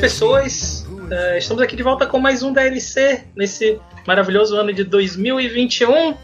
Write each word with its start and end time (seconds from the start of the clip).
Pessoas! 0.00 0.86
Uh, 0.88 1.38
estamos 1.38 1.62
aqui 1.62 1.74
de 1.74 1.82
volta 1.82 2.06
com 2.06 2.18
mais 2.18 2.42
um 2.42 2.52
DLC 2.52 3.24
nesse 3.34 3.80
maravilhoso 4.06 4.54
ano 4.56 4.72
de 4.72 4.84
2021, 4.84 6.14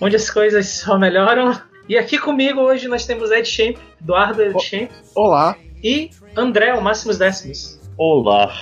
onde 0.00 0.16
as 0.16 0.28
coisas 0.28 0.68
só 0.68 0.98
melhoram. 0.98 1.58
E 1.88 1.96
aqui 1.96 2.18
comigo 2.18 2.60
hoje 2.60 2.88
nós 2.88 3.06
temos 3.06 3.30
Ed 3.30 3.48
Champ, 3.48 3.76
Eduardo 4.00 4.42
Ed 4.42 4.60
Champ. 4.60 4.90
Olá. 5.14 5.56
E 5.82 6.10
André, 6.36 6.74
o 6.74 6.82
Máximos 6.82 7.16
Décimos. 7.16 7.78
Olá. 7.96 8.52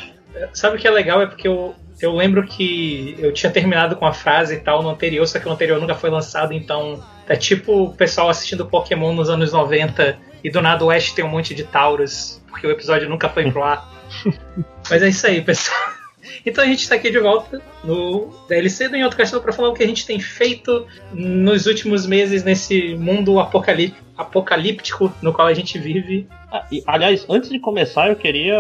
Sabe 0.52 0.76
o 0.76 0.78
que 0.78 0.86
é 0.86 0.90
legal? 0.90 1.22
É 1.22 1.26
porque 1.26 1.48
eu, 1.48 1.74
eu 2.00 2.14
lembro 2.14 2.46
que 2.46 3.16
eu 3.18 3.32
tinha 3.32 3.50
terminado 3.50 3.96
com 3.96 4.06
a 4.06 4.12
frase 4.12 4.56
e 4.56 4.60
tal 4.60 4.82
no 4.82 4.90
anterior, 4.90 5.26
só 5.26 5.38
que 5.38 5.48
o 5.48 5.52
anterior 5.52 5.80
nunca 5.80 5.94
foi 5.94 6.10
lançado, 6.10 6.52
então 6.52 7.02
é 7.26 7.36
tipo 7.36 7.84
o 7.84 7.94
pessoal 7.94 8.28
assistindo 8.28 8.66
Pokémon 8.66 9.14
nos 9.14 9.30
anos 9.30 9.52
90 9.52 10.18
e 10.44 10.50
do 10.50 10.60
nada 10.60 10.84
o 10.84 10.90
Ash 10.90 11.12
tem 11.12 11.24
um 11.24 11.28
monte 11.28 11.54
de 11.54 11.64
Taurus, 11.64 12.42
porque 12.48 12.66
o 12.66 12.70
episódio 12.70 13.08
nunca 13.08 13.28
foi 13.28 13.50
pro 13.50 13.62
ar. 13.62 13.91
Mas 14.90 15.02
é 15.02 15.08
isso 15.08 15.26
aí, 15.26 15.40
pessoal. 15.40 15.78
Então 16.46 16.62
a 16.62 16.66
gente 16.66 16.80
está 16.80 16.94
aqui 16.94 17.10
de 17.10 17.18
volta 17.18 17.60
no 17.84 18.32
DLC 18.48 18.88
do 18.88 18.96
Em 18.96 19.02
Outro 19.02 19.18
Castelo 19.18 19.42
para 19.42 19.52
falar 19.52 19.68
o 19.68 19.74
que 19.74 19.82
a 19.82 19.86
gente 19.86 20.06
tem 20.06 20.18
feito 20.20 20.86
nos 21.12 21.66
últimos 21.66 22.06
meses 22.06 22.42
nesse 22.44 22.94
mundo 22.94 23.38
apocalíptico 23.40 25.12
no 25.20 25.32
qual 25.32 25.48
a 25.48 25.54
gente 25.54 25.78
vive. 25.78 26.26
Ah, 26.50 26.64
e, 26.70 26.82
aliás, 26.86 27.26
antes 27.28 27.50
de 27.50 27.58
começar, 27.58 28.08
eu 28.08 28.16
queria 28.16 28.56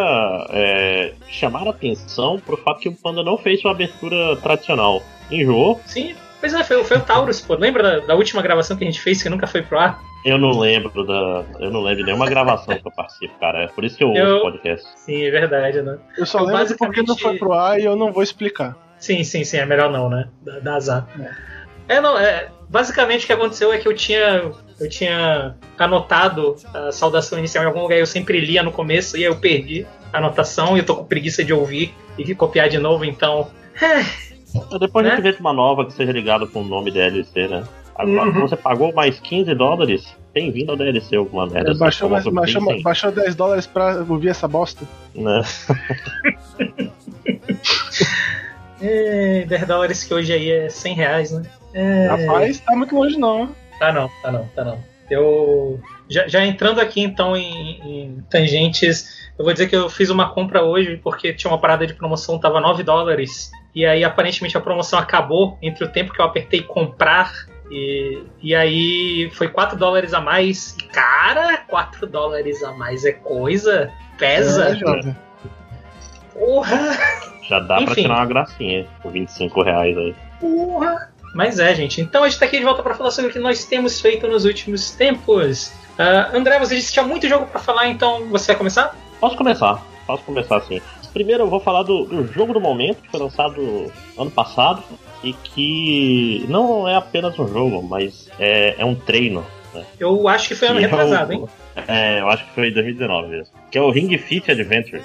é, 0.50 1.12
chamar 1.28 1.66
a 1.66 1.70
atenção 1.70 2.40
para 2.40 2.54
o 2.54 2.58
fato 2.58 2.80
que 2.80 2.88
o 2.88 2.92
Panda 2.92 3.22
não 3.22 3.38
fez 3.38 3.60
sua 3.60 3.72
abertura 3.72 4.36
tradicional. 4.36 5.02
Enjoou? 5.30 5.80
Sim, 5.86 6.14
Pois 6.42 6.52
é, 6.54 6.64
foi, 6.64 6.82
foi 6.82 6.96
o 6.96 7.00
Taurus, 7.00 7.40
pô. 7.40 7.54
Lembra 7.54 7.84
da, 7.84 7.98
da, 8.06 8.14
última 8.16 8.42
gravação 8.42 8.76
que 8.76 8.82
a 8.82 8.86
gente 8.88 9.00
fez 9.00 9.22
que 9.22 9.28
nunca 9.28 9.46
foi 9.46 9.62
pro 9.62 9.78
ar? 9.78 10.02
Eu 10.24 10.36
não 10.36 10.58
lembro 10.58 11.06
da. 11.06 11.44
Eu 11.60 11.70
não 11.70 11.80
lembro 11.82 11.98
de 11.98 12.06
nenhuma 12.06 12.28
gravação 12.28 12.76
que 12.76 12.84
eu 12.84 12.90
participo, 12.90 13.38
cara. 13.38 13.62
É 13.62 13.66
por 13.68 13.84
isso 13.84 13.96
que 13.96 14.02
eu, 14.02 14.12
eu... 14.12 14.28
ouço 14.28 14.42
podcast. 14.42 14.88
Sim, 14.96 15.22
é 15.22 15.30
verdade, 15.30 15.80
né? 15.82 16.00
Eu 16.18 16.26
só 16.26 16.40
eu 16.40 16.46
lembro 16.46 16.58
basicamente... 16.58 16.96
porque 16.96 17.08
não 17.08 17.16
foi 17.16 17.38
pro 17.38 17.52
ar 17.52 17.78
e 17.78 17.84
eu 17.84 17.94
não 17.94 18.12
vou 18.12 18.24
explicar. 18.24 18.76
Sim, 18.98 19.22
sim, 19.22 19.44
sim, 19.44 19.58
é 19.58 19.64
melhor 19.64 19.88
não, 19.88 20.10
né? 20.10 20.30
Da, 20.42 20.58
da 20.58 20.74
azar. 20.74 21.06
É. 21.88 21.94
é, 21.94 22.00
não, 22.00 22.18
é. 22.18 22.48
Basicamente 22.68 23.22
o 23.22 23.26
que 23.28 23.32
aconteceu 23.32 23.72
é 23.72 23.78
que 23.78 23.86
eu 23.86 23.94
tinha. 23.94 24.50
Eu 24.80 24.88
tinha 24.88 25.54
anotado 25.78 26.56
a 26.74 26.90
saudação 26.90 27.38
inicial 27.38 27.62
em 27.62 27.68
algum 27.68 27.82
lugar, 27.82 27.98
eu 28.00 28.06
sempre 28.06 28.40
lia 28.40 28.64
no 28.64 28.72
começo 28.72 29.16
e 29.16 29.20
aí 29.20 29.26
eu 29.26 29.36
perdi 29.36 29.86
a 30.12 30.18
anotação 30.18 30.76
e 30.76 30.80
eu 30.80 30.86
tô 30.86 30.96
com 30.96 31.04
preguiça 31.04 31.44
de 31.44 31.52
ouvir 31.52 31.94
e 32.18 32.34
copiar 32.34 32.68
de 32.68 32.78
novo, 32.78 33.04
então. 33.04 33.48
É, 33.80 34.31
depois 34.78 35.04
né? 35.04 35.12
a 35.12 35.16
gente 35.16 35.24
vê 35.24 35.36
uma 35.40 35.52
nova 35.52 35.84
que 35.84 35.92
seja 35.92 36.12
ligada 36.12 36.46
com 36.46 36.60
o 36.60 36.64
nome 36.64 36.90
DLC, 36.90 37.48
né? 37.48 37.64
Agora, 37.94 38.30
uhum. 38.30 38.40
você 38.40 38.56
pagou 38.56 38.92
mais 38.92 39.20
15 39.20 39.54
dólares, 39.54 40.16
bem-vindo 40.32 40.72
ao 40.72 40.76
DLC, 40.78 41.14
alguma 41.14 41.46
merda. 41.46 41.74
Baixou, 41.74 42.08
mais, 42.08 42.26
baixou, 42.26 42.82
baixou 42.82 43.12
10 43.12 43.34
dólares 43.34 43.66
pra 43.66 44.04
ouvir 44.08 44.28
essa 44.28 44.48
bosta. 44.48 44.86
Né? 45.14 45.42
é, 48.80 49.44
10 49.46 49.66
dólares 49.66 50.04
que 50.04 50.14
hoje 50.14 50.32
aí 50.32 50.50
é 50.50 50.68
100 50.70 50.94
reais, 50.94 51.32
né? 51.32 51.42
É... 51.74 52.06
Rapaz, 52.06 52.60
tá 52.60 52.74
muito 52.74 52.94
longe 52.94 53.18
não. 53.18 53.54
Tá 53.78 53.92
não, 53.92 54.10
tá 54.22 54.32
não, 54.32 54.46
tá 54.54 54.64
não. 54.64 54.78
Eu. 55.10 55.80
Já, 56.08 56.26
já 56.28 56.44
entrando 56.44 56.80
aqui 56.80 57.00
então 57.00 57.36
em, 57.36 57.80
em, 57.84 58.24
tangentes, 58.30 59.30
eu 59.38 59.44
vou 59.44 59.52
dizer 59.52 59.68
que 59.68 59.76
eu 59.76 59.88
fiz 59.88 60.10
uma 60.10 60.30
compra 60.30 60.62
hoje 60.62 60.98
porque 61.02 61.32
tinha 61.32 61.50
uma 61.50 61.58
parada 61.58 61.86
de 61.86 61.94
promoção, 61.94 62.38
tava 62.38 62.60
9 62.60 62.82
dólares 62.82 63.50
e 63.74 63.86
aí 63.86 64.04
aparentemente 64.04 64.56
a 64.56 64.60
promoção 64.60 64.98
acabou 64.98 65.58
entre 65.62 65.84
o 65.84 65.88
tempo 65.88 66.12
que 66.12 66.20
eu 66.20 66.24
apertei 66.24 66.62
comprar 66.62 67.32
e, 67.72 68.22
e 68.42 68.54
aí 68.54 69.30
foi 69.32 69.48
4 69.48 69.78
dólares 69.78 70.12
a 70.12 70.20
mais. 70.20 70.76
Cara, 70.92 71.56
4 71.68 72.06
dólares 72.06 72.62
a 72.62 72.72
mais 72.72 73.04
é 73.04 73.12
coisa? 73.12 73.90
Pesa? 74.18 74.76
É, 74.76 75.14
Porra! 76.34 76.98
Já 77.48 77.58
dá 77.60 77.76
Enfim. 77.76 77.86
pra 77.86 77.94
tirar 77.94 78.16
uma 78.16 78.26
gracinha 78.26 78.86
por 79.02 79.10
25 79.10 79.62
reais 79.62 79.96
aí. 79.96 80.14
Porra! 80.38 81.10
Mas 81.34 81.58
é, 81.58 81.74
gente. 81.74 82.00
Então 82.02 82.24
a 82.24 82.28
gente 82.28 82.38
tá 82.38 82.44
aqui 82.44 82.58
de 82.58 82.64
volta 82.64 82.82
para 82.82 82.94
falar 82.94 83.10
sobre 83.10 83.30
o 83.30 83.32
que 83.32 83.38
nós 83.38 83.64
temos 83.64 84.00
feito 84.00 84.28
nos 84.28 84.44
últimos 84.44 84.90
tempos. 84.90 85.72
Uh, 85.98 86.36
André, 86.36 86.58
você 86.58 86.76
disse 86.76 86.88
que 86.88 86.94
tinha 86.94 87.06
muito 87.06 87.26
jogo 87.26 87.46
para 87.46 87.58
falar, 87.58 87.88
então 87.88 88.28
você 88.28 88.48
vai 88.48 88.56
começar? 88.56 88.94
Posso 89.18 89.36
começar, 89.36 89.82
posso 90.06 90.22
começar 90.24 90.60
sim. 90.62 90.80
Primeiro 91.12 91.44
eu 91.44 91.50
vou 91.50 91.60
falar 91.60 91.82
do, 91.82 92.04
do, 92.04 92.32
jogo 92.32 92.54
do 92.54 92.60
momento, 92.60 93.02
que 93.02 93.10
foi 93.10 93.20
lançado 93.20 93.92
ano 94.18 94.30
passado, 94.30 94.82
e 95.22 95.32
que 95.32 96.44
não 96.48 96.88
é 96.88 96.96
apenas 96.96 97.38
um 97.38 97.46
jogo, 97.46 97.82
mas 97.82 98.30
é, 98.38 98.74
é 98.78 98.84
um 98.84 98.94
treino. 98.94 99.44
Né? 99.74 99.84
Eu 99.98 100.26
acho 100.26 100.48
que 100.48 100.54
foi 100.54 100.68
ano 100.68 100.78
que 100.80 100.86
retrasado, 100.86 101.32
é 101.32 101.36
o, 101.36 101.38
hein? 101.38 101.48
É, 101.86 102.20
eu 102.20 102.28
acho 102.28 102.44
que 102.46 102.50
foi 102.52 102.70
2019 102.70 103.28
mesmo. 103.28 103.54
Que 103.70 103.78
é 103.78 103.82
o 103.82 103.90
Ring 103.90 104.16
Fit 104.18 104.50
Adventure. 104.50 105.02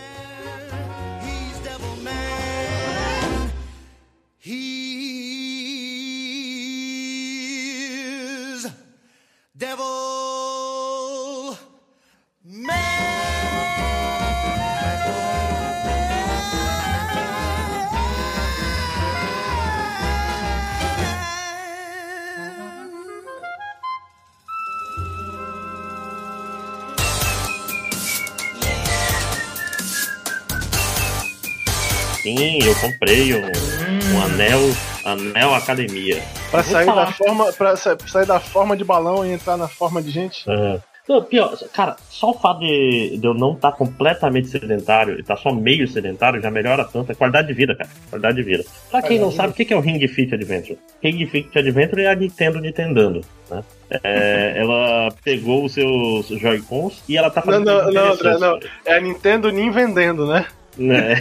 Sim, 32.28 32.60
eu 32.62 32.76
comprei 32.76 33.34
um, 33.34 33.40
um 33.42 34.22
anel, 34.22 34.60
anel 35.06 35.56
academia. 35.56 36.22
Pra 36.52 36.62
sair 36.62 36.86
da 36.86 37.08
forma, 37.08 37.54
para 37.54 37.78
sair 37.78 38.26
da 38.26 38.38
forma 38.38 38.76
de 38.76 38.84
balão 38.84 39.26
e 39.26 39.32
entrar 39.32 39.56
na 39.56 39.70
forma 39.70 40.02
de 40.02 40.12
gente? 40.12 40.44
É. 40.50 40.78
Não, 41.08 41.24
pior, 41.24 41.58
cara, 41.72 41.96
só 42.10 42.32
o 42.32 42.34
fato 42.34 42.60
de, 42.60 43.18
de 43.18 43.26
eu 43.26 43.34
não 43.34 43.54
estar 43.54 43.72
tá 43.72 43.78
completamente 43.78 44.50
sedentário 44.50 45.16
e 45.16 45.22
estar 45.22 45.38
tá 45.38 45.42
só 45.42 45.54
meio 45.54 45.88
sedentário 45.88 46.42
já 46.42 46.52
melhora 46.52 46.84
tanto 46.84 47.14
a 47.14 47.16
qualidade 47.16 47.48
de 47.48 47.54
vida, 47.54 47.74
cara. 47.74 47.90
Qualidade 48.10 48.36
de 48.36 48.44
vida. 48.44 48.66
Pra 48.92 49.02
quem 49.02 49.18
não 49.18 49.32
sabe, 49.32 49.52
o 49.52 49.56
que 49.56 49.74
é 49.74 49.78
o 49.78 49.80
Ring 49.80 50.06
Fit 50.06 50.36
Adventure? 50.36 50.78
Ring 51.02 51.26
Fit 51.28 51.58
Adventure 51.58 52.02
é 52.02 52.12
a 52.12 52.16
Nintendo 52.16 52.60
Nintendando, 52.60 53.22
né? 53.50 53.64
É, 54.04 54.52
ela 54.60 55.14
pegou 55.24 55.64
os 55.64 55.74
seus 55.74 56.28
Joy-Cons 56.28 57.02
e 57.08 57.16
ela 57.16 57.30
tá 57.30 57.42
fazendo. 57.42 57.64
Não, 57.64 57.86
não, 57.86 57.92
não, 57.94 58.12
André, 58.12 58.38
não. 58.38 58.60
É 58.86 58.98
a 58.98 59.00
Nintendo 59.00 59.50
nem 59.50 59.72
vendendo, 59.72 60.28
né? 60.28 60.46
Né? 60.78 61.16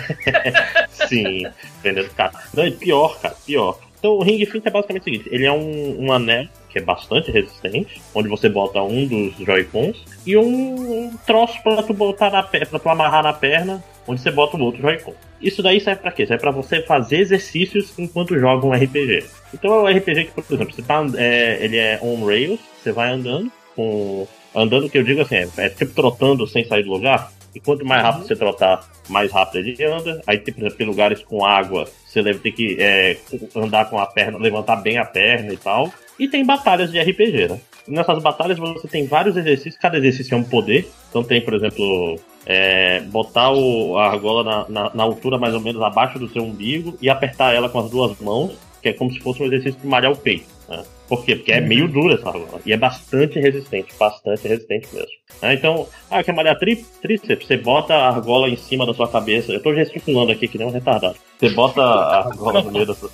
Sim, 1.08 1.46
vendendo 1.82 2.10
caro. 2.10 2.32
Não, 2.54 2.64
é 2.64 2.70
pior, 2.70 3.18
cara, 3.20 3.34
pior. 3.44 3.78
Então 3.98 4.12
o 4.12 4.22
Ring 4.22 4.44
Fit 4.44 4.66
é 4.66 4.70
basicamente 4.70 5.02
o 5.02 5.04
seguinte: 5.04 5.28
ele 5.32 5.46
é 5.46 5.52
um, 5.52 6.04
um 6.04 6.12
anel 6.12 6.46
que 6.68 6.78
é 6.78 6.82
bastante 6.82 7.30
resistente, 7.30 8.00
onde 8.14 8.28
você 8.28 8.48
bota 8.48 8.82
um 8.82 9.06
dos 9.06 9.36
Joy-Cons 9.38 10.04
e 10.26 10.36
um, 10.36 11.06
um 11.06 11.16
troço 11.26 11.60
para 11.62 11.82
tu 11.82 11.94
botar 11.94 12.30
na 12.30 12.42
para 12.42 12.78
tu 12.78 12.88
amarrar 12.88 13.22
na 13.22 13.32
perna, 13.32 13.82
onde 14.06 14.20
você 14.20 14.30
bota 14.30 14.56
o 14.56 14.60
outro 14.60 14.82
Joy-Con. 14.82 15.14
Isso 15.40 15.62
daí 15.62 15.80
serve 15.80 16.02
para 16.02 16.12
quê? 16.12 16.26
Serve 16.26 16.40
para 16.40 16.50
você 16.50 16.82
fazer 16.82 17.18
exercícios 17.18 17.98
enquanto 17.98 18.38
joga 18.38 18.66
um 18.66 18.72
RPG. 18.72 19.24
Então 19.54 19.74
é 19.74 19.92
um 19.92 19.96
RPG 19.98 20.24
que, 20.26 20.42
por 20.42 20.54
exemplo, 20.54 20.74
você 20.74 20.82
tá, 20.82 21.04
é, 21.16 21.64
ele 21.64 21.76
é 21.76 21.98
on 22.02 22.24
rails, 22.24 22.60
você 22.82 22.92
vai 22.92 23.10
andando 23.10 23.50
com 23.74 24.26
andando 24.54 24.88
que 24.88 24.96
eu 24.96 25.02
digo 25.02 25.20
assim, 25.20 25.36
é, 25.36 25.48
é 25.58 25.68
tipo 25.68 25.92
trotando 25.92 26.46
sem 26.46 26.64
sair 26.64 26.82
do 26.82 26.92
lugar. 26.92 27.30
E 27.56 27.60
quanto 27.60 27.86
mais 27.86 28.02
rápido 28.02 28.26
você 28.26 28.36
trotar, 28.36 28.86
mais 29.08 29.32
rápido 29.32 29.66
ele 29.66 29.82
anda. 29.82 30.20
Aí, 30.26 30.38
por 30.38 30.50
exemplo, 30.50 30.76
tem 30.76 30.86
lugares 30.86 31.22
com 31.22 31.42
água, 31.42 31.88
você 32.06 32.22
deve 32.22 32.38
ter 32.40 32.52
que 32.52 32.76
é, 32.78 33.16
andar 33.56 33.88
com 33.88 33.98
a 33.98 34.04
perna, 34.04 34.36
levantar 34.36 34.76
bem 34.76 34.98
a 34.98 35.06
perna 35.06 35.54
e 35.54 35.56
tal. 35.56 35.90
E 36.18 36.28
tem 36.28 36.44
batalhas 36.44 36.92
de 36.92 37.00
RPG, 37.00 37.48
né? 37.48 37.60
Nessas 37.88 38.22
batalhas 38.22 38.58
você 38.58 38.86
tem 38.86 39.06
vários 39.06 39.38
exercícios, 39.38 39.78
cada 39.78 39.96
exercício 39.96 40.34
é 40.34 40.36
um 40.36 40.44
poder. 40.44 40.86
Então 41.08 41.24
tem, 41.24 41.40
por 41.40 41.54
exemplo, 41.54 42.20
é, 42.44 43.00
botar 43.00 43.50
o, 43.50 43.96
a 43.96 44.08
argola 44.08 44.44
na, 44.44 44.68
na, 44.68 44.94
na, 44.94 45.02
altura 45.02 45.38
mais 45.38 45.54
ou 45.54 45.60
menos 45.60 45.80
abaixo 45.80 46.18
do 46.18 46.28
seu 46.28 46.42
umbigo 46.42 46.98
e 47.00 47.08
apertar 47.08 47.54
ela 47.54 47.70
com 47.70 47.78
as 47.78 47.90
duas 47.90 48.20
mãos, 48.20 48.52
que 48.82 48.90
é 48.90 48.92
como 48.92 49.10
se 49.10 49.18
fosse 49.20 49.42
um 49.42 49.46
exercício 49.46 49.80
de 49.80 49.86
malhar 49.86 50.12
o 50.12 50.16
peito. 50.16 50.55
Né? 50.68 50.84
Por 51.08 51.24
quê? 51.24 51.36
Porque 51.36 51.52
é 51.52 51.60
uhum. 51.60 51.66
meio 51.66 51.88
dura 51.88 52.14
essa 52.14 52.28
argola. 52.28 52.60
E 52.64 52.72
é 52.72 52.76
bastante 52.76 53.38
resistente, 53.38 53.94
bastante 53.98 54.46
resistente 54.48 54.88
mesmo. 54.92 55.10
Né? 55.40 55.54
Então, 55.54 55.86
ah, 56.10 56.22
quer 56.22 56.32
malhar 56.32 56.58
tri 56.58 56.84
tríceps? 57.00 57.46
Você 57.46 57.56
bota 57.56 57.94
a 57.94 58.08
argola 58.08 58.48
em 58.48 58.56
cima 58.56 58.84
da 58.84 58.92
sua 58.92 59.08
cabeça. 59.08 59.52
Eu 59.52 59.62
tô 59.62 59.74
gesticulando 59.74 60.32
aqui 60.32 60.48
que 60.48 60.58
nem 60.58 60.66
um 60.66 60.72
retardado. 60.72 61.16
Você 61.38 61.50
bota 61.50 61.80
a 61.80 62.26
argola 62.26 62.62
no 62.62 62.72
meio 62.72 62.86
da 62.86 62.94
sua. 62.94 63.10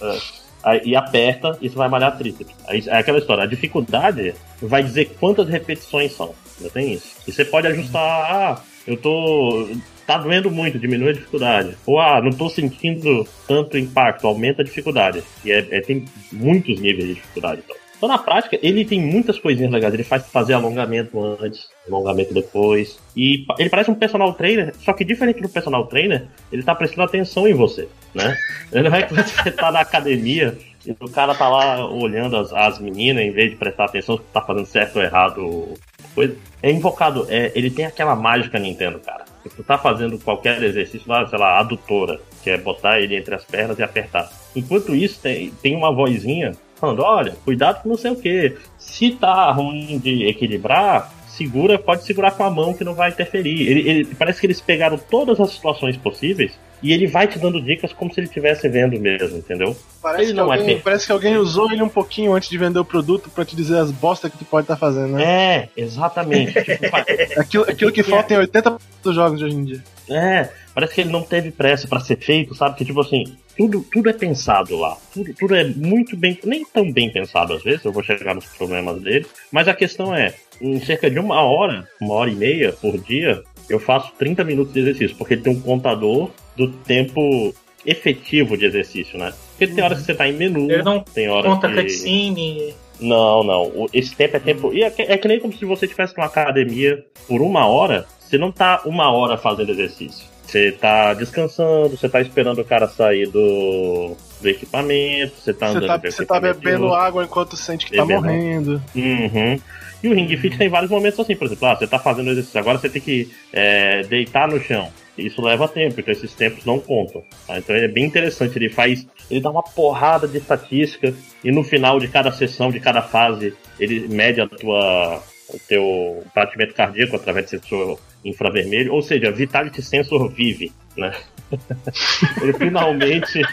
É, 0.64 0.80
e 0.86 0.94
aperta 0.94 1.58
e 1.60 1.68
você 1.68 1.74
vai 1.74 1.88
malhar 1.88 2.16
tríceps. 2.16 2.54
Aí, 2.68 2.82
é 2.86 2.98
aquela 2.98 3.18
história. 3.18 3.44
A 3.44 3.48
dificuldade 3.48 4.34
vai 4.60 4.82
dizer 4.82 5.16
quantas 5.18 5.48
repetições 5.48 6.12
são. 6.12 6.34
Não 6.60 6.70
tem 6.70 6.92
isso. 6.92 7.16
E 7.26 7.32
você 7.32 7.44
pode 7.44 7.66
ajustar. 7.66 8.00
Ah, 8.00 8.62
eu 8.86 8.96
tô 8.96 9.68
tá 10.06 10.18
doendo 10.18 10.50
muito, 10.50 10.78
diminui 10.78 11.10
a 11.10 11.14
dificuldade. 11.14 11.76
Ou, 11.86 12.00
ah, 12.00 12.20
não 12.20 12.30
tô 12.30 12.48
sentindo 12.48 13.26
tanto 13.46 13.78
impacto, 13.78 14.26
aumenta 14.26 14.62
a 14.62 14.64
dificuldade. 14.64 15.22
E 15.44 15.52
é, 15.52 15.66
é 15.70 15.80
tem 15.80 16.04
muitos 16.32 16.80
níveis 16.80 17.08
de 17.08 17.14
dificuldade, 17.14 17.62
então. 17.64 17.76
Então, 18.02 18.10
na 18.10 18.18
prática, 18.18 18.58
ele 18.60 18.84
tem 18.84 19.00
muitas 19.00 19.38
coisinhas 19.38 19.70
legais. 19.70 19.94
Ele 19.94 20.02
faz 20.02 20.26
fazer 20.26 20.54
alongamento 20.54 21.22
antes, 21.40 21.68
alongamento 21.86 22.34
depois. 22.34 22.98
E 23.16 23.46
ele 23.60 23.70
parece 23.70 23.92
um 23.92 23.94
personal 23.94 24.34
trainer, 24.34 24.74
só 24.80 24.92
que 24.92 25.04
diferente 25.04 25.40
do 25.40 25.48
personal 25.48 25.86
trainer, 25.86 26.26
ele 26.50 26.64
tá 26.64 26.74
prestando 26.74 27.04
atenção 27.04 27.46
em 27.46 27.54
você, 27.54 27.88
né? 28.12 28.36
Ele 28.72 28.88
não 28.88 28.96
é 28.96 29.02
que 29.02 29.14
você 29.14 29.52
tá 29.52 29.70
na 29.70 29.82
academia 29.82 30.58
e 30.84 30.90
o 30.90 31.08
cara 31.10 31.32
tá 31.32 31.48
lá 31.48 31.86
olhando 31.88 32.36
as, 32.36 32.52
as 32.52 32.80
meninas, 32.80 33.22
em 33.22 33.30
vez 33.30 33.50
de 33.50 33.56
prestar 33.56 33.84
atenção 33.84 34.16
se 34.16 34.24
tá 34.32 34.40
fazendo 34.40 34.66
certo 34.66 34.96
ou 34.96 35.02
errado. 35.02 35.74
Coisa. 36.12 36.36
É 36.60 36.72
invocado, 36.72 37.26
é, 37.28 37.52
ele 37.54 37.70
tem 37.70 37.84
aquela 37.84 38.16
mágica 38.16 38.58
Nintendo, 38.58 38.98
cara. 38.98 39.24
Se 39.42 39.48
tu 39.48 39.62
tá 39.62 39.76
fazendo 39.76 40.18
qualquer 40.18 40.62
exercício 40.62 41.08
lá, 41.08 41.26
sei 41.26 41.38
lá, 41.38 41.58
adutora, 41.58 42.20
que 42.42 42.50
é 42.50 42.58
botar 42.58 43.00
ele 43.00 43.16
entre 43.16 43.34
as 43.34 43.44
pernas 43.44 43.78
e 43.78 43.82
apertar. 43.82 44.30
Enquanto 44.54 44.94
isso, 44.94 45.20
tem, 45.20 45.50
tem 45.62 45.76
uma 45.76 45.92
vozinha 45.92 46.52
falando, 46.76 47.02
olha, 47.02 47.36
cuidado 47.44 47.82
com 47.82 47.88
não 47.88 47.96
sei 47.96 48.10
o 48.10 48.16
que. 48.16 48.56
Se 48.78 49.12
tá 49.12 49.50
ruim 49.52 49.98
de 49.98 50.26
equilibrar, 50.26 51.12
segura, 51.32 51.78
pode 51.78 52.04
segurar 52.04 52.32
com 52.32 52.44
a 52.44 52.50
mão 52.50 52.74
que 52.74 52.84
não 52.84 52.94
vai 52.94 53.10
interferir. 53.10 53.68
Ele, 53.68 53.88
ele, 53.88 54.04
parece 54.14 54.40
que 54.40 54.46
eles 54.46 54.60
pegaram 54.60 54.98
todas 54.98 55.40
as 55.40 55.50
situações 55.50 55.96
possíveis 55.96 56.52
e 56.82 56.92
ele 56.92 57.06
vai 57.06 57.28
te 57.28 57.38
dando 57.38 57.62
dicas 57.62 57.92
como 57.92 58.12
se 58.12 58.18
ele 58.18 58.26
estivesse 58.26 58.68
vendo 58.68 58.98
mesmo, 58.98 59.38
entendeu? 59.38 59.76
Parece, 60.02 60.24
ele 60.24 60.32
que 60.32 60.36
não 60.36 60.44
é 60.44 60.46
alguém, 60.46 60.58
perfeito. 60.58 60.84
parece 60.84 61.06
que 61.06 61.12
alguém 61.12 61.36
usou 61.36 61.70
ele 61.70 61.82
um 61.82 61.88
pouquinho 61.88 62.34
antes 62.34 62.48
de 62.48 62.58
vender 62.58 62.78
o 62.78 62.84
produto 62.84 63.30
pra 63.30 63.44
te 63.44 63.54
dizer 63.54 63.78
as 63.78 63.92
bostas 63.92 64.32
que 64.32 64.38
tu 64.38 64.44
pode 64.44 64.64
estar 64.64 64.76
fazendo, 64.76 65.12
né? 65.12 65.24
É, 65.24 65.68
exatamente. 65.76 66.52
tipo, 66.62 66.96
Aquilo, 67.36 67.64
aquilo 67.64 67.92
que 67.92 68.02
falta 68.02 68.34
em 68.34 68.38
80% 68.38 68.80
dos 69.02 69.14
jogos 69.14 69.38
de 69.38 69.44
hoje 69.44 69.56
em 69.56 69.64
dia. 69.64 69.84
É, 70.10 70.48
parece 70.74 70.94
que 70.94 71.00
ele 71.02 71.10
não 71.10 71.22
teve 71.22 71.52
pressa 71.52 71.86
pra 71.86 72.00
ser 72.00 72.16
feito, 72.18 72.54
sabe? 72.54 72.76
Que 72.76 72.84
tipo 72.84 73.00
assim, 73.00 73.24
tudo, 73.56 73.84
tudo 73.90 74.08
é 74.08 74.12
pensado 74.12 74.76
lá. 74.76 74.96
Tudo, 75.12 75.34
tudo 75.34 75.54
é 75.54 75.64
muito 75.64 76.16
bem, 76.16 76.38
nem 76.44 76.64
tão 76.64 76.90
bem 76.90 77.10
pensado 77.10 77.52
às 77.54 77.62
vezes, 77.62 77.84
eu 77.84 77.92
vou 77.92 78.02
chegar 78.02 78.34
nos 78.34 78.46
problemas 78.46 79.00
dele. 79.00 79.26
Mas 79.50 79.68
a 79.68 79.74
questão 79.74 80.14
é, 80.14 80.34
em 80.60 80.80
cerca 80.80 81.10
de 81.10 81.18
uma 81.18 81.40
hora, 81.42 81.88
uma 82.00 82.14
hora 82.14 82.30
e 82.30 82.34
meia 82.34 82.72
por 82.72 82.98
dia, 82.98 83.42
eu 83.68 83.78
faço 83.78 84.12
30 84.18 84.44
minutos 84.44 84.72
de 84.72 84.80
exercício, 84.80 85.16
porque 85.16 85.34
ele 85.34 85.42
tem 85.42 85.52
um 85.52 85.60
contador 85.60 86.30
do 86.56 86.68
tempo 86.68 87.54
efetivo 87.84 88.56
de 88.56 88.66
exercício, 88.66 89.18
né? 89.18 89.32
Porque 89.50 89.66
tem 89.66 89.82
horas 89.82 90.00
que 90.00 90.06
você 90.06 90.14
tá 90.14 90.28
em 90.28 90.32
menu, 90.32 90.70
Ele 90.70 90.82
não 90.82 91.00
tem 91.00 91.28
horas 91.28 91.52
Conta 91.52 91.68
que... 91.68 91.82
cutscene. 91.82 92.74
Não, 93.00 93.42
não. 93.42 93.88
Esse 93.92 94.14
tempo 94.14 94.36
é 94.36 94.40
tempo. 94.40 94.72
E 94.72 94.84
é 94.84 94.90
que, 94.90 95.02
é 95.02 95.18
que 95.18 95.26
nem 95.26 95.40
como 95.40 95.52
se 95.52 95.64
você 95.64 95.86
estivesse 95.86 96.16
numa 96.16 96.26
academia 96.26 97.04
por 97.26 97.42
uma 97.42 97.66
hora, 97.66 98.06
você 98.20 98.38
não 98.38 98.52
tá 98.52 98.82
uma 98.84 99.10
hora 99.10 99.36
fazendo 99.36 99.72
exercício. 99.72 100.31
Você 100.52 100.70
tá 100.70 101.14
descansando, 101.14 101.96
você 101.96 102.10
tá 102.10 102.20
esperando 102.20 102.60
o 102.60 102.64
cara 102.64 102.86
sair 102.86 103.26
do, 103.26 104.14
do 104.38 104.48
equipamento, 104.48 105.32
você 105.40 105.54
tá 105.54 105.68
Você 105.68 105.78
andando 105.78 105.86
tá, 106.02 106.10
você 106.10 106.26
tá 106.26 106.38
de 106.38 106.52
bebendo 106.52 106.92
água 106.92 107.24
enquanto 107.24 107.56
sente 107.56 107.86
que 107.86 107.96
tá 107.96 108.04
Bebendo. 108.04 108.26
morrendo. 108.26 108.82
Uhum. 108.94 109.58
E 110.02 110.08
o 110.08 110.14
Ring 110.14 110.36
Fit 110.36 110.58
tem 110.58 110.68
vários 110.68 110.90
momentos 110.90 111.18
assim, 111.18 111.34
por 111.34 111.46
exemplo, 111.46 111.66
ah, 111.68 111.74
você 111.74 111.86
tá 111.86 111.98
fazendo 111.98 112.28
exercício, 112.30 112.60
agora 112.60 112.76
você 112.76 112.90
tem 112.90 113.00
que 113.00 113.32
é, 113.50 114.02
deitar 114.02 114.46
no 114.46 114.60
chão. 114.60 114.90
Isso 115.16 115.40
leva 115.40 115.66
tempo, 115.66 115.98
então 115.98 116.12
esses 116.12 116.34
tempos 116.34 116.66
não 116.66 116.78
contam. 116.78 117.22
tá? 117.46 117.56
Então 117.56 117.74
é 117.74 117.88
bem 117.88 118.04
interessante, 118.04 118.58
ele 118.58 118.68
faz. 118.68 119.06
Ele 119.30 119.40
dá 119.40 119.48
uma 119.48 119.62
porrada 119.62 120.28
de 120.28 120.36
estatística 120.36 121.14
e 121.42 121.50
no 121.50 121.64
final 121.64 121.98
de 121.98 122.08
cada 122.08 122.30
sessão, 122.30 122.70
de 122.70 122.78
cada 122.78 123.00
fase, 123.00 123.54
ele 123.80 124.06
mede 124.06 124.38
a 124.42 124.46
tua, 124.46 125.22
o 125.48 125.58
teu 125.68 126.24
batimento 126.34 126.74
cardíaco 126.74 127.16
através 127.16 127.46
de 127.46 127.50
sensor 127.52 127.98
infravermelho, 128.24 128.92
ou 128.92 129.02
seja, 129.02 129.30
Vitality 129.30 129.82
Sensor 129.82 130.28
vive, 130.30 130.72
né? 130.96 131.12
ele 132.40 132.52
finalmente. 132.54 133.42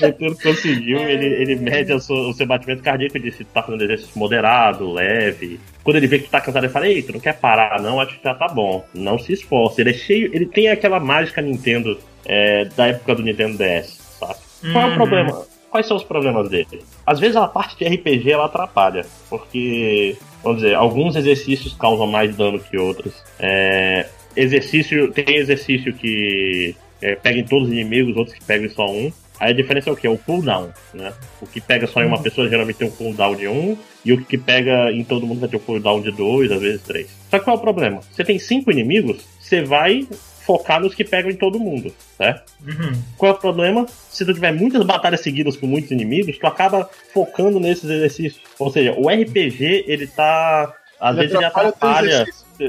Ele 0.00 0.34
conseguiu, 0.42 0.98
ele, 1.08 1.26
ele 1.26 1.56
mede 1.56 1.98
sua- 2.00 2.28
o 2.28 2.32
seu 2.32 2.46
batimento 2.46 2.82
cardíaco 2.82 3.16
e 3.16 3.20
diz 3.20 3.36
se 3.36 3.44
tu 3.44 3.50
tá 3.52 3.62
fazendo 3.62 3.84
exercício 3.84 4.18
moderado, 4.18 4.92
leve. 4.92 5.60
Quando 5.84 5.96
ele 5.96 6.08
vê 6.08 6.18
que 6.18 6.24
tu 6.24 6.30
tá 6.30 6.40
cansado, 6.40 6.64
ele 6.64 6.72
fala, 6.72 6.88
ei, 6.88 7.00
tu 7.02 7.12
não 7.12 7.20
quer 7.20 7.34
parar, 7.38 7.80
não, 7.80 8.00
acho 8.00 8.18
que 8.18 8.24
já 8.24 8.34
tá 8.34 8.48
bom. 8.48 8.84
Não 8.92 9.18
se 9.18 9.32
esforce. 9.32 9.80
Ele 9.80 9.90
é 9.90 9.94
cheio, 9.94 10.30
ele 10.34 10.46
tem 10.46 10.68
aquela 10.68 10.98
mágica 10.98 11.40
Nintendo 11.40 11.96
é, 12.26 12.64
da 12.76 12.88
época 12.88 13.14
do 13.14 13.22
Nintendo 13.22 13.56
DS, 13.56 13.96
sabe? 14.18 14.34
Qual 14.72 14.82
é 14.82 14.86
o 14.86 14.88
Uhum. 14.90 14.94
problema? 14.96 15.46
Quais 15.74 15.88
são 15.88 15.96
os 15.96 16.04
problemas 16.04 16.48
dele? 16.48 16.84
Às 17.04 17.18
vezes 17.18 17.34
a 17.34 17.48
parte 17.48 17.76
de 17.76 17.84
RPG 17.84 18.30
ela 18.30 18.44
atrapalha, 18.44 19.04
porque, 19.28 20.16
vamos 20.40 20.62
dizer, 20.62 20.76
alguns 20.76 21.16
exercícios 21.16 21.74
causam 21.74 22.06
mais 22.06 22.36
dano 22.36 22.60
que 22.60 22.78
outros. 22.78 23.12
É, 23.40 24.06
exercício, 24.36 25.10
tem 25.10 25.34
exercício 25.34 25.92
que 25.92 26.76
é, 27.02 27.16
pega 27.16 27.40
em 27.40 27.44
todos 27.44 27.66
os 27.66 27.74
inimigos, 27.74 28.16
outros 28.16 28.38
que 28.38 28.44
pegam 28.44 28.66
em 28.66 28.68
só 28.68 28.88
um. 28.88 29.12
Aí 29.40 29.50
a 29.50 29.52
diferença 29.52 29.90
é 29.90 29.92
o 29.92 29.96
que? 29.96 30.06
É 30.06 30.10
o 30.10 30.16
cooldown, 30.16 30.68
né? 30.94 31.12
O 31.42 31.46
que 31.48 31.60
pega 31.60 31.88
só 31.88 32.00
em 32.00 32.06
uma 32.06 32.22
pessoa 32.22 32.48
geralmente 32.48 32.76
tem 32.76 32.86
um 32.86 32.92
cooldown 32.92 33.34
de 33.34 33.48
um, 33.48 33.76
e 34.04 34.12
o 34.12 34.24
que 34.24 34.38
pega 34.38 34.92
em 34.92 35.02
todo 35.02 35.26
mundo 35.26 35.40
vai 35.40 35.48
ter 35.48 35.56
um 35.56 35.58
cooldown 35.58 36.00
de 36.00 36.12
dois, 36.12 36.52
às 36.52 36.60
vezes 36.60 36.82
três. 36.82 37.08
Só 37.28 37.40
que 37.40 37.44
qual 37.44 37.56
é 37.56 37.58
o 37.58 37.62
problema? 37.62 38.00
Você 38.12 38.22
tem 38.22 38.38
cinco 38.38 38.70
inimigos, 38.70 39.26
você 39.40 39.60
vai 39.62 40.06
focar 40.46 40.80
nos 40.80 40.94
que 40.94 41.04
pegam 41.04 41.30
em 41.30 41.36
todo 41.36 41.58
mundo, 41.58 41.92
certo? 42.18 42.52
Uhum. 42.66 42.92
Qual 43.16 43.32
é 43.32 43.34
o 43.34 43.38
problema? 43.38 43.86
Se 44.10 44.24
tu 44.24 44.32
tiver 44.34 44.52
muitas 44.52 44.84
batalhas 44.84 45.20
seguidas 45.20 45.56
com 45.56 45.66
muitos 45.66 45.90
inimigos, 45.90 46.38
tu 46.38 46.46
acaba 46.46 46.88
focando 47.12 47.58
nesses 47.60 47.84
exercícios. 47.88 48.42
Ou 48.58 48.70
seja, 48.70 48.92
o 48.96 49.08
RPG, 49.08 49.84
ele 49.86 50.06
tá. 50.06 50.72
Às 51.00 51.10
Ele 51.16 51.20
vezes 51.22 51.34
ele 51.36 51.44
atrapalha. 51.44 52.26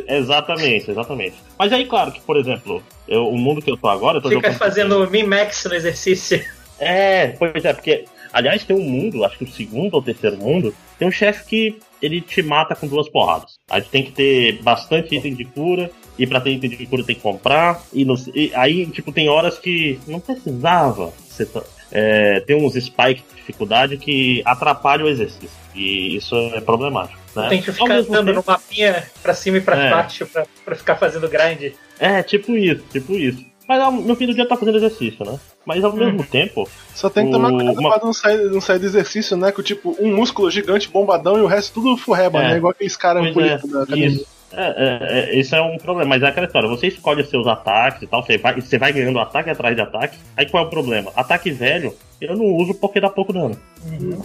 Exatamente, 0.07 0.89
exatamente. 0.92 1.36
Mas 1.57 1.72
aí, 1.72 1.86
claro 1.86 2.12
que, 2.12 2.19
por 2.22 2.38
exemplo, 2.38 2.83
eu- 3.07 3.27
o 3.27 3.38
mundo 3.38 3.62
que 3.62 3.69
eu 3.72 3.78
tô 3.78 3.88
agora, 3.88 4.18
eu 4.18 4.21
tô 4.21 4.30
Fica 4.30 4.42
jogando. 4.42 4.57
fazendo 4.60 5.10
min-max 5.10 5.63
no 5.66 5.74
exercício. 5.75 6.44
É, 6.80 7.28
pois 7.30 7.63
é, 7.63 7.74
porque. 7.74 8.06
Aliás, 8.33 8.66
tem 8.66 8.75
um 8.75 8.81
mundo, 8.81 9.24
acho 9.24 9.38
que 9.38 9.45
o 9.45 9.48
segundo 9.48 9.94
ou 9.94 10.01
terceiro 10.01 10.36
mundo, 10.36 10.75
tem 11.00 11.07
um 11.07 11.12
chefe 11.12 11.45
que 11.45 11.80
ele 12.01 12.19
te 12.19 12.42
mata 12.44 12.75
com 12.75 12.86
duas 12.86 13.07
porradas. 13.07 13.54
Aí 13.69 13.81
tu 13.81 13.88
tem 13.89 14.04
que 14.04 14.12
ter 14.12 14.62
bastante 14.62 15.16
item 15.16 15.36
de 15.36 15.45
cura, 15.45 15.89
e 16.17 16.25
pra 16.27 16.39
ter 16.41 16.51
item 16.51 16.69
de 16.69 16.85
cura 16.85 17.03
tem 17.03 17.15
que 17.15 17.21
comprar, 17.21 17.81
e, 17.94 18.06
não 18.06 18.16
sei- 18.18 18.33
e 18.35 18.51
aí, 18.56 18.85
tipo, 18.87 19.11
tem 19.11 19.28
horas 19.30 19.57
que 19.59 19.99
não 20.07 20.19
precisava. 20.19 21.11
Tá- 21.54 21.63
é, 21.92 22.40
tem 22.42 22.56
uns 22.56 22.73
spikes 22.75 23.23
de 23.30 23.35
dificuldade 23.35 23.97
que 23.97 24.42
atrapalham 24.45 25.06
o 25.06 25.09
exercício. 25.09 25.49
E 25.75 26.16
isso 26.16 26.35
é 26.54 26.61
problemático. 26.61 27.19
Né? 27.35 27.49
Tem 27.49 27.61
que 27.61 27.71
ficar 27.71 27.85
andando 27.95 28.25
tempo- 28.28 28.33
no 28.33 28.44
mapinha 28.47 29.04
pra 29.21 29.33
cima 29.33 29.57
e 29.57 29.61
pra 29.61 29.75
É. 29.78 29.90
baixo 29.90 30.25
pra, 30.25 30.45
pra 30.63 30.75
ficar 30.75 30.95
fazendo 30.95 31.28
grind. 31.28 31.73
É, 31.99 32.23
tipo 32.23 32.56
isso, 32.56 32.83
tipo 32.92 33.13
isso. 33.13 33.44
Mas 33.68 33.81
ao- 33.81 33.92
no 33.92 34.16
fim 34.16 34.28
do 34.28 34.33
dia 34.33 34.47
tá 34.47 34.56
fazendo 34.56 34.78
exercício, 34.78 35.25
né? 35.25 35.37
Mas 35.66 35.83
ao 35.83 35.92
mesmo 35.92 36.23
tempo, 36.23 36.69
Só 36.94 37.09
tem 37.09 37.25
que 37.25 37.31
tomar 37.31 37.49
O- 37.51 37.56
cuidado 37.57 37.80
uma- 37.80 37.90
pra 37.97 38.06
não 38.06 38.13
sair, 38.13 38.37
não 38.51 38.61
sair 38.61 38.80
do 38.80 38.85
exercício, 38.85 39.35
né? 39.35 39.51
Com 39.51 39.61
tipo 39.63 39.95
um 39.99 40.16
músculo 40.16 40.49
gigante 40.49 40.87
bombadão 40.87 41.37
e 41.37 41.42
o 41.42 41.47
resto 41.47 41.73
tudo 41.73 41.97
furreba, 41.97 42.40
É. 42.42 42.47
né? 42.51 42.57
Igual 42.57 42.71
aqueles 42.71 42.95
caras 42.95 43.33
bonitos 43.33 43.69
da 43.69 43.80
é, 43.80 43.83
academia. 43.83 44.07
isso. 44.07 44.28
É, 44.56 44.76
é, 44.78 45.19
é, 45.19 45.40
isso 45.40 45.56
é 45.56 45.62
um 45.62 45.78
problema, 45.78 46.09
mas 46.09 46.24
é 46.24 46.28
aquela 46.28 46.47
história, 46.47 46.69
você 46.69 46.88
escolhe 46.88 47.21
os 47.21 47.30
seus 47.30 47.45
ataques 47.45 48.02
e 48.02 48.07
tal, 48.07 48.24
você 48.24 48.38
vai, 48.38 48.56
você 48.56 48.78
vai 48.78 48.94
ganhando 48.94 49.19
ataque 49.19 49.50
atrás 49.50 49.76
de 49.76 49.81
ataque, 49.81 50.18
aí 50.38 50.45
qual 50.45 50.64
é 50.64 50.68
o 50.68 50.69
problema? 50.69 51.12
Ataque 51.16 51.52
velho, 51.52 51.94
eu 52.21 52.35
não 52.35 52.45
uso 52.45 52.74
porque 52.74 53.00
dá 53.00 53.09
pouco 53.09 53.33
dano. 53.33 53.57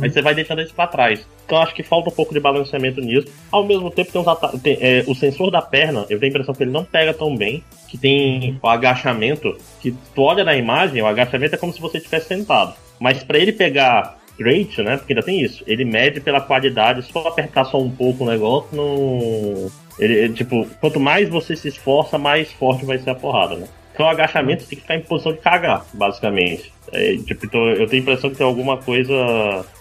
Aí 0.01 0.09
você 0.09 0.23
vai 0.23 0.35
deixando 0.35 0.63
isso 0.63 0.73
pra 0.73 0.87
trás. 0.87 1.27
Então 1.45 1.59
eu 1.59 1.63
acho 1.63 1.75
que 1.75 1.83
falta 1.83 2.09
um 2.09 2.13
pouco 2.13 2.33
de 2.33 2.39
balanceamento 2.39 3.01
nisso. 3.01 3.27
Ao 3.51 3.65
mesmo 3.65 3.91
tempo 3.91 4.13
tem 4.13 4.21
uns 4.21 4.63
tem, 4.63 4.79
é, 4.81 5.05
o 5.07 5.15
sensor 5.15 5.51
da 5.51 5.61
perna, 5.61 6.07
eu 6.09 6.19
tenho 6.21 6.25
a 6.25 6.29
impressão 6.29 6.55
que 6.55 6.63
ele 6.63 6.71
não 6.71 6.85
pega 6.85 7.13
tão 7.13 7.37
bem, 7.37 7.65
que 7.89 7.99
tem 7.99 8.59
o 8.63 8.69
agachamento, 8.69 9.57
que 9.81 9.93
tu 10.15 10.23
olha 10.23 10.45
na 10.45 10.55
imagem, 10.55 11.03
o 11.03 11.07
agachamento 11.07 11.57
é 11.57 11.59
como 11.59 11.73
se 11.73 11.81
você 11.81 11.99
estivesse 11.99 12.29
sentado. 12.29 12.75
Mas 13.01 13.25
pra 13.25 13.39
ele 13.39 13.53
pegar 13.53 14.21
straight, 14.41 14.83
né? 14.83 14.97
Porque 14.97 15.13
ainda 15.13 15.23
tem 15.23 15.43
isso. 15.43 15.63
Ele 15.67 15.85
mede 15.85 16.21
pela 16.21 16.41
qualidade, 16.41 17.11
for 17.13 17.27
apertar 17.27 17.65
só 17.65 17.79
um 17.79 17.91
pouco 17.91 18.25
o 18.25 18.27
negócio, 18.27 18.69
não. 18.73 19.71
Ele, 20.01 20.15
ele, 20.15 20.33
tipo, 20.35 20.67
quanto 20.81 20.99
mais 20.99 21.29
você 21.29 21.55
se 21.55 21.69
esforça, 21.69 22.17
mais 22.19 22.51
forte 22.53 22.85
vai 22.85 22.99
ser 22.99 23.11
a 23.11 23.15
porrada, 23.15 23.55
né? 23.57 23.69
Então 23.95 24.07
o 24.07 24.09
agachamento 24.09 24.63
você 24.63 24.71
tem 24.71 24.77
que 24.77 24.83
ficar 24.83 24.97
em 24.97 25.03
posição 25.03 25.33
de 25.33 25.39
cagar, 25.39 25.85
basicamente. 25.93 26.73
É, 26.93 27.17
tipo, 27.19 27.45
então 27.47 27.69
eu 27.69 27.87
tenho 27.87 28.03
a 28.03 28.05
impressão 28.05 28.31
que 28.31 28.37
tem 28.37 28.47
alguma 28.47 28.79
coisa 28.79 29.13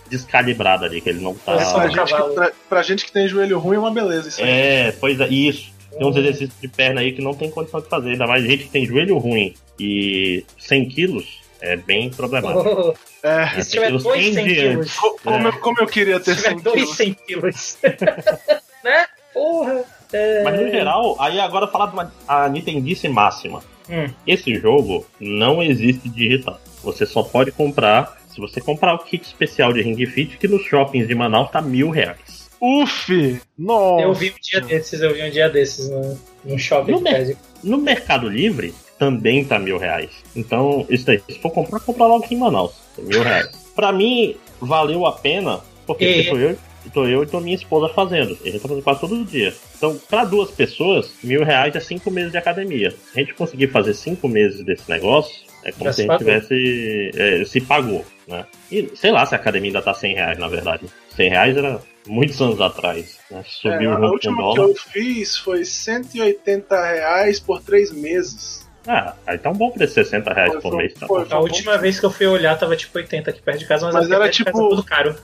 descalibrada 0.09 0.85
ali, 0.85 0.99
que 0.99 1.09
ele 1.09 1.21
não 1.21 1.33
tá. 1.35 1.53
Posição 1.53 1.79
Pra, 1.79 1.87
de 1.87 1.95
gente 1.95 2.15
que, 2.15 2.33
pra, 2.33 2.51
pra 2.67 2.83
gente 2.83 3.05
que 3.05 3.11
tem 3.11 3.27
joelho 3.27 3.57
ruim 3.59 3.77
é 3.77 3.79
uma 3.79 3.91
beleza 3.91 4.27
isso 4.27 4.41
aí. 4.43 4.49
É, 4.49 4.91
pois 4.99 5.19
é, 5.19 5.27
isso. 5.29 5.71
Tem 5.97 6.05
uns 6.05 6.15
exercícios 6.17 6.59
de 6.61 6.67
perna 6.67 7.01
aí 7.01 7.13
que 7.13 7.21
não 7.21 7.33
tem 7.33 7.49
condição 7.49 7.79
de 7.81 7.87
fazer. 7.87 8.11
Ainda 8.11 8.27
mais 8.27 8.43
gente 8.43 8.65
que 8.65 8.69
tem 8.69 8.85
joelho 8.85 9.17
ruim 9.17 9.53
e 9.79 10.43
100 10.57 10.89
quilos 10.89 11.39
é 11.61 11.75
bem 11.77 12.09
problemático. 12.09 12.93
Oh, 12.93 13.09
É. 13.27 13.59
e 13.59 13.63
se 13.63 13.71
tiver 13.71 13.87
Pelos 13.87 14.03
dois 14.03 14.23
100 14.23 14.33
100 14.33 14.45
quilos? 14.45 14.95
Co- 14.95 15.19
Como, 15.23 15.47
eu, 15.47 15.53
como 15.59 15.77
eu 15.81 15.87
queria 15.87 16.19
ter 16.21 16.35
Se 16.35 16.43
tiver 16.43 16.49
100 16.55 16.59
dois 16.59 16.75
quilos. 16.75 16.95
100 16.95 17.13
quilos. 17.27 17.77
né? 18.83 19.07
Porra. 19.33 19.83
É... 20.11 20.43
Mas 20.43 20.59
no 20.59 20.69
geral, 20.69 21.15
aí 21.19 21.39
agora 21.39 21.67
falar 21.67 21.87
de 21.87 21.93
uma 21.93 22.13
a 22.27 22.49
Nintendice 22.49 23.07
máxima. 23.07 23.61
Hum. 23.89 24.07
Esse 24.25 24.55
jogo 24.55 25.05
não 25.19 25.61
existe 25.61 26.07
digital. 26.09 26.59
Você 26.83 27.05
só 27.05 27.23
pode 27.23 27.51
comprar 27.51 28.19
se 28.29 28.39
você 28.39 28.61
comprar 28.61 28.93
o 28.93 28.99
kit 28.99 29.25
especial 29.25 29.73
de 29.73 29.81
Ring 29.81 30.05
Fit, 30.05 30.37
que 30.37 30.47
nos 30.47 30.63
shoppings 30.63 31.07
de 31.07 31.15
Manaus 31.15 31.49
tá 31.51 31.61
mil 31.61 31.89
reais. 31.89 32.49
Uf! 32.61 33.41
Nossa! 33.57 34.03
Eu 34.03 34.13
vi 34.13 34.29
um 34.29 34.41
dia 34.41 34.61
desses, 34.61 35.01
eu 35.01 35.13
vi 35.13 35.23
um 35.23 35.29
dia 35.29 35.49
desses 35.49 35.89
no, 35.89 36.19
no 36.45 36.59
shopping. 36.59 36.91
No 36.91 37.01
mer-. 37.01 37.37
No 37.63 37.77
Mercado 37.77 38.29
Livre 38.29 38.73
também 38.97 39.43
tá 39.43 39.57
mil 39.57 39.77
reais. 39.77 40.11
Então, 40.35 40.85
isso 40.89 41.05
daí, 41.05 41.21
se 41.29 41.39
for 41.39 41.51
comprar, 41.51 41.79
compra 41.79 42.05
logo 42.05 42.23
aqui 42.23 42.35
em 42.35 42.37
Manaus. 42.37 42.73
Mil 42.97 43.23
reais. 43.23 43.49
Pra 43.75 43.91
mim, 43.91 44.35
valeu 44.61 45.05
a 45.05 45.13
pena, 45.13 45.61
porque 45.87 46.05
E- 46.05 46.23
tipo, 46.23 46.37
eu, 46.37 46.57
tô 46.93 47.05
eu 47.05 47.23
e 47.23 47.25
tô 47.25 47.39
minha 47.39 47.55
esposa 47.55 47.91
fazendo. 47.93 48.37
A 48.41 48.45
gente 48.45 48.59
tá 48.59 48.67
fazendo 48.67 48.83
quase 48.83 48.99
todo 49.01 49.25
dia. 49.25 49.53
Então, 49.77 49.97
pra 50.09 50.23
duas 50.25 50.49
pessoas, 50.51 51.11
mil 51.23 51.43
reais 51.43 51.75
é 51.75 51.79
cinco 51.79 52.09
meses 52.11 52.31
de 52.31 52.37
academia. 52.37 52.91
Se 52.91 52.97
a 53.15 53.19
gente 53.19 53.33
conseguir 53.33 53.67
fazer 53.67 53.93
cinco 53.93 54.27
meses 54.27 54.63
desse 54.63 54.89
negócio, 54.89 55.35
é 55.63 55.71
como 55.71 55.85
Já 55.85 55.93
se 55.93 56.01
a 56.01 56.03
gente 56.03 56.07
pagou. 56.09 56.25
tivesse. 56.25 57.11
é, 57.15 57.45
se 57.45 57.61
pagou, 57.61 58.05
né? 58.27 58.45
E 58.71 58.89
sei 58.95 59.11
lá 59.11 59.25
se 59.25 59.35
a 59.35 59.37
academia 59.37 59.69
ainda 59.69 59.81
tá 59.81 59.93
100 59.93 60.13
reais, 60.15 60.37
na 60.37 60.47
verdade. 60.47 60.85
100 61.15 61.29
reais 61.29 61.57
era 61.57 61.81
muitos 62.07 62.41
anos 62.41 62.61
atrás. 62.61 63.17
Né? 63.29 63.43
Subiu 63.45 63.91
É, 63.91 63.93
a 63.93 63.97
com 63.97 64.03
o 64.05 64.09
última 64.11 64.35
que 64.37 64.41
dólar. 64.41 64.69
eu 64.69 64.75
fiz 64.75 65.37
foi 65.37 65.65
180 65.65 66.81
reais 66.93 67.39
por 67.39 67.61
três 67.61 67.91
meses. 67.91 68.67
Ah, 68.87 69.13
aí 69.27 69.37
tá 69.37 69.49
um 69.49 69.53
bom 69.53 69.69
preço, 69.71 69.93
60 69.95 70.33
reais 70.33 70.51
Foi, 70.53 70.61
por 70.61 70.69
foi, 70.71 70.77
mês. 70.77 70.93
Tá 70.93 71.05
foi. 71.05 71.27
A 71.29 71.39
última 71.39 71.77
vez 71.77 71.99
que 71.99 72.05
eu 72.05 72.09
fui 72.09 72.25
olhar 72.25 72.57
tava 72.57 72.75
tipo 72.75 72.97
80 72.97 73.29
aqui 73.29 73.41
perto 73.41 73.59
de 73.59 73.67
casa, 73.67 73.85
mas, 73.87 73.95
Mas 73.95 74.09
era 74.09 74.29
tipo- 74.29 74.51
tudo 74.69 74.81
caro. 74.83 75.15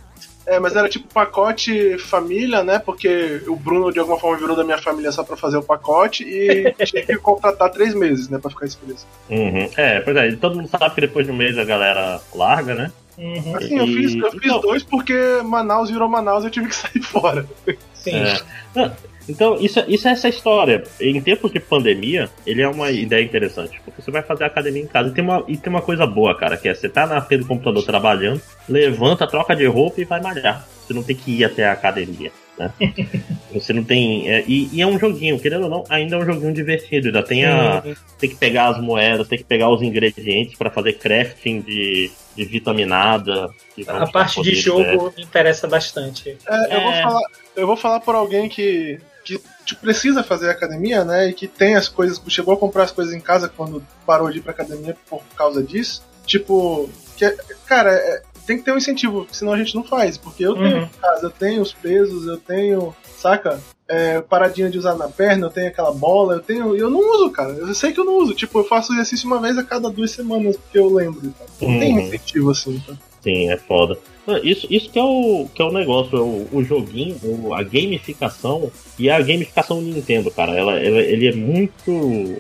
É, 0.48 0.60
mas 0.60 0.76
era 0.76 0.88
tipo 0.88 1.12
pacote 1.14 1.98
família, 1.98 2.64
né? 2.64 2.78
Porque 2.78 3.42
o 3.48 3.56
Bruno 3.56 3.92
de 3.92 4.00
alguma 4.00 4.20
forma 4.20 4.38
virou 4.38 4.56
da 4.56 4.64
minha 4.64 4.78
família 4.78 5.12
só 5.12 5.24
pra 5.24 5.36
fazer 5.36 5.58
o 5.58 5.64
pacote 5.64 6.24
e 6.24 6.72
tinha 6.86 7.04
que 7.06 7.18
contratar 7.18 7.72
três 7.72 7.94
meses, 7.96 8.30
né? 8.30 8.38
Pra 8.38 8.52
ficar 8.52 8.66
esse 8.66 8.78
preço. 8.78 9.08
Uhum. 9.30 9.70
É, 9.76 10.00
pois 10.02 10.16
é, 10.16 10.32
todo 10.36 10.56
mundo 10.58 10.68
sabe 10.70 10.94
que 10.96 11.02
depois 11.02 11.26
de 11.26 11.32
um 11.32 11.36
mês 11.36 11.58
a 11.58 11.64
galera 11.64 12.22
larga, 12.34 12.76
né? 12.76 12.92
Uhum, 13.18 13.56
Assim, 13.56 13.78
eu 13.78 13.88
fiz, 13.88 14.14
eu 14.16 14.32
fiz 14.34 14.42
então- 14.44 14.60
dois 14.62 14.84
porque 14.84 15.16
Manaus 15.44 15.90
virou 15.90 16.08
Manaus 16.10 16.44
e 16.44 16.48
eu 16.48 16.52
tive 16.52 16.68
que 16.68 16.76
sair 16.76 17.02
fora. 17.02 17.46
sim. 17.94 18.12
É. 18.14 18.92
Então, 19.28 19.58
isso, 19.60 19.84
isso 19.88 20.08
é 20.08 20.12
essa 20.12 20.30
história. 20.30 20.84
Em 21.02 21.20
tempos 21.22 21.52
de 21.52 21.60
pandemia, 21.60 22.30
ele 22.46 22.62
é 22.62 22.68
uma 22.68 22.92
ideia 22.92 23.24
interessante. 23.24 23.80
Porque 23.84 24.02
você 24.02 24.12
vai 24.12 24.22
fazer 24.22 24.44
academia 24.44 24.82
em 24.84 24.88
casa. 24.88 25.10
E 25.10 25.14
tem 25.14 25.24
uma, 25.24 25.44
e 25.48 25.58
tem 25.58 25.70
uma 25.72 25.82
coisa 25.82 26.06
boa, 26.06 26.36
cara, 26.38 26.58
que 26.58 26.68
é 26.70 26.74
você 26.74 26.88
tá 26.88 27.06
na 27.08 27.22
frente 27.22 27.42
do 27.42 27.48
computador 27.48 27.84
trabalhando, 27.84 28.42
levanta, 28.70 29.28
troca 29.28 29.56
de 29.56 29.66
roupa 29.66 30.02
e 30.02 30.06
vai 30.06 30.22
malhar. 30.22 30.68
Você 30.86 30.94
não 30.94 31.02
tem 31.04 31.16
que 31.16 31.32
ir 31.40 31.44
até 31.44 31.66
a 31.66 31.72
academia. 31.72 32.32
Né? 32.58 32.72
Você 33.54 33.74
não 33.74 33.84
tem. 33.84 34.30
é, 34.32 34.44
e, 34.48 34.70
e 34.72 34.82
é 34.82 34.88
um 34.88 34.98
joguinho, 34.98 35.38
querendo 35.40 35.64
ou 35.64 35.70
não, 35.70 35.84
ainda 35.90 36.16
é 36.16 36.20
um 36.20 36.26
joguinho 36.26 36.54
divertido. 36.54 37.08
Ainda 37.08 37.22
tem 37.24 37.44
a. 37.46 37.82
Uhum. 37.86 37.94
Tem 38.18 38.30
que 38.30 38.36
pegar 38.38 38.68
as 38.70 38.82
moedas, 38.82 39.28
tem 39.28 39.38
que 39.38 39.44
pegar 39.44 39.70
os 39.70 39.82
ingredientes 39.82 40.56
pra 40.58 40.70
fazer 40.70 40.94
crafting 40.94 41.60
de, 41.62 42.10
de 42.36 42.46
vitaminada. 42.46 43.50
A 43.88 44.08
parte 44.08 44.42
de 44.42 44.56
jogo 44.56 45.14
me 45.18 45.24
interessa 45.24 45.68
bastante. 45.68 46.38
É, 46.48 46.76
Eu, 46.78 46.82
vou 46.82 46.92
É. 46.92 47.02
falar, 47.02 47.22
eu 47.58 47.68
vou 47.68 47.76
falar 47.78 48.00
por 48.00 48.16
alguém 48.16 48.48
que, 48.48 49.00
que 49.26 49.42
tipo, 49.66 49.82
precisa 49.82 50.24
fazer 50.24 50.50
academia, 50.50 51.04
né? 51.04 51.28
E 51.30 51.34
que 51.34 51.48
tem 51.48 51.76
as 51.76 51.90
coisas, 51.90 52.22
chegou 52.30 52.54
a 52.54 52.58
comprar 52.58 52.84
as 52.84 52.92
coisas 52.92 53.14
em 53.14 53.20
casa 53.20 53.50
quando 53.50 53.84
parou 54.06 54.30
de 54.32 54.38
ir 54.38 54.42
pra 54.42 54.52
academia 54.52 54.96
por 55.10 55.22
causa 55.36 55.62
disso. 55.64 56.04
Tipo, 56.26 56.90
que, 57.18 57.26
é- 57.26 57.36
cara, 57.66 57.92
é- 57.92 58.22
tem 58.46 58.58
que 58.58 58.64
ter 58.64 58.72
um 58.72 58.78
incentivo, 58.78 59.28
senão 59.32 59.54
a 59.54 59.58
gente 59.58 59.74
não 59.76 59.84
faz. 59.84 60.18
Porque 60.18 60.46
eu 60.46 60.54
tenho 60.54 60.78
Uhum. 60.78 60.84
em 60.84 60.90
casa, 61.02 61.26
eu 61.26 61.30
tenho 61.32 61.62
os 61.64 61.74
pesos, 61.74 62.28
eu 62.28 62.38
tenho, 62.38 62.96
saca? 63.18 63.60
É, 63.88 64.20
paradinha 64.22 64.68
de 64.70 64.78
usar 64.80 64.96
na 64.96 65.08
perna, 65.08 65.46
eu 65.48 65.52
tenho 65.52 65.68
aquela 65.68 65.92
bola, 65.92 66.34
eu 66.36 66.40
tenho. 66.40 66.76
e 66.76 66.80
Eu 66.80 66.90
não 66.90 67.00
uso, 67.00 67.30
cara. 67.32 67.50
Eu 67.54 67.74
sei 67.76 67.92
que 67.92 68.00
eu 68.00 68.06
não 68.06 68.18
uso. 68.18 68.34
Tipo, 68.34 68.60
eu 68.60 68.64
faço 68.64 68.94
exercício 68.94 69.28
uma 69.28 69.40
vez 69.40 69.58
a 69.58 69.64
cada 69.64 69.90
duas 69.92 70.10
semanas, 70.12 70.56
porque 70.58 70.78
eu 70.80 70.92
lembro. 70.94 71.22
tal. 71.38 71.70
Não 71.70 71.80
tem 71.80 71.94
Uhum. 71.94 72.00
incentivo 72.02 72.50
assim. 72.52 72.80
Tá? 72.86 72.94
Sim, 73.26 73.50
é 73.52 73.58
foda. 73.58 73.98
Isso, 74.44 74.68
isso 74.70 74.90
que, 74.92 75.00
é 75.00 75.04
o, 75.04 75.48
que 75.54 75.62
é 75.62 75.66
o 75.66 75.72
negócio, 75.72 76.16
é 76.18 76.22
o, 76.22 76.48
o 76.52 76.64
joguinho, 76.64 77.16
o- 77.24 77.54
a 77.56 77.64
gamificação 77.64 78.72
e 79.00 79.10
a 79.10 79.20
gamificação 79.20 79.82
Nintendo, 79.82 80.30
cara. 80.32 80.56
Ela, 80.56 80.80
ela- 80.80 81.02
ele 81.02 81.28
é 81.28 81.32
muito 81.36 82.40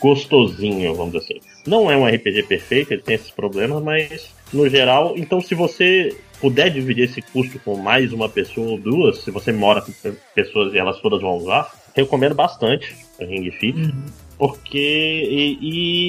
gostosinho, 0.00 0.94
vamos 0.94 1.12
dizer 1.12 1.24
assim. 1.38 1.40
Não 1.66 1.90
é 1.90 1.96
um 1.96 2.06
RPG 2.06 2.44
perfeito, 2.44 2.92
ele 2.92 3.02
tem 3.02 3.14
esses 3.16 3.30
problemas, 3.30 3.82
mas 3.82 4.30
no 4.52 4.68
geral, 4.68 5.14
então 5.16 5.40
se 5.40 5.54
você 5.54 6.16
puder 6.40 6.70
dividir 6.70 7.04
esse 7.04 7.20
custo 7.20 7.58
com 7.60 7.76
mais 7.76 8.12
uma 8.12 8.28
pessoa 8.28 8.70
ou 8.72 8.78
duas, 8.78 9.18
se 9.18 9.30
você 9.30 9.52
mora 9.52 9.82
com 9.82 9.92
pe- 9.92 10.14
pessoas 10.34 10.72
e 10.74 10.78
elas 10.78 10.98
todas 11.00 11.20
vão 11.20 11.36
usar, 11.36 11.70
recomendo 11.94 12.34
bastante 12.34 12.94
o 13.20 13.24
Ring 13.24 13.50
Fit. 13.50 13.78
Uhum. 13.78 13.92
Porque. 14.38 14.78
E, 15.30 15.58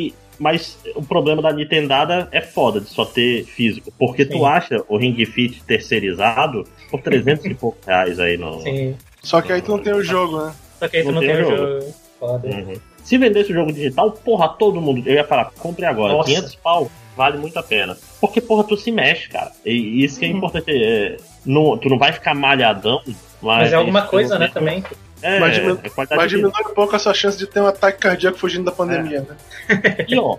e- 0.07 0.13
mas 0.41 0.77
o 0.95 1.03
problema 1.03 1.41
da 1.41 1.53
Nintendada 1.53 2.27
é 2.31 2.41
foda 2.41 2.81
de 2.81 2.89
só 2.89 3.05
ter 3.05 3.45
físico. 3.45 3.93
Porque 3.97 4.25
Sim. 4.25 4.31
tu 4.31 4.45
acha 4.45 4.83
o 4.89 4.97
Ring 4.97 5.23
Fit 5.25 5.61
terceirizado 5.63 6.65
por 6.89 6.99
300 7.01 7.45
e 7.45 7.53
poucos 7.53 7.85
reais 7.85 8.19
aí 8.19 8.37
no. 8.37 8.59
Sim. 8.61 8.95
Só 9.21 9.39
que 9.41 9.53
aí 9.53 9.61
tu 9.61 9.71
não 9.71 9.79
tem 9.79 9.93
o 9.93 10.03
jogo, 10.03 10.41
né? 10.45 10.53
Só 10.79 10.87
que 10.87 10.97
aí 10.97 11.03
tu 11.03 11.11
Não 11.11 11.13
não, 11.13 11.21
tem 11.21 11.29
tem 11.35 11.45
o 11.45 11.49
jogo. 11.49 11.57
jogo. 11.81 11.93
Foda. 12.19 12.47
Uhum. 12.47 12.73
Se 13.03 13.17
vendesse 13.17 13.51
o 13.51 13.53
jogo 13.55 13.71
digital, 13.71 14.11
porra, 14.11 14.49
todo 14.49 14.81
mundo. 14.81 15.03
Eu 15.07 15.13
ia 15.15 15.23
falar, 15.23 15.51
compre 15.59 15.85
agora. 15.85 16.13
Nossa. 16.13 16.29
500 16.29 16.55
pau 16.55 16.91
vale 17.15 17.37
muito 17.37 17.57
a 17.57 17.63
pena. 17.63 17.97
Porque, 18.19 18.41
porra, 18.41 18.63
tu 18.63 18.75
se 18.77 18.91
mexe, 18.91 19.29
cara. 19.29 19.51
E 19.65 20.03
isso 20.03 20.19
que 20.19 20.25
é 20.25 20.29
Uhum. 20.29 20.37
importante. 20.37 20.65
É, 20.71 21.17
não, 21.45 21.77
tu 21.77 21.87
não 21.89 21.97
vai 21.99 22.11
ficar 22.13 22.33
malhadão, 22.33 23.01
mas. 23.05 23.15
Mas 23.41 23.73
é 23.73 23.75
alguma 23.75 24.03
coisa, 24.03 24.37
né, 24.39 24.49
também. 24.53 24.83
É, 25.21 25.39
Mas 25.39 25.55
diminu- 25.55 25.79
é 25.83 26.15
Mas 26.15 26.29
diminui 26.29 26.51
um 26.69 26.73
pouco 26.73 26.95
a 26.95 26.99
sua 26.99 27.13
chance 27.13 27.37
de 27.37 27.45
ter 27.45 27.61
um 27.61 27.67
ataque 27.67 27.99
cardíaco 27.99 28.37
fugindo 28.37 28.65
da 28.65 28.71
pandemia, 28.71 29.21
né? 29.21 30.05
E 30.07 30.17
ó, 30.17 30.37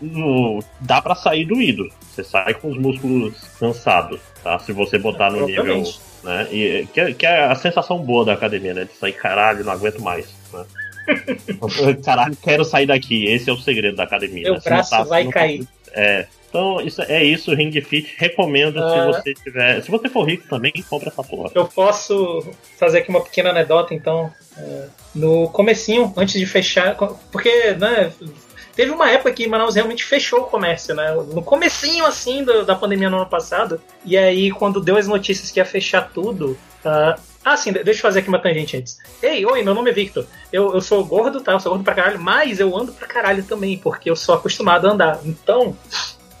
no- 0.00 0.62
dá 0.80 1.02
pra 1.02 1.14
sair 1.14 1.44
doído. 1.44 1.88
Você 2.10 2.24
sai 2.24 2.54
com 2.54 2.70
os 2.70 2.78
músculos 2.78 3.34
cansados, 3.58 4.20
tá? 4.42 4.58
Se 4.58 4.72
você 4.72 4.98
botar 4.98 5.30
no 5.30 5.46
nível. 5.46 5.82
Né? 6.22 6.46
E, 6.52 6.86
que, 6.92 7.00
é- 7.00 7.12
que 7.12 7.26
é 7.26 7.44
a 7.46 7.54
sensação 7.54 7.98
boa 7.98 8.24
da 8.24 8.32
academia, 8.32 8.72
né? 8.72 8.84
De 8.84 8.92
sair, 8.94 9.12
caralho, 9.12 9.64
não 9.64 9.72
aguento 9.72 10.00
mais. 10.00 10.32
Né? 10.52 10.64
caralho, 12.04 12.36
quero 12.36 12.64
sair 12.64 12.86
daqui. 12.86 13.24
Esse 13.26 13.50
é 13.50 13.52
o 13.52 13.58
segredo 13.58 13.96
da 13.96 14.04
academia. 14.04 14.44
Meu 14.44 14.54
né? 14.54 14.60
Braço 14.64 14.90
tá- 14.90 15.02
vai 15.02 15.26
cair. 15.28 15.66
É. 15.92 16.26
Então, 16.52 16.82
isso, 16.82 17.00
é 17.00 17.24
isso, 17.24 17.54
Ring 17.54 17.72
Fit. 17.80 18.14
Recomendo 18.18 18.78
Ah. 18.78 18.90
se 18.90 19.06
você 19.22 19.32
tiver. 19.34 19.80
Se 19.82 19.90
você 19.90 20.06
for 20.10 20.24
rico 20.28 20.46
também, 20.46 20.70
compra 20.90 21.08
essa 21.08 21.24
porra. 21.24 21.50
Eu 21.54 21.64
posso 21.66 22.46
fazer 22.78 22.98
aqui 22.98 23.08
uma 23.08 23.22
pequena 23.22 23.48
anedota, 23.48 23.94
então. 23.94 24.30
É, 24.58 24.84
no 25.14 25.48
comecinho, 25.48 26.12
antes 26.14 26.38
de 26.38 26.44
fechar, 26.44 26.94
porque, 27.30 27.72
né, 27.72 28.12
teve 28.76 28.90
uma 28.90 29.10
época 29.10 29.32
que 29.32 29.46
Manaus 29.46 29.76
realmente 29.76 30.04
fechou 30.04 30.40
o 30.40 30.44
comércio, 30.44 30.94
né? 30.94 31.10
No 31.32 31.42
comecinho, 31.42 32.04
assim, 32.04 32.44
do- 32.44 32.66
da 32.66 32.74
pandemia 32.74 33.08
no 33.08 33.16
ano 33.16 33.26
passado. 33.26 33.80
E 34.04 34.14
aí, 34.18 34.50
quando 34.50 34.78
deu 34.78 34.98
as 34.98 35.08
notícias 35.08 35.50
que 35.50 35.58
ia 35.58 35.64
fechar 35.64 36.10
tudo... 36.12 36.58
ah, 36.84 37.18
ah, 37.44 37.56
sim, 37.56 37.72
deixa 37.72 37.90
eu 37.98 38.02
fazer 38.02 38.20
aqui 38.20 38.28
uma 38.28 38.38
tangente 38.38 38.76
antes. 38.76 38.98
Ei, 39.22 39.44
oi, 39.44 39.62
meu 39.64 39.74
nome 39.74 39.90
é 39.90 39.92
Victor. 39.92 40.26
Eu, 40.52 40.74
eu 40.74 40.80
sou 40.80 41.04
gordo, 41.04 41.40
tá? 41.40 41.52
Eu 41.52 41.60
sou 41.60 41.72
gordo 41.72 41.82
pra 41.84 41.94
caralho, 41.94 42.20
mas 42.20 42.60
eu 42.60 42.76
ando 42.76 42.92
pra 42.92 43.08
caralho 43.08 43.42
também, 43.42 43.76
porque 43.78 44.08
eu 44.10 44.14
sou 44.14 44.34
acostumado 44.34 44.86
a 44.86 44.92
andar. 44.92 45.20
Então, 45.24 45.76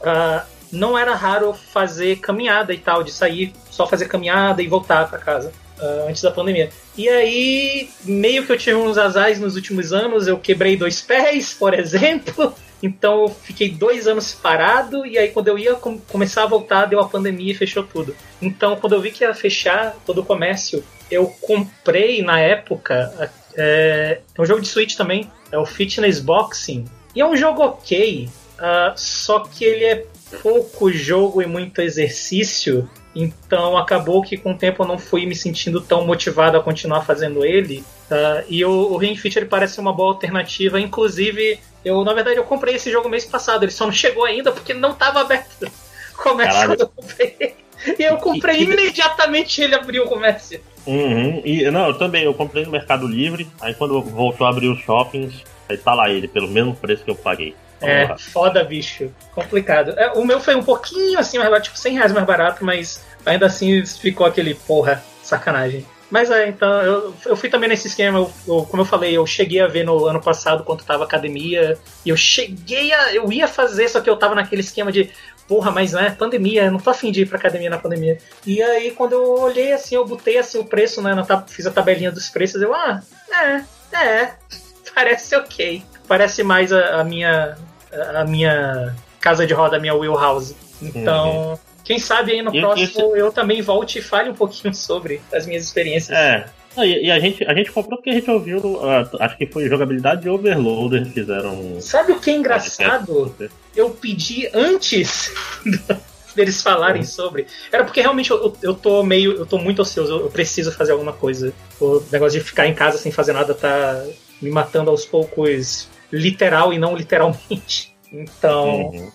ah, 0.04 0.44
não 0.70 0.96
era 0.96 1.14
raro 1.14 1.52
fazer 1.52 2.16
caminhada 2.16 2.72
e 2.72 2.78
tal, 2.78 3.02
de 3.02 3.12
sair, 3.12 3.52
só 3.70 3.86
fazer 3.86 4.06
caminhada 4.08 4.62
e 4.62 4.68
voltar 4.68 5.08
pra 5.08 5.18
casa 5.18 5.52
ah, 5.78 6.06
antes 6.08 6.22
da 6.22 6.30
pandemia. 6.30 6.70
E 6.96 7.08
aí, 7.08 7.90
meio 8.04 8.44
que 8.44 8.52
eu 8.52 8.58
tive 8.58 8.76
uns 8.76 8.98
azares 8.98 9.40
nos 9.40 9.56
últimos 9.56 9.92
anos, 9.92 10.26
eu 10.26 10.38
quebrei 10.38 10.76
dois 10.76 11.00
pés, 11.00 11.52
por 11.58 11.74
exemplo. 11.74 12.54
Então 12.82 13.22
eu 13.22 13.28
fiquei 13.28 13.70
dois 13.70 14.08
anos 14.08 14.32
parado, 14.32 15.06
e 15.06 15.16
aí 15.16 15.28
quando 15.28 15.46
eu 15.46 15.56
ia 15.56 15.74
com- 15.74 15.98
começar 16.00 16.42
a 16.42 16.46
voltar, 16.46 16.86
deu 16.86 16.98
a 17.00 17.08
pandemia 17.08 17.52
e 17.52 17.54
fechou 17.54 17.84
tudo. 17.84 18.16
Então, 18.40 18.74
quando 18.74 18.94
eu 18.94 19.00
vi 19.00 19.12
que 19.12 19.22
ia 19.22 19.32
fechar 19.32 19.94
todo 20.04 20.20
o 20.20 20.24
comércio, 20.24 20.82
eu 21.08 21.28
comprei 21.40 22.22
na 22.22 22.40
época. 22.40 23.30
É 23.54 24.20
um 24.36 24.44
jogo 24.44 24.60
de 24.60 24.66
Switch 24.66 24.96
também, 24.96 25.30
é 25.52 25.58
o 25.58 25.64
Fitness 25.66 26.18
Boxing. 26.18 26.86
E 27.14 27.20
é 27.20 27.26
um 27.26 27.36
jogo 27.36 27.62
ok, 27.62 28.28
ah, 28.64 28.92
só 28.94 29.40
que 29.40 29.64
ele 29.64 29.84
é 29.84 30.06
pouco 30.40 30.92
jogo 30.92 31.42
e 31.42 31.46
muito 31.46 31.82
exercício. 31.82 32.88
Então 33.14 33.76
acabou 33.76 34.22
que 34.22 34.36
com 34.36 34.52
o 34.52 34.56
tempo 34.56 34.84
eu 34.84 34.86
não 34.86 34.96
fui 34.96 35.26
me 35.26 35.34
sentindo 35.34 35.80
tão 35.80 36.06
motivado 36.06 36.56
a 36.56 36.62
continuar 36.62 37.02
fazendo 37.02 37.44
ele. 37.44 37.82
Ah, 38.08 38.44
e 38.48 38.64
o, 38.64 38.70
o 38.70 38.96
Ring 38.96 39.16
Fit 39.16 39.36
ele 39.36 39.46
parece 39.46 39.80
uma 39.80 39.92
boa 39.92 40.12
alternativa. 40.12 40.80
Inclusive, 40.80 41.58
eu 41.84 42.04
na 42.04 42.14
verdade 42.14 42.36
eu 42.36 42.44
comprei 42.44 42.76
esse 42.76 42.88
jogo 42.88 43.08
mês 43.08 43.24
passado. 43.24 43.64
Ele 43.64 43.72
só 43.72 43.84
não 43.84 43.92
chegou 43.92 44.24
ainda 44.24 44.52
porque 44.52 44.72
não 44.72 44.92
estava 44.92 45.20
aberto 45.20 45.64
o 46.14 46.22
comércio 46.22 46.54
Caralho. 46.54 46.68
quando 46.68 46.80
eu 46.82 46.88
comprei. 46.88 47.56
E 47.98 48.02
eu 48.04 48.16
comprei 48.18 48.60
e- 48.60 48.62
imediatamente 48.62 49.60
ele 49.60 49.74
abriu 49.74 50.04
o 50.04 50.08
comércio. 50.08 50.60
Uhum. 50.86 51.42
E, 51.44 51.68
não, 51.68 51.88
eu 51.88 51.98
também, 51.98 52.22
eu 52.22 52.34
comprei 52.34 52.64
no 52.64 52.70
Mercado 52.70 53.08
Livre, 53.08 53.48
aí 53.60 53.74
quando 53.74 54.00
voltou 54.00 54.46
a 54.46 54.50
abrir 54.50 54.68
os 54.68 54.78
shoppings, 54.80 55.34
aí 55.68 55.76
tá 55.76 55.92
lá 55.94 56.08
ele, 56.08 56.28
pelo 56.28 56.46
mesmo 56.46 56.76
preço 56.76 57.04
que 57.04 57.10
eu 57.10 57.16
paguei. 57.16 57.56
É, 57.82 58.16
foda, 58.18 58.62
bicho. 58.64 59.10
Complicado. 59.34 59.90
É, 59.98 60.12
o 60.12 60.24
meu 60.24 60.40
foi 60.40 60.54
um 60.54 60.62
pouquinho 60.62 61.18
assim 61.18 61.38
mais 61.38 61.50
barato, 61.50 61.64
tipo 61.68 61.78
100 61.78 61.94
reais 61.94 62.12
mais 62.12 62.26
barato, 62.26 62.64
mas 62.64 63.02
ainda 63.24 63.46
assim 63.46 63.84
ficou 63.84 64.26
aquele 64.26 64.54
porra, 64.54 65.02
sacanagem. 65.22 65.86
Mas 66.10 66.30
é, 66.30 66.46
então, 66.46 66.70
eu, 66.82 67.14
eu 67.24 67.34
fui 67.34 67.48
também 67.48 67.70
nesse 67.70 67.86
esquema, 67.88 68.18
eu- 68.18 68.30
eu- 68.46 68.66
como 68.66 68.82
eu 68.82 68.86
falei, 68.86 69.16
eu 69.16 69.26
cheguei 69.26 69.62
a 69.62 69.66
ver 69.66 69.82
no 69.82 70.04
ano 70.04 70.20
passado 70.20 70.62
quando 70.62 70.84
tava 70.84 71.04
academia, 71.04 71.78
e 72.04 72.10
eu 72.10 72.16
cheguei 72.18 72.92
a. 72.92 73.14
Eu 73.14 73.32
ia 73.32 73.48
fazer, 73.48 73.88
só 73.88 73.98
que 73.98 74.10
eu 74.10 74.16
tava 74.18 74.34
naquele 74.34 74.60
esquema 74.60 74.92
de, 74.92 75.10
porra, 75.48 75.70
mas 75.70 75.92
né, 75.92 76.14
pandemia, 76.18 76.64
eu 76.64 76.70
não 76.70 76.78
tô 76.78 76.90
afim 76.90 77.10
de 77.10 77.22
ir 77.22 77.26
pra 77.26 77.38
academia 77.38 77.70
na 77.70 77.78
pandemia. 77.78 78.18
E 78.46 78.62
aí, 78.62 78.90
quando 78.90 79.12
eu 79.14 79.40
olhei 79.40 79.72
assim, 79.72 79.94
eu 79.94 80.04
botei 80.04 80.36
assim 80.36 80.58
o 80.58 80.64
preço, 80.66 81.00
né, 81.00 81.14
na 81.14 81.24
fiz 81.46 81.66
a 81.66 81.70
tabelinha 81.70 82.12
dos 82.12 82.28
preços, 82.28 82.60
eu, 82.60 82.74
ah, 82.74 83.00
é, 83.30 83.96
é, 83.96 84.34
parece 84.94 85.34
ok. 85.34 85.82
Parece 86.06 86.42
mais 86.42 86.74
a, 86.74 87.00
a 87.00 87.04
minha 87.04 87.56
a 87.92 88.24
minha 88.24 88.94
casa 89.20 89.46
de 89.46 89.52
roda, 89.54 89.76
a 89.76 89.80
minha 89.80 89.94
wheelhouse. 89.94 90.56
Então, 90.80 91.58
Quem 91.84 91.98
sabe 91.98 92.32
aí 92.32 92.42
no 92.42 92.54
E- 92.54 92.60
próximo 92.60 93.16
eu 93.16 93.32
também 93.32 93.60
volte 93.60 93.98
e 93.98 94.02
fale 94.02 94.30
um 94.30 94.34
pouquinho 94.34 94.72
sobre 94.74 95.20
as 95.32 95.46
minhas 95.46 95.64
experiências. 95.64 96.16
É. 96.16 96.46
E, 96.78 97.06
e 97.06 97.10
a, 97.10 97.18
gente, 97.20 97.44
a 97.44 97.52
gente 97.54 97.70
comprou 97.70 97.98
porque 97.98 98.08
a 98.10 98.14
gente 98.14 98.30
ouviu, 98.30 98.80
ah, 98.82 99.06
acho 99.20 99.36
que 99.36 99.46
foi 99.46 99.68
jogabilidade 99.68 100.22
de 100.22 100.30
Overloader, 100.30 101.04
fizeram 101.06 101.54
um 101.60 101.80
Sabe 101.82 102.12
o 102.12 102.18
que 102.20 102.30
é 102.30 102.34
engraçado? 102.34 103.34
Eu 103.76 103.90
pedi 103.90 104.48
antes 104.54 105.30
deles 106.34 106.62
falarem 106.62 107.04
sobre. 107.04 107.46
Era 107.70 107.84
porque 107.84 108.00
realmente 108.00 108.30
eu, 108.30 108.56
eu- 108.62 108.74
tô 108.74 109.02
meio. 109.02 109.32
Eu 109.32 109.44
tô 109.44 109.58
muito 109.58 109.82
ocioso, 109.82 110.12
eu, 110.12 110.20
eu 110.20 110.30
preciso 110.30 110.72
fazer 110.72 110.92
alguma 110.92 111.12
coisa. 111.12 111.52
O 111.78 112.02
negócio 112.10 112.38
de 112.38 112.44
ficar 112.44 112.66
em 112.66 112.74
casa 112.74 112.96
sem 112.96 113.12
fazer 113.12 113.34
nada 113.34 113.52
tá 113.54 114.02
me 114.40 114.50
matando 114.50 114.88
aos 114.90 115.04
poucos, 115.04 115.88
literal 116.12 116.72
e 116.72 116.78
não 116.78 116.94
literalmente. 116.96 117.94
Então. 118.12 118.90
Uhum. 118.90 119.10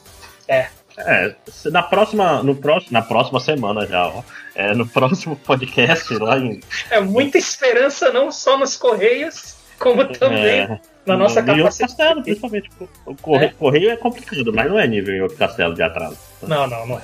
É. 0.48 0.68
É, 1.00 1.36
na 1.66 1.84
próxima, 1.84 2.42
no 2.42 2.56
próximo, 2.56 2.92
na 2.92 3.04
próxima 3.04 3.40
semana 3.40 3.86
já, 3.86 4.08
ó, 4.08 4.24
é, 4.56 4.74
no 4.74 4.88
próximo 4.88 5.36
podcast 5.36 6.12
lá 6.18 6.40
em 6.40 6.60
É 6.90 7.00
muita 7.00 7.38
esperança 7.38 8.12
não 8.12 8.32
só 8.32 8.58
nos 8.58 8.76
Correios, 8.76 9.58
como 9.78 10.04
também 10.06 10.62
é, 10.62 10.80
na 11.06 11.16
nossa 11.16 11.40
no- 11.44 11.56
capacidade. 11.56 11.96
castelo, 11.96 12.24
principalmente. 12.24 12.72
O 13.06 13.16
correio, 13.16 13.50
É. 13.52 13.54
correio 13.54 13.90
é 13.92 13.96
complicado, 13.96 14.52
mas 14.52 14.68
não 14.72 14.80
é 14.80 14.88
nível 14.88 15.14
em 15.16 15.22
outro 15.22 15.38
castelo 15.38 15.76
de 15.76 15.84
atraso. 15.84 16.18
Não, 16.42 16.66
não, 16.66 16.88
não 16.88 16.98
é. 16.98 17.02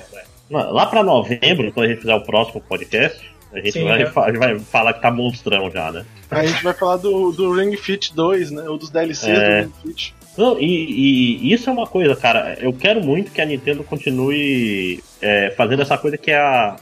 não 0.50 0.58
é. 0.60 0.64
Lá 0.64 0.86
pra 0.86 1.04
novembro, 1.04 1.70
quando 1.72 1.86
a 1.86 1.88
gente 1.90 2.00
fizer 2.00 2.14
o 2.16 2.20
próximo 2.22 2.60
podcast, 2.62 3.30
a 3.52 3.58
gente 3.60 3.70
Sim, 3.74 3.84
vai, 3.84 4.02
é. 4.02 4.06
vai 4.06 4.58
falar 4.58 4.94
que 4.94 5.02
tá 5.02 5.10
monstrão 5.12 5.70
já, 5.70 5.92
né? 5.92 6.04
A 6.34 6.46
gente 6.46 6.62
vai 6.62 6.74
falar 6.74 6.96
do, 6.96 7.32
do 7.32 7.52
Ring 7.52 7.76
Fit 7.76 8.14
2, 8.14 8.50
né? 8.50 8.62
Ou 8.68 8.76
dos 8.78 8.90
DLCs 8.90 9.28
É. 9.28 9.62
do 9.62 9.66
Ring 9.66 9.72
Fit. 9.94 10.14
Não, 10.36 10.58
e, 10.60 11.38
e 11.46 11.52
isso 11.52 11.70
é 11.70 11.72
uma 11.72 11.86
coisa, 11.86 12.16
cara. 12.16 12.58
Eu 12.60 12.72
quero 12.72 13.02
muito 13.04 13.30
que 13.30 13.40
a 13.40 13.44
Nintendo 13.46 13.84
continue 13.84 15.02
é, 15.22 15.50
fazendo 15.56 15.82
essa 15.82 15.96
coisa 15.98 16.16
que 16.18 16.30
é 16.30 16.36
a. 16.38 16.76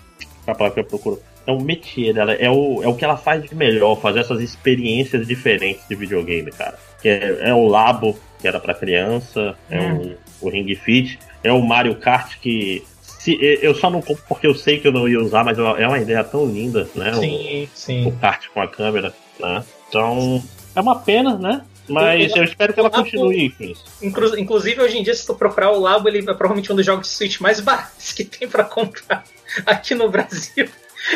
A 0.47 0.55
palavra 0.55 0.75
que 0.75 0.81
eu 0.81 0.85
procuro. 0.85 1.21
É 1.47 1.51
o 1.53 1.61
métier 1.61 2.15
dela, 2.15 2.33
é 2.35 2.49
o, 2.51 2.83
é 2.85 2.89
o 2.89 2.95
que 2.95 3.05
ela 3.05 3.17
faz 3.17 3.43
de 3.45 3.55
melhor, 3.55 4.01
fazer 4.01 4.21
essas 4.21 4.41
experiências 4.41 5.27
diferentes 5.27 5.83
de 5.89 5.95
videogame, 5.97 6.51
cara. 6.53 6.79
Que 7.01 7.09
é, 7.09 7.39
é 7.49 7.55
o 7.55 7.67
Labo, 7.67 8.17
que 8.41 8.47
era 8.47 8.59
pra 8.61 8.75
criança, 8.75 9.57
é 9.69 9.79
Hum. 9.81 10.15
o, 10.41 10.47
o 10.47 10.51
Ring 10.51 10.73
Fit, 10.77 11.19
é 11.43 11.53
o 11.53 11.61
Mario 11.61 11.97
Kart 11.97 12.39
que. 12.41 12.83
Se, 13.03 13.39
eu 13.41 13.73
só 13.75 13.89
não 13.91 14.01
compro 14.03 14.23
porque 14.29 14.47
eu 14.49 14.55
sei 14.55 14.79
que 14.81 14.89
eu 14.89 14.93
não 14.93 15.09
ia 15.09 15.21
usar, 15.21 15.45
mas 15.45 15.57
é 15.59 15.87
uma 15.87 15.99
ideia 15.99 16.25
tão 16.25 16.45
linda, 16.47 16.89
né? 16.95 17.11
O- 17.13 17.21
Sim, 17.21 17.65
o 17.65 17.77
sim. 17.77 18.17
kart 18.21 18.47
com 18.53 18.61
a 18.61 18.67
câmera, 18.67 19.13
né? 19.39 19.65
Então, 19.89 20.43
é 20.75 20.81
uma 20.81 20.99
pena, 21.01 21.37
né? 21.37 21.63
Mas 21.89 22.35
eu 22.37 22.45
espero 22.45 22.73
que 22.73 22.79
ela 22.81 22.89
Labo- 22.89 23.03
continue 23.05 23.51
com 23.51 23.65
isso. 23.65 23.85
Inclu- 24.01 24.39
Inclusive, 24.39 24.81
hoje 24.81 24.99
em 24.99 25.03
dia, 25.03 25.15
se 25.15 25.27
tu 25.27 25.35
procurar 25.35 25.73
o 25.73 25.81
Labo, 25.81 26.09
ele 26.09 26.19
é 26.21 26.23
provavelmente 26.23 26.73
um 26.73 26.77
dos 26.77 26.87
jogos 26.87 27.09
de 27.09 27.13
Switch 27.15 27.41
mais 27.41 27.59
baratos 27.61 28.13
que 28.13 28.25
tem 28.25 28.49
pra 28.49 28.65
comprar 28.65 29.25
aqui 29.67 29.95
no 29.95 30.09
Brasil. 30.09 30.69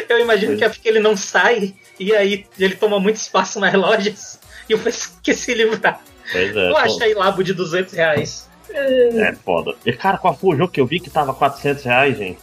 Eu 0.08 0.18
imagino 0.20 0.56
que 0.56 0.64
é 0.64 0.68
porque 0.68 0.88
ele 0.88 0.98
não 0.98 1.16
sai 1.16 1.72
e 1.98 2.12
aí 2.14 2.44
ele 2.58 2.74
toma 2.74 2.98
muito 2.98 3.16
espaço 3.16 3.60
nas 3.60 3.72
lojas 3.74 4.40
e 4.68 4.74
o 4.74 4.78
preço 4.78 5.16
quer 5.22 5.34
se 5.34 5.54
livrar. 5.54 6.00
Pois 6.32 6.56
é, 6.56 6.68
Tu 6.70 6.76
acha 6.76 7.04
aí 7.04 7.14
Labo 7.14 7.44
de 7.44 7.54
200 7.54 7.94
reais? 7.94 8.48
é 8.68 9.32
foda. 9.44 9.76
E 9.86 9.92
cara, 9.92 10.18
qual 10.18 10.36
foi 10.36 10.54
o 10.56 10.58
jogo 10.58 10.72
que 10.72 10.80
eu 10.80 10.86
vi 10.86 10.98
que 10.98 11.08
tava 11.08 11.32
400 11.32 11.84
reais, 11.84 12.18
gente? 12.18 12.40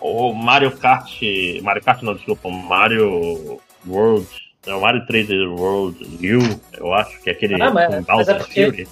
O 0.00 0.32
Mario 0.32 0.74
Kart. 0.78 1.12
Mario 1.62 1.82
Kart 1.84 2.00
não, 2.02 2.14
desculpa, 2.14 2.48
Mario 2.48 3.60
World. 3.86 4.26
É 4.66 4.74
o 4.74 4.80
Mario 4.80 5.06
3D 5.06 5.46
World 5.58 6.04
U, 6.04 6.60
eu 6.76 6.92
acho, 6.92 7.20
que 7.22 7.30
é 7.30 7.32
aquele 7.32 7.54
Ah, 7.62 7.70
mas- 7.70 7.86
com 7.86 7.92
mas 7.92 8.04
Bowser 8.06 8.34
é 8.34 8.38
porque- 8.38 8.64
Fury. 8.66 8.88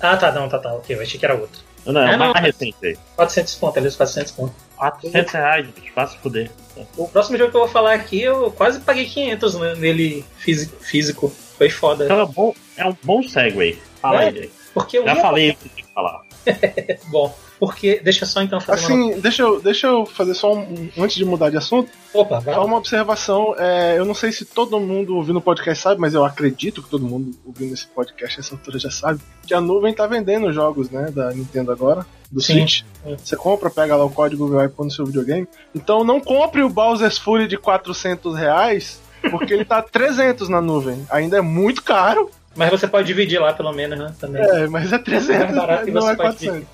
Ah, 0.00 0.16
tá, 0.16 0.30
não, 0.32 0.48
tá, 0.48 0.58
tá, 0.58 0.72
ok, 0.74 0.94
eu 0.96 1.02
achei 1.02 1.18
que 1.18 1.24
era 1.26 1.34
outro. 1.34 1.60
Não, 1.84 2.00
é 2.00 2.12
É, 2.12 2.16
o 2.16 2.18
mais 2.18 2.34
não, 2.34 2.40
recente 2.42 2.76
aí. 2.84 2.98
400 3.16 3.54
pontos, 3.54 3.76
aliás, 3.78 3.96
400 3.96 4.32
pontos. 4.32 4.54
400 4.76 5.32
reais, 5.32 5.66
bicho, 5.68 5.92
fácil 5.94 6.18
fuder. 6.20 6.50
O 6.96 7.08
próximo 7.08 7.38
jogo 7.38 7.50
que 7.50 7.56
eu 7.56 7.60
vou 7.62 7.68
falar 7.68 7.94
aqui, 7.94 8.20
eu 8.22 8.50
quase 8.52 8.80
paguei 8.80 9.06
500 9.06 9.54
né, 9.58 9.74
nele 9.76 10.24
físico, 10.36 10.82
físico. 10.82 11.32
Foi 11.56 11.70
foda. 11.70 12.04
Então 12.04 12.20
é, 12.20 12.26
bom, 12.26 12.54
é 12.76 12.84
um 12.86 12.96
bom 13.02 13.22
segue. 13.22 13.78
Fala 14.02 14.24
É, 14.24 14.28
aí. 14.28 14.50
Porque 14.74 14.98
eu 14.98 15.04
Já 15.06 15.16
falei 15.16 15.50
o 15.50 15.56
que 15.56 15.68
tem 15.70 15.84
que 15.84 15.92
falar. 15.94 16.22
Bom, 17.08 17.34
porque. 17.58 18.00
Deixa 18.02 18.26
só 18.26 18.42
então 18.42 18.60
fazer 18.60 18.92
uma. 18.92 19.12
Assim, 19.12 19.20
deixa 19.20 19.42
eu, 19.42 19.60
deixa 19.60 19.86
eu 19.86 20.06
fazer 20.06 20.34
só 20.34 20.54
um. 20.54 20.88
Antes 20.98 21.16
de 21.16 21.24
mudar 21.24 21.50
de 21.50 21.56
assunto, 21.56 21.90
Opa, 22.12 22.40
vai 22.40 22.54
só 22.54 22.64
uma 22.64 22.76
observação. 22.76 23.54
é, 23.58 23.98
eu 23.98 24.04
não 24.04 24.14
sei 24.14 24.32
se 24.32 24.44
todo 24.44 24.78
mundo 24.80 25.16
ouvindo 25.16 25.38
o 25.38 25.42
podcast 25.42 25.82
sabe, 25.82 26.00
mas 26.00 26.14
eu 26.14 26.24
acredito 26.24 26.82
que 26.82 26.88
todo 26.90 27.04
mundo 27.04 27.30
ouvindo 27.44 27.74
esse 27.74 27.86
podcast 27.86 28.40
essa 28.40 28.54
altura 28.54 28.78
já 28.78 28.90
sabe, 28.90 29.20
que 29.46 29.54
a 29.54 29.60
nuvem 29.60 29.94
tá 29.94 30.06
vendendo 30.06 30.52
jogos, 30.52 30.90
né, 30.90 31.10
da 31.10 31.30
Nintendo 31.32 31.72
agora, 31.72 32.06
do 32.30 32.40
Sim. 32.40 32.54
Switch. 32.54 32.82
É. 33.04 33.16
Você 33.16 33.36
compra, 33.36 33.70
pega 33.70 33.96
lá 33.96 34.04
o 34.04 34.10
código 34.10 34.48
e 34.48 34.50
vai 34.50 34.68
pôr 34.68 34.84
no 34.84 34.90
seu 34.90 35.06
videogame. 35.06 35.46
Então 35.74 36.04
não 36.04 36.20
compre 36.20 36.62
o 36.62 36.68
Bowser's 36.68 37.18
Fury 37.18 37.46
de 37.48 37.56
400 37.56 38.36
reais, 38.36 39.00
porque 39.30 39.52
ele 39.54 39.64
tá 39.64 39.80
300 39.82 40.48
na 40.48 40.60
nuvem. 40.60 41.04
Ainda 41.10 41.38
é 41.38 41.40
muito 41.40 41.82
caro, 41.82 42.30
Mas 42.54 42.70
você 42.70 42.86
pode 42.88 43.06
dividir 43.06 43.38
lá 43.40 43.52
pelo 43.52 43.72
menos, 43.72 43.98
né? 43.98 44.14
Também. 44.18 44.42
é, 44.42 44.66
mas 44.66 44.92
é 44.92 44.98
300, 44.98 45.42
Mais 45.44 45.54
barato 45.54 45.90
não 45.90 46.08
é 46.08 46.16
pode 46.16 46.46
400. 46.46 46.68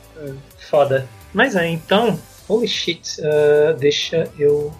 Foda. 0.72 1.06
Mas 1.34 1.54
é, 1.54 1.68
então. 1.68 2.18
Holy 2.48 2.66
shit. 2.66 3.20
ah, 3.22 3.74
deixa 3.78 4.26
eu. 4.38 4.72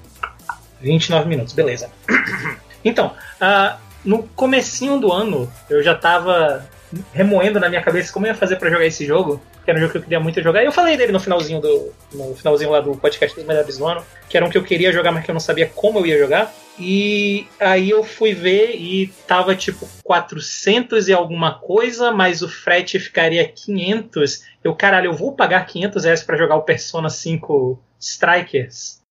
29 0.81 1.29
minutos, 1.29 1.53
beleza. 1.53 1.91
Então, 2.85 3.13
ah, 3.41 3.79
no 4.05 4.25
comecinho 4.35 4.99
do 4.99 5.13
ano, 5.13 5.49
eu 5.71 5.85
já 5.85 5.95
tava 5.95 6.69
remoendo 7.13 7.61
na 7.61 7.69
minha 7.69 7.81
cabeça 7.81 8.13
como 8.13 8.27
eu 8.27 8.31
ia 8.31 8.35
fazer 8.35 8.57
pra 8.57 8.69
jogar 8.69 8.85
esse 8.85 9.07
jogo, 9.07 9.41
que 9.65 9.71
era 9.71 9.79
um 9.79 9.81
jogo 9.81 9.93
que 9.93 9.99
eu 9.99 10.03
queria 10.03 10.21
muito 10.21 10.43
jogar. 10.43 10.65
Eu 10.65 10.73
falei 10.73 10.97
dele 10.97 11.13
no 11.13 11.21
finalzinho 11.21 11.61
do 11.61 11.93
no 12.13 12.35
finalzinho 12.35 12.71
lá 12.71 12.81
do 12.81 12.97
podcast 12.97 13.37
dos 13.37 13.47
melhores 13.47 13.79
do 13.79 13.87
ano, 13.87 14.05
que 14.29 14.37
era 14.37 14.45
um 14.45 14.51
que 14.51 14.59
eu 14.59 14.65
queria 14.65 14.93
jogar, 14.93 15.13
mas 15.13 15.25
que 15.25 15.31
eu 15.31 15.35
não 15.35 15.41
sabia 15.41 15.67
como 15.67 15.99
eu 16.01 16.07
ia 16.07 16.19
jogar. 16.19 16.53
E 16.79 17.47
aí 17.61 17.91
eu 17.91 18.03
fui 18.03 18.35
ver 18.35 18.75
e 18.77 19.09
tava 19.27 19.55
tipo 19.55 19.89
400 20.03 21.09
e 21.09 21.13
alguma 21.13 21.59
coisa, 21.59 22.11
mas 22.11 22.43
o 22.43 22.49
frete 22.49 22.99
ficaria 22.99 23.47
500. 23.47 24.43
Eu, 24.65 24.75
caralho, 24.75 25.07
eu 25.07 25.15
vou 25.15 25.33
pagar 25.33 25.67
500 25.67 26.05
reais 26.05 26.23
pra 26.23 26.37
jogar 26.37 26.57
o 26.57 26.63
Persona 26.63 27.11
5 27.11 27.79
Strikers? 28.01 29.02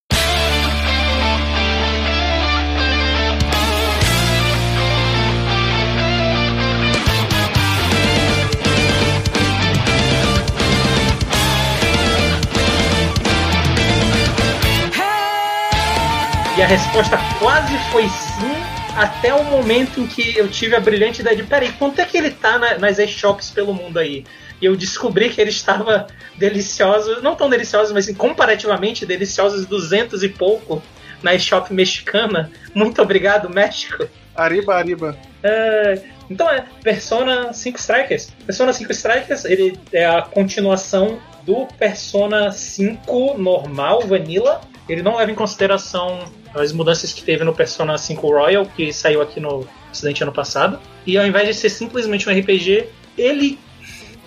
E 16.62 16.64
a 16.64 16.68
resposta 16.68 17.18
quase 17.40 17.76
foi 17.92 18.08
sim, 18.08 18.54
até 18.96 19.34
o 19.34 19.44
momento 19.46 20.00
em 20.00 20.06
que 20.06 20.38
eu 20.38 20.48
tive 20.48 20.76
a 20.76 20.80
brilhante 20.80 21.22
ideia 21.22 21.36
de: 21.36 21.42
peraí, 21.42 21.72
quanto 21.72 22.00
é 22.00 22.06
que 22.06 22.16
ele 22.16 22.30
tá 22.30 22.60
na- 22.60 22.78
nas 22.78 23.00
eShops 23.00 23.50
pelo 23.50 23.74
mundo 23.74 23.98
aí? 23.98 24.24
E 24.62 24.66
eu 24.68 24.76
descobri 24.76 25.30
que 25.30 25.42
ele 25.42 25.50
estava 25.50 26.06
delicioso, 26.38 27.20
não 27.24 27.36
tão 27.36 27.50
delicioso, 27.50 27.96
mas 27.96 28.06
assim, 28.06 28.14
comparativamente 28.14 29.08
deliciosos 29.08 29.66
200 29.66 30.22
e 30.22 30.30
pouco 30.30 30.84
na 31.24 31.34
eShop 31.34 31.74
mexicana. 31.74 32.52
Muito 32.76 33.02
obrigado, 33.02 33.50
México. 33.50 34.08
Ariba, 34.36 34.76
Ariba. 34.76 35.18
É, 35.42 36.00
então 36.30 36.48
é, 36.48 36.64
Persona 36.84 37.54
5 37.54 37.80
Strikers. 37.80 38.30
Persona 38.46 38.72
5 38.72 38.92
Strikers, 38.92 39.46
ele 39.46 39.80
é 39.92 40.06
a 40.06 40.22
continuação 40.22 41.20
do 41.44 41.66
Persona 41.80 42.52
5 42.52 43.36
normal, 43.36 44.02
Vanilla. 44.02 44.62
Ele 44.88 45.02
não 45.02 45.16
leva 45.16 45.32
em 45.32 45.36
consideração 45.36 46.20
as 46.54 46.72
mudanças 46.72 47.14
que 47.14 47.24
teve 47.24 47.44
no 47.44 47.54
Persona 47.54 47.98
5 47.98 48.28
Royal, 48.28 48.66
que 48.66 48.92
saiu 48.92 49.22
aqui 49.22 49.40
no 49.40 49.68
Ocidente 49.92 50.24
ano 50.24 50.32
passado. 50.32 50.80
E 51.06 51.18
ao 51.18 51.26
invés 51.26 51.48
de 51.48 51.54
ser 51.54 51.70
simplesmente 51.70 52.30
um 52.30 52.38
RPG, 52.38 52.88
ele. 53.18 53.60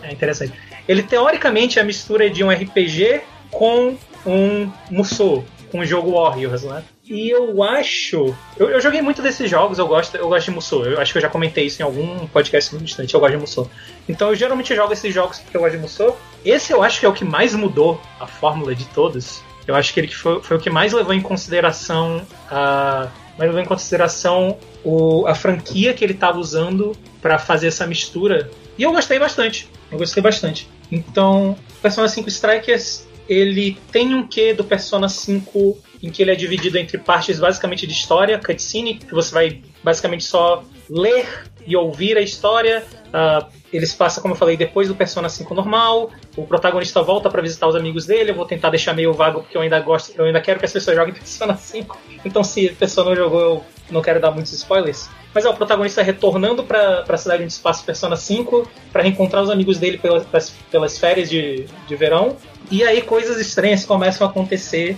É 0.02 0.12
interessante. 0.12 0.52
Ele 0.86 1.02
teoricamente 1.02 1.78
é 1.78 1.82
a 1.82 1.84
mistura 1.84 2.28
de 2.28 2.44
um 2.44 2.50
RPG 2.50 3.22
com 3.50 3.96
um 4.26 4.70
Musou, 4.90 5.44
com 5.70 5.80
o 5.80 5.84
jogo 5.84 6.12
Warriors, 6.12 6.62
né? 6.64 6.82
E 7.06 7.28
eu 7.30 7.62
acho. 7.62 8.34
Eu, 8.56 8.70
eu 8.70 8.80
joguei 8.80 9.02
muito 9.02 9.20
desses 9.20 9.50
jogos, 9.50 9.78
eu 9.78 9.86
gosto, 9.86 10.16
eu 10.16 10.28
gosto 10.28 10.46
de 10.46 10.50
Musou. 10.52 10.86
Eu 10.86 11.00
acho 11.00 11.12
que 11.12 11.18
eu 11.18 11.22
já 11.22 11.28
comentei 11.28 11.66
isso 11.66 11.80
em 11.80 11.84
algum 11.84 12.26
podcast 12.26 12.72
muito 12.72 12.86
distante, 12.86 13.12
eu 13.12 13.20
gosto 13.20 13.32
de 13.32 13.40
Musou. 13.40 13.70
Então 14.08 14.28
eu 14.28 14.34
geralmente 14.34 14.74
jogo 14.74 14.92
esses 14.92 15.12
jogos 15.12 15.38
porque 15.38 15.56
eu 15.56 15.60
gosto 15.60 15.76
de 15.76 15.82
Musou. 15.82 16.18
Esse 16.44 16.72
eu 16.72 16.82
acho 16.82 17.00
que 17.00 17.06
é 17.06 17.08
o 17.08 17.12
que 17.12 17.24
mais 17.24 17.54
mudou 17.54 18.00
a 18.18 18.26
fórmula 18.26 18.74
de 18.74 18.86
todos. 18.86 19.42
Eu 19.66 19.74
acho 19.74 19.92
que 19.92 20.00
ele 20.00 20.08
foi, 20.08 20.42
foi 20.42 20.56
o 20.56 20.60
que 20.60 20.70
mais 20.70 20.92
levou 20.92 21.14
em 21.14 21.20
consideração 21.20 22.26
a. 22.50 23.08
Mais 23.36 23.48
levou 23.48 23.60
em 23.60 23.66
consideração 23.66 24.58
o, 24.84 25.26
a 25.26 25.34
franquia 25.34 25.92
que 25.92 26.04
ele 26.04 26.12
estava 26.12 26.38
usando 26.38 26.96
para 27.20 27.38
fazer 27.38 27.66
essa 27.66 27.86
mistura. 27.86 28.48
E 28.78 28.82
eu 28.82 28.92
gostei 28.92 29.18
bastante. 29.18 29.68
Eu 29.90 29.98
gostei 29.98 30.22
bastante. 30.22 30.68
Então, 30.90 31.56
Persona 31.82 32.06
5 32.06 32.28
Strikers, 32.28 33.06
ele 33.28 33.76
tem 33.90 34.14
um 34.14 34.26
quê 34.26 34.54
do 34.54 34.62
Persona 34.62 35.08
5 35.08 35.78
em 36.02 36.10
que 36.10 36.22
ele 36.22 36.30
é 36.30 36.34
dividido 36.34 36.76
entre 36.76 36.98
partes 36.98 37.40
basicamente 37.40 37.86
de 37.86 37.92
história, 37.94 38.38
cutscene, 38.38 38.96
que 38.96 39.14
você 39.14 39.32
vai 39.32 39.62
basicamente 39.82 40.24
só 40.24 40.62
ler 40.88 41.26
e 41.66 41.76
ouvir 41.76 42.16
a 42.16 42.20
história. 42.20 42.84
Uh, 43.06 43.46
eles 43.72 43.92
passam, 43.92 44.22
como 44.22 44.34
eu 44.34 44.38
falei, 44.38 44.56
depois 44.56 44.88
do 44.88 44.94
Persona 44.94 45.28
5 45.28 45.54
normal. 45.54 46.10
O 46.36 46.46
protagonista 46.46 47.02
volta 47.02 47.28
para 47.28 47.42
visitar 47.42 47.66
os 47.66 47.74
amigos 47.74 48.06
dele. 48.06 48.30
Eu 48.30 48.34
vou 48.34 48.44
tentar 48.44 48.70
deixar 48.70 48.94
meio 48.94 49.12
vago 49.12 49.40
porque 49.40 49.56
eu 49.56 49.62
ainda 49.62 49.80
gosto, 49.80 50.12
eu 50.16 50.24
ainda 50.24 50.40
quero 50.40 50.58
que 50.58 50.64
as 50.64 50.72
pessoas 50.72 50.96
joguem 50.96 51.14
Persona 51.14 51.56
5. 51.56 51.98
Então, 52.24 52.44
se 52.44 52.68
a 52.68 52.72
pessoa 52.72 53.06
não 53.06 53.16
jogou, 53.16 53.40
eu 53.40 53.64
não 53.90 54.02
quero 54.02 54.20
dar 54.20 54.30
muitos 54.30 54.52
spoilers. 54.52 55.08
Mas 55.34 55.44
é 55.44 55.48
o 55.48 55.54
protagonista 55.54 56.02
retornando 56.02 56.62
para 56.62 57.04
a 57.08 57.16
cidade 57.16 57.42
onde 57.42 57.52
se 57.52 57.60
passa 57.60 57.82
Persona 57.84 58.16
5 58.16 58.70
para 58.92 59.02
reencontrar 59.02 59.42
os 59.42 59.50
amigos 59.50 59.78
dele 59.78 59.98
pelas, 59.98 60.50
pelas 60.70 60.98
férias 60.98 61.28
de, 61.28 61.66
de 61.86 61.96
verão. 61.96 62.36
E 62.70 62.84
aí 62.84 63.02
coisas 63.02 63.40
estranhas 63.40 63.84
começam 63.84 64.26
a 64.26 64.30
acontecer 64.30 64.96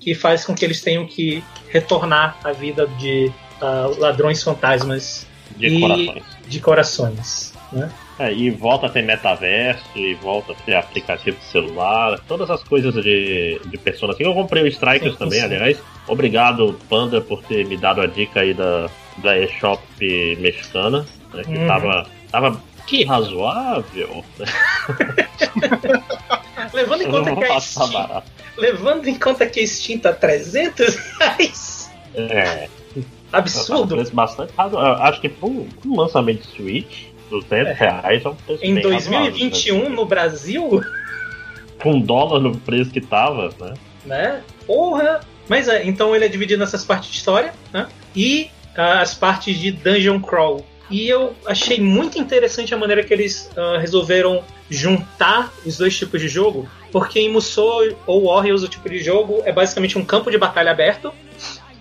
que 0.00 0.14
faz 0.14 0.44
com 0.44 0.54
que 0.54 0.64
eles 0.64 0.80
tenham 0.80 1.06
que 1.06 1.42
retornar 1.68 2.38
à 2.44 2.52
vida 2.52 2.86
de 2.98 3.32
uh, 3.60 3.98
ladrões 3.98 4.42
fantasmas 4.42 5.26
de 5.56 5.66
e 5.66 5.80
corações. 5.80 6.22
de 6.46 6.60
corações. 6.60 7.54
Né? 7.72 7.90
É, 8.18 8.32
e 8.32 8.50
volta 8.50 8.86
a 8.86 8.88
ter 8.88 9.02
metaverso, 9.02 9.82
e 9.96 10.14
volta 10.14 10.52
a 10.52 10.54
ter 10.54 10.76
aplicativo 10.76 11.36
de 11.36 11.44
celular, 11.46 12.20
todas 12.28 12.48
as 12.48 12.62
coisas 12.62 12.94
de, 12.94 13.60
de 13.66 13.78
Persona 13.78 14.12
5. 14.12 14.22
Eu 14.28 14.34
comprei 14.34 14.62
o 14.62 14.66
Strikers 14.68 15.12
Sim, 15.14 15.18
também, 15.18 15.40
sim. 15.40 15.46
aliás. 15.46 15.78
Obrigado, 16.06 16.78
Panda, 16.88 17.20
por 17.20 17.42
ter 17.42 17.66
me 17.66 17.76
dado 17.76 18.00
a 18.00 18.06
dica 18.06 18.40
aí 18.40 18.54
da, 18.54 18.88
da 19.18 19.36
eShop 19.38 19.80
mexicana, 20.38 21.04
né, 21.32 21.42
que 21.42 21.50
Uhum. 21.56 21.66
tava, 21.66 22.06
tava 22.30 22.62
que 22.86 23.02
razoável. 23.04 24.24
Levando 26.72 27.02
em 27.02 27.10
conta 27.10 27.34
que 27.36 27.44
a 27.44 27.60
Steam, 27.60 27.90
barato. 27.90 28.30
levando 28.56 29.08
em 29.08 29.18
conta 29.18 29.46
que 29.46 29.60
a 29.60 29.66
Steam 29.66 29.98
tá 29.98 30.12
300 30.12 30.94
reais. 31.18 31.90
É, 32.14 32.68
Absurdo. 33.38 33.94
um 33.94 33.98
preço 33.98 34.14
bastante 34.14 34.52
razoável. 34.56 35.02
Acho 35.04 35.20
que 35.20 35.28
para 35.28 35.48
um, 35.48 35.68
um 35.86 35.96
lançamento 35.96 36.42
de 36.42 36.48
Switch, 36.48 37.06
200 37.30 37.76
reais 37.76 38.24
é 38.24 38.28
um 38.28 38.34
preço 38.34 38.64
Em 38.64 38.74
bem 38.74 38.92
razoável, 38.92 39.30
2021 39.30 39.88
no 39.90 40.04
Brasil, 40.04 40.80
né? 40.80 40.86
Com 41.82 42.00
dólar 42.00 42.40
no 42.40 42.56
preço 42.56 42.90
que 42.90 43.00
tava, 43.00 43.52
né? 43.60 43.74
né? 44.06 44.42
Porra! 44.66 45.20
Mas 45.48 45.68
é, 45.68 45.84
então 45.84 46.14
ele 46.14 46.24
é 46.24 46.28
dividido 46.28 46.60
nessas 46.60 46.84
partes 46.84 47.10
de 47.10 47.16
história, 47.18 47.52
né? 47.72 47.88
E 48.16 48.50
ah, 48.76 49.00
as 49.00 49.14
partes 49.14 49.58
de 49.58 49.70
Dungeon 49.70 50.20
Crawl. 50.20 50.64
E 50.90 51.08
eu 51.08 51.34
achei 51.46 51.80
muito 51.80 52.18
interessante 52.18 52.74
a 52.74 52.76
maneira 52.76 53.02
que 53.02 53.12
eles 53.12 53.50
ah, 53.56 53.78
resolveram 53.78 54.42
juntar 54.70 55.52
os 55.64 55.76
dois 55.76 55.96
tipos 55.96 56.20
de 56.20 56.28
jogo, 56.28 56.68
porque 56.90 57.20
em 57.20 57.30
Musou 57.30 57.94
ou 58.06 58.26
Warriors 58.26 58.62
o 58.62 58.68
tipo 58.68 58.88
de 58.88 59.02
jogo 59.02 59.42
é 59.44 59.52
basicamente 59.52 59.98
um 59.98 60.04
campo 60.04 60.30
de 60.30 60.38
batalha 60.38 60.70
aberto 60.70 61.12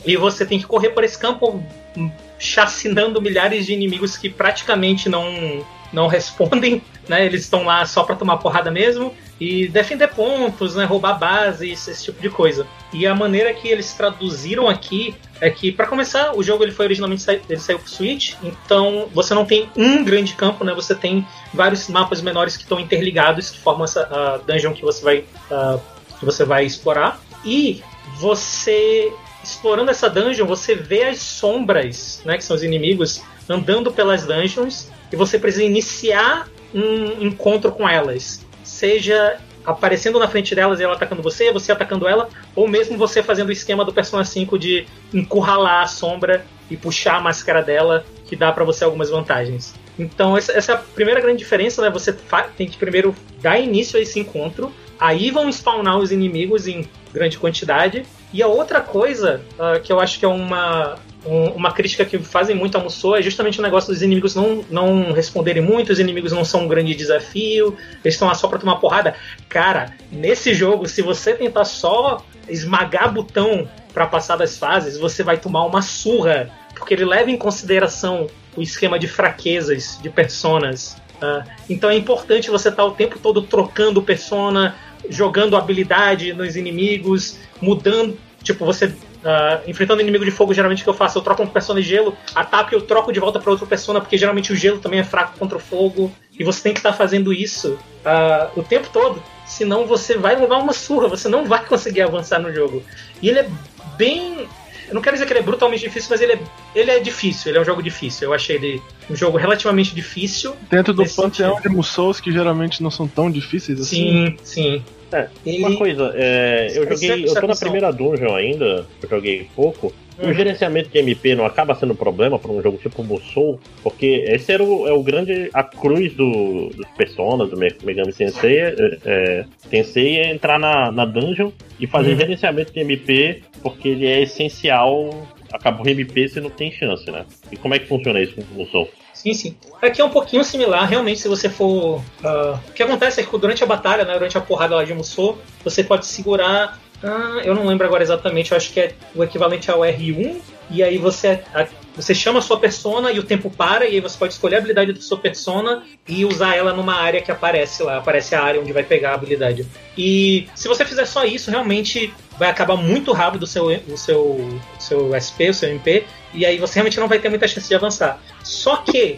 e 0.06 0.18
você 0.18 0.46
tem 0.46 0.60
que 0.60 0.66
correr 0.66 0.89
por 0.89 1.04
esse 1.04 1.18
campo 1.18 1.63
hum, 1.98 2.12
chacinando 2.38 3.22
milhares 3.22 3.66
de 3.66 3.74
inimigos 3.74 4.18
que 4.18 4.30
praticamente 4.30 5.10
não 5.10 5.63
não 5.94 6.08
respondem, 6.08 6.82
né? 7.08 7.26
Eles 7.26 7.44
estão 7.44 7.63
lá 7.63 7.86
só 7.86 8.04
pra 8.04 8.16
tomar 8.16 8.38
porrada 8.38 8.72
mesmo 8.72 9.13
e 9.39 9.68
defender 9.68 10.08
pontos, 10.08 10.76
né? 10.76 10.86
Roubar 10.86 11.20
bases, 11.20 11.88
esse 11.88 12.04
tipo 12.06 12.22
de 12.22 12.30
coisa. 12.30 12.66
E 12.92 13.06
a 13.06 13.13
maneira 13.13 13.54
que 13.54 13.68
eles 13.68 13.94
traduziram 13.94 14.68
aqui 14.68 15.16
é 15.39 15.50
que, 15.50 15.72
pra 15.72 15.86
começar, 15.86 16.36
o 16.36 16.42
jogo 16.42 16.63
ele 16.63 16.72
foi 16.72 16.86
originalmente 16.86 17.24
ele 17.30 17.60
saiu 17.60 17.78
pro 17.78 17.89
Switch, 17.89 18.36
então 18.42 19.08
você 19.13 19.34
não 19.34 19.46
tem 19.46 19.70
um 19.76 20.04
grande 20.04 20.34
campo, 20.34 20.63
né? 20.63 20.74
Você 20.74 20.96
tem 20.96 21.26
vários 21.54 21.88
mapas 21.88 22.22
menores 22.22 22.58
que 22.58 22.63
estão 22.63 22.80
interligados, 22.80 23.52
que 23.52 23.60
formam 23.60 23.86
essa 23.86 24.02
a 24.02 24.38
dungeon 24.38 24.74
que 24.74 24.82
você 24.82 25.04
vai 25.04 25.26
ah, 25.52 25.78
que 26.20 26.26
você 26.26 26.44
vai 26.44 26.66
explorar. 26.66 27.20
E 27.46 27.84
você 28.18 29.12
explorando 29.43 29.91
essa 29.91 30.10
dungeon, 30.10 30.45
você 30.45 30.73
vê 30.73 31.03
as 31.03 31.19
sombras, 31.19 32.21
né, 32.25 32.38
que 32.38 32.43
são 32.43 32.56
os 32.56 32.63
inimigos, 32.63 33.21
andando 33.49 33.91
pelas 33.91 34.25
dungeons 34.25 34.89
e 35.12 35.15
você 35.15 35.38
precisa 35.38 35.63
iniciar 35.63 36.47
um 36.73 37.21
encontro 37.21 37.71
com 37.71 37.88
elas. 37.88 38.45
Seja 38.63 39.38
aparecendo 39.65 40.19
na 40.19 40.27
frente 40.27 40.53
delas 40.56 40.79
e 40.79 40.84
ela 40.84 40.93
atacando 40.93 41.21
você, 41.21 41.51
você 41.51 41.71
atacando 41.71 42.08
ela, 42.08 42.29
ou 42.56 42.67
mesmo 42.67 42.97
você 42.97 43.23
fazendo 43.23 43.49
o 43.49 43.51
esquema 43.51 43.86
do 43.86 43.93
Persona 43.93 44.25
5 44.25 44.58
de 44.60 44.86
encurralar 45.13 45.84
a 45.84 45.88
sombra 45.88 46.45
e 46.69 46.75
puxar 46.75 47.17
a 47.17 47.21
máscara 47.21 47.62
dela, 47.62 48.06
que 48.25 48.36
dá 48.36 48.51
pra 48.51 48.63
você 48.63 48.84
algumas 48.84 49.10
vantagens. 49.10 49.73
Então 49.97 50.36
essa, 50.36 50.51
é 50.51 50.75
a 50.75 50.77
primeira 50.77 51.21
grande 51.21 51.38
diferença, 51.38 51.82
né? 51.82 51.89
Você 51.89 52.13
tem 52.58 52.67
que 52.67 52.77
primeiro 52.77 53.15
dar 53.41 53.60
início 53.60 53.97
a 53.97 54.01
esse 54.01 54.19
encontro, 54.19 54.73
aí 54.99 55.29
vão 55.32 55.49
spawnar 55.49 55.97
os 55.97 56.12
inimigos 56.12 56.67
em 56.67 56.88
grande 57.13 57.38
quantidade. 57.38 58.06
E 58.34 58.41
a 58.41 58.48
outra 58.48 58.82
coisa 58.82 59.41
ah, 59.60 59.80
que 59.80 59.91
eu 59.93 60.00
acho 60.00 60.17
que 60.19 60.26
é 60.26 60.28
uma, 60.28 60.96
um- 61.26 61.52
uma 61.52 61.72
crítica 61.72 62.04
que 62.04 62.17
fazem 62.17 62.56
muito 62.56 62.78
a 62.78 62.82
Musou 62.82 63.15
é 63.15 63.22
justamente 63.22 63.60
o 63.60 63.62
negócio 63.62 63.93
dos 63.93 64.02
inimigos 64.02 64.34
não, 64.36 64.65
não 64.69 65.12
responderem 65.13 65.62
muito, 65.62 65.91
os 65.93 66.00
inimigos 66.00 66.32
não 66.32 66.43
são 66.43 66.62
um 66.62 66.67
grande 66.67 66.96
desafio, 66.96 67.78
eles 68.04 68.15
estão 68.15 68.28
lá 68.28 68.34
só 68.34 68.48
pra 68.48 68.58
tomar 68.60 68.78
porrada. 68.78 69.15
Cara, 69.48 69.93
nesse 70.12 70.54
jogo, 70.54 70.88
se 70.88 71.02
você 71.02 71.34
tentar 71.34 71.65
só 71.65 72.24
esmagar 72.50 73.13
botão 73.13 73.67
pra 73.93 74.08
passar 74.08 74.36
das 74.36 74.58
fases, 74.58 74.98
você 74.98 75.22
vai 75.24 75.38
tomar 75.38 75.63
uma 75.65 75.82
surra, 75.82 76.50
porque 76.76 76.93
ele 76.96 77.06
leva 77.06 77.30
em 77.30 77.38
consideração 77.38 78.28
o 78.58 78.62
esquema 78.62 78.98
de 79.00 79.08
fraquezas 79.08 80.00
de 80.02 80.10
personas. 80.10 80.98
ah, 81.22 81.43
então 81.69 81.89
é 81.89 81.96
importante 81.96 82.50
você 82.50 82.69
estar 82.69 82.84
o 82.84 82.91
tempo 82.91 83.17
todo 83.19 83.41
trocando 83.43 84.02
persona, 84.02 84.76
jogando 85.10 85.56
habilidade 85.56 86.34
nos 86.34 86.56
inimigos, 86.56 87.38
mudando. 87.62 88.18
Tipo, 88.44 88.66
você 88.66 88.94
ah, 89.26 89.62
enfrentando 89.66 90.02
inimigo 90.02 90.26
de 90.26 90.32
fogo, 90.32 90.54
geralmente 90.54 90.82
o 90.82 90.84
que 90.84 90.89
eu 90.89 90.94
faço? 90.94 91.18
Eu 91.18 91.22
troco 91.22 91.44
um 91.44 91.48
persona 91.48 91.82
de 91.82 91.88
gelo, 91.88 92.16
ataco 92.36 92.74
e 92.74 92.76
eu 92.76 92.82
troco 92.82 93.12
de 93.12 93.20
volta 93.20 93.39
para 93.39 93.52
outra 93.52 93.66
persona, 93.66 94.02
porque 94.02 94.18
geralmente 94.18 94.52
o 94.52 94.56
gelo 94.56 94.80
também 94.80 95.00
é 95.00 95.04
fraco 95.04 95.38
contra 95.39 95.58
o 95.58 95.62
fogo. 95.62 96.12
E 96.38 96.44
você 96.44 96.62
tem 96.62 96.74
que 96.74 96.80
estar 96.80 96.94
fazendo 96.94 97.32
isso 97.32 97.78
ah, 98.04 98.50
o 98.56 98.63
tempo 98.63 98.89
todo. 98.92 99.24
Senão 99.46 99.86
você 99.86 100.18
vai 100.18 100.36
levar 100.36 100.58
uma 100.58 100.74
surra, 100.74 101.08
você 101.08 101.30
não 101.30 101.46
vai 101.46 101.63
conseguir 101.66 102.02
avançar 102.02 102.39
no 102.39 102.54
jogo. 102.54 102.84
E 103.22 103.30
ele 103.30 103.39
é 103.39 103.50
bem. 103.98 104.48
Eu 104.88 104.93
não 104.93 105.02
quero 105.02 105.15
dizer 105.15 105.26
que 105.26 105.34
ele 105.34 105.39
é 105.39 105.43
brutalmente 105.43 105.84
difícil, 105.84 106.10
mas 106.12 106.22
ele 106.22 106.34
é, 106.34 106.39
ele 106.76 106.91
é 106.91 107.00
difícil, 107.00 107.50
ele 107.52 107.58
é 107.58 107.62
um 107.62 107.65
jogo 107.65 107.82
difícil. 107.82 108.28
Eu 108.28 108.34
achei 108.34 108.56
ele 108.58 108.82
um 109.10 109.15
jogo 109.15 109.38
relativamente 109.38 109.93
difícil. 109.96 110.56
Dentro 110.69 110.93
do 110.93 111.06
panteão 111.06 111.60
de 111.62 111.69
Musous 111.69 112.19
que 112.19 112.32
geralmente 112.32 112.82
não 112.84 112.91
são 112.91 113.08
tão 113.08 113.30
difíceis 113.32 113.80
assim. 113.80 114.36
Sim, 114.36 114.38
sim. 114.43 114.84
É, 115.12 115.28
Ele- 115.46 115.60
Uma 115.60 115.78
coisa, 115.78 116.12
é, 116.15 116.67
eu 116.76 116.88
joguei. 116.89 117.26
Eu 117.28 117.34
tô 117.36 117.46
na 117.48 117.56
primeira 117.56 117.91
dungeon 117.91 118.36
ainda, 118.36 118.86
eu 119.02 119.10
joguei 119.10 119.48
pouco. 119.56 119.93
O 120.21 120.28
Uhum. 120.28 120.34
gerenciamento 120.34 120.89
de 120.89 120.99
MP 120.99 121.34
não 121.36 121.45
acaba 121.45 121.73
sendo 121.73 121.93
um 121.93 121.95
problema 121.95 122.38
para 122.38 122.52
um 122.52 122.62
jogo 122.62 122.78
tipo 122.78 123.04
Musou, 123.04 123.60
porque 123.82 124.23
esse 124.28 124.52
era 124.52 124.63
o, 124.63 124.88
é 124.88 124.93
o 124.93 125.02
grande. 125.02 125.49
a 125.54 125.63
cruz 125.63 126.13
do, 126.13 126.69
dos 126.69 126.88
personas, 126.95 127.49
do 127.49 127.58
Me- 127.58 127.76
Megami 127.84 128.13
Tensei, 128.13 128.60
é, 128.60 128.97
é, 129.06 129.45
Tensei 129.69 130.17
é 130.19 130.32
entrar 130.32 130.60
na, 130.60 130.91
na 130.91 131.06
dungeon 131.06 131.49
e 131.80 131.88
fazer 131.88 132.12
Uhum. 132.12 132.17
gerenciamento 132.17 132.71
de 132.71 132.80
MP, 132.82 133.41
porque 133.63 133.89
ele 133.89 134.06
é 134.06 134.21
essencial. 134.21 135.10
Acabou 135.52 135.86
o 135.86 135.89
MP, 135.89 136.28
você 136.28 136.39
não 136.39 136.49
tem 136.49 136.71
chance, 136.71 137.10
né? 137.12 137.26
E 137.52 137.58
como 137.58 137.73
é 137.76 137.80
que 137.80 137.88
funciona 137.88 138.19
isso 138.21 138.36
com 138.36 138.41
o 138.41 138.58
Musou? 138.58 138.89
Sim, 139.13 139.34
sim. 139.34 139.56
Aqui 139.82 140.02
é 140.02 140.06
um 140.06 140.10
pouquinho 140.10 140.43
similar, 140.43 140.88
realmente, 140.89 141.19
se 141.19 141.28
você 141.28 141.47
for. 141.49 142.02
ah, 142.23 142.60
o 142.69 142.73
que 142.73 142.82
acontece 142.82 143.21
é 143.21 143.23
que 143.23 143.38
durante 143.38 143.63
a 143.63 143.67
batalha, 143.67 144.04
né, 144.04 144.13
durante 144.13 144.38
a 144.38 144.41
porrada 144.41 144.76
lá 144.76 144.84
de 144.84 144.93
Musou, 144.93 145.38
você 145.63 145.84
pode 145.84 146.06
segurar. 146.08 146.80
Ah, 147.04 147.42
eu 147.44 147.54
não 147.54 147.66
lembro 147.66 147.86
agora 147.86 148.04
exatamente, 148.04 148.52
eu 148.52 148.58
acho 148.58 148.72
que 148.72 148.80
é 148.80 148.94
o 149.16 149.24
equivalente 149.24 149.70
ao 149.70 149.80
R1, 149.82 150.38
e 150.70 150.82
aí 150.82 150.98
você, 150.98 151.42
a- 151.54 151.68
você 151.96 152.16
chama 152.16 152.39
a 152.39 152.42
sua 152.42 152.58
persona 152.60 153.12
e 153.12 153.20
o 153.20 153.24
tempo 153.24 153.50
para, 153.50 153.86
e 153.86 153.96
aí 153.96 154.00
você 154.00 154.18
pode 154.18 154.34
escolher 154.34 154.56
a 154.56 154.60
habilidade 154.60 154.94
da 154.94 155.02
sua 155.02 155.18
persona 155.18 155.84
e 156.08 156.26
usar 156.26 156.56
ela 156.56 156.74
numa 156.74 156.96
área 156.96 157.22
que 157.22 157.32
aparece 157.32 157.84
lá, 157.84 157.98
aparece 157.98 158.34
a 158.34 158.42
área 158.42 158.62
onde 158.62 158.72
vai 158.74 158.84
pegar 158.84 159.12
a 159.12 159.13
habilidade. 159.16 159.68
E 159.98 160.48
se 160.56 160.68
você 160.68 160.84
fizer 160.86 161.06
só 161.06 161.26
isso, 161.26 161.52
realmente 161.52 162.12
vai 162.39 162.50
acabar 162.50 162.76
muito 162.78 163.12
rápido 163.12 163.44
o 163.44 163.48
seu, 163.48 163.66
o 163.68 163.98
seu, 163.98 164.22
o 164.22 164.62
seu 164.80 165.13
SP, 165.13 165.50
o 165.50 165.54
seu 165.54 165.70
MP, 165.70 166.06
e 166.34 166.46
aí 166.46 166.58
você 166.58 166.76
realmente 166.76 167.00
não 167.00 167.08
vai 167.08 167.20
ter 167.20 167.30
muita 167.30 167.48
chance 167.48 167.68
de 167.68 167.76
avançar. 167.76 168.20
Só 168.44 168.78
que 168.78 169.18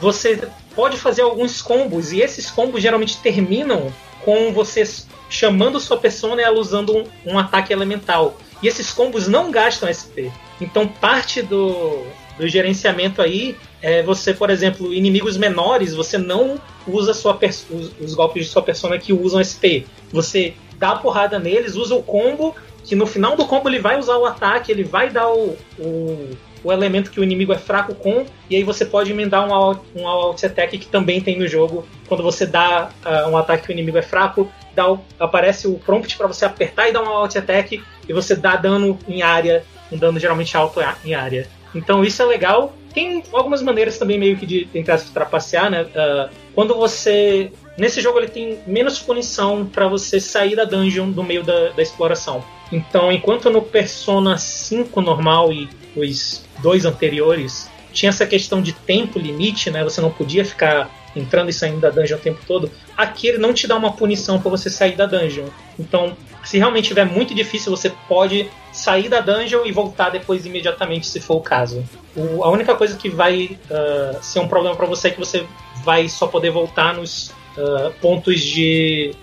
você 0.00 0.48
pode 0.74 0.96
fazer 0.96 1.22
alguns 1.22 1.60
combos, 1.60 2.12
e 2.12 2.20
esses 2.20 2.50
combos 2.50 2.80
geralmente 2.82 3.18
terminam 3.18 3.92
com 4.26 4.52
você 4.52 4.82
chamando 5.30 5.78
sua 5.78 5.96
persona 5.96 6.42
e 6.42 6.44
ela 6.44 6.58
usando 6.58 6.96
um, 6.96 7.04
um 7.24 7.38
ataque 7.38 7.72
elemental. 7.72 8.36
E 8.60 8.66
esses 8.66 8.92
combos 8.92 9.28
não 9.28 9.52
gastam 9.52 9.88
SP. 9.88 10.34
Então 10.60 10.88
parte 10.88 11.42
do, 11.42 12.02
do 12.36 12.48
gerenciamento 12.48 13.22
aí 13.22 13.56
é 13.80 14.02
você, 14.02 14.34
por 14.34 14.50
exemplo, 14.50 14.92
inimigos 14.92 15.36
menores, 15.36 15.94
você 15.94 16.18
não 16.18 16.60
usa 16.88 17.14
sua 17.14 17.38
os, 17.70 17.92
os 18.00 18.14
golpes 18.14 18.46
de 18.46 18.50
sua 18.50 18.62
persona 18.62 18.98
que 18.98 19.12
usam 19.12 19.38
SP. 19.38 19.86
Você 20.10 20.54
dá 20.76 20.90
a 20.90 20.96
porrada 20.96 21.38
neles, 21.38 21.76
usa 21.76 21.94
o 21.94 22.02
combo, 22.02 22.52
que 22.82 22.96
no 22.96 23.06
final 23.06 23.36
do 23.36 23.46
combo 23.46 23.68
ele 23.68 23.78
vai 23.78 23.96
usar 23.96 24.16
o 24.16 24.26
ataque, 24.26 24.72
ele 24.72 24.82
vai 24.82 25.08
dar 25.08 25.28
o, 25.28 25.56
o, 25.78 26.30
o 26.66 26.72
elemento 26.72 27.12
que 27.12 27.20
o 27.20 27.22
inimigo 27.22 27.52
é 27.52 27.58
fraco 27.58 27.94
com, 27.94 28.26
e 28.50 28.56
aí 28.56 28.64
você 28.64 28.84
pode 28.84 29.12
emendar 29.12 29.48
um 29.48 29.54
alt, 29.54 29.78
um 29.94 30.06
alt 30.06 30.42
attack 30.42 30.76
que 30.76 30.86
também 30.86 31.20
tem 31.20 31.38
no 31.38 31.46
jogo. 31.46 31.86
Quando 32.08 32.24
você 32.24 32.44
dá 32.44 32.90
ah, 33.04 33.28
um 33.28 33.36
ataque 33.36 33.66
que 33.66 33.70
o 33.70 33.72
inimigo 33.72 33.96
é 33.96 34.02
fraco, 34.02 34.50
dá 34.74 34.90
o- 34.90 34.98
aparece 35.18 35.68
o 35.68 35.78
prompt 35.78 36.16
para 36.16 36.26
você 36.26 36.44
apertar 36.44 36.88
e 36.88 36.92
dar 36.92 37.02
um 37.02 37.08
alt 37.08 37.36
attack, 37.36 37.80
e 38.08 38.12
você 38.12 38.34
dá 38.34 38.56
dano 38.56 38.98
em 39.06 39.22
área, 39.22 39.64
um 39.92 39.96
dano 39.96 40.18
geralmente 40.18 40.56
alto 40.56 40.80
em 41.04 41.14
área. 41.14 41.46
Então 41.72 42.02
isso 42.04 42.20
é 42.20 42.24
legal, 42.24 42.74
tem 42.92 43.22
algumas 43.32 43.62
maneiras 43.62 43.96
também 43.96 44.18
meio 44.18 44.36
que 44.36 44.44
de 44.44 44.64
tentar 44.64 44.98
se 44.98 45.12
trapacear, 45.12 45.70
né? 45.70 45.82
Uh, 45.82 46.30
quando 46.52 46.74
você. 46.74 47.52
Nesse 47.78 48.00
jogo 48.00 48.18
ele 48.18 48.28
tem 48.28 48.58
menos 48.66 48.98
punição 48.98 49.66
para 49.66 49.86
você 49.86 50.18
sair 50.18 50.56
da 50.56 50.64
dungeon 50.64 51.10
do 51.10 51.22
meio 51.22 51.44
da, 51.44 51.68
da 51.68 51.82
exploração. 51.82 52.42
Então, 52.72 53.12
enquanto 53.12 53.50
no 53.50 53.60
Persona 53.60 54.38
5 54.38 55.00
normal 55.02 55.52
e 55.52 55.68
os 55.96 56.44
dois 56.62 56.84
anteriores 56.84 57.68
tinha 57.92 58.10
essa 58.10 58.26
questão 58.26 58.60
de 58.60 58.72
tempo 58.72 59.18
limite, 59.18 59.70
né? 59.70 59.82
Você 59.82 60.00
não 60.00 60.10
podia 60.10 60.44
ficar 60.44 60.90
entrando 61.16 61.48
e 61.48 61.52
saindo 61.52 61.80
da 61.80 61.88
dungeon 61.88 62.18
o 62.18 62.20
tempo 62.20 62.40
todo. 62.46 62.70
Aqui 62.94 63.28
ele 63.28 63.38
não 63.38 63.54
te 63.54 63.66
dá 63.66 63.74
uma 63.74 63.92
punição 63.92 64.38
para 64.38 64.50
você 64.50 64.68
sair 64.68 64.94
da 64.94 65.06
dungeon. 65.06 65.46
Então, 65.78 66.14
se 66.44 66.58
realmente 66.58 66.84
estiver 66.84 67.06
muito 67.06 67.34
difícil, 67.34 67.74
você 67.74 67.90
pode 68.06 68.50
sair 68.70 69.08
da 69.08 69.20
dungeon 69.20 69.64
e 69.64 69.72
voltar 69.72 70.10
depois 70.10 70.44
imediatamente, 70.44 71.06
se 71.06 71.20
for 71.20 71.36
o 71.36 71.40
caso. 71.40 71.82
O, 72.14 72.44
a 72.44 72.50
única 72.50 72.74
coisa 72.74 72.96
que 72.96 73.08
vai 73.08 73.58
uh, 73.70 74.22
ser 74.22 74.40
um 74.40 74.48
problema 74.48 74.76
para 74.76 74.86
você 74.86 75.08
é 75.08 75.10
que 75.10 75.18
você 75.18 75.46
vai 75.82 76.08
só 76.08 76.26
poder 76.26 76.50
voltar 76.50 76.94
nos 76.94 77.30
uh, 77.56 77.90
pontos 78.00 78.40
de. 78.40 79.14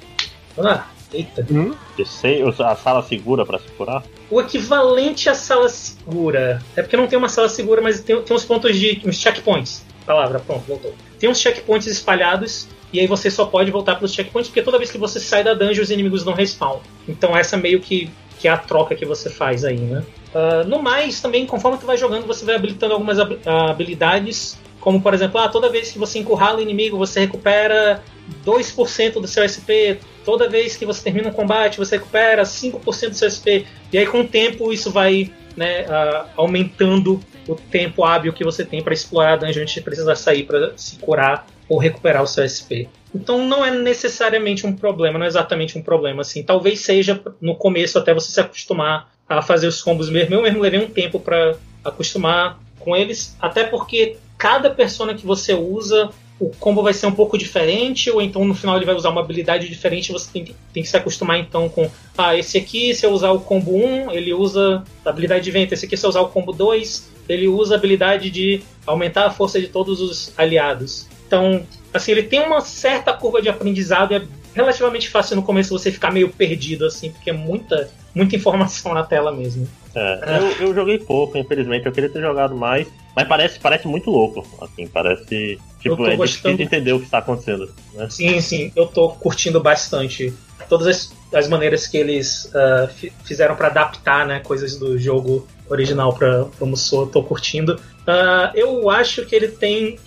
Ah, 0.58 0.86
eita. 1.14 1.46
Hum? 1.52 1.74
A 2.60 2.76
sala 2.76 3.04
segura 3.04 3.46
para 3.46 3.60
se 3.60 3.68
curar? 3.78 4.04
O 4.30 4.42
equivalente 4.42 5.30
à 5.30 5.36
sala 5.36 5.70
segura. 5.70 6.62
É 6.76 6.82
porque 6.82 6.98
não 6.98 7.08
tem 7.08 7.18
uma 7.18 7.30
sala 7.30 7.48
segura, 7.50 7.82
mas 7.82 8.02
tem, 8.02 8.20
tem 8.22 8.36
uns 8.36 8.46
pontos 8.46 8.78
de. 8.78 9.02
uns 9.06 9.16
checkpoints. 9.16 9.86
Palavra, 10.06 10.40
pronto, 10.40 10.64
voltou. 10.68 10.94
Tem 11.20 11.30
uns 11.30 11.40
checkpoints 11.40 11.88
espalhados 11.88 12.68
e 12.92 13.00
aí 13.00 13.08
você 13.08 13.32
só 13.32 13.46
pode 13.46 13.72
voltar 13.72 13.96
para 13.96 14.06
os 14.06 14.14
checkpoints 14.14 14.50
porque 14.50 14.62
toda 14.62 14.78
vez 14.78 14.92
que 14.92 14.98
você 14.98 15.20
sai 15.20 15.44
da 15.44 15.54
dungeon 15.54 15.82
os 15.82 15.90
inimigos 15.90 16.26
não 16.26 16.34
respawn. 16.34 16.80
Então 17.08 17.36
essa 17.36 17.56
meio 17.58 17.80
que, 17.80 18.10
que 18.40 18.48
é 18.48 18.52
a 18.52 18.58
troca 18.58 18.96
que 18.96 19.06
você 19.06 19.30
faz 19.30 19.64
aí, 19.64 19.80
né? 19.80 20.04
Uh, 20.34 20.68
no 20.68 20.82
mais, 20.82 21.22
também, 21.22 21.46
conforme 21.46 21.78
tu 21.78 21.86
vai 21.86 21.96
jogando, 21.96 22.26
você 22.26 22.44
vai 22.44 22.56
habilitando 22.56 22.94
algumas 22.94 23.18
habilidades, 23.20 24.58
como 24.80 25.02
por 25.02 25.14
exemplo, 25.14 25.40
ah, 25.40 25.48
toda 25.48 25.70
vez 25.70 25.92
que 25.92 25.98
você 25.98 26.20
encurrala 26.20 26.60
o 26.60 26.62
inimigo, 26.62 26.98
você 26.98 27.22
recupera 27.22 28.04
2% 28.46 29.14
do 29.14 29.28
seu 29.28 29.48
SP. 29.48 29.98
Toda 30.24 30.50
vez 30.50 30.76
que 30.76 30.86
você 30.86 31.04
termina 31.04 31.30
um 31.30 31.34
combate, 31.34 31.78
você 31.78 31.98
recupera 31.98 32.44
5% 32.44 33.10
do 33.10 33.16
seu 33.16 33.30
SP. 33.30 33.66
E 33.92 33.98
aí, 33.98 34.06
com 34.06 34.22
o 34.22 34.28
tempo, 34.28 34.72
isso 34.72 34.92
vai 34.92 35.32
né, 35.56 35.84
uh, 35.84 36.30
aumentando 36.36 37.20
o 37.48 37.56
tempo 37.56 38.04
hábil 38.04 38.34
que 38.34 38.44
você 38.44 38.64
tem 38.64 38.82
para 38.82 38.94
explorar 38.94 39.34
a 39.34 39.36
dungeon 39.38 39.64
antes 39.64 39.74
de 39.74 39.82
precisar 39.82 40.16
sair 40.16 40.44
para 40.44 40.74
se 40.78 40.98
curar 40.98 41.46
ou 41.68 41.78
recuperar 41.78 42.24
o 42.24 42.28
seu 42.28 42.48
SP. 42.48 42.88
Então 43.14 43.46
não 43.46 43.64
é 43.64 43.72
necessariamente 43.72 44.66
um 44.66 44.74
problema, 44.76 45.20
não 45.20 45.26
é 45.26 45.30
exatamente 45.30 45.78
um 45.78 45.82
problema 45.82 46.22
assim. 46.22 46.42
Talvez 46.42 46.80
seja 46.80 47.22
no 47.40 47.56
começo 47.56 47.98
até 47.98 48.14
você 48.14 48.32
se 48.32 48.40
acostumar 48.40 49.12
a 49.28 49.42
fazer 49.42 49.68
os 49.68 49.82
combos 49.82 50.10
mesmo. 50.10 50.36
Eu 50.36 50.42
mesmo 50.42 50.62
levei 50.62 50.80
um 50.80 50.90
tempo 50.90 51.20
para 51.20 51.56
acostumar 51.84 52.60
com 52.80 52.96
eles, 52.96 53.36
até 53.40 53.64
porque 53.64 54.18
cada 54.38 54.70
persona 54.70 55.14
que 55.14 55.26
você 55.26 55.54
usa, 55.54 56.10
o 56.48 56.52
combo 56.60 56.84
vai 56.84 56.94
ser 56.94 57.06
um 57.06 57.12
pouco 57.12 57.38
diferente, 57.38 58.10
ou 58.10 58.22
então 58.22 58.44
no 58.46 58.54
final 58.54 58.76
ele 58.76 58.86
vai 58.86 58.96
usar 58.96 59.10
uma 59.10 59.22
habilidade 59.22 59.68
diferente, 59.68 60.12
você 60.12 60.30
tem, 60.32 60.56
tem 60.74 60.84
que 60.84 60.90
se 60.90 60.98
acostumar 60.98 61.40
então 61.40 61.70
com, 61.70 61.90
ah, 62.18 62.36
esse 62.38 62.58
aqui, 62.58 62.94
se 62.94 63.06
eu 63.06 63.12
usar 63.12 63.32
o 63.32 63.40
combo 63.40 63.76
1, 63.76 64.12
ele 64.12 64.34
usa 64.34 64.84
a 65.06 65.10
habilidade 65.10 65.44
de 65.44 65.52
vento, 65.52 65.74
esse 65.74 65.86
aqui 65.86 65.96
se 65.96 66.06
eu 66.06 66.10
usar 66.10 66.22
o 66.22 66.30
combo 66.30 66.52
2, 66.52 67.12
ele 67.30 67.48
usa 67.48 67.76
a 67.76 67.78
habilidade 67.78 68.30
de 68.30 68.62
aumentar 68.86 69.26
a 69.26 69.32
força 69.32 69.60
de 69.60 69.68
todos 69.68 70.02
os 70.02 70.34
aliados. 70.38 71.08
Então, 71.26 71.66
assim, 71.94 72.12
ele 72.12 72.24
tem 72.24 72.42
uma 72.42 72.62
certa 72.62 73.14
curva 73.14 73.42
de 73.42 73.50
aprendizado, 73.50 74.14
é 74.14 74.22
relativamente 74.54 75.10
fácil 75.10 75.36
no 75.36 75.44
começo 75.44 75.78
você 75.78 75.92
ficar 75.92 76.12
meio 76.12 76.30
perdido, 76.30 76.86
assim, 76.86 77.12
porque 77.12 77.30
é 77.30 77.34
muita, 77.34 77.90
muita 78.14 78.36
informação 78.38 78.94
na 78.94 79.04
tela 79.04 79.32
mesmo. 79.32 79.68
É, 79.96 80.40
eu, 80.40 80.68
eu, 80.68 80.76
joguei 80.76 81.00
pouco, 81.00 81.38
infelizmente, 81.38 81.86
eu 81.86 81.92
queria 81.92 82.10
ter 82.10 82.22
jogado 82.22 82.56
mais, 82.56 82.88
mas 83.16 83.28
parece, 83.28 83.60
parece 83.60 83.88
muito 83.88 84.10
louco, 84.10 84.46
assim, 84.62 84.88
parece. 84.88 85.60
Tipo, 85.80 86.06
é 86.08 86.16
gostando... 86.16 86.58
difícil 86.58 86.66
entender 86.66 86.94
o 86.94 87.00
que 87.00 87.06
está 87.06 87.20
acontecendo. 87.20 87.72
Né? 87.94 88.10
Sim, 88.10 88.42
sim, 88.42 88.72
eu 88.76 88.88
tô 88.88 89.10
curtindo 89.10 89.62
bastante. 89.62 90.34
Todas 90.68 90.88
as, 90.88 91.14
as 91.34 91.48
maneiras 91.48 91.88
que 91.88 91.98
eles 91.98 92.46
uh, 92.46 93.12
fizeram 93.24 93.56
para 93.56 93.68
adaptar 93.68 94.26
né, 94.26 94.40
coisas 94.40 94.78
do 94.78 94.98
jogo 94.98 95.48
original 95.70 96.14
para 96.14 96.48
o 96.60 96.66
Musou, 96.66 97.02
eu 97.02 97.08
tô 97.08 97.24
curtindo. 97.24 97.76
Uh, 97.76 98.56
eu 98.56 98.90
acho 98.90 99.26
que 99.26 99.36
ele 99.36 99.50
tem 99.50 100.00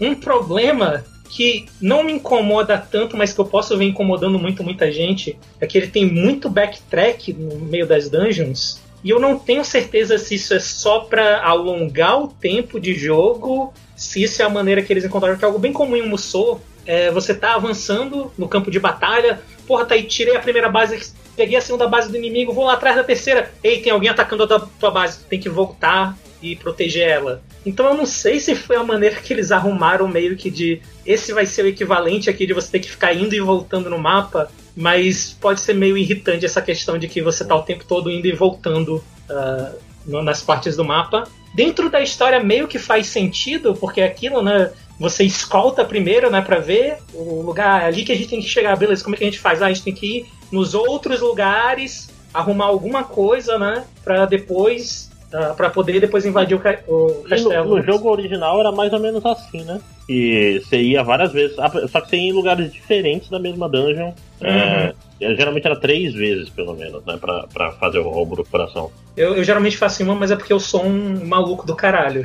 um 0.00 0.14
problema 0.14 1.04
que 1.28 1.66
não 1.80 2.04
me 2.04 2.12
incomoda 2.12 2.78
tanto, 2.78 3.16
mas 3.16 3.32
que 3.32 3.40
eu 3.40 3.44
posso 3.44 3.76
ver 3.76 3.86
incomodando 3.86 4.38
muito 4.38 4.62
muita 4.62 4.92
gente, 4.92 5.36
é 5.60 5.66
que 5.66 5.76
ele 5.76 5.88
tem 5.88 6.06
muito 6.06 6.48
backtrack 6.48 7.32
no 7.32 7.58
meio 7.60 7.86
das 7.86 8.08
dungeons. 8.08 8.80
E 9.04 9.10
eu 9.10 9.20
não 9.20 9.38
tenho 9.38 9.62
certeza 9.62 10.16
se 10.16 10.36
isso 10.36 10.54
é 10.54 10.58
só 10.58 11.00
para 11.00 11.44
alongar 11.44 12.22
o 12.22 12.28
tempo 12.28 12.80
de 12.80 12.94
jogo, 12.94 13.72
se 13.94 14.22
isso 14.22 14.40
é 14.40 14.46
a 14.46 14.48
maneira 14.48 14.82
que 14.82 14.90
eles 14.90 15.04
encontraram, 15.04 15.36
que 15.36 15.44
é 15.44 15.46
algo 15.46 15.58
bem 15.58 15.74
comum 15.74 15.94
em 15.94 16.08
Musou. 16.08 16.62
É, 16.86 17.10
você 17.10 17.34
tá 17.34 17.54
avançando 17.54 18.32
no 18.36 18.48
campo 18.48 18.70
de 18.70 18.80
batalha, 18.80 19.42
porra, 19.66 19.84
tá 19.84 19.94
aí, 19.94 20.04
tirei 20.04 20.34
a 20.34 20.40
primeira 20.40 20.70
base, 20.70 21.12
peguei 21.36 21.56
a 21.56 21.60
segunda 21.60 21.86
base 21.86 22.10
do 22.10 22.16
inimigo, 22.16 22.52
vou 22.52 22.64
lá 22.64 22.74
atrás 22.74 22.96
da 22.96 23.04
terceira. 23.04 23.52
Ei, 23.62 23.82
tem 23.82 23.92
alguém 23.92 24.08
atacando 24.08 24.44
a 24.44 24.60
tua, 24.60 24.90
base, 24.90 25.18
tem 25.24 25.38
que 25.38 25.50
voltar 25.50 26.16
e 26.40 26.56
proteger 26.56 27.06
ela. 27.06 27.42
Então 27.64 27.86
eu 27.86 27.94
não 27.94 28.06
sei 28.06 28.38
se 28.38 28.54
foi 28.54 28.76
a 28.76 28.84
maneira 28.84 29.16
que 29.16 29.32
eles 29.32 29.50
arrumaram 29.50 30.06
meio 30.06 30.36
que 30.36 30.50
de 30.50 30.82
esse 31.04 31.32
vai 31.32 31.46
ser 31.46 31.64
o 31.64 31.68
equivalente 31.68 32.28
aqui 32.28 32.46
de 32.46 32.52
você 32.52 32.72
ter 32.72 32.80
que 32.80 32.90
ficar 32.90 33.14
indo 33.14 33.34
e 33.34 33.40
voltando 33.40 33.88
no 33.88 33.98
mapa, 33.98 34.50
mas 34.76 35.36
pode 35.40 35.60
ser 35.60 35.74
meio 35.74 35.96
irritante 35.96 36.44
essa 36.44 36.60
questão 36.60 36.98
de 36.98 37.08
que 37.08 37.22
você 37.22 37.44
tá 37.44 37.54
o 37.54 37.62
tempo 37.62 37.84
todo 37.86 38.10
indo 38.10 38.26
e 38.26 38.32
voltando 38.32 39.02
uh, 39.30 40.22
nas 40.22 40.42
partes 40.42 40.76
do 40.76 40.84
mapa. 40.84 41.24
Dentro 41.54 41.88
da 41.88 42.00
história 42.00 42.42
meio 42.42 42.66
que 42.66 42.78
faz 42.78 43.06
sentido, 43.06 43.74
porque 43.74 44.00
é 44.00 44.06
aquilo, 44.06 44.42
né? 44.42 44.72
Você 44.98 45.24
escolta 45.24 45.84
primeiro, 45.84 46.30
né, 46.30 46.40
para 46.40 46.58
ver 46.58 46.98
o 47.12 47.42
lugar 47.42 47.82
é 47.82 47.86
ali 47.86 48.04
que 48.04 48.12
a 48.12 48.14
gente 48.14 48.28
tem 48.28 48.40
que 48.40 48.48
chegar, 48.48 48.76
beleza? 48.76 49.02
Como 49.02 49.14
é 49.14 49.18
que 49.18 49.24
a 49.24 49.26
gente 49.26 49.40
faz? 49.40 49.60
Ah, 49.60 49.66
a 49.66 49.68
gente 49.72 49.82
tem 49.82 49.94
que 49.94 50.18
ir 50.18 50.26
nos 50.52 50.72
outros 50.72 51.20
lugares, 51.20 52.10
arrumar 52.32 52.66
alguma 52.66 53.02
coisa, 53.02 53.58
né, 53.58 53.84
para 54.04 54.24
depois 54.24 55.10
para 55.56 55.70
poder 55.70 56.00
depois 56.00 56.24
invadir 56.24 56.54
o, 56.54 56.60
o 56.86 57.24
castelo. 57.28 57.70
No, 57.70 57.76
no, 57.76 57.82
jogo 57.82 58.10
original 58.10 58.60
era 58.60 58.70
mais 58.70 58.92
ou 58.92 59.00
menos 59.00 59.24
assim, 59.24 59.62
né? 59.64 59.80
E 60.08 60.60
você 60.60 60.80
ia 60.80 61.02
várias 61.02 61.32
vezes, 61.32 61.56
só 61.56 62.00
que 62.00 62.08
você 62.08 62.16
ia 62.16 62.28
em 62.28 62.32
lugares 62.32 62.72
diferentes 62.72 63.28
da 63.28 63.38
mesma 63.38 63.68
dungeon. 63.68 64.12
Uhum. 64.40 64.48
É, 64.48 64.94
geralmente 65.20 65.66
era 65.66 65.76
três 65.78 66.12
vezes, 66.12 66.48
pelo 66.50 66.74
menos, 66.74 67.04
né? 67.04 67.16
Pra, 67.20 67.46
pra 67.52 67.72
fazer 67.72 67.98
o 67.98 68.08
roubo 68.08 68.36
do 68.36 68.44
coração. 68.44 68.90
Eu, 69.16 69.34
eu 69.36 69.44
geralmente 69.44 69.76
faço 69.76 70.02
uma, 70.02 70.14
mas 70.14 70.30
é 70.30 70.36
porque 70.36 70.52
eu 70.52 70.60
sou 70.60 70.84
um 70.84 71.26
maluco 71.26 71.66
do 71.66 71.74
caralho. 71.74 72.22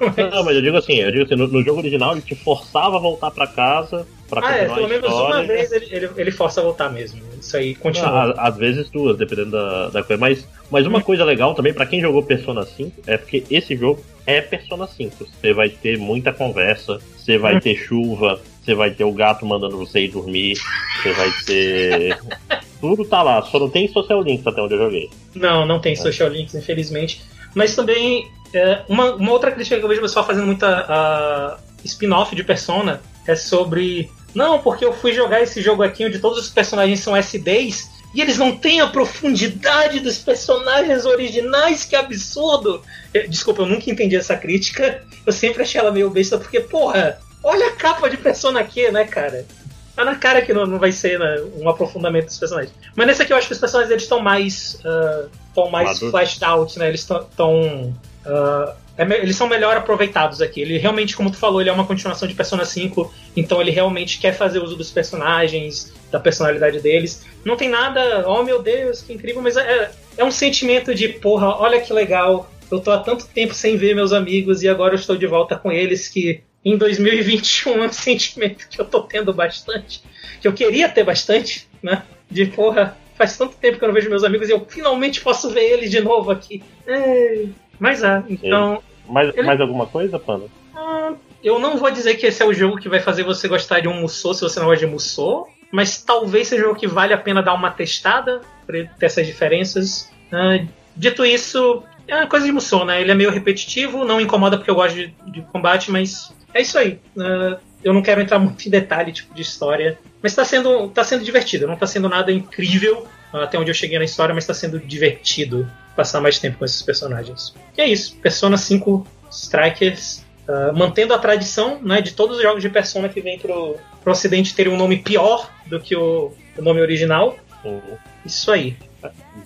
Não, 0.32 0.44
mas 0.44 0.56
eu 0.56 0.62
digo 0.62 0.76
assim, 0.76 0.94
eu 0.94 1.10
digo 1.10 1.24
assim, 1.24 1.36
no, 1.36 1.46
no, 1.46 1.62
jogo 1.62 1.80
original 1.80 2.12
ele 2.12 2.22
te 2.22 2.34
forçava 2.34 2.96
a 2.96 3.00
voltar 3.00 3.30
para 3.30 3.46
casa 3.46 4.06
para 4.28 4.46
ah, 4.46 4.56
é, 4.56 4.66
pelo 4.66 4.88
menos 4.88 5.12
uma 5.12 5.42
vez 5.42 5.70
ele, 5.70 5.86
ele, 5.90 6.10
ele, 6.16 6.30
força 6.30 6.60
a 6.60 6.64
voltar 6.64 6.88
mesmo. 6.88 7.20
Isso 7.38 7.56
aí 7.56 7.74
continua. 7.74 8.28
Não, 8.28 8.34
às 8.38 8.56
vezes 8.56 8.90
duas, 8.90 9.16
dependendo 9.16 9.50
da, 9.50 9.88
da 9.88 10.02
coisa. 10.02 10.20
Mas, 10.20 10.48
mas 10.70 10.86
uma 10.86 10.98
hum. 10.98 11.02
coisa 11.02 11.24
legal 11.24 11.54
também, 11.54 11.72
para 11.74 11.86
quem 11.86 12.00
jogou 12.00 12.22
Persona 12.22 12.64
5, 12.64 13.02
é 13.06 13.16
porque 13.16 13.44
esse 13.50 13.76
jogo 13.76 14.02
é 14.26 14.40
Persona 14.40 14.86
5. 14.86 15.26
Você 15.26 15.52
vai 15.52 15.68
ter 15.68 15.98
muita 15.98 16.32
conversa, 16.32 16.98
você 17.16 17.36
vai 17.36 17.56
hum. 17.56 17.60
ter 17.60 17.76
chuva, 17.76 18.40
você 18.64 18.74
vai 18.74 18.90
ter 18.90 19.04
o 19.04 19.12
gato 19.12 19.44
mandando 19.44 19.76
você 19.76 20.00
ir 20.00 20.08
dormir, 20.08 20.56
você 21.02 21.12
vai 21.12 21.30
ter. 21.46 22.18
Tudo 22.80 23.04
tá 23.04 23.22
lá, 23.22 23.40
só 23.42 23.58
não 23.58 23.70
tem 23.70 23.88
social 23.88 24.20
links 24.22 24.46
até 24.46 24.60
onde 24.60 24.74
eu 24.74 24.78
joguei. 24.78 25.10
Não, 25.34 25.66
não 25.66 25.80
tem 25.80 25.92
é. 25.92 25.96
social 25.96 26.28
links, 26.28 26.54
infelizmente. 26.54 27.22
Mas 27.54 27.74
também 27.74 28.30
é, 28.52 28.82
uma, 28.88 29.14
uma, 29.14 29.32
outra 29.32 29.50
crítica 29.50 29.78
que 29.78 29.84
eu 29.84 29.88
vejo 29.88 30.00
o 30.00 30.04
pessoal 30.04 30.26
fazendo 30.26 30.46
muita 30.46 31.58
spin-off 31.84 32.34
de 32.34 32.44
Persona 32.44 33.00
é 33.26 33.34
sobre. 33.34 34.10
Não, 34.34 34.58
porque 34.60 34.84
eu 34.84 34.92
fui 34.92 35.12
jogar 35.12 35.42
esse 35.42 35.62
jogo 35.62 35.82
aqui 35.82 36.04
onde 36.04 36.18
todos 36.18 36.38
os 36.38 36.50
personagens 36.50 37.00
são 37.00 37.16
SDs 37.16 37.88
e 38.14 38.20
eles 38.20 38.38
não 38.38 38.56
têm 38.56 38.80
a 38.80 38.86
profundidade 38.86 39.98
dos 39.98 40.18
personagens 40.18 41.04
originais, 41.04 41.84
que 41.84 41.96
absurdo! 41.96 42.80
Desculpa, 43.28 43.62
eu 43.62 43.66
nunca 43.66 43.90
entendi 43.90 44.14
essa 44.14 44.36
crítica. 44.36 45.04
Eu 45.26 45.32
sempre 45.32 45.62
achei 45.62 45.80
ela 45.80 45.90
meio 45.90 46.10
besta, 46.10 46.38
porque, 46.38 46.60
porra, 46.60 47.18
olha 47.42 47.68
a 47.68 47.72
capa 47.72 48.08
de 48.08 48.16
Persona 48.16 48.60
aqui, 48.60 48.88
né, 48.92 49.04
cara? 49.04 49.44
Tá 49.94 50.04
na 50.04 50.16
cara 50.16 50.42
que 50.42 50.52
não, 50.52 50.66
não 50.66 50.78
vai 50.78 50.90
ser 50.90 51.18
né, 51.18 51.42
um 51.56 51.68
aprofundamento 51.68 52.26
dos 52.26 52.38
personagens. 52.38 52.74
Mas 52.96 53.06
nesse 53.06 53.22
aqui 53.22 53.32
eu 53.32 53.36
acho 53.36 53.46
que 53.46 53.52
os 53.52 53.60
personagens 53.60 53.90
eles 53.90 54.02
estão 54.02 54.20
mais. 54.20 54.74
estão 54.74 55.64
uh, 55.64 55.70
mais 55.70 55.98
flashed 55.98 56.42
out, 56.44 56.78
né? 56.78 56.88
Eles 56.88 57.00
estão 57.00 57.94
Uh, 58.24 58.72
é, 58.96 59.02
eles 59.20 59.36
são 59.36 59.48
melhor 59.48 59.76
aproveitados 59.76 60.40
aqui. 60.40 60.60
Ele 60.60 60.78
realmente, 60.78 61.16
como 61.16 61.30
tu 61.30 61.36
falou, 61.36 61.60
ele 61.60 61.70
é 61.70 61.72
uma 61.72 61.86
continuação 61.86 62.26
de 62.26 62.34
Persona 62.34 62.64
5, 62.64 63.12
então 63.36 63.60
ele 63.60 63.70
realmente 63.70 64.18
quer 64.18 64.32
fazer 64.32 64.60
uso 64.60 64.76
dos 64.76 64.90
personagens, 64.90 65.92
da 66.10 66.20
personalidade 66.20 66.80
deles. 66.80 67.26
Não 67.44 67.56
tem 67.56 67.68
nada, 67.68 68.24
oh 68.26 68.42
meu 68.42 68.62
Deus, 68.62 69.02
que 69.02 69.12
incrível, 69.12 69.42
mas 69.42 69.56
é, 69.56 69.90
é 70.16 70.24
um 70.24 70.30
sentimento 70.30 70.94
de, 70.94 71.08
porra, 71.08 71.48
olha 71.58 71.80
que 71.80 71.92
legal, 71.92 72.48
eu 72.70 72.80
tô 72.80 72.90
há 72.92 72.98
tanto 72.98 73.26
tempo 73.26 73.52
sem 73.52 73.76
ver 73.76 73.94
meus 73.94 74.12
amigos 74.12 74.62
e 74.62 74.68
agora 74.68 74.94
eu 74.94 74.98
estou 74.98 75.16
de 75.16 75.26
volta 75.26 75.56
com 75.56 75.72
eles, 75.72 76.08
que 76.08 76.42
em 76.64 76.76
2021 76.76 77.82
é 77.82 77.86
um 77.86 77.92
sentimento 77.92 78.68
que 78.68 78.80
eu 78.80 78.84
tô 78.84 79.02
tendo 79.02 79.32
bastante, 79.32 80.02
que 80.40 80.48
eu 80.48 80.52
queria 80.52 80.88
ter 80.88 81.04
bastante, 81.04 81.68
né? 81.82 82.02
De 82.30 82.46
porra, 82.46 82.96
faz 83.16 83.36
tanto 83.36 83.56
tempo 83.56 83.78
que 83.78 83.84
eu 83.84 83.88
não 83.88 83.94
vejo 83.94 84.08
meus 84.08 84.24
amigos 84.24 84.48
e 84.48 84.52
eu 84.52 84.64
finalmente 84.66 85.20
posso 85.20 85.50
ver 85.50 85.64
eles 85.64 85.90
de 85.90 86.00
novo 86.00 86.30
aqui. 86.30 86.62
É, 86.86 87.46
mas 87.78 88.02
é, 88.02 88.22
então 88.28 88.82
Mais, 89.06 89.28
ele... 89.34 89.46
mais 89.46 89.60
alguma 89.60 89.86
coisa, 89.86 90.18
Panda? 90.18 90.46
Hum, 90.74 91.16
eu 91.42 91.58
não 91.58 91.76
vou 91.76 91.90
dizer 91.90 92.14
que 92.14 92.26
esse 92.26 92.42
é 92.42 92.46
o 92.46 92.54
jogo 92.54 92.78
que 92.78 92.88
vai 92.88 93.00
fazer 93.00 93.22
você 93.22 93.46
gostar 93.46 93.80
de 93.80 93.88
um 93.88 94.00
Musou 94.00 94.32
se 94.32 94.40
você 94.40 94.58
não 94.58 94.66
gosta 94.66 94.86
de 94.86 94.90
Musou, 94.90 95.48
mas 95.70 96.02
talvez 96.02 96.48
seja 96.48 96.62
um 96.62 96.66
jogo 96.68 96.80
que 96.80 96.86
vale 96.86 97.12
a 97.12 97.18
pena 97.18 97.42
dar 97.42 97.54
uma 97.54 97.70
testada 97.70 98.40
para 98.66 98.84
ter 98.84 99.06
essas 99.06 99.26
diferenças. 99.26 100.10
Uh, 100.32 100.66
dito 100.96 101.24
isso, 101.24 101.82
é 102.06 102.16
uma 102.16 102.26
coisa 102.26 102.46
de 102.46 102.52
Musou, 102.52 102.84
né? 102.84 103.00
Ele 103.00 103.10
é 103.10 103.14
meio 103.14 103.30
repetitivo, 103.30 104.04
não 104.04 104.20
incomoda 104.20 104.56
porque 104.56 104.70
eu 104.70 104.74
gosto 104.74 104.94
de, 104.94 105.14
de 105.26 105.42
combate, 105.42 105.90
mas 105.90 106.32
é 106.52 106.60
isso 106.62 106.78
aí. 106.78 107.00
Uh, 107.16 107.58
eu 107.82 107.92
não 107.92 108.02
quero 108.02 108.20
entrar 108.20 108.38
muito 108.40 108.66
em 108.66 108.70
detalhe 108.70 109.12
tipo 109.12 109.34
de 109.34 109.42
história, 109.42 109.98
mas 110.22 110.32
está 110.32 110.44
sendo, 110.44 110.88
tá 110.88 111.04
sendo 111.04 111.24
divertido. 111.24 111.66
Não 111.66 111.74
está 111.74 111.86
sendo 111.86 112.08
nada 112.08 112.32
incrível 112.32 113.06
até 113.32 113.58
onde 113.58 113.70
eu 113.70 113.74
cheguei 113.74 113.98
na 113.98 114.04
história, 114.04 114.34
mas 114.34 114.44
está 114.44 114.54
sendo 114.54 114.78
divertido 114.78 115.68
passar 115.96 116.20
mais 116.20 116.38
tempo 116.38 116.58
com 116.58 116.64
esses 116.64 116.82
personagens. 116.82 117.54
E 117.76 117.80
é 117.80 117.88
isso. 117.88 118.16
Persona 118.16 118.56
5 118.56 119.06
Strikers, 119.30 120.24
uh, 120.48 120.76
mantendo 120.76 121.12
a 121.14 121.18
tradição 121.18 121.80
né, 121.82 122.00
de 122.00 122.12
todos 122.12 122.36
os 122.36 122.42
jogos 122.42 122.62
de 122.62 122.68
Persona 122.68 123.08
que 123.08 123.20
vêm 123.20 123.38
pro, 123.38 123.76
pro 124.02 124.12
ocidente 124.12 124.54
terem 124.54 124.72
um 124.72 124.76
nome 124.76 124.98
pior 124.98 125.50
do 125.66 125.80
que 125.80 125.96
o, 125.96 126.32
o 126.56 126.62
nome 126.62 126.80
original. 126.80 127.36
Uhum. 127.64 127.80
Isso 128.24 128.52
aí. 128.52 128.76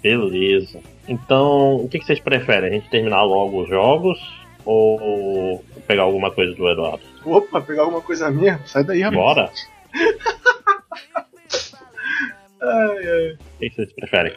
Beleza. 0.02 0.80
Então, 1.08 1.76
o 1.76 1.88
que, 1.88 1.98
que 1.98 2.04
vocês 2.04 2.20
preferem? 2.20 2.68
A 2.68 2.72
gente 2.72 2.90
terminar 2.90 3.22
logo 3.22 3.62
os 3.62 3.68
jogos 3.68 4.18
ou 4.64 5.64
pegar 5.86 6.02
alguma 6.02 6.30
coisa 6.30 6.54
do 6.54 6.68
Eduardo? 6.68 7.02
Opa, 7.24 7.60
pegar 7.60 7.82
alguma 7.82 8.02
coisa 8.02 8.30
minha? 8.30 8.60
Sai 8.66 8.84
daí, 8.84 9.00
rapaz. 9.00 9.22
Bora! 9.22 9.50
ai, 12.60 13.06
ai. 13.06 13.32
O 13.32 13.58
que 13.58 13.70
vocês 13.70 13.92
preferem? 13.94 14.36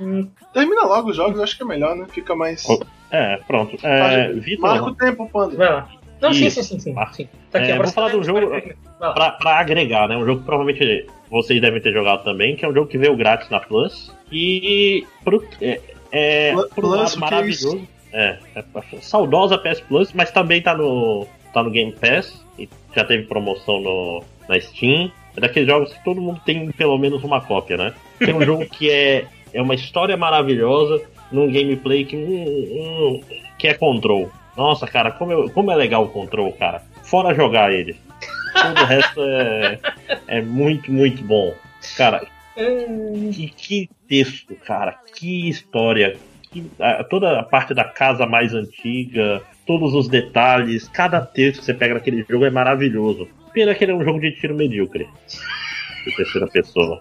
Hum, 0.00 0.28
termina 0.52 0.82
logo 0.82 1.10
os 1.10 1.16
jogos, 1.16 1.38
eu 1.38 1.44
acho 1.44 1.56
que 1.56 1.62
é 1.62 1.66
melhor, 1.66 1.96
né? 1.96 2.06
Fica 2.10 2.34
mais. 2.34 2.66
É, 3.10 3.38
pronto. 3.46 3.78
É, 3.82 4.32
Vitor, 4.34 4.68
marca 4.68 4.84
o 4.84 4.94
tempo, 4.94 5.28
Panda. 5.30 5.56
Vai 5.56 5.72
lá. 5.72 5.88
Não, 6.20 6.34
sim, 6.34 6.50
sim, 6.50 6.62
sim, 6.62 6.78
sim. 6.78 6.94
sim. 7.12 7.28
Tá 7.50 7.58
aqui, 7.58 7.70
é, 7.70 7.76
vou 7.78 7.88
falar 7.88 8.10
do 8.10 8.22
jogo 8.22 8.40
pra, 8.98 9.30
pra, 9.32 9.58
agregar, 9.58 10.06
né? 10.06 10.16
Um 10.16 10.26
jogo 10.26 10.40
que 10.40 10.46
provavelmente 10.46 11.06
vocês 11.30 11.60
devem 11.60 11.80
ter 11.80 11.92
jogado 11.92 12.22
também, 12.24 12.56
que 12.56 12.64
é 12.64 12.68
um 12.68 12.74
jogo 12.74 12.88
que 12.88 12.98
veio 12.98 13.16
grátis 13.16 13.48
na 13.48 13.58
Plus. 13.58 14.14
E 14.30 15.06
pro, 15.24 15.42
é, 15.62 15.80
é 16.12 16.54
pro 16.74 16.88
lado 16.88 17.18
maravilhoso. 17.18 17.86
É, 18.12 18.38
é, 18.56 18.64
saudosa 19.00 19.56
PS 19.56 19.80
Plus, 19.80 20.12
mas 20.12 20.30
também 20.30 20.60
tá 20.60 20.74
no, 20.74 21.26
tá 21.52 21.62
no 21.62 21.70
Game 21.70 21.92
Pass. 21.92 22.44
E 22.58 22.68
já 22.94 23.04
teve 23.04 23.24
promoção 23.24 23.80
no, 23.80 24.22
na 24.48 24.60
Steam. 24.60 25.10
É 25.36 25.40
daqueles 25.40 25.68
jogos 25.68 25.92
que 25.92 26.04
todo 26.04 26.20
mundo 26.20 26.40
tem 26.44 26.70
pelo 26.72 26.98
menos 26.98 27.22
uma 27.22 27.40
cópia, 27.40 27.76
né? 27.76 27.94
Tem 28.18 28.34
um 28.34 28.42
jogo 28.44 28.66
que 28.66 28.90
é, 28.90 29.26
é 29.52 29.62
uma 29.62 29.74
história 29.74 30.16
maravilhosa 30.16 31.00
num 31.30 31.50
gameplay 31.50 32.04
que, 32.04 32.16
um, 32.16 32.20
um, 32.20 33.20
que 33.56 33.68
é 33.68 33.74
control. 33.74 34.30
Nossa, 34.56 34.86
cara, 34.86 35.12
como, 35.12 35.32
eu, 35.32 35.50
como 35.50 35.70
é 35.70 35.76
legal 35.76 36.04
o 36.04 36.08
control, 36.08 36.52
cara. 36.52 36.82
Fora 37.04 37.34
jogar 37.34 37.72
ele. 37.72 37.96
Todo 38.52 38.82
o 38.82 38.84
resto 38.84 39.20
é, 39.22 39.78
é 40.26 40.42
muito, 40.42 40.90
muito 40.90 41.22
bom. 41.22 41.54
Cara, 41.96 42.26
que, 43.32 43.48
que 43.56 43.90
texto, 44.10 44.56
cara. 44.66 44.98
Que 45.14 45.48
história. 45.48 46.16
Que, 46.50 46.68
a, 46.80 47.04
toda 47.04 47.38
a 47.38 47.42
parte 47.44 47.72
da 47.72 47.84
casa 47.84 48.26
mais 48.26 48.52
antiga, 48.52 49.40
todos 49.64 49.94
os 49.94 50.08
detalhes, 50.08 50.88
cada 50.88 51.20
texto 51.20 51.60
que 51.60 51.66
você 51.66 51.74
pega 51.74 51.94
naquele 51.94 52.26
jogo 52.28 52.44
é 52.44 52.50
maravilhoso. 52.50 53.28
Pena 53.54 53.72
que 53.72 53.84
ele 53.84 53.92
é 53.92 53.94
um 53.94 54.04
jogo 54.04 54.20
de 54.20 54.32
tiro 54.32 54.56
medíocre. 54.56 55.08
De 56.00 56.16
terceira 56.16 56.46
pessoa. 56.46 56.98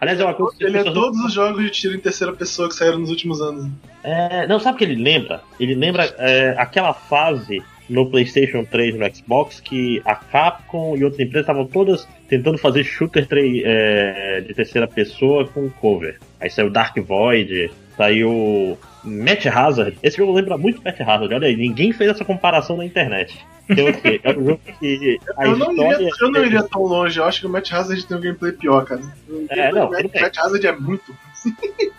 Aliás, 0.00 0.18
é 0.18 0.24
uma 0.24 0.34
coisa 0.34 0.58
que 0.58 0.64
Ele 0.64 0.76
é 0.76 0.82
todos 0.82 1.20
os 1.20 1.32
jogos 1.32 1.62
de 1.62 1.70
tiro 1.70 1.94
em 1.94 2.00
terceira 2.00 2.32
pessoa 2.32 2.68
que 2.68 2.74
saíram 2.74 2.98
nos 2.98 3.08
últimos 3.08 3.40
anos. 3.40 3.70
É, 4.02 4.44
não, 4.48 4.58
sabe 4.58 4.74
o 4.74 4.78
que 4.78 4.84
ele 4.84 5.00
lembra? 5.00 5.40
Ele 5.60 5.76
lembra 5.76 6.12
é, 6.18 6.56
aquela 6.58 6.92
fase 6.92 7.62
no 7.90 8.08
PlayStation 8.08 8.64
3 8.64 8.94
e 8.94 8.98
no 8.98 9.14
Xbox 9.14 9.60
que 9.60 10.00
a 10.04 10.14
Capcom 10.14 10.96
e 10.96 11.04
outras 11.04 11.20
empresas 11.20 11.42
estavam 11.42 11.66
todas 11.66 12.08
tentando 12.28 12.56
fazer 12.56 12.84
shooter 12.84 13.26
é, 13.32 14.40
de 14.46 14.54
terceira 14.54 14.86
pessoa 14.86 15.46
com 15.48 15.68
cover. 15.68 16.18
Aí 16.40 16.48
saiu 16.48 16.70
Dark 16.70 16.96
Void, 16.98 17.70
saiu 17.96 18.78
Match 19.04 19.46
Hazard. 19.46 19.98
Esse 20.02 20.16
jogo 20.16 20.32
lembra 20.32 20.56
muito 20.56 20.80
Match 20.82 21.00
Hazard. 21.00 21.34
Olha 21.34 21.48
aí, 21.48 21.56
ninguém 21.56 21.92
fez 21.92 22.10
essa 22.10 22.24
comparação 22.24 22.76
na 22.76 22.84
internet. 22.84 23.44
Então, 23.68 23.86
é 24.24 24.30
um 24.36 24.44
jogo 24.44 24.60
que 24.78 25.20
a 25.36 25.46
eu, 25.46 25.56
não 25.56 25.72
iria, 25.72 26.10
eu 26.20 26.30
não 26.30 26.44
iria 26.44 26.62
tão 26.62 26.82
longe. 26.82 27.18
Eu 27.18 27.24
acho 27.24 27.40
que 27.40 27.46
o 27.46 27.50
Match 27.50 27.72
Hazard 27.72 28.04
tem 28.06 28.16
um 28.16 28.20
gameplay 28.20 28.52
pior, 28.52 28.84
cara. 28.84 29.02
O 29.28 29.46
é, 29.48 29.72
não, 29.72 29.90
Match, 29.90 30.12
Match 30.20 30.38
Hazard 30.38 30.66
é 30.66 30.72
muito. 30.72 31.14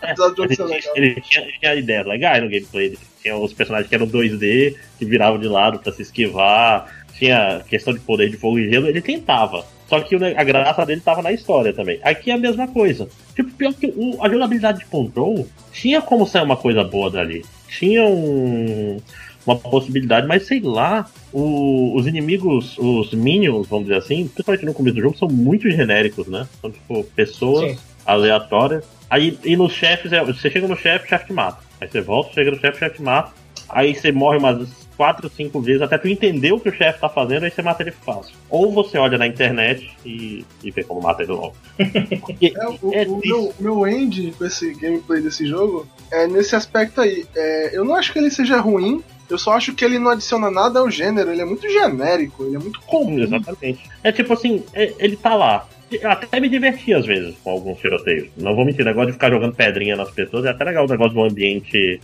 É, 0.01 0.13
ele, 0.39 0.75
ele, 0.95 1.21
tinha, 1.21 1.43
ele 1.43 1.53
tinha 1.59 1.75
ideias 1.75 2.05
legais 2.05 2.43
no 2.43 2.49
gameplay. 2.49 2.87
Ele 2.87 2.99
tinha 3.21 3.37
os 3.37 3.53
personagens 3.53 3.87
que 3.87 3.95
eram 3.95 4.07
2D, 4.07 4.75
que 4.97 5.05
viravam 5.05 5.39
de 5.39 5.47
lado 5.47 5.79
para 5.79 5.91
se 5.91 6.01
esquivar. 6.01 7.03
Tinha 7.17 7.63
questão 7.67 7.93
de 7.93 7.99
poder 7.99 8.29
de 8.29 8.37
fogo 8.37 8.59
e 8.59 8.69
gelo. 8.69 8.87
Ele 8.87 9.01
tentava. 9.01 9.65
Só 9.91 9.99
que 9.99 10.15
a 10.15 10.43
graça 10.43 10.85
dele 10.85 11.01
tava 11.01 11.21
na 11.21 11.33
história 11.33 11.73
também. 11.73 11.99
Aqui 12.01 12.31
é 12.31 12.33
a 12.33 12.37
mesma 12.37 12.65
coisa. 12.67 13.09
Tipo, 13.35 13.51
pior 13.51 13.73
que 13.73 13.87
o, 13.87 14.23
a 14.23 14.29
jogabilidade 14.29 14.79
de 14.79 14.85
control 14.85 15.45
tinha 15.73 16.01
como 16.01 16.25
sair 16.25 16.43
uma 16.43 16.55
coisa 16.55 16.83
boa 16.83 17.11
dali. 17.11 17.43
Tinha 17.67 18.05
um, 18.05 19.01
uma 19.45 19.57
possibilidade, 19.57 20.27
mas 20.27 20.47
sei 20.47 20.61
lá, 20.61 21.09
o, 21.33 21.93
os 21.95 22.07
inimigos, 22.07 22.77
os 22.77 23.13
minions, 23.13 23.67
vamos 23.67 23.87
dizer 23.87 23.97
assim, 23.97 24.27
principalmente 24.27 24.65
no 24.65 24.73
começo 24.73 24.95
do 24.95 25.01
jogo, 25.01 25.17
são 25.17 25.27
muito 25.27 25.69
genéricos, 25.69 26.27
né? 26.27 26.47
São 26.61 26.71
tipo 26.71 27.03
pessoas 27.13 27.71
Sim. 27.71 27.77
aleatórias. 28.05 28.85
Aí 29.11 29.37
e 29.43 29.57
nos 29.57 29.73
chefes, 29.73 30.13
é, 30.13 30.23
você 30.23 30.49
chega 30.49 30.69
no 30.69 30.77
chefe, 30.77 31.05
o 31.05 31.09
chefe 31.09 31.25
te 31.25 31.33
mata. 31.33 31.61
Aí 31.81 31.89
você 31.89 31.99
volta, 31.99 32.33
chega 32.33 32.49
no 32.49 32.57
chefe, 32.57 32.77
o 32.77 32.79
chefe 32.79 32.95
te 32.95 33.01
mata. 33.01 33.33
Aí 33.67 33.93
você 33.93 34.09
morre 34.09 34.37
umas 34.37 34.69
quatro, 34.95 35.29
cinco 35.29 35.59
vezes 35.59 35.81
até 35.81 35.97
tu 35.97 36.07
entender 36.07 36.53
o 36.53 36.59
que 36.59 36.69
o 36.69 36.73
chefe 36.73 37.01
tá 37.01 37.09
fazendo, 37.09 37.43
aí 37.43 37.51
você 37.51 37.61
mata 37.61 37.83
ele 37.83 37.91
fácil. 37.91 38.33
Ou 38.49 38.71
você 38.71 38.97
olha 38.97 39.17
na 39.17 39.27
internet 39.27 39.91
e, 40.05 40.45
e 40.63 40.71
vê 40.71 40.83
como 40.85 41.01
mata 41.01 41.23
ele 41.23 41.33
logo. 41.33 41.53
é, 41.77 42.67
o, 42.81 42.93
é 42.93 43.05
o 43.05 43.17
meu, 43.17 43.53
meu 43.59 43.87
end 43.87 44.33
com 44.37 44.45
esse 44.45 44.73
gameplay 44.75 45.21
desse 45.21 45.45
jogo 45.45 45.85
é 46.09 46.25
nesse 46.27 46.55
aspecto 46.55 47.01
aí. 47.01 47.25
É, 47.35 47.77
eu 47.77 47.83
não 47.83 47.95
acho 47.95 48.13
que 48.13 48.19
ele 48.19 48.31
seja 48.31 48.61
ruim, 48.61 49.03
eu 49.29 49.37
só 49.37 49.53
acho 49.53 49.73
que 49.73 49.83
ele 49.83 49.99
não 49.99 50.11
adiciona 50.11 50.49
nada 50.49 50.79
ao 50.79 50.89
gênero, 50.89 51.31
ele 51.31 51.41
é 51.41 51.45
muito 51.45 51.69
genérico, 51.69 52.45
ele 52.45 52.55
é 52.55 52.59
muito 52.59 52.79
comum. 52.81 53.19
Exatamente. 53.19 53.89
É 54.03 54.11
tipo 54.13 54.31
assim, 54.31 54.63
é, 54.73 54.93
ele 54.99 55.17
tá 55.17 55.35
lá 55.35 55.67
até 56.03 56.39
me 56.39 56.49
diverti 56.49 56.93
às 56.93 57.05
vezes 57.05 57.35
com 57.43 57.51
alguns 57.51 57.79
tiroteios. 57.79 58.29
Não 58.37 58.55
vou 58.55 58.65
mentir, 58.65 58.81
o 58.81 58.85
negócio 58.85 59.07
de 59.07 59.13
ficar 59.13 59.29
jogando 59.29 59.55
pedrinha 59.55 59.95
nas 59.95 60.11
pessoas 60.11 60.45
é 60.45 60.49
até 60.49 60.63
legal 60.63 60.85
o 60.85 60.89
negócio 60.89 61.13
do 61.13 61.23
ambiente. 61.23 61.99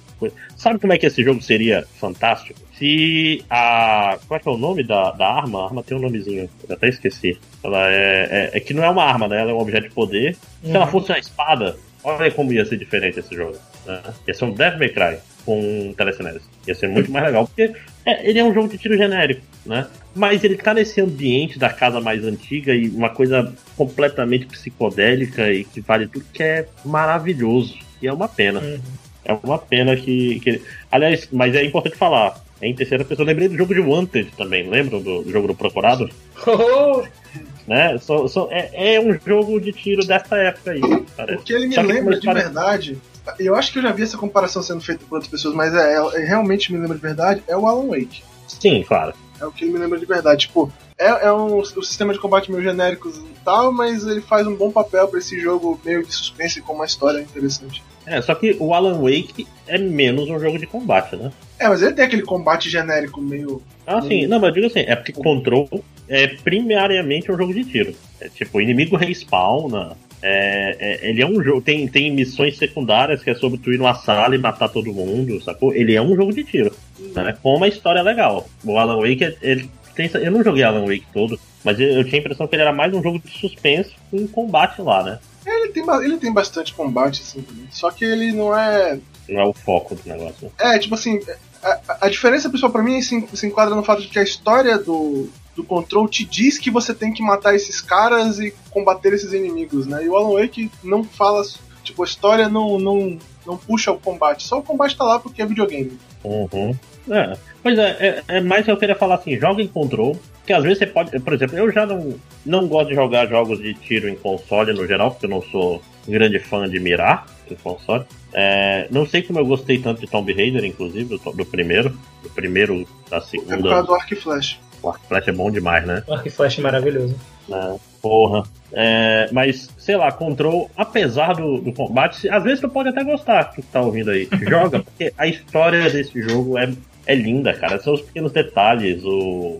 Sabe 0.55 0.79
como 0.79 0.93
é 0.93 0.97
que 0.97 1.05
esse 1.05 1.23
jogo 1.23 1.41
seria 1.41 1.85
fantástico? 1.99 2.59
Se 2.77 3.43
a. 3.49 4.17
Qual 4.27 4.37
é 4.37 4.41
que 4.41 4.49
é 4.49 4.51
o 4.51 4.57
nome 4.57 4.83
da, 4.83 5.11
da 5.11 5.27
arma? 5.27 5.61
A 5.61 5.65
arma 5.65 5.83
tem 5.83 5.97
um 5.97 6.01
nomezinho, 6.01 6.49
eu 6.67 6.75
até 6.75 6.89
esqueci. 6.89 7.39
Ela 7.63 7.91
é, 7.91 8.27
é, 8.53 8.57
é 8.57 8.59
que 8.59 8.73
não 8.73 8.83
é 8.83 8.89
uma 8.89 9.03
arma, 9.03 9.27
né? 9.27 9.41
Ela 9.41 9.51
é 9.51 9.53
um 9.53 9.59
objeto 9.59 9.87
de 9.87 9.93
poder. 9.93 10.35
Se 10.63 10.71
ela 10.71 10.85
uhum. 10.85 10.91
fosse 10.91 11.11
uma 11.11 11.19
espada, 11.19 11.75
olha 12.03 12.31
como 12.31 12.53
ia 12.53 12.65
ser 12.65 12.77
diferente 12.77 13.19
esse 13.19 13.35
jogo. 13.35 13.57
Né? 13.85 14.01
Ia 14.27 14.33
ser 14.33 14.45
um 14.45 14.51
Death 14.51 14.77
May 14.77 14.89
Cry 14.89 15.17
com 15.45 15.93
telecinese. 15.97 16.41
Ia 16.67 16.75
ser 16.75 16.89
muito 16.89 17.11
mais 17.11 17.25
legal, 17.25 17.47
porque 17.47 17.73
é, 18.05 18.29
ele 18.29 18.39
é 18.39 18.43
um 18.43 18.53
jogo 18.53 18.67
de 18.67 18.77
tiro 18.77 18.97
genérico, 18.97 19.41
né? 19.67 19.87
Mas 20.15 20.43
ele 20.43 20.55
tá 20.55 20.73
nesse 20.73 20.99
ambiente 21.01 21.59
da 21.59 21.69
casa 21.69 22.01
mais 22.01 22.23
antiga 22.23 22.73
e 22.73 22.89
uma 22.89 23.09
coisa 23.09 23.53
completamente 23.75 24.45
psicodélica 24.45 25.51
e 25.51 25.63
que 25.63 25.81
vale 25.81 26.07
tudo 26.07 26.25
que 26.33 26.41
é 26.41 26.67
maravilhoso. 26.83 27.75
E 28.01 28.07
é 28.07 28.13
uma 28.13 28.27
pena. 28.27 28.59
Uhum. 28.59 28.79
É 29.25 29.33
uma 29.33 29.59
pena 29.59 29.95
que, 29.95 30.39
que. 30.39 30.61
Aliás, 30.91 31.27
mas 31.31 31.53
é 31.55 31.63
importante 31.63 31.95
falar. 31.95 32.45
Em 32.59 32.73
terceira 32.73 33.05
pessoa, 33.05 33.23
eu 33.23 33.27
lembrei 33.27 33.47
do 33.47 33.55
jogo 33.55 33.71
de 33.71 33.79
Wanted 33.79 34.31
também, 34.35 34.67
lembram 34.67 34.99
do, 34.99 35.21
do 35.21 35.31
jogo 35.31 35.47
do 35.47 35.53
Procurado? 35.53 36.09
Oh! 36.47 37.03
né? 37.67 37.99
So, 37.99 38.27
so, 38.27 38.47
é, 38.49 38.95
é, 38.95 38.99
um 38.99 39.13
jogo 39.13 39.61
de 39.61 39.71
tiro 39.71 40.03
dessa 40.03 40.35
época 40.37 40.71
aí. 40.71 40.81
Parece. 41.15 41.37
Porque 41.37 41.53
ele 41.53 41.67
me 41.67 41.77
lembra 41.77 42.19
de 42.19 42.25
verdade 42.25 42.97
eu 43.39 43.55
acho 43.55 43.71
que 43.71 43.79
eu 43.79 43.83
já 43.83 43.91
vi 43.91 44.03
essa 44.03 44.17
comparação 44.17 44.61
sendo 44.61 44.81
feita 44.81 45.03
por 45.07 45.15
outras 45.15 45.29
pessoas, 45.29 45.53
mas 45.53 45.73
é, 45.73 45.95
é, 45.95 46.25
realmente 46.25 46.71
me 46.71 46.79
lembra 46.79 46.95
de 46.95 47.01
verdade, 47.01 47.43
é 47.47 47.57
o 47.57 47.67
Alan 47.67 47.87
Wake. 47.87 48.23
Sim, 48.47 48.83
claro. 48.87 49.13
É 49.39 49.45
o 49.45 49.51
que 49.51 49.65
ele 49.65 49.73
me 49.73 49.79
lembra 49.79 49.99
de 49.99 50.05
verdade. 50.05 50.47
Tipo, 50.47 50.71
é, 50.97 51.27
é 51.27 51.31
um, 51.31 51.59
um 51.59 51.63
sistema 51.63 52.13
de 52.13 52.19
combate 52.19 52.51
meio 52.51 52.63
genérico 52.63 53.09
e 53.09 53.43
tal, 53.45 53.71
mas 53.71 54.05
ele 54.05 54.21
faz 54.21 54.47
um 54.47 54.55
bom 54.55 54.71
papel 54.71 55.07
para 55.07 55.19
esse 55.19 55.39
jogo 55.39 55.79
meio 55.85 56.03
de 56.05 56.13
suspense 56.13 56.61
com 56.61 56.73
uma 56.73 56.85
história 56.85 57.19
interessante. 57.19 57.83
É, 58.05 58.21
só 58.21 58.33
que 58.33 58.55
o 58.59 58.73
Alan 58.73 59.01
Wake 59.01 59.45
é 59.67 59.77
menos 59.77 60.29
um 60.29 60.39
jogo 60.39 60.57
de 60.57 60.65
combate, 60.65 61.15
né? 61.17 61.31
É, 61.59 61.67
mas 61.67 61.81
ele 61.81 61.93
tem 61.93 62.05
aquele 62.05 62.21
combate 62.21 62.69
genérico 62.69 63.19
meio. 63.21 63.61
Ah, 63.85 64.01
meio... 64.01 64.07
sim, 64.07 64.27
não, 64.27 64.39
mas 64.39 64.49
eu 64.49 64.55
digo 64.55 64.67
assim, 64.67 64.79
é 64.79 64.95
porque 64.95 65.11
Control 65.11 65.69
é 66.07 66.27
primariamente 66.27 67.31
um 67.31 67.37
jogo 67.37 67.53
de 67.53 67.65
tiro. 67.65 67.93
É 68.21 68.29
tipo, 68.29 68.57
o 68.57 68.61
inimigo 68.61 68.95
respawna, 68.95 69.97
é, 70.21 70.75
é, 70.79 71.09
ele 71.09 71.21
é 71.21 71.25
um 71.25 71.41
jogo. 71.41 71.61
Tem, 71.61 71.87
tem 71.87 72.11
missões 72.11 72.57
secundárias 72.57 73.23
que 73.23 73.29
é 73.29 73.35
sobre 73.35 73.59
tu 73.59 73.71
ir 73.71 73.77
numa 73.77 73.95
sala 73.95 74.35
e 74.35 74.37
matar 74.37 74.69
todo 74.69 74.93
mundo, 74.93 75.41
sacou? 75.43 75.73
Ele 75.73 75.95
é 75.95 76.01
um 76.01 76.15
jogo 76.15 76.33
de 76.33 76.43
tiro. 76.43 76.75
Né? 77.15 77.37
Com 77.41 77.55
uma 77.55 77.67
história 77.67 78.01
legal. 78.01 78.47
O 78.63 78.77
Alan 78.77 78.97
Wake, 78.97 79.37
ele 79.41 79.69
tem, 79.95 80.09
eu 80.13 80.31
não 80.31 80.43
joguei 80.43 80.63
Alan 80.63 80.85
Wake 80.85 81.05
todo, 81.13 81.39
mas 81.63 81.79
eu, 81.79 81.87
eu, 81.87 82.03
tinha 82.03 82.17
a 82.17 82.21
impressão 82.21 82.47
que 82.47 82.55
ele 82.55 82.61
era 82.61 82.73
mais 82.73 82.93
um 82.93 83.01
jogo 83.01 83.19
de 83.19 83.31
suspense 83.31 83.91
com 84.09 84.17
um 84.17 84.27
combate 84.27 84.81
lá, 84.81 85.03
né? 85.03 85.19
É, 85.45 85.63
ele 85.63 85.71
tem, 85.71 85.83
ele 86.03 86.17
tem 86.17 86.33
bastante 86.33 86.73
combate, 86.73 87.21
assim. 87.21 87.45
Só 87.71 87.89
que 87.89 88.03
ele 88.03 88.31
não 88.31 88.57
é. 88.57 88.99
Não 89.29 89.41
é 89.41 89.45
o 89.45 89.53
foco 89.53 89.95
do 89.95 90.01
negócio. 90.07 90.51
É, 90.59 90.77
tipo 90.77 90.95
assim, 90.95 91.19
a, 91.63 91.97
a 92.01 92.09
diferença 92.09 92.49
principal 92.49 92.71
para 92.71 92.83
mim 92.83 93.01
se, 93.01 93.27
se 93.33 93.47
enquadra 93.47 93.75
no 93.75 93.83
fato 93.83 94.01
de 94.01 94.07
que 94.07 94.19
a 94.19 94.23
história 94.23 94.77
do, 94.77 95.29
do 95.57 95.63
Control 95.63 96.07
te 96.07 96.23
diz 96.23 96.59
que 96.59 96.69
você 96.69 96.93
tem 96.93 97.11
que 97.11 97.23
matar 97.23 97.55
esses 97.55 97.81
caras 97.81 98.39
e 98.39 98.53
combater 98.69 99.11
esses 99.11 99.33
inimigos, 99.33 99.87
né? 99.87 100.05
E 100.05 100.07
o 100.07 100.15
Alan 100.15 100.39
Wake 100.39 100.71
não 100.83 101.03
fala, 101.03 101.41
tipo, 101.83 102.03
a 102.03 102.05
história 102.05 102.47
não, 102.47 102.77
não, 102.77 103.17
não 103.43 103.57
puxa 103.57 103.91
o 103.91 103.97
combate, 103.97 104.43
só 104.43 104.59
o 104.59 104.63
combate 104.63 104.95
tá 104.95 105.03
lá 105.03 105.19
porque 105.19 105.41
é 105.41 105.45
videogame. 105.47 105.97
Uhum. 106.23 106.75
É. 107.09 107.35
Pois 107.63 107.77
é, 107.79 108.23
é, 108.29 108.37
é 108.37 108.41
mais 108.41 108.65
que 108.65 108.71
eu 108.71 108.77
queria 108.77 108.95
falar 108.95 109.15
assim, 109.15 109.35
joga 109.35 109.61
em 109.61 109.67
Control, 109.67 110.15
que 110.45 110.53
às 110.53 110.61
vezes 110.61 110.77
você 110.77 110.85
pode, 110.85 111.19
por 111.19 111.33
exemplo, 111.33 111.57
eu 111.57 111.71
já 111.71 111.87
não, 111.87 112.13
não 112.45 112.67
gosto 112.67 112.89
de 112.89 112.95
jogar 112.95 113.27
jogos 113.27 113.57
de 113.57 113.73
tiro 113.73 114.07
em 114.07 114.15
console 114.15 114.73
no 114.73 114.85
geral, 114.85 115.09
porque 115.09 115.25
eu 115.25 115.29
não 115.31 115.41
sou 115.41 115.81
grande 116.07 116.37
fã 116.37 116.69
de 116.69 116.79
mirar 116.79 117.25
em 117.49 117.55
console. 117.55 118.05
É, 118.31 118.87
não 118.91 119.07
sei 119.07 119.23
como 119.23 119.39
eu 119.39 119.45
gostei 119.45 119.79
tanto 119.79 120.01
de 120.01 120.07
Tomb 120.07 120.31
Raider, 120.31 120.63
inclusive, 120.63 121.17
do, 121.17 121.17
do 121.17 121.45
primeiro, 121.45 121.97
do 122.21 122.29
primeiro, 122.29 122.87
da 123.09 123.19
segunda. 123.21 123.55
É 123.55 123.57
por 123.57 123.69
causa 123.69 123.87
do 123.87 123.95
Arc 123.95 124.15
Flash. 124.15 124.66
O 124.87 124.89
Arc 124.89 125.01
Flash 125.07 125.27
é 125.27 125.31
bom 125.31 125.51
demais, 125.51 125.85
né? 125.85 126.03
O 126.07 126.13
Arc 126.13 126.29
Flash 126.29 126.59
é 126.59 126.61
maravilhoso. 126.61 127.15
É, 127.51 127.75
porra. 128.01 128.43
É, 128.71 129.29
mas, 129.31 129.69
sei 129.77 129.97
lá, 129.97 130.11
Control, 130.11 130.69
apesar 130.77 131.33
do, 131.33 131.59
do, 131.59 131.73
combate, 131.73 132.29
às 132.29 132.43
vezes 132.43 132.61
tu 132.61 132.69
pode 132.69 132.89
até 132.89 133.03
gostar 133.03 133.51
que 133.51 133.61
tá 133.61 133.81
ouvindo 133.81 134.11
aí. 134.11 134.27
Joga, 134.47 134.81
porque 134.81 135.13
a 135.17 135.27
história 135.27 135.89
desse 135.89 136.21
jogo 136.21 136.57
é, 136.57 136.71
é 137.05 137.15
linda, 137.15 137.53
cara. 137.53 137.79
São 137.79 137.93
os 137.93 138.01
pequenos 138.01 138.31
detalhes, 138.31 139.03
o, 139.03 139.59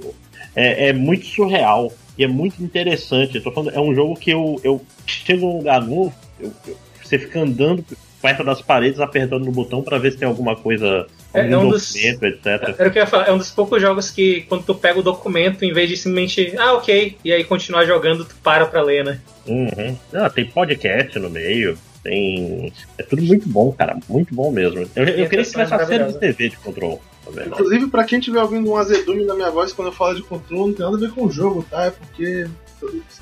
é, 0.55 0.89
é 0.89 0.93
muito 0.93 1.25
surreal 1.25 1.91
e 2.17 2.23
é 2.23 2.27
muito 2.27 2.63
interessante. 2.63 3.39
Falando, 3.41 3.71
é 3.71 3.79
um 3.79 3.93
jogo 3.93 4.15
que 4.15 4.31
eu, 4.31 4.59
eu 4.63 4.81
chego 5.05 5.45
num 5.45 5.57
lugar 5.57 5.81
novo, 5.81 6.13
eu, 6.39 6.51
eu, 6.65 6.77
você 7.03 7.19
fica 7.19 7.41
andando 7.41 7.83
perto 8.27 8.43
das 8.43 8.61
paredes, 8.61 8.99
apertando 8.99 9.45
no 9.45 9.51
botão 9.51 9.81
para 9.81 9.97
ver 9.97 10.11
se 10.11 10.17
tem 10.17 10.27
alguma 10.27 10.55
coisa, 10.55 11.07
é, 11.33 11.41
algum 11.41 11.53
é 11.53 11.57
um 11.57 11.69
documento, 11.69 12.19
dos, 12.19 12.29
etc. 12.29 12.45
Era 12.77 12.89
o 12.89 12.91
que 12.91 12.99
eu 12.99 13.03
ia 13.03 13.07
falar, 13.07 13.27
é 13.27 13.31
um 13.31 13.37
dos 13.37 13.51
poucos 13.51 13.81
jogos 13.81 14.11
que 14.11 14.41
quando 14.49 14.63
tu 14.63 14.75
pega 14.75 14.99
o 14.99 15.03
documento, 15.03 15.63
em 15.63 15.73
vez 15.73 15.89
de 15.89 15.95
simplesmente, 15.95 16.53
ah, 16.57 16.73
ok, 16.73 17.17
e 17.23 17.31
aí 17.31 17.43
continuar 17.43 17.85
jogando, 17.85 18.25
tu 18.25 18.35
para 18.43 18.65
pra 18.65 18.81
ler, 18.81 19.05
né? 19.05 19.19
Uhum. 19.47 19.97
Ah, 20.13 20.29
tem 20.29 20.45
podcast 20.45 21.17
no 21.19 21.29
meio, 21.29 21.77
tem. 22.03 22.73
É 22.97 23.03
tudo 23.03 23.21
muito 23.21 23.47
bom, 23.47 23.71
cara. 23.71 23.97
Muito 24.09 24.33
bom 24.35 24.51
mesmo. 24.51 24.79
Eu, 24.95 25.05
eu 25.05 25.29
queria 25.29 25.43
que 25.43 25.51
tivesse 25.51 25.55
uma 25.55 25.85
série 25.85 26.05
de 26.05 26.19
TV 26.19 26.49
de 26.49 26.57
controle. 26.57 26.99
Inclusive, 27.45 27.87
pra 27.87 28.05
quem 28.05 28.19
estiver 28.19 28.41
ouvindo 28.41 28.69
um 28.69 28.77
azedume 28.77 29.25
na 29.25 29.35
minha 29.35 29.51
voz 29.51 29.73
quando 29.73 29.89
eu 29.89 29.91
falo 29.93 30.15
de 30.15 30.23
controle, 30.23 30.69
não 30.69 30.73
tem 30.73 30.85
nada 30.85 30.97
a 30.97 30.99
ver 30.99 31.11
com 31.11 31.25
o 31.25 31.31
jogo, 31.31 31.65
tá? 31.69 31.85
É 31.85 31.91
porque 31.91 32.47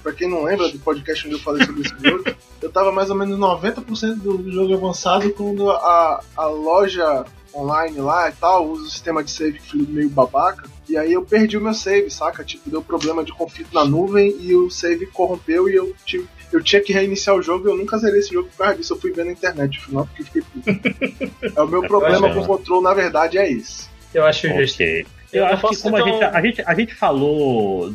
pra 0.02 0.14
quem 0.14 0.30
não 0.30 0.44
lembra 0.44 0.70
do 0.70 0.80
podcast 0.80 1.26
onde 1.26 1.36
eu 1.36 1.42
falei 1.42 1.66
sobre 1.66 1.82
esse 1.82 1.96
jogo, 2.02 2.24
eu 2.62 2.72
tava 2.72 2.92
mais 2.92 3.10
ou 3.10 3.16
menos 3.16 3.38
90% 3.38 4.16
do 4.16 4.52
jogo 4.52 4.74
avançado 4.74 5.30
quando 5.32 5.70
a, 5.72 6.24
a 6.36 6.46
loja 6.46 7.26
online 7.54 7.98
lá 8.00 8.30
e 8.30 8.34
tal 8.34 8.68
usa 8.68 8.84
o 8.84 8.90
sistema 8.90 9.24
de 9.24 9.32
save 9.32 9.60
meio 9.74 10.10
babaca. 10.10 10.70
E 10.88 10.98
aí 10.98 11.14
eu 11.14 11.24
perdi 11.24 11.58
o 11.58 11.62
meu 11.62 11.74
save, 11.74 12.10
saca? 12.10 12.44
Tipo, 12.44 12.70
deu 12.70 12.82
problema 12.82 13.24
de 13.24 13.32
conflito 13.32 13.74
na 13.74 13.86
nuvem 13.86 14.36
e 14.40 14.54
o 14.56 14.70
save 14.70 15.08
corrompeu 15.08 15.70
e 15.70 15.76
eu 15.76 15.96
tive 16.06 16.28
eu 16.52 16.64
tinha 16.64 16.82
que 16.82 16.94
reiniciar 16.94 17.36
o 17.36 17.42
jogo 17.42 17.68
e 17.68 17.72
eu 17.72 17.78
nunca 17.78 17.98
zerei 17.98 18.20
esse 18.20 18.34
jogo 18.34 18.48
por 18.50 18.58
causa 18.58 18.76
disso. 18.76 18.94
Eu 18.94 19.00
fui 19.00 19.12
ver 19.12 19.26
na 19.26 19.32
internet, 19.32 19.80
final 19.80 20.06
porque 20.06 20.24
fiquei 20.24 20.42
puto. 20.42 21.52
é 21.56 21.62
o 21.62 21.68
meu 21.68 21.82
problema 21.82 22.34
com 22.34 22.40
o 22.40 22.46
controle, 22.46 22.84
na 22.84 22.94
verdade, 22.94 23.38
é 23.38 23.50
isso. 23.50 23.90
Eu 24.14 24.26
acho 24.26 24.48
justo. 24.48 24.84
Eu, 25.36 25.44
eu 25.44 25.48
acho 25.48 25.68
que 25.68 25.82
como 25.82 25.98
a, 25.98 26.02
gente, 26.02 26.24
a, 26.24 26.42
gente, 26.42 26.62
a 26.66 26.74
gente 26.74 26.96
falou. 26.96 27.94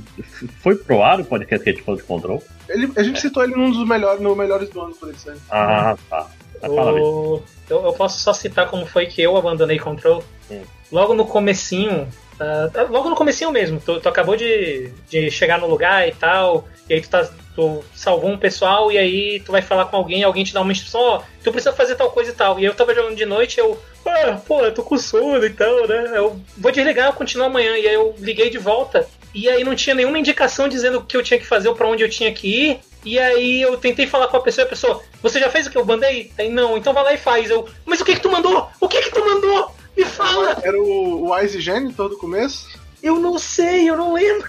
Foi 0.61 0.77
pro 0.77 1.03
ar 1.03 1.21
o 1.21 1.25
podcast 1.25 1.65
que 1.65 1.71
a 1.71 1.73
gente 1.73 1.83
falou 1.83 1.99
de 1.99 2.07
Control? 2.07 2.43
Ele, 2.69 2.93
a 2.95 3.03
gente 3.03 3.17
é. 3.17 3.21
citou 3.21 3.43
ele 3.43 3.57
num 3.57 3.71
dos 3.71 3.89
melhores, 3.89 4.21
no 4.21 4.37
melhores 4.37 4.69
do 4.69 4.79
ano, 4.79 4.95
por 4.95 5.09
exemplo. 5.09 5.41
Ah, 5.51 5.97
tá. 6.11 6.27
O... 6.69 7.43
Eu, 7.71 7.85
eu, 7.85 7.93
posso 7.95 8.21
só 8.21 8.35
citar 8.35 8.69
como 8.69 8.85
foi 8.85 9.07
que 9.07 9.23
eu 9.23 9.39
abandonei 9.39 9.79
Control. 9.79 10.23
Hum. 10.51 10.61
Logo 10.93 11.15
no 11.15 11.25
comecinho, 11.25 12.03
uh, 12.03 12.93
logo 12.93 13.09
no 13.09 13.17
comecinho 13.17 13.51
mesmo, 13.51 13.81
tu, 13.81 13.99
tu, 14.01 14.09
acabou 14.09 14.37
de, 14.37 14.93
de 15.09 15.31
chegar 15.31 15.59
no 15.59 15.67
lugar 15.67 16.07
e 16.07 16.13
tal, 16.13 16.69
e 16.89 16.95
aí 16.95 17.01
tu, 17.01 17.09
tá, 17.09 17.27
tu 17.61 17.85
salvou 17.95 18.31
um 18.31 18.39
pessoal, 18.39 18.91
e 18.91 18.97
aí 18.97 19.41
tu 19.41 19.53
vai 19.53 19.61
falar 19.61 19.87
com 19.87 19.97
alguém, 19.97 20.25
alguém 20.25 20.45
te 20.45 20.55
dá 20.55 20.63
uma 20.63 20.73
instrução, 20.73 21.01
ó, 21.01 21.19
oh, 21.19 21.23
tu 21.43 21.53
precisa 21.53 21.75
fazer 21.75 21.95
tal 21.95 22.11
coisa 22.11 22.31
e 22.31 22.35
tal. 22.35 22.59
E 22.59 22.65
eu 22.65 22.75
tava 22.75 22.95
jogando 22.95 23.17
de 23.17 23.27
noite, 23.27 23.59
eu, 23.59 23.79
ah, 24.07 24.41
pô, 24.47 24.63
eu 24.63 24.73
tô 24.73 24.83
com 24.83 24.97
sono 24.97 25.45
e 25.45 25.51
tal, 25.51 25.87
né? 25.87 26.13
Eu 26.15 26.41
vou 26.57 26.73
desligar, 26.73 27.09
eu 27.09 27.13
continuo 27.13 27.47
amanhã. 27.47 27.77
E 27.77 27.87
aí 27.87 27.95
eu 27.95 28.15
liguei 28.19 28.49
de 28.49 28.59
volta. 28.59 29.07
E 29.35 29.49
aí 29.49 29.63
não 29.63 29.77
tinha 29.77 29.95
nenhuma 29.95 30.19
indicação 30.19 30.69
dizendo 30.69 30.99
o 30.99 31.05
que 31.05 31.17
eu 31.17 31.23
tinha 31.23 31.39
que 31.39 31.47
fazer 31.47 31.69
ou 31.69 31.75
pra 31.75 31.87
onde 31.87 32.03
eu 32.03 32.09
tinha 32.09 32.33
que 32.33 32.49
ir. 32.49 32.81
E 33.05 33.19
aí 33.19 33.63
eu 33.63 33.77
tentei 33.77 34.07
falar 34.07 34.29
com 34.29 34.37
a 34.37 34.43
pessoa 34.43 34.65
e 34.65 34.67
a 34.67 34.71
pessoa, 34.71 35.03
você 35.23 35.39
já 35.39 35.49
fez 35.49 35.67
o 35.67 35.71
que 35.71 35.79
eu 35.79 35.85
mandei? 35.85 36.33
Aí 36.39 36.49
não, 36.49 36.77
então 36.77 36.93
vai 36.93 37.05
lá 37.05 37.13
e 37.15 37.19
faz. 37.19 37.51
Eu, 37.51 37.69
mas 37.85 38.01
o 38.01 38.05
que 38.05 38.15
que 38.15 38.21
tu 38.21 38.31
mandou? 38.31 38.69
O 38.81 38.89
que 38.89 39.01
que 39.03 39.11
tu 39.11 39.25
mandou? 39.25 39.75
Me 39.97 40.05
fala! 40.05 40.59
Era 40.63 40.81
o, 40.81 41.25
o 41.25 41.35
Wise 41.35 41.61
Genitor 41.61 42.09
do 42.09 42.19
começo? 42.19 42.69
Eu 43.03 43.19
não 43.19 43.39
sei, 43.39 43.89
eu 43.89 43.97
não 43.97 44.13
lembro. 44.13 44.49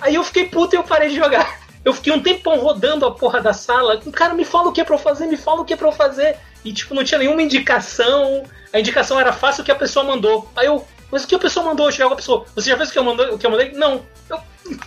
Aí 0.00 0.16
eu 0.16 0.24
fiquei 0.24 0.46
puto 0.48 0.74
e 0.74 0.78
eu 0.78 0.82
parei 0.82 1.08
de 1.08 1.16
jogar. 1.16 1.61
Eu 1.84 1.92
fiquei 1.92 2.12
um 2.12 2.22
tempão 2.22 2.58
rodando 2.58 3.04
a 3.04 3.10
porra 3.10 3.40
da 3.40 3.52
sala. 3.52 4.00
O 4.06 4.12
cara 4.12 4.34
me 4.34 4.44
fala 4.44 4.68
o 4.68 4.72
que 4.72 4.80
é 4.80 4.84
pra 4.84 4.94
eu 4.94 4.98
fazer, 4.98 5.26
me 5.26 5.36
fala 5.36 5.62
o 5.62 5.64
que 5.64 5.74
é 5.74 5.76
pra 5.76 5.88
eu 5.88 5.92
fazer. 5.92 6.36
E 6.64 6.72
tipo, 6.72 6.94
não 6.94 7.02
tinha 7.02 7.18
nenhuma 7.18 7.42
indicação 7.42 8.44
a 8.72 8.80
indicação 8.80 9.20
era 9.20 9.32
fácil 9.32 9.62
o 9.62 9.64
que 9.64 9.70
a 9.70 9.76
pessoa 9.76 10.04
mandou. 10.04 10.48
Aí 10.56 10.66
eu, 10.66 10.84
mas 11.10 11.24
o 11.24 11.28
que 11.28 11.34
a 11.34 11.38
pessoa 11.38 11.66
mandou? 11.66 11.86
Eu 11.86 11.92
chegava 11.92 12.14
a 12.14 12.16
pessoa, 12.16 12.46
você 12.54 12.70
já 12.70 12.76
fez 12.76 12.88
o 12.88 12.92
que 12.92 12.98
eu, 12.98 13.04
mandei, 13.04 13.26
o 13.26 13.38
que 13.38 13.46
eu 13.46 13.50
mandei? 13.50 13.72
Não. 13.72 14.02
Eu, 14.30 14.38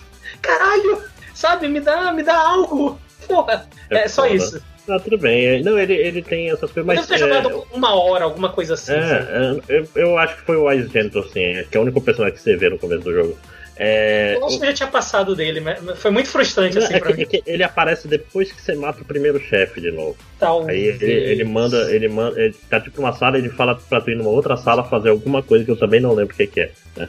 caralho, 0.42 1.04
sabe? 1.34 1.68
Me 1.68 1.80
dá, 1.80 2.12
me 2.12 2.24
dá 2.24 2.36
algo. 2.36 3.00
Porra, 3.28 3.68
é, 3.90 4.00
é 4.00 4.08
só 4.08 4.26
isso. 4.26 4.62
Ah, 4.90 5.00
tudo 5.00 5.18
bem. 5.18 5.64
Não, 5.64 5.80
ele, 5.80 5.94
ele 5.94 6.22
tem 6.22 6.50
essas 6.50 6.72
coisas, 6.72 6.86
mas. 6.86 7.08
Deve 7.08 7.08
ter 7.08 7.16
é... 7.16 7.18
jogado 7.18 7.68
uma 7.72 7.94
hora, 7.96 8.24
alguma 8.24 8.50
coisa 8.50 8.74
assim. 8.74 8.94
É, 8.94 9.58
é 9.70 9.80
eu, 9.80 9.88
eu, 9.96 10.18
acho 10.18 10.36
que 10.36 10.42
foi 10.42 10.58
o 10.58 10.66
Wise 10.66 10.90
Gentle, 10.90 11.22
assim, 11.22 11.64
que 11.70 11.78
é 11.78 11.80
o 11.80 11.84
único 11.84 12.02
personagem 12.02 12.36
que 12.36 12.44
você 12.44 12.56
vê 12.56 12.70
no 12.70 12.80
começo 12.80 13.04
do 13.04 13.14
jogo. 13.14 13.38
É, 13.78 14.36
eu 14.36 14.46
acho 14.46 14.58
que 14.58 14.64
eu 14.64 14.70
já 14.70 14.74
tinha 14.74 14.88
passado 14.88 15.36
dele, 15.36 15.60
mas 15.60 15.80
foi 16.00 16.10
muito 16.10 16.30
frustrante 16.30 16.78
assim 16.78 16.94
é 16.94 17.00
pra 17.00 17.12
que, 17.12 17.18
mim. 17.18 17.24
É 17.24 17.26
que 17.26 17.44
ele 17.46 17.64
aparece 17.64 18.08
depois 18.08 18.52
que 18.52 18.62
você 18.62 18.74
mata 18.74 19.02
o 19.02 19.06
primeiro 19.06 19.40
chefe 19.40 19.82
de 19.82 19.92
novo. 19.92 20.16
Talvez. 20.40 21.02
Aí 21.02 21.08
ele, 21.10 21.32
ele, 21.32 21.44
manda, 21.44 21.92
ele 21.94 22.08
manda, 22.08 22.40
ele 22.40 22.56
tá 22.70 22.80
tipo 22.80 23.02
numa 23.02 23.12
sala 23.12 23.38
e 23.38 23.42
ele 23.42 23.50
fala 23.50 23.76
pra 23.76 24.00
tu 24.00 24.12
ir 24.12 24.16
numa 24.16 24.30
outra 24.30 24.56
sala 24.56 24.84
fazer 24.84 25.10
alguma 25.10 25.44
coisa 25.44 25.66
que 25.66 25.72
eu 25.72 25.78
também 25.78 26.00
não 26.00 26.14
lembro 26.14 26.34
o 26.34 26.38
que, 26.38 26.48
que 26.48 26.62
é. 26.62 26.72
Né? 26.96 27.08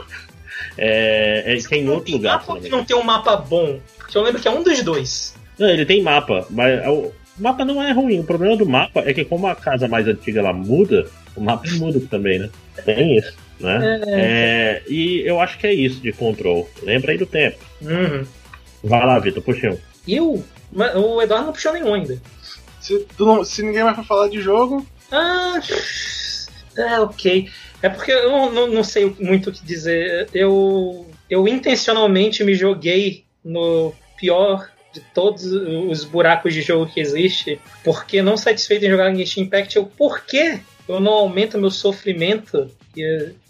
É, 0.77 1.55
é, 1.55 1.57
que 1.57 1.75
é 1.75 1.79
em 1.79 1.89
outro 1.89 2.13
lugar. 2.13 2.39
Mapa 2.39 2.59
não 2.69 2.85
tem 2.85 2.97
um 2.97 3.03
mapa 3.03 3.37
bom? 3.37 3.79
Que 4.11 4.19
eu 4.19 4.23
lembro 4.23 4.41
que 4.41 4.49
é 4.49 4.51
um 4.51 4.63
dos 4.63 4.83
dois. 4.83 5.37
Não, 5.59 5.69
ele 5.69 5.87
tem 5.87 6.03
mapa, 6.03 6.47
mas 6.51 6.83
é 6.83 6.89
o 6.89 7.13
mapa 7.39 7.65
não 7.65 7.83
é 7.83 7.93
ruim. 7.93 8.21
O 8.21 8.25
problema 8.25 8.57
do 8.57 8.67
mapa 8.67 9.03
é 9.07 9.15
que 9.15 9.25
como 9.25 9.47
a 9.47 9.55
casa 9.55 9.87
mais 9.87 10.07
antiga 10.09 10.41
ela 10.41 10.53
muda, 10.53 11.07
o 11.37 11.41
mapa 11.41 11.69
muda 11.75 12.01
também, 12.11 12.41
né? 12.41 12.51
Tem 12.85 13.17
isso. 13.17 13.46
Né? 13.59 14.01
É. 14.07 14.21
é, 14.21 14.83
e 14.89 15.23
eu 15.27 15.41
acho 15.41 15.59
que 15.59 15.67
é 15.67 15.73
isso 15.73 16.01
de 16.01 16.13
control. 16.13 16.69
Lembra 16.83 17.13
aí 17.13 17.19
do 17.19 17.27
tempo. 17.27 17.59
Uhum. 17.81 18.27
Vai 18.85 19.07
lá, 19.07 19.19
Vitor, 19.19 19.43
puxa 19.43 19.71
um. 19.71 19.79
Eu? 20.07 20.45
O 20.95 21.23
Eduardo 21.23 21.47
não 21.47 21.53
puxou 21.53 21.73
nenhum 21.73 21.95
ainda. 21.95 22.21
Se, 22.81 23.07
não, 23.19 23.45
se 23.45 23.63
ninguém 23.63 23.83
vai 23.83 24.05
falar 24.05 24.29
de 24.29 24.41
jogo. 24.41 24.87
Ah. 25.11 25.61
É, 26.77 27.01
ok. 27.01 27.49
É 27.83 27.89
porque 27.89 28.13
eu 28.13 28.31
não, 28.31 28.53
não, 28.53 28.67
não, 28.69 28.85
sei 28.85 29.15
muito 29.19 29.51
o 29.51 29.53
que 29.53 29.65
dizer. 29.65 30.29
Eu, 30.33 31.07
eu 31.29 31.49
intencionalmente 31.49 32.45
me 32.45 32.55
joguei 32.55 33.25
no 33.45 33.95
pior 34.17 34.69
de 34.93 35.01
todos 35.15 35.45
os 35.45 36.05
buracos 36.05 36.55
de 36.55 36.63
jogo 36.63 36.91
que 36.91 37.01
existe, 37.01 37.61
porque 37.85 38.23
não 38.23 38.37
satisfeito 38.37 38.87
em 38.87 38.91
jogar 38.91 39.15
Genshin 39.15 39.43
Impact, 39.43 39.77
eu 39.77 39.85
por 39.85 40.25
que 40.25 40.59
eu 40.89 41.01
não 41.01 41.13
aumento 41.13 41.59
meu 41.59 41.71
sofrimento? 41.71 42.71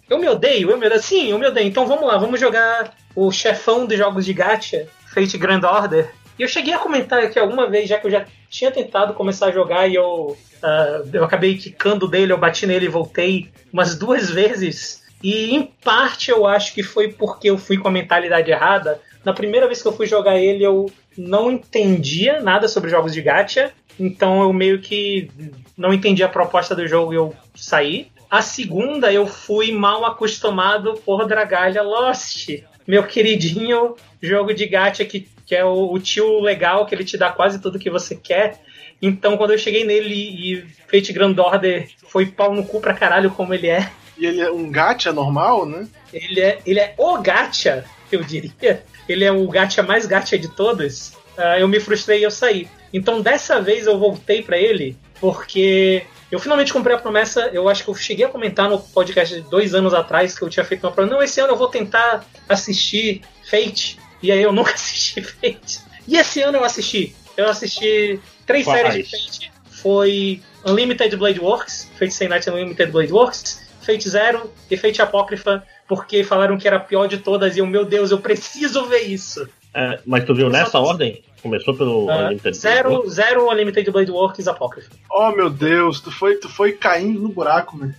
Eu 0.08 0.18
me 0.18 0.28
odeio, 0.28 0.70
eu 0.70 0.78
me 0.78 0.86
odeio. 0.86 1.02
Sim, 1.02 1.30
eu 1.30 1.38
me 1.38 1.46
odeio. 1.46 1.66
Então 1.66 1.86
vamos 1.86 2.06
lá, 2.06 2.16
vamos 2.16 2.38
jogar 2.38 2.94
o 3.14 3.30
chefão 3.32 3.86
dos 3.86 3.98
jogos 3.98 4.24
de 4.24 4.32
gacha, 4.32 4.86
Fate 5.12 5.36
Grand 5.36 5.62
Order. 5.64 6.12
E 6.38 6.42
eu 6.42 6.48
cheguei 6.48 6.74
a 6.74 6.78
comentar 6.78 7.22
aqui 7.22 7.38
alguma 7.38 7.68
vez, 7.68 7.88
já 7.88 7.98
que 7.98 8.06
eu 8.06 8.10
já 8.10 8.26
tinha 8.50 8.70
tentado 8.70 9.14
começar 9.14 9.46
a 9.46 9.52
jogar 9.52 9.88
e 9.88 9.94
eu, 9.94 10.36
uh, 10.62 11.08
eu 11.12 11.24
acabei 11.24 11.56
quicando 11.56 12.06
dele, 12.06 12.32
eu 12.32 12.38
bati 12.38 12.66
nele 12.66 12.86
e 12.86 12.90
voltei 12.90 13.50
umas 13.72 13.96
duas 13.96 14.30
vezes. 14.30 15.04
E 15.22 15.54
em 15.54 15.62
parte 15.62 16.30
eu 16.30 16.46
acho 16.46 16.74
que 16.74 16.82
foi 16.82 17.08
porque 17.12 17.48
eu 17.48 17.56
fui 17.56 17.78
com 17.78 17.88
a 17.88 17.90
mentalidade 17.90 18.50
errada. 18.50 19.00
Na 19.24 19.32
primeira 19.32 19.66
vez 19.66 19.80
que 19.80 19.88
eu 19.88 19.96
fui 19.96 20.06
jogar 20.06 20.38
ele, 20.38 20.62
eu 20.62 20.92
não 21.16 21.50
entendia 21.50 22.40
nada 22.40 22.68
sobre 22.68 22.90
jogos 22.90 23.12
de 23.12 23.22
gacha. 23.22 23.72
Então 23.98 24.42
eu 24.42 24.52
meio 24.52 24.80
que 24.80 25.30
não 25.76 25.92
entendi 25.92 26.22
a 26.22 26.28
proposta 26.28 26.74
do 26.74 26.86
jogo 26.86 27.12
e 27.12 27.16
eu 27.16 27.34
saí. 27.54 28.08
A 28.30 28.42
segunda 28.42 29.12
eu 29.12 29.26
fui 29.26 29.70
mal 29.72 30.04
acostumado 30.04 30.94
por 31.04 31.26
Dragalha 31.26 31.82
Lost. 31.82 32.48
Meu 32.86 33.04
queridinho 33.04 33.94
jogo 34.20 34.52
de 34.52 34.66
gacha 34.66 35.04
que, 35.04 35.28
que 35.44 35.54
é 35.54 35.64
o, 35.64 35.92
o, 35.92 36.00
tio 36.00 36.40
legal, 36.40 36.86
que 36.86 36.94
ele 36.94 37.04
te 37.04 37.16
dá 37.16 37.30
quase 37.30 37.60
tudo 37.60 37.78
que 37.78 37.90
você 37.90 38.16
quer. 38.16 38.60
Então 39.00 39.36
quando 39.36 39.52
eu 39.52 39.58
cheguei 39.58 39.84
nele 39.84 40.14
e 40.14 40.66
Fate 40.90 41.12
Grand 41.12 41.36
Order 41.38 41.88
foi 42.08 42.26
pau 42.26 42.54
no 42.54 42.64
cu 42.64 42.80
pra 42.80 42.94
caralho 42.94 43.30
como 43.30 43.54
ele 43.54 43.68
é. 43.68 43.90
E 44.18 44.26
ele 44.26 44.40
é 44.40 44.50
um 44.50 44.70
gacha 44.70 45.12
normal, 45.12 45.66
né? 45.66 45.86
Ele 46.12 46.40
é, 46.40 46.58
ele 46.66 46.80
é 46.80 46.94
o 46.96 47.18
gacha, 47.18 47.84
eu 48.10 48.24
diria. 48.24 48.82
Ele 49.08 49.24
é 49.24 49.30
o 49.30 49.46
gacha 49.46 49.82
mais 49.82 50.06
gacha 50.06 50.38
de 50.38 50.48
todos. 50.48 51.10
Uh, 51.36 51.58
eu 51.60 51.68
me 51.68 51.78
frustrei 51.78 52.20
e 52.20 52.22
eu 52.24 52.30
saí. 52.30 52.66
Então 52.92 53.20
dessa 53.20 53.60
vez 53.60 53.86
eu 53.86 53.98
voltei 53.98 54.42
para 54.42 54.58
ele 54.58 54.96
porque 55.20 56.04
Eu 56.30 56.40
finalmente 56.40 56.72
comprei 56.72 56.96
a 56.96 56.98
promessa, 56.98 57.48
eu 57.52 57.68
acho 57.68 57.84
que 57.84 57.90
eu 57.90 57.94
cheguei 57.94 58.24
a 58.24 58.28
comentar 58.28 58.68
no 58.68 58.80
podcast 58.80 59.34
de 59.34 59.42
dois 59.42 59.74
anos 59.74 59.94
atrás 59.94 60.36
que 60.36 60.44
eu 60.44 60.48
tinha 60.48 60.64
feito 60.64 60.84
uma 60.84 60.92
promessa. 60.92 61.14
Não, 61.14 61.22
esse 61.22 61.40
ano 61.40 61.52
eu 61.52 61.56
vou 61.56 61.68
tentar 61.68 62.24
assistir 62.48 63.22
Fate. 63.48 63.98
E 64.22 64.32
aí 64.32 64.42
eu 64.42 64.52
nunca 64.52 64.72
assisti 64.74 65.22
Fate. 65.22 65.80
E 66.06 66.16
esse 66.16 66.42
ano 66.42 66.58
eu 66.58 66.64
assisti. 66.64 67.14
Eu 67.36 67.48
assisti 67.48 68.20
três 68.44 68.64
séries 68.64 69.08
de 69.08 69.10
Fate. 69.10 69.52
Foi 69.70 70.42
Unlimited 70.64 71.16
Blade 71.16 71.38
Works, 71.38 71.88
Fate 71.98 72.12
Stay 72.12 72.28
Night 72.28 72.48
Unlimited 72.50 72.90
Blade 72.90 73.12
Works, 73.12 73.66
Fate 73.82 74.08
Zero 74.08 74.52
e 74.68 74.76
Fate 74.76 75.00
Apócrifa, 75.00 75.62
porque 75.86 76.24
falaram 76.24 76.58
que 76.58 76.66
era 76.66 76.76
a 76.76 76.80
pior 76.80 77.06
de 77.06 77.18
todas 77.18 77.56
e 77.56 77.60
eu, 77.60 77.66
meu 77.66 77.84
Deus, 77.84 78.10
eu 78.10 78.18
preciso 78.18 78.86
ver 78.86 79.02
isso. 79.02 79.48
É, 79.78 80.00
mas 80.06 80.24
tu 80.24 80.34
viu 80.34 80.48
nessa 80.48 80.78
ordem? 80.78 81.22
Começou 81.42 81.74
pelo 81.74 82.08
Ah, 82.10 82.24
Unlimited 82.26 82.56
zero, 82.56 83.08
zero 83.10 83.50
Unlimited 83.50 83.90
Blade 83.90 84.10
Works 84.10 84.48
Apócrifa. 84.48 84.90
Oh 85.10 85.30
meu 85.32 85.50
Deus, 85.50 86.00
tu 86.00 86.10
foi, 86.10 86.36
tu 86.36 86.48
foi 86.48 86.72
caindo 86.72 87.20
no 87.20 87.28
buraco, 87.28 87.76
né? 87.76 87.94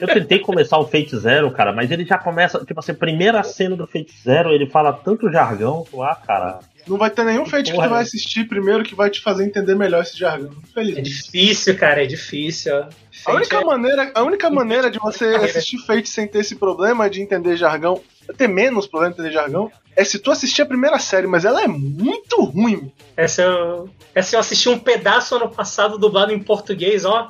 Eu 0.00 0.08
tentei 0.08 0.38
começar 0.40 0.78
o 0.78 0.86
Fate 0.86 1.16
Zero, 1.16 1.50
cara, 1.52 1.72
mas 1.72 1.90
ele 1.90 2.04
já 2.04 2.18
começa, 2.18 2.64
tipo 2.64 2.78
assim, 2.80 2.92
primeira 2.92 3.42
cena 3.44 3.76
do 3.76 3.86
Fate 3.86 4.12
Zero, 4.22 4.50
ele 4.50 4.66
fala 4.68 4.92
tanto 4.92 5.30
jargão, 5.30 5.86
tu, 5.88 6.02
ah, 6.02 6.14
cara. 6.16 6.58
Não 6.88 6.96
vai 6.98 7.08
ter 7.08 7.24
nenhum 7.24 7.46
feito 7.46 7.66
que 7.66 7.72
Porra. 7.76 7.86
tu 7.86 7.90
vai 7.92 8.02
assistir 8.02 8.44
primeiro 8.48 8.82
que 8.82 8.94
vai 8.96 9.08
te 9.08 9.20
fazer 9.20 9.44
entender 9.44 9.76
melhor 9.76 10.02
esse 10.02 10.18
jargão. 10.18 10.50
É 10.50 10.68
Infelizmente. 10.70 11.08
difícil, 11.08 11.76
cara, 11.78 12.02
é 12.02 12.06
difícil. 12.06 12.76
A 12.76 12.88
Fate 13.12 13.36
única, 13.36 13.56
é- 13.58 13.64
maneira, 13.64 14.12
a 14.12 14.22
única 14.24 14.50
maneira 14.50 14.90
de 14.90 14.98
você 14.98 15.26
assistir 15.36 15.78
Fate 15.86 16.08
sem 16.08 16.26
ter 16.26 16.40
esse 16.40 16.56
problema 16.56 17.08
de 17.08 17.22
entender 17.22 17.56
jargão, 17.56 18.00
ter 18.36 18.48
menos 18.48 18.86
problema 18.86 19.14
de 19.14 19.32
jargão, 19.32 19.70
é 19.96 20.04
se 20.04 20.18
tu 20.18 20.30
assistir 20.30 20.62
a 20.62 20.66
primeira 20.66 20.98
série, 20.98 21.26
mas 21.26 21.44
ela 21.44 21.62
é 21.62 21.68
muito 21.68 22.42
ruim. 22.44 22.92
Essa 23.16 23.42
eu, 23.42 23.90
essa 24.14 24.36
eu 24.36 24.40
assisti 24.40 24.68
um 24.68 24.78
pedaço 24.78 25.36
ano 25.36 25.50
passado 25.50 25.98
dublado 25.98 26.32
em 26.32 26.42
português, 26.42 27.04
ó. 27.04 27.28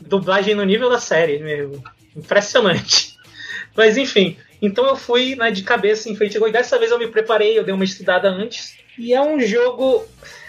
Dublagem 0.00 0.54
no 0.54 0.64
nível 0.64 0.90
da 0.90 0.98
série 0.98 1.38
mesmo. 1.38 1.82
Impressionante. 2.16 3.16
Mas 3.76 3.96
enfim, 3.96 4.36
então 4.60 4.86
eu 4.86 4.96
fui 4.96 5.36
né, 5.36 5.50
de 5.50 5.62
cabeça 5.62 6.08
em 6.08 6.16
Go 6.16 6.48
e 6.48 6.52
dessa 6.52 6.78
vez 6.78 6.90
eu 6.90 6.98
me 6.98 7.06
preparei, 7.06 7.58
eu 7.58 7.64
dei 7.64 7.72
uma 7.72 7.84
estudada 7.84 8.28
antes. 8.28 8.74
E 8.98 9.14
é 9.14 9.20
um 9.20 9.40
jogo. 9.40 10.04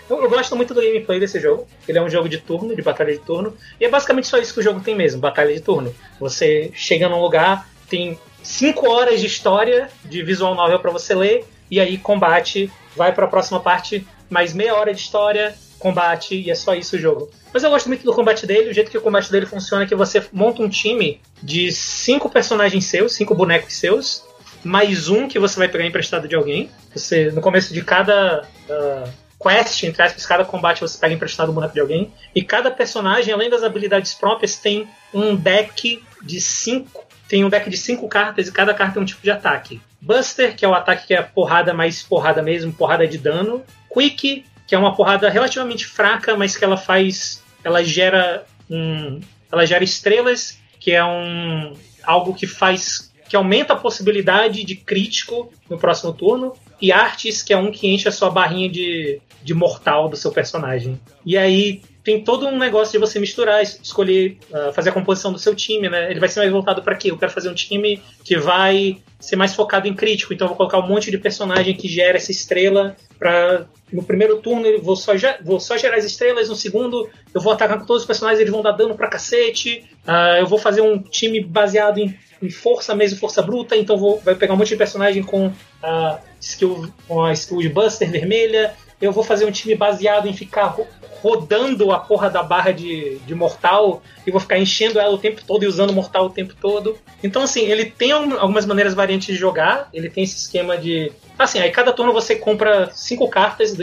Eu, 0.10 0.22
eu 0.22 0.30
gosto 0.30 0.56
muito 0.56 0.74
do 0.74 0.82
gameplay 0.82 1.20
desse 1.20 1.40
jogo. 1.40 1.68
Ele 1.88 1.98
é 1.98 2.02
um 2.02 2.10
jogo 2.10 2.28
de 2.28 2.40
turno, 2.40 2.76
de 2.76 2.82
batalha 2.82 3.14
de 3.14 3.20
turno. 3.20 3.56
E 3.80 3.86
é 3.86 3.90
basicamente 3.90 4.28
só 4.28 4.38
isso 4.38 4.54
que 4.54 4.60
o 4.60 4.64
jogo 4.64 4.82
tem 4.82 4.96
mesmo, 4.96 5.22
batalha 5.22 5.54
de 5.54 5.62
turno. 5.62 5.94
Você 6.20 6.72
chega 6.74 7.08
num 7.08 7.22
lugar, 7.22 7.70
tem 7.88 8.20
5 8.44 8.90
horas 8.90 9.20
de 9.20 9.28
história 9.28 9.90
de 10.06 10.24
visual 10.24 10.56
novel 10.56 10.80
para 10.80 10.92
você 10.92 11.14
ler, 11.14 11.46
e 11.70 11.80
aí 11.80 11.98
combate, 11.98 12.72
vai 12.96 13.14
para 13.14 13.26
a 13.26 13.30
próxima 13.30 13.60
parte, 13.60 14.06
mais 14.30 14.54
meia 14.54 14.76
hora 14.76 14.94
de 14.94 15.00
história, 15.00 15.56
combate, 15.80 16.36
e 16.36 16.52
é 16.52 16.56
só 16.56 16.76
isso 16.76 16.96
o 16.96 17.00
jogo. 17.00 17.30
Mas 17.54 17.64
eu 17.64 17.70
gosto 17.70 17.88
muito 17.88 18.04
do 18.04 18.14
combate 18.14 18.46
dele, 18.46 18.70
o 18.70 18.74
jeito 18.74 18.92
que 18.92 18.98
o 18.98 19.02
combate 19.02 19.32
dele 19.32 19.46
funciona 19.46 19.84
é 19.84 19.88
que 19.88 19.96
você 19.96 20.24
monta 20.32 20.62
um 20.62 20.70
time 20.70 21.20
de 21.42 21.72
cinco 21.72 22.30
personagens 22.30 22.86
seus, 22.86 23.14
cinco 23.14 23.36
bonecos 23.36 23.74
seus, 23.74 24.24
mais 24.64 25.10
um 25.10 25.28
que 25.28 25.40
você 25.40 25.58
vai 25.58 25.68
pegar 25.68 25.86
emprestado 25.86 26.28
de 26.28 26.36
alguém. 26.36 26.70
Você, 26.94 27.32
no 27.32 27.42
começo 27.42 27.74
de 27.74 27.82
cada 27.84 28.48
ah, 28.70 29.10
quest, 29.42 29.84
entre 29.84 30.02
aspas, 30.04 30.26
cada 30.26 30.46
combate 30.46 30.82
você 30.82 30.98
pega 30.98 31.16
emprestado 31.16 31.52
um 31.52 31.56
boneco 31.56 31.74
de 31.74 31.80
alguém. 31.80 32.14
E 32.34 32.44
cada 32.44 32.70
personagem, 32.70 33.34
além 33.34 33.50
das 33.50 33.64
habilidades 33.64 34.14
próprias, 34.14 34.56
tem 34.56 34.88
um 35.14 35.36
deck 35.36 36.04
de 36.22 36.40
cinco. 36.40 37.06
Tem 37.32 37.46
um 37.46 37.50
deck 37.50 37.70
de 37.70 37.78
cinco 37.78 38.10
cartas 38.10 38.50
e 38.50 38.52
cada 38.52 38.74
carta 38.74 39.00
é 39.00 39.02
um 39.02 39.06
tipo 39.06 39.22
de 39.24 39.32
ataque. 39.32 39.80
Buster, 40.02 40.54
que 40.54 40.66
é 40.66 40.68
o 40.68 40.74
ataque 40.74 41.08
que 41.08 41.14
é 41.14 41.22
porrada 41.22 41.74
mais 41.74 42.04
porrada 42.04 42.42
mesmo, 42.42 42.74
porrada 42.74 43.08
de 43.08 43.18
dano. 43.18 43.64
Quick, 43.90 44.44
que 44.68 44.76
é 44.76 44.78
uma 44.78 44.94
porrada 44.94 45.30
relativamente 45.30 45.86
fraca, 45.86 46.36
mas 46.36 46.58
que 46.58 46.66
ela 46.66 46.76
faz. 46.76 47.42
Ela 47.64 47.86
gera 47.86 48.46
um. 48.70 49.22
Ela 49.50 49.66
gera 49.66 49.82
estrelas, 49.82 50.60
que 50.78 50.92
é 50.92 51.06
um. 51.06 51.74
algo 52.04 52.34
que 52.34 52.46
faz. 52.46 53.10
que 53.30 53.38
aumenta 53.38 53.72
a 53.72 53.78
possibilidade 53.78 54.66
de 54.66 54.76
crítico 54.76 55.54
no 55.70 55.78
próximo 55.78 56.12
turno. 56.12 56.54
E 56.82 56.92
Artes, 56.92 57.42
que 57.42 57.54
é 57.54 57.58
um 57.58 57.72
que 57.72 57.88
enche 57.88 58.10
a 58.10 58.12
sua 58.12 58.30
barrinha 58.30 58.68
de, 58.68 59.22
de 59.42 59.54
mortal 59.54 60.10
do 60.10 60.18
seu 60.18 60.34
personagem. 60.34 61.00
E 61.26 61.38
aí 61.38 61.82
tem 62.04 62.24
todo 62.24 62.48
um 62.48 62.58
negócio 62.58 62.92
de 62.94 62.98
você 62.98 63.20
misturar, 63.20 63.62
es- 63.62 63.80
escolher, 63.82 64.38
ah, 64.54 64.72
fazer 64.74 64.90
a 64.90 64.94
composição 64.94 65.32
do 65.32 65.40
seu 65.40 65.54
time, 65.56 65.88
né? 65.90 66.10
Ele 66.10 66.20
vai 66.20 66.30
ser 66.30 66.40
mais 66.40 66.52
voltado 66.52 66.82
para 66.82 66.96
quê? 66.96 67.12
Eu 67.12 67.18
quero 67.18 67.32
fazer 67.32 67.50
um 67.50 67.54
time 67.54 68.02
que 68.24 68.38
vai 68.38 68.98
ser 69.20 69.36
mais 69.36 69.54
focado 69.54 69.88
em 69.88 69.94
crítico, 69.94 70.34
então 70.34 70.46
eu 70.46 70.50
vou 70.50 70.58
colocar 70.58 70.80
um 70.80 70.88
monte 70.88 71.12
de 71.12 71.18
personagem 71.18 71.76
que 71.76 71.88
gera 71.88 72.18
essa 72.18 72.32
estrela 72.32 72.96
para 73.20 73.66
no 73.94 74.02
primeiro 74.04 74.38
turno 74.38 74.66
eu 74.66 74.82
vou 74.82 74.96
só, 74.96 75.12
vou 75.44 75.60
só 75.60 75.78
gerar 75.78 75.98
as 75.98 76.06
estrelas, 76.06 76.48
no 76.50 76.56
segundo 76.56 77.10
eu 77.34 77.42
vou 77.42 77.52
atacar 77.54 77.78
com 77.78 77.86
todos 77.86 78.04
os 78.04 78.08
personagens, 78.08 78.40
eles 78.40 78.52
vão 78.52 78.62
dar 78.64 78.72
dano 78.72 78.96
pra 78.96 79.08
cacete. 79.08 79.84
Ah, 80.08 80.38
eu 80.40 80.48
vou 80.48 80.58
fazer 80.58 80.82
um 80.82 80.98
time 80.98 81.44
baseado 81.44 82.00
em, 82.00 82.18
em 82.42 82.50
força 82.50 82.96
mesmo, 82.96 83.20
força 83.20 83.42
bruta, 83.44 83.76
então 83.76 83.98
vou 83.98 84.20
vai 84.22 84.34
pegar 84.34 84.54
um 84.54 84.58
monte 84.58 84.70
de 84.70 84.76
personagem 84.78 85.22
com 85.22 85.52
a 85.84 86.20
skill 86.40 86.92
com 87.08 87.22
a 87.24 87.32
skill 87.34 87.60
de 87.60 87.70
Buster 87.70 88.10
vermelha. 88.10 88.74
Eu 89.02 89.12
vou 89.12 89.24
fazer 89.24 89.46
um 89.46 89.52
time 89.52 89.76
baseado 89.76 90.28
em 90.28 90.34
ficar 90.34 90.66
ro- 90.66 90.88
rodando 91.22 91.92
a 91.92 92.00
porra 92.00 92.30
da 92.30 92.42
barra 92.44 92.72
de, 92.72 93.18
de 93.26 93.34
mortal 93.36 94.02
e 94.26 94.32
vou 94.32 94.40
ficar 94.40 94.58
enchendo 94.58 95.00
ela 95.00 95.14
o 95.14 95.18
tempo 95.18 95.42
todo 95.46 95.64
e 95.64 95.68
usando 95.68 95.94
mortal 95.94 96.26
o 96.26 96.30
tempo 96.30 96.54
todo. 96.60 96.98
Então, 97.24 97.44
assim, 97.44 97.62
ele 97.62 97.86
tem 97.86 98.12
algum- 98.12 98.38
algumas 98.38 98.66
maneiras 98.66 98.94
variantes 98.94 99.28
de 99.28 99.36
jogar, 99.36 99.90
ele 99.94 100.10
tem 100.10 100.24
esse 100.24 100.36
esquema 100.38 100.78
de. 100.78 101.12
Assim, 101.38 101.60
aí 101.60 101.72
cada 101.72 101.92
turno 101.94 102.14
você 102.14 102.36
compra 102.36 102.90
cinco 102.94 103.28
cartas 103.28 103.76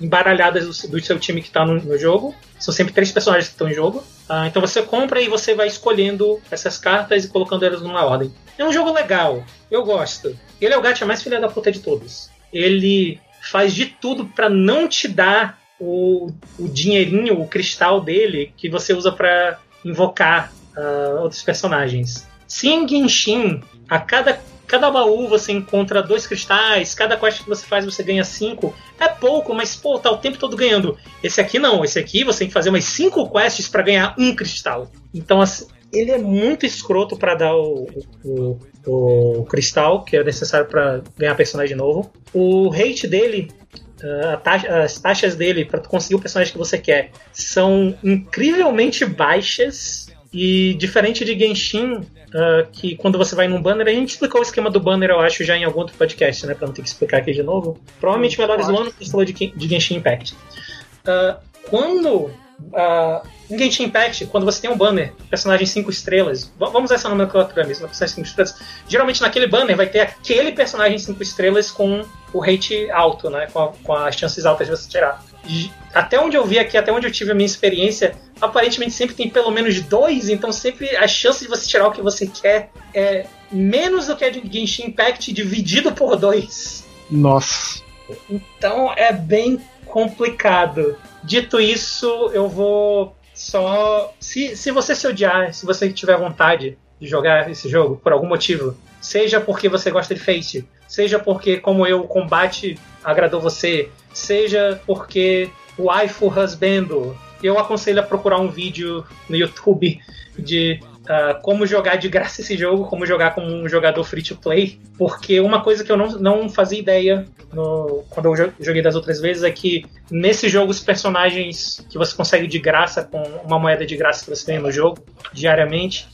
embaralhadas 0.00 0.64
do, 0.82 0.88
do 0.90 1.00
seu 1.04 1.18
time 1.18 1.42
que 1.42 1.50
tá 1.50 1.64
no, 1.64 1.74
no 1.82 1.98
jogo. 1.98 2.34
São 2.58 2.72
sempre 2.72 2.92
três 2.92 3.12
personagens 3.12 3.48
que 3.48 3.54
estão 3.54 3.68
em 3.68 3.74
jogo. 3.74 4.02
Ah, 4.28 4.46
então 4.46 4.60
você 4.60 4.82
compra 4.82 5.20
e 5.20 5.28
você 5.28 5.54
vai 5.54 5.66
escolhendo 5.66 6.40
essas 6.50 6.78
cartas 6.78 7.24
e 7.24 7.28
colocando 7.28 7.64
elas 7.64 7.82
numa 7.82 8.04
ordem. 8.04 8.32
É 8.58 8.64
um 8.64 8.72
jogo 8.72 8.92
legal, 8.92 9.44
eu 9.70 9.84
gosto. 9.84 10.36
Ele 10.60 10.72
é 10.74 10.78
o 10.78 10.80
gacha 10.82 11.04
mais 11.04 11.22
filha 11.22 11.40
da 11.40 11.48
puta 11.48 11.70
de 11.70 11.80
todos. 11.80 12.30
Ele 12.52 13.20
faz 13.50 13.74
de 13.74 13.86
tudo 13.86 14.26
pra 14.26 14.48
não 14.48 14.88
te 14.88 15.08
dar 15.08 15.58
o, 15.78 16.30
o 16.58 16.68
dinheirinho, 16.68 17.40
o 17.40 17.46
cristal 17.46 18.00
dele 18.00 18.52
que 18.56 18.68
você 18.68 18.92
usa 18.92 19.12
pra 19.12 19.58
invocar 19.84 20.52
ah, 20.76 21.20
outros 21.20 21.42
personagens. 21.42 22.26
Se 22.46 22.68
em 22.68 22.86
Genshin, 22.86 23.62
a 23.88 23.98
cada, 23.98 24.40
cada 24.66 24.90
baú 24.90 25.28
você 25.28 25.52
encontra 25.52 26.02
dois 26.02 26.26
cristais, 26.26 26.94
cada 26.94 27.16
quest 27.16 27.42
que 27.42 27.48
você 27.48 27.66
faz 27.66 27.84
você 27.84 28.02
ganha 28.02 28.24
cinco, 28.24 28.74
é 28.98 29.08
pouco, 29.08 29.54
mas 29.54 29.76
pô, 29.76 29.98
tá 29.98 30.10
o 30.10 30.18
tempo 30.18 30.38
todo 30.38 30.56
ganhando. 30.56 30.96
Esse 31.22 31.40
aqui 31.40 31.58
não, 31.58 31.84
esse 31.84 31.98
aqui 31.98 32.24
você 32.24 32.40
tem 32.40 32.48
que 32.48 32.54
fazer 32.54 32.70
umas 32.70 32.84
cinco 32.84 33.28
quests 33.30 33.68
pra 33.68 33.82
ganhar 33.82 34.14
um 34.18 34.34
cristal. 34.34 34.90
Então, 35.12 35.40
assim, 35.40 35.66
ele 35.92 36.10
é 36.10 36.18
muito 36.18 36.66
escroto 36.66 37.16
pra 37.16 37.34
dar 37.34 37.54
o, 37.56 37.88
o, 38.24 38.58
o 38.86 39.44
cristal 39.48 40.04
que 40.04 40.16
é 40.16 40.22
necessário 40.24 40.66
pra 40.66 41.02
ganhar 41.18 41.34
personagem 41.34 41.76
novo. 41.76 42.10
O 42.32 42.70
hate 42.72 43.06
dele 43.06 43.50
Uh, 43.96 44.34
a 44.34 44.36
taxa- 44.36 44.82
as 44.82 45.00
taxas 45.00 45.34
dele 45.36 45.64
para 45.64 45.80
conseguir 45.80 46.16
o 46.16 46.18
personagem 46.20 46.52
que 46.52 46.58
você 46.58 46.76
quer 46.76 47.12
são 47.32 47.96
incrivelmente 48.04 49.06
baixas 49.06 50.08
e 50.30 50.74
diferente 50.74 51.24
de 51.24 51.36
Genshin, 51.38 51.94
uh, 51.94 52.66
que 52.70 52.94
quando 52.96 53.16
você 53.16 53.34
vai 53.34 53.48
num 53.48 53.60
banner, 53.60 53.86
a 53.86 53.90
gente 53.90 54.10
explicou 54.10 54.40
o 54.40 54.42
esquema 54.42 54.70
do 54.70 54.78
banner, 54.78 55.08
eu 55.08 55.18
acho, 55.20 55.42
já 55.44 55.56
em 55.56 55.64
algum 55.64 55.80
outro 55.80 55.96
podcast, 55.96 56.46
né, 56.46 56.54
para 56.54 56.66
não 56.66 56.74
ter 56.74 56.82
que 56.82 56.88
explicar 56.88 57.16
aqui 57.16 57.32
de 57.32 57.42
novo. 57.42 57.80
Provavelmente 57.98 58.38
melhores 58.38 58.66
do 58.66 58.76
ano 58.76 58.92
que 58.92 59.10
falou 59.10 59.24
de, 59.24 59.32
de 59.32 59.66
Genshin 59.66 59.94
Impact. 59.94 60.34
Uh, 60.34 61.40
quando 61.70 62.30
uh, 62.60 63.26
em 63.50 63.58
Genshin 63.58 63.84
Impact, 63.84 64.26
quando 64.26 64.44
você 64.44 64.60
tem 64.60 64.70
um 64.70 64.76
banner, 64.76 65.12
personagem 65.30 65.66
5 65.66 65.90
estrelas, 65.90 66.52
vamos 66.58 66.84
usar 66.84 66.96
essa 66.96 67.08
nomenclatura 67.08 67.64
mesmo, 67.66 67.86
personagem 67.86 68.14
5 68.16 68.26
estrelas, 68.28 68.58
geralmente 68.88 69.20
naquele 69.22 69.46
banner 69.46 69.76
vai 69.76 69.86
ter 69.86 70.00
aquele 70.00 70.52
personagem 70.52 70.98
5 70.98 71.22
estrelas 71.22 71.70
com 71.70 72.04
o 72.32 72.40
rate 72.40 72.90
alto, 72.90 73.30
né? 73.30 73.46
Com, 73.52 73.60
a- 73.60 73.72
com 73.82 73.92
as 73.92 74.16
chances 74.16 74.44
altas 74.44 74.66
de 74.66 74.76
você 74.76 74.88
tirar. 74.88 75.24
E 75.48 75.70
até 75.94 76.18
onde 76.20 76.36
eu 76.36 76.44
vi 76.44 76.58
aqui, 76.58 76.76
até 76.76 76.90
onde 76.92 77.06
eu 77.06 77.12
tive 77.12 77.30
a 77.30 77.34
minha 77.34 77.46
experiência, 77.46 78.14
aparentemente 78.40 78.92
sempre 78.92 79.14
tem 79.14 79.30
pelo 79.30 79.50
menos 79.50 79.80
dois, 79.80 80.28
então 80.28 80.50
sempre 80.50 80.96
a 80.96 81.06
chance 81.06 81.44
de 81.44 81.48
você 81.48 81.66
tirar 81.68 81.86
o 81.88 81.92
que 81.92 82.02
você 82.02 82.26
quer 82.26 82.70
é 82.92 83.26
menos 83.50 84.08
do 84.08 84.16
que 84.16 84.24
a 84.24 84.30
de 84.30 84.42
Genshin 84.52 84.86
Impact 84.88 85.32
dividido 85.32 85.92
por 85.92 86.16
dois. 86.16 86.84
Nossa. 87.08 87.80
Então 88.28 88.92
é 88.96 89.12
bem 89.12 89.60
complicado. 89.86 90.98
Dito 91.26 91.60
isso, 91.60 92.30
eu 92.32 92.48
vou 92.48 93.16
só. 93.34 94.14
Se, 94.20 94.56
se 94.56 94.70
você 94.70 94.94
se 94.94 95.08
odiar, 95.08 95.52
se 95.52 95.66
você 95.66 95.92
tiver 95.92 96.16
vontade 96.16 96.78
de 97.00 97.08
jogar 97.08 97.50
esse 97.50 97.68
jogo 97.68 97.96
por 97.96 98.12
algum 98.12 98.28
motivo, 98.28 98.76
seja 99.00 99.40
porque 99.40 99.68
você 99.68 99.90
gosta 99.90 100.14
de 100.14 100.20
Face, 100.20 100.64
seja 100.86 101.18
porque, 101.18 101.56
como 101.56 101.84
eu, 101.84 102.02
o 102.02 102.06
combate 102.06 102.78
agradou 103.02 103.40
você, 103.40 103.90
seja 104.14 104.80
porque 104.86 105.50
o 105.76 105.86
waifu 105.86 106.28
husbando, 106.28 107.18
eu 107.42 107.58
aconselho 107.58 107.98
a 107.98 108.04
procurar 108.04 108.38
um 108.38 108.48
vídeo 108.48 109.04
no 109.28 109.34
YouTube 109.34 109.98
de 110.38 110.80
uh, 111.08 111.40
como 111.42 111.66
jogar 111.66 111.96
de 111.96 112.08
graça 112.08 112.40
esse 112.40 112.56
jogo, 112.56 112.84
como 112.86 113.06
jogar 113.06 113.34
como 113.34 113.46
um 113.46 113.68
jogador 113.68 114.04
free 114.04 114.22
to 114.22 114.36
play, 114.36 114.78
porque 114.98 115.40
uma 115.40 115.62
coisa 115.62 115.84
que 115.84 115.90
eu 115.90 115.96
não, 115.96 116.08
não 116.18 116.48
fazia 116.48 116.78
ideia 116.78 117.24
no, 117.52 118.04
quando 118.10 118.26
eu 118.26 118.52
joguei 118.60 118.82
das 118.82 118.94
outras 118.94 119.20
vezes 119.20 119.42
é 119.42 119.50
que 119.50 119.84
nesse 120.10 120.48
jogo 120.48 120.70
os 120.70 120.80
personagens 120.80 121.86
que 121.88 121.96
você 121.96 122.14
consegue 122.14 122.46
de 122.46 122.58
graça 122.58 123.04
com 123.04 123.22
uma 123.44 123.58
moeda 123.58 123.86
de 123.86 123.96
graça 123.96 124.24
que 124.24 124.30
você 124.30 124.46
ganha 124.46 124.60
no 124.60 124.70
jogo 124.70 124.98
diariamente, 125.32 126.08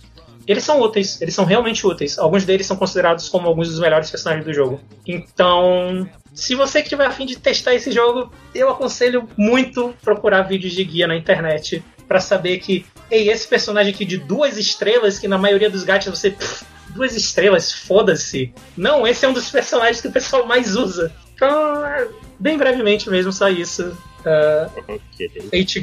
eles 0.47 0.65
são 0.65 0.81
úteis, 0.81 1.21
eles 1.21 1.35
são 1.35 1.45
realmente 1.45 1.87
úteis. 1.87 2.19
Alguns 2.19 2.45
deles 2.45 2.67
são 2.67 2.77
considerados 2.77 3.29
como 3.29 3.47
alguns 3.47 3.69
dos 3.69 3.79
melhores 3.79 4.11
personagens 4.11 4.45
do 4.45 4.53
jogo. 4.53 4.81
Então, 5.07 6.09
se 6.35 6.55
você 6.55 6.83
tiver 6.83 7.07
afim 7.07 7.27
de 7.27 7.39
testar 7.39 7.75
esse 7.75 7.93
jogo, 7.93 8.33
eu 8.55 8.69
aconselho 8.69 9.29
muito 9.37 9.95
procurar 10.03 10.43
vídeos 10.43 10.73
de 10.73 10.85
guia 10.85 11.07
na 11.07 11.17
internet 11.17 11.83
para 12.13 12.21
saber 12.21 12.59
que, 12.59 12.85
ei, 13.11 13.31
esse 13.31 13.49
personagem 13.49 13.91
aqui 13.91 14.05
de 14.05 14.19
duas 14.19 14.59
estrelas, 14.59 15.19
que 15.19 15.27
na 15.27 15.39
maioria 15.39 15.71
dos 15.71 15.83
gatos 15.83 16.09
você. 16.09 16.31
Pff, 16.31 16.63
duas 16.91 17.17
estrelas, 17.17 17.73
foda-se. 17.73 18.53
Não, 18.77 19.07
esse 19.07 19.25
é 19.25 19.29
um 19.29 19.33
dos 19.33 19.49
personagens 19.49 20.03
que 20.03 20.09
o 20.09 20.13
pessoal 20.13 20.47
mais 20.47 20.77
usa. 20.77 21.11
Então, 21.35 21.87
é, 21.87 22.07
bem 22.39 22.59
brevemente 22.59 23.09
mesmo, 23.09 23.33
só 23.33 23.49
isso. 23.49 23.97
Uh, 24.27 24.79
okay. 24.79 25.31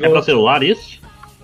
É 0.03 0.07
pra 0.07 0.21
celular 0.21 0.61
isso? 0.61 0.99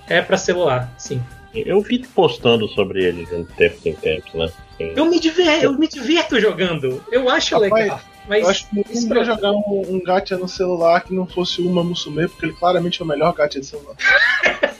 É 0.08 0.22
pra 0.22 0.38
celular, 0.38 0.94
sim. 1.00 1.20
Eu 1.56 1.82
vi 1.82 2.06
postando 2.06 2.68
sobre 2.68 3.04
ele 3.04 3.26
de 3.26 3.44
tempo 3.56 3.80
em 3.86 3.94
tempo, 3.96 4.38
né? 4.38 4.52
Sim. 4.78 4.94
Eu 4.96 5.06
me, 5.06 5.20
diver, 5.20 5.64
eu 5.64 5.74
me 5.74 5.88
divirto 5.88 6.40
jogando. 6.40 7.04
Eu 7.12 7.28
acho 7.28 7.56
Rapaz, 7.56 7.74
legal. 7.74 8.02
Mas 8.28 8.44
eu 8.44 8.50
acho 8.50 8.70
que 8.70 8.76
ninguém 8.76 9.08
pra... 9.08 9.24
jogar 9.24 9.52
um, 9.52 9.84
um 9.88 10.04
gacha 10.04 10.38
no 10.38 10.48
celular 10.48 11.02
que 11.02 11.14
não 11.14 11.26
fosse 11.26 11.62
uma 11.62 11.84
Musume, 11.84 12.28
porque 12.28 12.46
ele 12.46 12.54
claramente 12.54 13.02
é 13.02 13.04
o 13.04 13.08
melhor 13.08 13.34
gacha 13.34 13.60
de 13.60 13.66
celular. 13.66 13.96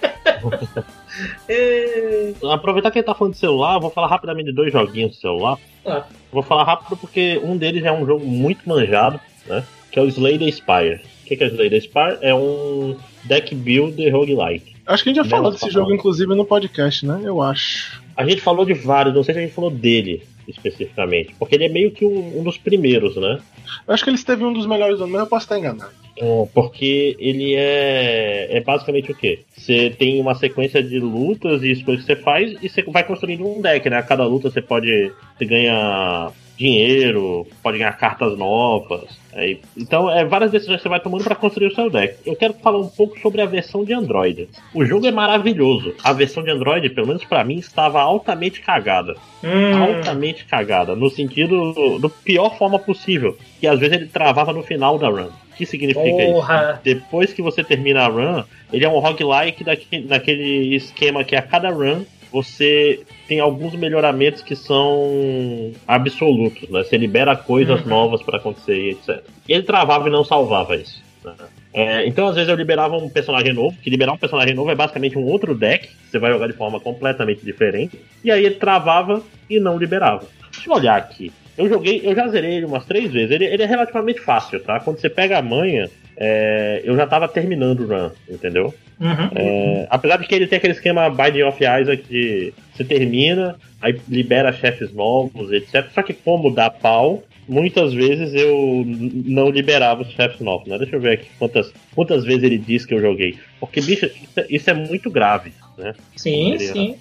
é... 1.48 2.34
Aproveitar 2.52 2.92
que 2.92 3.00
ele 3.00 3.06
tá 3.06 3.16
falando 3.16 3.34
de 3.34 3.40
celular, 3.40 3.80
vou 3.80 3.90
falar 3.90 4.08
rapidamente 4.08 4.48
de 4.48 4.54
dois 4.54 4.72
joguinhos 4.72 5.12
de 5.12 5.18
celular. 5.18 5.58
Ah. 5.86 6.04
Vou 6.32 6.44
falar 6.44 6.64
rápido 6.64 6.98
porque 6.98 7.40
um 7.44 7.58
deles 7.58 7.84
é 7.84 7.92
um 7.92 8.06
jogo 8.06 8.26
muito 8.26 8.68
manjado, 8.68 9.20
né? 9.48 9.64
Que 9.92 10.00
é 10.00 10.02
o 10.02 10.08
Slay 10.08 10.38
the 10.38 10.52
Spire. 10.52 11.02
O 11.24 11.28
que 11.28 11.44
é 11.44 11.48
o 11.48 11.50
Slay 11.50 11.70
the 11.70 11.80
Spire? 11.80 12.18
É 12.22 12.36
um 12.36 12.96
deck 13.24 13.56
builder 13.56 14.14
roguelike. 14.14 14.76
Acho 14.86 15.04
que 15.04 15.10
a 15.10 15.14
gente 15.14 15.24
já 15.24 15.30
falou 15.30 15.52
desse 15.52 15.70
jogo, 15.72 15.94
inclusive, 15.94 16.36
no 16.36 16.46
podcast, 16.46 17.06
né? 17.06 17.22
Eu 17.24 17.42
acho. 17.42 18.02
A 18.16 18.26
gente 18.28 18.42
falou 18.42 18.66
de 18.66 18.74
vários, 18.74 19.16
não 19.16 19.24
sei 19.24 19.34
se 19.34 19.40
a 19.40 19.44
gente 19.44 19.54
falou 19.54 19.72
dele 19.72 20.24
especificamente. 20.48 21.36
Porque 21.38 21.56
ele 21.56 21.66
é 21.66 21.70
meio 21.70 21.92
que 21.92 22.06
um, 22.06 22.40
um 22.40 22.44
dos 22.44 22.58
primeiros, 22.58 23.16
né? 23.16 23.40
Eu 23.88 23.94
acho 23.94 24.04
que 24.04 24.10
ele 24.10 24.18
esteve 24.18 24.44
um 24.44 24.54
dos 24.54 24.66
melhores 24.66 24.98
do 24.98 25.04
ano, 25.04 25.14
mas 25.14 25.22
eu 25.22 25.28
posso 25.28 25.46
estar 25.46 25.58
enganado. 25.60 25.92
É, 26.18 26.48
porque 26.54 27.16
ele 27.20 27.56
é, 27.56 28.58
é 28.58 28.62
basicamente 28.62 29.12
o 29.12 29.16
quê? 29.16 29.40
Você 29.56 29.90
tem 29.90 30.20
uma 30.22 30.34
sequência 30.36 30.82
de 30.82 31.00
lutas 31.00 31.62
e 31.62 31.84
coisas 31.84 32.06
que 32.06 32.14
você 32.14 32.22
faz 32.22 32.56
e 32.62 32.70
você 32.70 32.82
vai 32.84 33.04
construindo 33.04 33.46
um 33.46 33.62
deck, 33.62 33.90
né? 33.90 33.98
A 33.98 34.04
cada 34.04 34.26
luta 34.26 34.50
você 34.50 34.62
pode. 34.62 35.12
Você 35.38 35.46
ganha 35.46 36.32
dinheiro, 36.58 37.46
pode 37.62 37.78
ganhar 37.78 37.92
cartas 37.94 38.38
novas. 38.38 39.10
É, 39.36 39.58
então, 39.76 40.10
é 40.10 40.24
várias 40.24 40.50
decisões 40.50 40.78
que 40.78 40.84
você 40.84 40.90
vai 40.90 41.00
tomando 41.00 41.24
para 41.26 41.36
construir 41.36 41.68
o 41.68 41.76
seu 41.76 41.90
deck. 41.90 42.16
Eu 42.26 42.36
quero 42.36 42.54
falar 42.54 42.80
um 42.80 42.88
pouco 42.88 43.20
sobre 43.20 43.42
a 43.42 43.46
versão 43.46 43.84
de 43.84 43.94
Android. 43.94 44.48
O 44.74 44.86
jogo 44.86 45.06
é 45.06 45.12
maravilhoso. 45.12 45.94
A 46.02 46.14
versão 46.14 46.42
de 46.42 46.52
Android, 46.52 46.90
pelo 46.90 47.08
menos 47.08 47.26
para 47.26 47.44
mim, 47.44 47.56
estava 47.56 48.02
altamente 48.02 48.62
cagada. 48.62 49.16
Hum. 49.44 49.84
Altamente 49.84 50.46
cagada. 50.46 50.96
No 50.96 51.10
sentido 51.10 52.00
do 52.00 52.10
pior 52.10 52.58
forma 52.58 52.80
possível. 52.80 53.38
Que 53.60 53.68
às 53.68 53.78
vezes 53.78 53.98
ele 53.98 54.08
travava 54.08 54.54
no 54.54 54.64
final 54.64 54.98
da 54.98 55.10
run. 55.10 55.28
O 55.28 55.56
que 55.58 55.66
significa 55.66 56.02
Porra. 56.02 56.72
isso? 56.72 56.80
Depois 56.84 57.34
que 57.34 57.42
você 57.42 57.64
termina 57.64 58.04
a 58.04 58.08
run, 58.08 58.44
ele 58.72 58.86
é 58.86 58.90
um 58.90 59.00
roguelike 59.00 59.64
daquele 59.64 60.76
esquema 60.76 61.24
que 61.24 61.36
a 61.36 61.42
cada 61.42 61.70
run 61.70 62.04
você 62.36 63.00
tem 63.30 63.40
alguns 63.40 63.76
melhoramentos 63.76 64.42
que 64.42 64.58
são 64.58 65.72
absolutos, 65.88 66.70
né? 66.70 66.84
Você 66.84 66.98
libera 66.98 67.34
coisas 67.34 67.80
uhum. 67.82 67.88
novas 67.88 68.22
para 68.22 68.36
acontecer 68.36 68.76
e 68.76 68.90
etc. 68.90 69.24
E 69.48 69.54
ele 69.54 69.64
travava 69.64 70.10
e 70.10 70.12
não 70.12 70.22
salvava 70.22 70.76
isso. 70.76 71.02
Né? 71.24 71.34
É, 71.74 72.06
então, 72.06 72.28
às 72.28 72.36
vezes, 72.36 72.50
eu 72.50 72.56
liberava 72.58 72.98
um 72.98 73.08
personagem 73.08 73.54
novo, 73.54 73.78
que 73.82 73.90
liberar 73.90 74.12
um 74.12 74.18
personagem 74.18 74.54
novo 74.54 74.70
é 74.70 74.76
basicamente 74.76 75.18
um 75.18 75.24
outro 75.24 75.56
deck, 75.56 75.90
você 76.12 76.20
vai 76.20 76.30
jogar 76.30 76.48
de 76.48 76.58
forma 76.58 76.78
completamente 76.78 77.46
diferente, 77.46 77.98
e 78.22 78.30
aí 78.30 78.46
ele 78.46 78.56
travava 78.56 79.24
e 79.50 79.58
não 79.58 79.78
liberava. 79.78 80.28
Deixa 80.52 80.70
eu 80.70 80.74
olhar 80.74 80.98
aqui. 80.98 81.32
Eu 81.58 81.70
joguei, 81.70 82.02
eu 82.04 82.14
já 82.14 82.28
zerei 82.28 82.56
ele 82.56 82.66
umas 82.66 82.84
três 82.84 83.14
vezes. 83.14 83.32
Ele, 83.32 83.46
ele 83.46 83.64
é 83.64 83.66
relativamente 83.66 84.20
fácil, 84.20 84.60
tá? 84.60 84.82
Quando 84.82 85.00
você 85.00 85.10
pega 85.10 85.38
a 85.38 85.42
manha, 85.42 85.90
é, 86.18 86.82
eu 86.84 86.98
já 86.98 87.08
tava 87.08 87.30
terminando 87.30 87.80
o 87.80 87.88
run, 87.88 88.10
entendeu? 88.30 88.74
Uhum. 89.00 89.30
É, 89.36 89.88
apesar 89.90 90.18
de 90.18 90.28
que 90.28 90.36
ele 90.36 90.48
tem 90.48 90.58
aquele 90.58 90.74
esquema 90.74 91.10
Binding 91.10 91.44
of 91.44 91.58
Isaac 91.62 92.04
de 92.08 92.54
você 92.74 92.84
termina, 92.84 93.56
aí 93.82 94.00
libera 94.08 94.54
chefes 94.54 94.94
novos, 94.94 95.52
etc. 95.52 95.88
Só 95.94 96.02
que 96.02 96.14
como 96.14 96.54
dá 96.54 96.70
pau, 96.70 97.24
muitas 97.48 97.94
vezes 97.94 98.34
eu 98.34 98.84
não 98.86 99.50
liberava 99.50 100.02
os 100.02 100.12
chefes 100.12 100.40
novos, 100.40 100.68
né? 100.68 100.78
Deixa 100.78 100.96
eu 100.96 101.02
ver 101.02 101.14
aqui 101.14 101.28
quantas, 101.38 101.74
quantas 101.94 102.24
vezes 102.24 102.44
ele 102.44 102.58
diz 102.58 102.86
que 102.86 102.94
eu 102.94 103.02
joguei. 103.02 103.38
Porque, 103.60 103.82
bicho, 103.82 104.06
isso 104.06 104.40
é, 104.40 104.46
isso 104.50 104.70
é 104.70 104.74
muito 104.74 105.10
grave, 105.10 105.52
né? 105.78 105.94
Sim, 106.16 106.58
sim. 106.58 106.96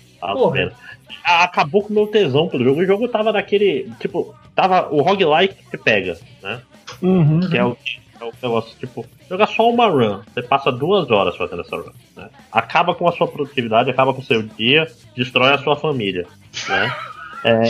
Acabou 1.24 1.82
com 1.82 1.90
o 1.90 1.94
meu 1.94 2.06
tesão 2.06 2.48
pelo 2.48 2.64
jogo. 2.64 2.80
O 2.80 2.86
jogo 2.86 3.08
tava 3.08 3.32
daquele. 3.32 3.90
Tipo, 4.00 4.34
tava 4.54 4.92
o 4.92 5.00
roguelike 5.00 5.54
que 5.70 5.78
pega, 5.78 6.18
né? 6.42 6.60
Uhum. 7.02 7.40
Que 7.40 7.56
é 7.56 7.64
o 7.64 7.76
é 8.20 8.24
o 8.24 8.32
negócio, 8.42 8.76
tipo, 8.78 9.04
jogar 9.28 9.46
só 9.46 9.68
uma 9.68 9.86
run. 9.86 10.20
Você 10.32 10.42
passa 10.42 10.70
duas 10.70 11.10
horas 11.10 11.36
fazendo 11.36 11.62
essa 11.62 11.76
run. 11.76 11.90
Né? 12.16 12.28
Acaba 12.52 12.94
com 12.94 13.08
a 13.08 13.12
sua 13.12 13.26
produtividade, 13.26 13.90
acaba 13.90 14.14
com 14.14 14.20
o 14.20 14.24
seu 14.24 14.42
dia, 14.42 14.86
destrói 15.16 15.52
a 15.52 15.58
sua 15.58 15.76
família. 15.76 16.26
Né? 16.68 16.96
É, 17.44 17.62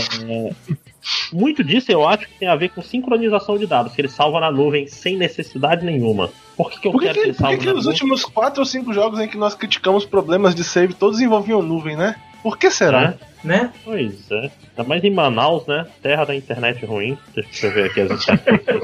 muito 1.32 1.64
disso 1.64 1.90
eu 1.90 2.06
acho 2.06 2.26
que 2.26 2.38
tem 2.38 2.48
a 2.48 2.56
ver 2.56 2.70
com 2.70 2.80
sincronização 2.80 3.58
de 3.58 3.66
dados, 3.66 3.92
que 3.92 4.00
ele 4.00 4.08
salva 4.08 4.40
na 4.40 4.50
nuvem 4.50 4.86
sem 4.86 5.16
necessidade 5.16 5.84
nenhuma. 5.84 6.30
Por 6.56 6.70
que, 6.70 6.80
que 6.80 6.88
eu 6.88 6.92
por 6.92 7.00
que 7.00 7.06
quero 7.06 7.20
que, 7.20 7.26
ele 7.26 7.34
salve 7.34 7.56
Por 7.56 7.62
que, 7.62 7.68
que 7.68 7.74
nos 7.74 7.86
últimos 7.86 8.24
4 8.24 8.60
ou 8.60 8.66
5 8.66 8.92
jogos 8.92 9.20
em 9.20 9.28
que 9.28 9.36
nós 9.36 9.54
criticamos 9.54 10.04
problemas 10.04 10.54
de 10.54 10.62
save, 10.62 10.94
todos 10.94 11.20
envolviam 11.20 11.60
nuvem, 11.60 11.96
né? 11.96 12.16
Por 12.44 12.58
que 12.58 12.70
será? 12.70 13.14
É. 13.42 13.46
Né? 13.46 13.72
Pois 13.82 14.30
é. 14.30 14.50
Ainda 14.76 14.84
mais 14.86 15.02
em 15.02 15.10
Manaus, 15.10 15.66
né? 15.66 15.86
Terra 16.02 16.26
da 16.26 16.36
internet 16.36 16.84
ruim. 16.84 17.16
Deixa 17.34 17.68
eu 17.68 17.72
ver 17.72 17.86
aqui 17.86 18.02
as 18.02 18.10
estatísticas. 18.10 18.82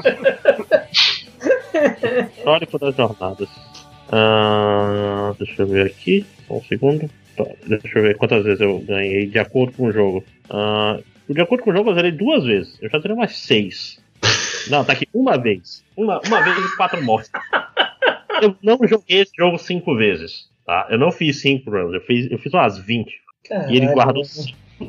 Histórico 2.37 2.79
das 2.79 2.95
jornadas. 2.95 3.47
Uh, 4.07 5.35
deixa 5.37 5.61
eu 5.61 5.67
ver 5.67 5.85
aqui. 5.85 6.25
Só 6.47 6.55
um 6.55 6.63
segundo. 6.63 7.07
Tá, 7.37 7.43
deixa 7.67 7.99
eu 7.99 8.01
ver 8.01 8.17
quantas 8.17 8.43
vezes 8.43 8.61
eu 8.61 8.79
ganhei 8.79 9.27
de 9.27 9.37
acordo 9.37 9.73
com 9.73 9.85
o 9.85 9.91
jogo. 9.91 10.23
Uh, 10.49 11.03
de 11.31 11.39
acordo 11.39 11.63
com 11.63 11.69
o 11.69 11.73
jogo, 11.75 11.91
eu 11.91 11.95
zerei 11.95 12.11
duas 12.11 12.43
vezes. 12.43 12.79
Eu 12.81 12.89
já 12.89 12.97
zerei 12.97 13.15
umas 13.15 13.37
seis. 13.37 14.01
Não, 14.71 14.83
tá 14.83 14.93
aqui 14.93 15.07
uma 15.13 15.37
vez. 15.37 15.83
Uma, 15.95 16.19
uma 16.25 16.41
vez 16.41 16.57
e 16.57 16.75
quatro 16.75 16.99
mortes. 17.03 17.29
Eu 18.41 18.55
não 18.63 18.79
joguei 18.87 19.21
esse 19.21 19.33
jogo 19.37 19.59
cinco 19.59 19.95
vezes. 19.95 20.49
Tá? 20.65 20.87
Eu 20.89 20.97
não 20.97 21.11
fiz 21.11 21.41
cinco 21.41 21.69
runs, 21.69 21.93
eu 21.93 22.01
fiz, 22.01 22.31
eu 22.31 22.39
fiz 22.39 22.51
umas 22.51 22.79
20. 22.79 23.21
Caralho. 23.47 23.71
E 23.71 23.77
ele 23.77 23.87
guardou 23.87 24.23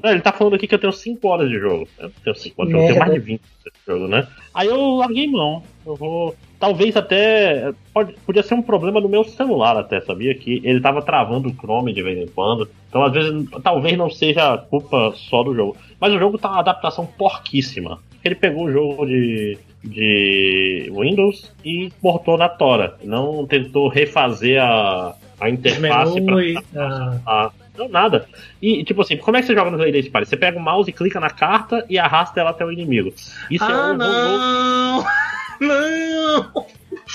ele 0.05 0.21
tá 0.21 0.33
falando 0.33 0.55
aqui 0.55 0.67
que 0.67 0.75
eu 0.75 0.79
tenho 0.79 0.93
5 0.93 1.29
horas 1.29 1.49
de 1.49 1.59
jogo. 1.59 1.87
Eu 1.99 2.11
tenho 2.25 2.37
5 2.37 2.63
horas, 2.63 2.73
eu 2.73 2.87
tenho 2.87 2.99
mais 2.99 3.13
de 3.13 3.19
20 3.19 3.41
de 3.41 3.71
jogo, 3.87 4.09
né? 4.09 4.27
Aí 4.55 4.69
eu 4.69 4.97
larguei 4.97 5.27
mão. 5.29 5.63
Eu 5.85 5.97
vou. 5.97 6.35
Talvez 6.59 6.97
até. 6.97 7.73
Pode, 7.93 8.15
podia 8.25 8.43
ser 8.43 8.55
um 8.55 8.63
problema 8.63 9.01
no 9.01 9.09
meu 9.09 9.25
celular, 9.25 9.77
até, 9.77 10.01
sabia? 10.01 10.35
Que 10.35 10.61
ele 10.65 10.81
tava 10.81 11.03
travando 11.03 11.49
o 11.49 11.55
Chrome 11.55 11.93
de 11.93 12.03
vez 12.03 12.19
em 12.19 12.29
quando. 12.29 12.69
Então, 12.89 13.03
às 13.03 13.13
vezes, 13.13 13.49
talvez 13.63 13.97
não 13.99 14.09
seja 14.09 14.57
culpa 14.57 15.13
só 15.17 15.43
do 15.43 15.55
jogo. 15.55 15.77
Mas 16.01 16.13
o 16.13 16.19
jogo 16.19 16.39
tá 16.39 16.51
uma 16.51 16.61
adaptação 16.61 17.07
porquíssima. 17.07 17.99
Ele 18.25 18.35
pegou 18.35 18.67
o 18.67 18.73
jogo 18.73 19.07
de, 19.07 19.59
de 19.85 20.93
Windows 20.95 21.53
e 21.65 21.91
portou 22.01 22.39
na 22.39 22.49
Tora. 22.49 22.97
Não 23.03 23.45
tentou 23.47 23.89
refazer 23.89 24.63
a, 24.63 25.15
a 25.41 25.51
interface 25.51 26.21
para 26.21 26.45
e... 26.45 26.57
ah. 27.27 27.51
Não, 27.77 27.89
nada. 27.89 28.29
E, 28.61 28.85
tipo 28.85 29.01
assim, 29.01 29.17
como 29.17 29.37
é 29.37 29.41
que 29.41 29.47
você 29.47 29.55
joga 29.55 29.71
no 29.71 29.79
Lady 29.79 30.03
Spire? 30.03 30.27
Você 30.27 30.37
pega 30.37 30.59
o 30.59 30.63
mouse 30.63 30.91
e 30.91 30.93
clica 30.93 31.19
na 31.19 31.31
carta 31.31 31.85
e 31.89 31.99
arrasta 31.99 32.41
ela 32.41 32.51
até 32.51 32.65
o 32.65 32.73
inimigo. 32.73 33.13
Isso 33.51 33.65
é 33.65 33.67
ah, 33.67 33.71
é 33.71 33.93
um 33.93 33.97
não! 33.97 35.05
Não! 35.63 36.67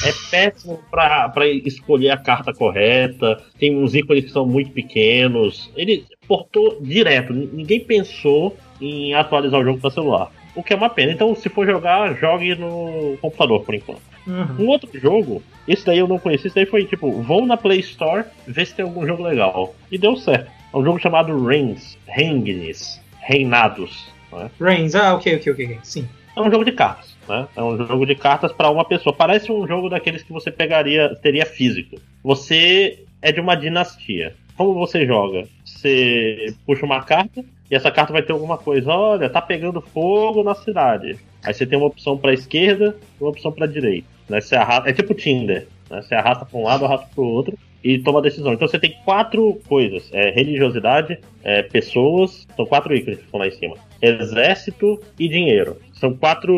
É 0.06 0.12
péssimo 0.32 0.80
pra, 0.90 1.28
pra 1.30 1.48
escolher 1.48 2.12
a 2.12 2.18
carta 2.18 2.54
correta. 2.54 3.44
Tem 3.60 3.76
uns 3.76 3.94
ícones 3.94 4.26
que 4.26 4.32
são 4.32 4.46
muito 4.46 4.72
pequenos. 4.72 5.72
Ele 5.76 6.06
portou 6.28 6.80
direto. 6.82 7.34
Ninguém 7.34 7.82
pensou 7.82 8.56
em 8.80 9.14
atualizar 9.14 9.60
o 9.60 9.64
jogo 9.64 9.80
para 9.80 9.90
celular. 9.90 10.32
O 10.58 10.64
que 10.64 10.74
é 10.74 10.76
uma 10.76 10.90
pena. 10.90 11.12
Então, 11.12 11.36
se 11.36 11.50
for 11.50 11.68
jogar, 11.68 12.16
jogue 12.16 12.56
no 12.56 13.16
computador 13.22 13.64
por 13.64 13.76
enquanto. 13.76 14.02
Uhum. 14.26 14.66
Um 14.66 14.68
outro 14.68 14.90
jogo, 15.00 15.42
esse 15.68 15.86
daí 15.86 16.00
eu 16.00 16.08
não 16.08 16.18
conheci, 16.18 16.48
esse 16.48 16.56
daí 16.56 16.66
foi 16.66 16.84
tipo, 16.84 17.12
vou 17.22 17.46
na 17.46 17.56
Play 17.56 17.80
Store 17.80 18.26
ver 18.46 18.66
se 18.66 18.74
tem 18.74 18.84
algum 18.84 19.06
jogo 19.06 19.24
legal. 19.24 19.76
E 19.92 19.98
deu 19.98 20.18
certo. 20.18 20.50
É 20.74 20.78
um 20.78 20.84
jogo 20.84 21.00
chamado 21.00 21.46
Reigns, 21.46 21.98
Reigns, 22.08 23.00
Reinados. 23.20 24.12
Né? 24.34 24.50
Reigns, 24.60 24.96
ah, 24.96 25.14
ok, 25.14 25.36
ok, 25.36 25.54
ok, 25.54 25.80
sim. 25.84 26.10
É 26.36 26.42
um 26.42 26.52
jogo 26.52 26.66
de 26.66 26.72
cartas, 26.72 27.16
né? 27.30 27.48
É 27.56 27.62
um 27.62 27.78
jogo 27.78 28.06
de 28.06 28.16
cartas 28.16 28.52
para 28.52 28.70
uma 28.70 28.84
pessoa. 28.84 29.16
Parece 29.16 29.52
um 29.52 29.68
jogo 29.68 29.90
daqueles 29.90 30.24
que 30.24 30.34
você 30.34 30.52
pegaria, 30.52 31.16
teria 31.22 31.46
físico. 31.46 31.98
Você 32.24 33.06
é 33.22 33.32
de 33.32 33.40
uma 33.40 33.56
dinastia. 33.56 34.36
Como 34.56 34.74
você 34.74 35.06
joga? 35.06 35.48
você 35.78 36.54
puxa 36.66 36.86
uma 36.86 37.04
carta 37.04 37.44
e 37.70 37.76
essa 37.76 37.92
carta 37.92 38.14
vai 38.14 38.22
ter 38.22 38.32
alguma 38.32 38.58
coisa. 38.58 38.92
Olha, 38.92 39.30
tá 39.30 39.42
pegando 39.42 39.82
fogo 39.82 40.44
na 40.44 40.56
cidade. 40.56 41.18
Aí 41.44 41.54
você 41.54 41.66
tem 41.66 41.78
uma 41.78 41.88
opção 41.88 42.18
pra 42.18 42.34
esquerda 42.34 42.96
uma 43.20 43.30
opção 43.30 43.52
pra 43.52 43.68
direita. 43.68 44.08
Né? 44.30 44.42
Você 44.42 44.56
arrasta, 44.56 44.90
é 44.90 44.94
tipo 44.94 45.14
Tinder. 45.14 45.68
Né? 45.90 46.02
Você 46.02 46.16
arrasta 46.16 46.46
pra 46.46 46.60
um 46.60 46.64
lado, 46.64 46.86
arrasta 46.86 47.08
pro 47.14 47.24
outro 47.24 47.58
e 47.84 48.00
toma 48.00 48.22
decisão. 48.22 48.54
Então 48.54 48.68
você 48.68 48.80
tem 48.80 48.96
quatro 49.06 49.60
coisas: 49.68 50.10
é, 50.14 50.30
religiosidade, 50.30 51.20
é, 51.44 51.62
pessoas, 51.62 52.48
são 52.56 52.66
quatro 52.66 52.96
ícones 52.96 53.20
que 53.20 53.26
estão 53.26 53.40
lá 53.40 53.48
em 53.48 53.52
cima, 53.52 53.76
exército 54.02 55.00
e 55.20 55.28
dinheiro. 55.28 55.78
São 55.94 56.14
quatro 56.14 56.54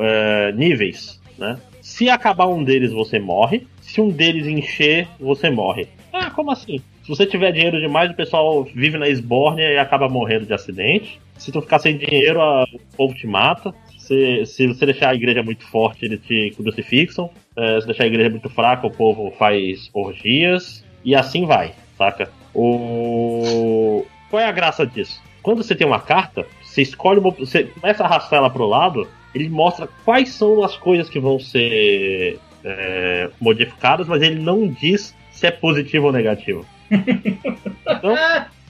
é, 0.00 0.52
níveis, 0.52 1.20
né? 1.38 1.58
Se 1.80 2.08
acabar 2.10 2.46
um 2.46 2.64
deles, 2.64 2.92
você 2.92 3.18
morre. 3.18 3.66
Se 3.80 4.00
um 4.00 4.08
deles 4.08 4.46
encher, 4.46 5.06
você 5.20 5.50
morre. 5.50 5.86
Ah, 6.12 6.30
como 6.30 6.50
assim? 6.50 6.80
Se 7.06 7.10
você 7.10 7.24
tiver 7.24 7.52
dinheiro 7.52 7.80
demais, 7.80 8.10
o 8.10 8.14
pessoal 8.14 8.64
vive 8.64 8.98
na 8.98 9.08
esbórnia 9.08 9.70
e 9.70 9.78
acaba 9.78 10.08
morrendo 10.08 10.44
de 10.44 10.52
acidente. 10.52 11.20
Se 11.38 11.52
tu 11.52 11.62
ficar 11.62 11.78
sem 11.78 11.96
dinheiro, 11.96 12.42
a, 12.42 12.64
o 12.64 12.96
povo 12.96 13.14
te 13.14 13.28
mata. 13.28 13.72
Se, 13.96 14.44
se 14.44 14.66
você 14.66 14.86
deixar 14.86 15.10
a 15.10 15.14
igreja 15.14 15.40
muito 15.40 15.64
forte, 15.68 16.04
eles 16.04 16.20
te 16.26 16.52
crucifixam. 16.56 17.30
É, 17.56 17.80
se 17.80 17.86
deixar 17.86 18.02
a 18.02 18.06
igreja 18.08 18.28
muito 18.28 18.50
fraca, 18.50 18.88
o 18.88 18.90
povo 18.90 19.32
faz 19.38 19.88
orgias. 19.94 20.84
E 21.04 21.14
assim 21.14 21.46
vai, 21.46 21.74
saca? 21.96 22.28
O... 22.52 24.04
Qual 24.28 24.42
é 24.42 24.46
a 24.46 24.50
graça 24.50 24.84
disso? 24.84 25.22
Quando 25.44 25.62
você 25.62 25.76
tem 25.76 25.86
uma 25.86 26.00
carta, 26.00 26.44
você 26.60 26.82
escolhe 26.82 27.20
uma. 27.20 27.30
Você 27.30 27.62
começa 27.62 28.02
a 28.02 28.06
arrastar 28.06 28.40
ela 28.40 28.50
pro 28.50 28.66
lado, 28.66 29.06
ele 29.32 29.48
mostra 29.48 29.88
quais 30.04 30.30
são 30.30 30.64
as 30.64 30.76
coisas 30.76 31.08
que 31.08 31.20
vão 31.20 31.38
ser 31.38 32.40
é, 32.64 33.30
modificadas, 33.40 34.08
mas 34.08 34.22
ele 34.22 34.40
não 34.40 34.66
diz 34.66 35.14
se 35.30 35.46
é 35.46 35.52
positivo 35.52 36.06
ou 36.06 36.12
negativo. 36.12 36.66
Então, 37.88 38.14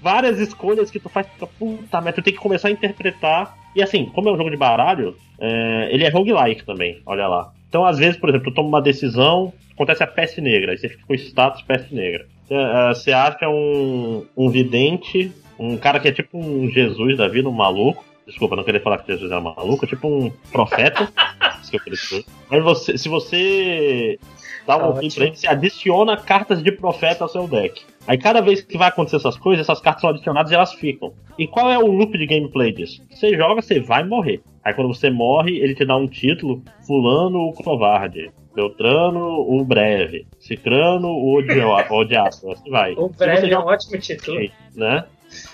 várias 0.00 0.38
escolhas 0.38 0.90
que 0.90 1.00
tu 1.00 1.08
faz, 1.08 1.26
puta 1.58 2.00
merda, 2.00 2.20
tu 2.20 2.24
tem 2.24 2.34
que 2.34 2.38
começar 2.38 2.68
a 2.68 2.70
interpretar. 2.70 3.56
E 3.74 3.82
assim, 3.82 4.06
como 4.06 4.28
é 4.28 4.32
um 4.32 4.36
jogo 4.36 4.50
de 4.50 4.56
baralho, 4.56 5.16
é, 5.38 5.88
ele 5.90 6.04
é 6.04 6.08
roguelike 6.08 6.64
também, 6.64 7.00
olha 7.04 7.26
lá. 7.26 7.52
Então, 7.68 7.84
às 7.84 7.98
vezes, 7.98 8.16
por 8.16 8.28
exemplo, 8.28 8.50
tu 8.50 8.54
toma 8.54 8.68
uma 8.68 8.82
decisão, 8.82 9.52
acontece 9.72 10.02
a 10.02 10.06
peste 10.06 10.40
negra, 10.40 10.72
aí 10.72 10.78
você 10.78 10.88
fica 10.88 11.04
com 11.06 11.12
o 11.12 11.16
status 11.16 11.62
peste 11.62 11.94
negra. 11.94 12.26
É, 12.48 12.88
você 12.88 13.12
acha 13.12 13.48
um, 13.48 14.24
um 14.36 14.48
vidente, 14.48 15.32
um 15.58 15.76
cara 15.76 15.98
que 15.98 16.08
é 16.08 16.12
tipo 16.12 16.38
um 16.38 16.70
Jesus 16.70 17.16
da 17.16 17.28
vida, 17.28 17.48
um 17.48 17.52
maluco. 17.52 18.04
Desculpa, 18.26 18.56
não 18.56 18.64
queria 18.64 18.80
falar 18.80 18.98
que 18.98 19.12
Jesus 19.12 19.30
era 19.30 19.40
maluco, 19.40 19.84
é 19.84 19.88
tipo 19.88 20.08
um 20.08 20.30
profeta. 20.50 21.12
Mas 22.48 22.62
você, 22.62 22.96
se 22.96 23.08
você 23.08 24.18
dá 24.66 24.76
um 24.76 24.96
fim 24.96 25.08
pra 25.10 25.26
ele, 25.26 25.36
você 25.36 25.46
adiciona 25.46 26.16
cartas 26.16 26.62
de 26.62 26.72
profeta 26.72 27.24
ao 27.24 27.28
seu 27.28 27.46
deck. 27.46 27.82
Aí 28.06 28.18
cada 28.18 28.40
vez 28.40 28.62
que 28.62 28.78
vai 28.78 28.88
acontecer 28.88 29.16
essas 29.16 29.36
coisas, 29.36 29.64
essas 29.64 29.80
cartas 29.80 30.00
são 30.00 30.10
adicionadas 30.10 30.52
e 30.52 30.54
elas 30.54 30.72
ficam. 30.74 31.12
E 31.38 31.46
qual 31.46 31.70
é 31.70 31.78
o 31.78 31.86
loop 31.86 32.16
de 32.16 32.26
gameplay 32.26 32.72
disso? 32.72 33.02
Você 33.10 33.36
joga, 33.36 33.60
você 33.60 33.80
vai 33.80 34.04
morrer. 34.04 34.40
Aí 34.64 34.72
quando 34.74 34.94
você 34.94 35.10
morre, 35.10 35.56
ele 35.58 35.74
te 35.74 35.84
dá 35.84 35.96
um 35.96 36.06
título: 36.06 36.62
Fulano 36.86 37.48
o 37.48 37.52
Covarde. 37.52 38.30
Beltrano, 38.54 39.20
o 39.20 39.62
Breve. 39.64 40.26
Cicrano, 40.38 41.08
o 41.08 41.36
Odiado. 41.36 42.28
Assim 42.50 42.70
vai. 42.70 42.94
O 42.94 43.08
Breve 43.10 43.50
é 43.50 43.58
um 43.58 43.66
ótimo 43.66 44.00
título. 44.00 44.40
Né? 44.74 45.04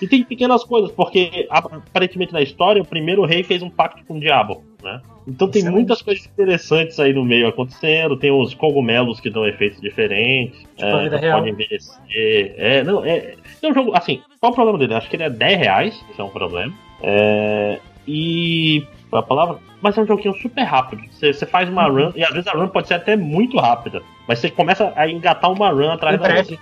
E 0.01 0.07
tem 0.07 0.23
pequenas 0.23 0.63
coisas, 0.63 0.91
porque 0.91 1.47
aparentemente 1.49 2.33
na 2.33 2.41
história 2.41 2.81
o 2.81 2.85
primeiro 2.85 3.25
rei 3.25 3.43
fez 3.43 3.61
um 3.61 3.69
pacto 3.69 4.03
com 4.05 4.17
o 4.17 4.19
diabo, 4.19 4.63
né? 4.81 5.01
Então 5.27 5.49
tem 5.49 5.63
muitas 5.63 6.01
coisas 6.01 6.25
interessantes 6.25 6.99
aí 6.99 7.13
no 7.13 7.23
meio 7.23 7.47
acontecendo. 7.47 8.17
Tem 8.17 8.31
os 8.31 8.53
cogumelos 8.53 9.19
que 9.19 9.29
dão 9.29 9.45
efeitos 9.45 9.79
diferentes. 9.79 10.59
Tipo 10.75 10.83
é, 10.83 11.03
vida 11.03 11.17
real. 11.17 11.39
Pode 11.39 11.51
envelhecer. 11.51 12.55
É, 12.57 12.83
não, 12.83 13.05
é, 13.05 13.35
é 13.61 13.67
um 13.67 13.73
jogo, 13.73 13.95
assim, 13.95 14.21
qual 14.39 14.51
o 14.51 14.55
problema 14.55 14.77
dele? 14.77 14.93
Acho 14.95 15.09
que 15.09 15.15
ele 15.15 15.23
é 15.23 15.29
10 15.29 15.59
reais, 15.59 16.05
isso 16.11 16.21
é 16.21 16.23
um 16.23 16.29
problema. 16.29 16.73
É, 17.01 17.79
e. 18.07 18.85
A 19.11 19.21
palavra. 19.21 19.59
Mas 19.79 19.95
é 19.95 20.01
um 20.01 20.07
joguinho 20.07 20.33
super 20.35 20.63
rápido. 20.63 21.03
Você, 21.11 21.31
você 21.31 21.45
faz 21.45 21.69
uma 21.69 21.87
uhum. 21.87 22.05
run, 22.05 22.11
e 22.15 22.23
às 22.23 22.31
vezes 22.31 22.47
a 22.47 22.51
run 22.51 22.67
pode 22.67 22.87
ser 22.87 22.95
até 22.95 23.15
muito 23.15 23.57
rápida. 23.57 24.01
Mas 24.27 24.39
você 24.39 24.49
começa 24.49 24.91
a 24.95 25.07
engatar 25.07 25.51
uma 25.51 25.69
run 25.69 25.91
atrás 25.91 26.19
da 26.19 26.35
outra. 26.35 26.57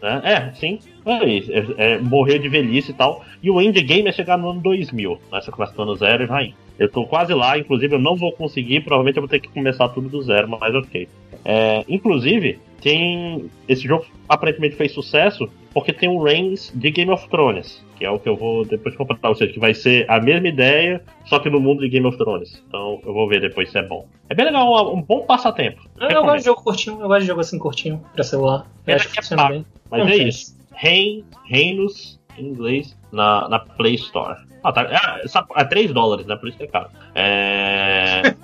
Né? 0.00 0.22
É, 0.24 0.54
sim. 0.54 0.78
É. 1.04 1.38
É, 1.38 1.92
é, 1.92 1.98
morrer 1.98 2.38
de 2.38 2.48
velhice 2.48 2.90
e 2.90 2.94
tal. 2.94 3.24
E 3.42 3.50
o 3.50 3.60
endgame 3.60 4.08
é 4.08 4.12
chegar 4.12 4.36
no 4.36 4.50
ano 4.50 4.60
2000. 4.60 5.18
Né? 5.32 5.40
Você 5.40 5.50
começa 5.50 5.72
no 5.76 5.82
ano 5.82 5.96
zero 5.96 6.22
e 6.22 6.26
vai 6.26 6.46
indo. 6.46 6.54
Eu 6.78 6.88
tô 6.88 7.04
quase 7.04 7.34
lá, 7.34 7.58
inclusive 7.58 7.94
eu 7.94 7.98
não 7.98 8.16
vou 8.16 8.32
conseguir, 8.32 8.80
provavelmente 8.80 9.16
eu 9.16 9.20
vou 9.20 9.28
ter 9.28 9.38
que 9.38 9.48
começar 9.48 9.86
tudo 9.90 10.08
do 10.08 10.22
zero, 10.22 10.48
mas 10.48 10.74
ok. 10.74 11.06
É, 11.44 11.84
inclusive, 11.86 12.58
tem. 12.80 13.50
Esse 13.68 13.86
jogo 13.86 14.06
aparentemente 14.26 14.76
fez 14.76 14.92
sucesso 14.92 15.46
porque 15.72 15.92
tem 15.92 16.08
um 16.08 16.22
Reigns 16.22 16.72
de 16.74 16.90
Game 16.90 17.10
of 17.10 17.28
Thrones, 17.28 17.84
que 17.96 18.04
é 18.04 18.10
o 18.10 18.18
que 18.18 18.28
eu 18.28 18.34
vou 18.34 18.64
depois 18.64 18.96
comprar, 18.96 19.28
ou 19.28 19.34
seja, 19.34 19.52
que 19.52 19.60
vai 19.60 19.74
ser 19.74 20.10
a 20.10 20.18
mesma 20.20 20.48
ideia, 20.48 21.02
só 21.26 21.38
que 21.38 21.48
no 21.48 21.60
mundo 21.60 21.80
de 21.80 21.88
Game 21.88 22.06
of 22.06 22.16
Thrones. 22.18 22.62
Então 22.66 23.00
eu 23.04 23.12
vou 23.12 23.28
ver 23.28 23.40
depois 23.40 23.70
se 23.70 23.78
é 23.78 23.82
bom. 23.82 24.06
É 24.28 24.34
bem 24.34 24.46
legal, 24.46 24.94
um 24.94 25.02
bom 25.02 25.20
passatempo. 25.26 25.82
Eu, 26.00 26.08
eu 26.08 26.22
gosto 26.22 26.38
de 26.38 26.44
jogo 26.46 26.62
curtinho, 26.62 27.00
eu 27.00 27.08
gosto 27.08 27.20
de 27.20 27.26
jogo 27.26 27.40
assim 27.40 27.58
curtinho 27.58 28.02
pra 28.14 28.24
celular. 28.24 28.66
Eu 28.86 28.96
acho 28.96 29.10
que 29.10 29.20
é 29.20 29.36
pago, 29.36 29.52
bem. 29.52 29.66
Mas 29.90 30.00
não 30.00 30.08
é 30.08 30.16
fez. 30.16 30.34
isso. 30.34 30.59
Rein, 30.80 31.24
Reinos, 31.44 32.18
em 32.38 32.46
inglês, 32.46 32.96
na, 33.12 33.46
na 33.50 33.58
Play 33.58 33.96
Store. 33.96 34.36
Ah, 34.64 34.72
tá. 34.72 34.82
É, 34.82 35.60
é 35.60 35.64
3 35.64 35.92
dólares, 35.92 36.24
né? 36.26 36.36
Por 36.36 36.48
isso 36.48 36.56
que 36.56 36.64
é 36.64 36.68
caro. 36.68 36.88
É. 37.14 38.34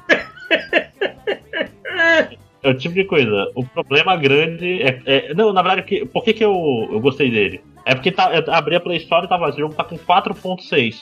é 2.63 2.69
o 2.69 2.75
tipo 2.75 2.95
de 2.95 3.05
coisa. 3.05 3.51
O 3.55 3.65
problema 3.65 4.17
grande 4.17 4.83
é. 4.83 5.01
é 5.07 5.35
não, 5.35 5.51
na 5.51 5.63
verdade, 5.63 5.89
que, 5.89 6.05
por 6.05 6.23
que, 6.23 6.35
que 6.35 6.45
eu, 6.45 6.89
eu 6.93 7.01
gostei 7.01 7.31
dele? 7.31 7.63
É 7.87 7.95
porque 7.95 8.13
tá, 8.13 8.31
eu 8.35 8.53
abri 8.53 8.77
a 8.77 8.81
Play 8.81 8.99
Store 8.99 9.25
e 9.25 9.29
tava, 9.29 9.49
esse 9.49 9.59
jogo 9.59 9.75
tá 9.75 9.85
com 9.85 9.97
4.6. 9.97 10.97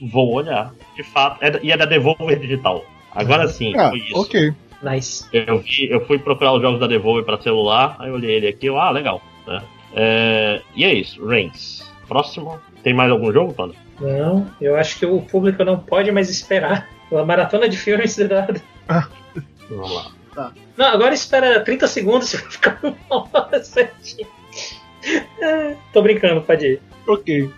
Vou 0.00 0.34
olhar. 0.34 0.72
De 0.94 1.02
fato. 1.02 1.42
É, 1.42 1.58
e 1.60 1.72
é 1.72 1.76
da 1.76 1.86
Devolver 1.86 2.38
Digital. 2.38 2.84
Agora 3.12 3.48
sim, 3.48 3.74
ah, 3.76 3.88
foi 3.88 3.98
isso. 3.98 4.20
Ok. 4.20 4.52
Nice. 4.80 5.28
Eu, 5.32 5.58
vi, 5.58 5.90
eu 5.90 6.06
fui 6.06 6.20
procurar 6.20 6.52
os 6.52 6.62
jogos 6.62 6.78
da 6.78 6.86
Devolver 6.86 7.24
pra 7.24 7.40
celular, 7.40 7.96
aí 7.98 8.10
eu 8.10 8.14
olhei 8.14 8.36
ele 8.36 8.46
aqui, 8.46 8.66
eu, 8.66 8.78
ah, 8.78 8.92
legal. 8.92 9.20
Né? 9.44 9.60
É, 10.00 10.62
e 10.76 10.84
é 10.84 10.94
isso, 10.94 11.26
Reigns. 11.26 11.84
Próximo. 12.06 12.60
Tem 12.84 12.94
mais 12.94 13.10
algum 13.10 13.32
jogo, 13.32 13.52
Panda? 13.52 13.74
Não, 14.00 14.48
eu 14.60 14.76
acho 14.76 14.96
que 14.96 15.04
o 15.04 15.20
público 15.20 15.64
não 15.64 15.76
pode 15.76 16.12
mais 16.12 16.30
esperar. 16.30 16.88
A 17.12 17.24
maratona 17.24 17.68
de 17.68 17.76
filmes 17.76 18.16
dado. 18.16 18.60
Ah. 18.88 19.08
Vamos 19.68 19.94
lá. 19.94 20.10
Tá. 20.34 20.52
Não, 20.76 20.86
agora 20.86 21.14
espera 21.14 21.60
30 21.60 21.88
segundos 21.88 22.32
e 22.32 22.36
vai 22.38 22.50
ficar 22.50 22.78
uma 22.82 23.28
hora 23.32 23.64
certinho. 23.64 24.28
Tô 25.92 26.00
brincando, 26.00 26.42
pode 26.42 26.66
ir. 26.66 26.82
Ok. 27.06 27.50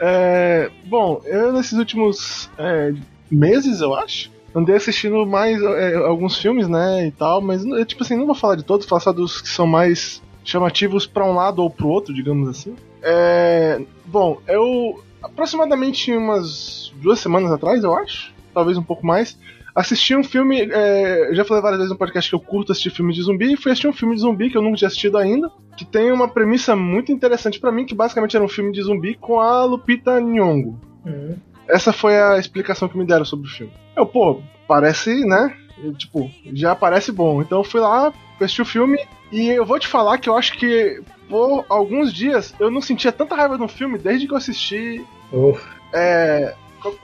É, 0.00 0.70
bom, 0.86 1.22
eu 1.24 1.52
nesses 1.52 1.74
últimos 1.74 2.50
é, 2.58 2.92
meses, 3.30 3.80
eu 3.80 3.94
acho, 3.94 4.30
andei 4.54 4.74
assistindo 4.74 5.24
mais 5.24 5.62
é, 5.62 5.94
alguns 5.94 6.38
filmes, 6.38 6.68
né, 6.68 7.06
e 7.06 7.10
tal, 7.12 7.40
mas 7.40 7.64
eu, 7.64 7.84
tipo 7.84 8.02
assim, 8.02 8.16
não 8.16 8.26
vou 8.26 8.34
falar 8.34 8.56
de 8.56 8.64
todos, 8.64 8.84
vou 8.84 8.90
falar 8.90 9.00
só 9.00 9.12
dos 9.12 9.40
que 9.40 9.48
são 9.48 9.66
mais 9.66 10.20
chamativos 10.44 11.06
para 11.06 11.24
um 11.24 11.34
lado 11.34 11.62
ou 11.62 11.70
pro 11.70 11.88
outro, 11.88 12.14
digamos 12.14 12.48
assim. 12.48 12.76
É, 13.02 13.80
bom, 14.06 14.40
eu 14.46 15.02
aproximadamente 15.22 16.12
umas 16.12 16.92
duas 16.96 17.18
semanas 17.18 17.50
atrás, 17.50 17.82
eu 17.82 17.94
acho, 17.94 18.32
talvez 18.52 18.76
um 18.76 18.82
pouco 18.82 19.06
mais, 19.06 19.38
assisti 19.74 20.14
um 20.14 20.22
filme. 20.22 20.68
É, 20.70 21.30
já 21.32 21.44
falei 21.44 21.62
várias 21.62 21.78
vezes 21.78 21.92
no 21.92 21.98
podcast 21.98 22.30
que 22.30 22.36
eu 22.36 22.40
curto 22.40 22.72
assistir 22.72 22.90
filme 22.90 23.12
de 23.12 23.22
zumbi, 23.22 23.52
e 23.52 23.56
fui 23.56 23.72
assistir 23.72 23.88
um 23.88 23.92
filme 23.92 24.14
de 24.14 24.20
zumbi 24.20 24.50
que 24.50 24.56
eu 24.56 24.62
nunca 24.62 24.76
tinha 24.76 24.88
assistido 24.88 25.18
ainda, 25.18 25.50
que 25.76 25.84
tem 25.84 26.12
uma 26.12 26.28
premissa 26.28 26.76
muito 26.76 27.10
interessante 27.10 27.58
para 27.58 27.72
mim, 27.72 27.84
que 27.84 27.94
basicamente 27.94 28.36
era 28.36 28.44
um 28.44 28.48
filme 28.48 28.72
de 28.72 28.82
zumbi 28.82 29.14
com 29.14 29.40
a 29.40 29.64
Lupita 29.64 30.20
Nyong'o. 30.20 30.78
Uhum. 31.04 31.36
Essa 31.66 31.92
foi 31.92 32.20
a 32.20 32.38
explicação 32.38 32.88
que 32.88 32.98
me 32.98 33.06
deram 33.06 33.24
sobre 33.24 33.46
o 33.46 33.50
filme. 33.50 33.72
Eu, 33.96 34.06
pô, 34.06 34.42
parece, 34.68 35.24
né? 35.24 35.56
Tipo, 35.96 36.30
já 36.52 36.74
parece 36.74 37.10
bom. 37.10 37.42
Então 37.42 37.58
eu 37.58 37.64
fui 37.64 37.80
lá, 37.80 38.12
assisti 38.38 38.62
o 38.62 38.66
filme, 38.66 38.98
e 39.34 39.48
eu 39.48 39.66
vou 39.66 39.80
te 39.80 39.88
falar 39.88 40.18
que 40.18 40.28
eu 40.28 40.36
acho 40.36 40.56
que 40.56 41.02
por 41.28 41.66
alguns 41.68 42.14
dias 42.14 42.54
eu 42.60 42.70
não 42.70 42.80
sentia 42.80 43.10
tanta 43.10 43.34
raiva 43.34 43.58
no 43.58 43.66
filme 43.66 43.98
desde 43.98 44.28
que 44.28 44.32
eu 44.32 44.36
assisti. 44.36 45.04
Uf. 45.32 45.60
É. 45.92 46.54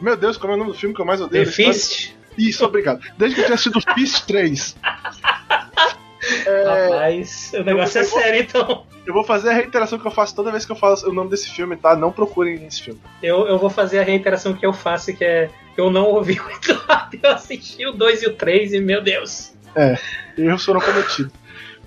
Meu 0.00 0.16
Deus, 0.16 0.36
como 0.36 0.52
é 0.52 0.54
o 0.54 0.58
nome 0.58 0.70
do 0.70 0.78
filme 0.78 0.94
que 0.94 1.00
eu 1.00 1.06
mais 1.06 1.20
odeio? 1.20 1.44
The 1.44 1.50
Fist? 1.50 2.14
Isso, 2.38 2.64
obrigado. 2.64 3.00
Desde 3.18 3.34
que 3.34 3.40
eu 3.40 3.46
tinha 3.46 3.54
assistido 3.56 3.80
Fist 3.94 4.26
3. 4.26 4.76
É... 6.46 6.86
Rapaz, 6.92 7.50
o 7.52 7.64
negócio 7.64 7.98
eu, 7.98 8.02
é 8.02 8.04
sério, 8.04 8.42
então. 8.42 8.86
Eu 9.04 9.12
vou 9.12 9.24
fazer 9.24 9.48
a 9.48 9.54
reiteração 9.54 9.98
que 9.98 10.06
eu 10.06 10.10
faço 10.12 10.32
toda 10.36 10.52
vez 10.52 10.64
que 10.64 10.70
eu 10.70 10.76
falo 10.76 10.96
o 11.08 11.12
nome 11.12 11.30
desse 11.30 11.50
filme, 11.50 11.76
tá? 11.76 11.96
Não 11.96 12.12
procurem 12.12 12.64
esse 12.64 12.80
filme. 12.80 13.00
Eu, 13.20 13.48
eu 13.48 13.58
vou 13.58 13.70
fazer 13.70 13.98
a 13.98 14.04
reiteração 14.04 14.54
que 14.54 14.64
eu 14.64 14.72
faço, 14.72 15.12
que 15.12 15.24
é. 15.24 15.50
Eu 15.76 15.90
não 15.90 16.04
ouvi 16.04 16.38
muito 16.40 16.74
rápido, 16.86 17.24
eu 17.24 17.32
assisti 17.32 17.84
o 17.86 17.92
2 17.92 18.22
e 18.22 18.26
o 18.28 18.34
3 18.34 18.74
e, 18.74 18.80
meu 18.80 19.02
Deus. 19.02 19.52
É, 19.74 19.98
erros 20.38 20.64
foram 20.64 20.80
cometidos. 20.80 21.39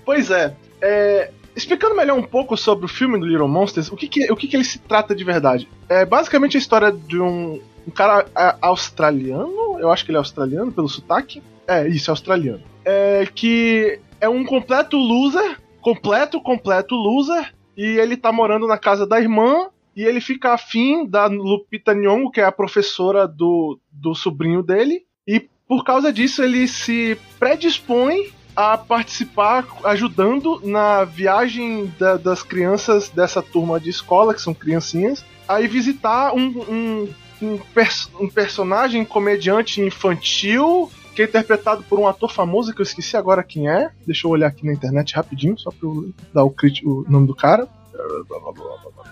Pois 0.04 0.30
é, 0.30 0.54
é, 0.80 1.30
explicando 1.56 1.94
melhor 1.94 2.18
um 2.18 2.22
pouco 2.22 2.56
sobre 2.56 2.84
o 2.84 2.88
filme 2.88 3.18
do 3.18 3.26
Little 3.26 3.48
Monsters, 3.48 3.90
o 3.90 3.96
que, 3.96 4.08
que 4.08 4.30
o 4.30 4.36
que, 4.36 4.48
que, 4.48 4.56
ele 4.56 4.64
se 4.64 4.78
trata 4.78 5.14
de 5.14 5.24
verdade? 5.24 5.68
É 5.88 6.04
basicamente 6.04 6.56
a 6.56 6.60
história 6.60 6.92
de 6.92 7.20
um, 7.20 7.60
um 7.86 7.90
cara 7.90 8.26
australiano, 8.60 9.78
eu 9.78 9.90
acho 9.90 10.04
que 10.04 10.10
ele 10.10 10.16
é 10.16 10.18
australiano 10.18 10.72
pelo 10.72 10.88
sotaque. 10.88 11.42
É, 11.66 11.88
isso, 11.88 12.10
é 12.10 12.12
australiano. 12.12 12.62
É, 12.84 13.26
que 13.34 13.98
é 14.20 14.28
um 14.28 14.44
completo 14.44 14.96
loser, 14.96 15.58
completo, 15.80 16.40
completo 16.40 16.94
loser, 16.94 17.54
e 17.76 17.84
ele 17.98 18.16
tá 18.16 18.30
morando 18.30 18.66
na 18.66 18.78
casa 18.78 19.06
da 19.06 19.20
irmã, 19.20 19.68
e 19.96 20.02
ele 20.02 20.20
fica 20.20 20.52
afim 20.52 21.06
da 21.06 21.26
Lupita 21.26 21.94
Nyong'o, 21.94 22.30
que 22.30 22.40
é 22.40 22.44
a 22.44 22.52
professora 22.52 23.28
do, 23.28 23.78
do 23.90 24.14
sobrinho 24.14 24.62
dele, 24.62 25.02
e 25.26 25.48
por 25.66 25.84
causa 25.84 26.12
disso 26.12 26.42
ele 26.42 26.68
se 26.68 27.16
predispõe 27.38 28.32
a 28.56 28.78
participar 28.78 29.66
ajudando 29.84 30.60
na 30.64 31.04
viagem 31.04 31.92
da, 31.98 32.16
das 32.16 32.42
crianças 32.42 33.08
dessa 33.08 33.42
turma 33.42 33.80
de 33.80 33.90
escola, 33.90 34.34
que 34.34 34.40
são 34.40 34.54
criancinhas, 34.54 35.24
aí 35.48 35.66
visitar 35.66 36.32
um, 36.34 36.46
um, 36.46 37.08
um, 37.42 37.58
pers 37.74 38.08
um 38.20 38.28
personagem 38.28 39.04
comediante 39.04 39.80
infantil 39.80 40.90
que 41.14 41.22
é 41.22 41.24
interpretado 41.26 41.84
por 41.84 41.98
um 41.98 42.08
ator 42.08 42.30
famoso 42.30 42.74
que 42.74 42.80
eu 42.80 42.84
esqueci 42.84 43.16
agora 43.16 43.42
quem 43.42 43.68
é. 43.68 43.90
Deixa 44.04 44.26
eu 44.26 44.32
olhar 44.32 44.48
aqui 44.48 44.66
na 44.66 44.72
internet 44.72 45.14
rapidinho, 45.14 45.56
só 45.56 45.70
pra 45.70 45.88
eu 45.88 46.12
dar 46.32 46.44
o, 46.44 46.52
o 46.84 47.04
nome 47.08 47.26
do 47.26 47.34
cara. 47.34 47.68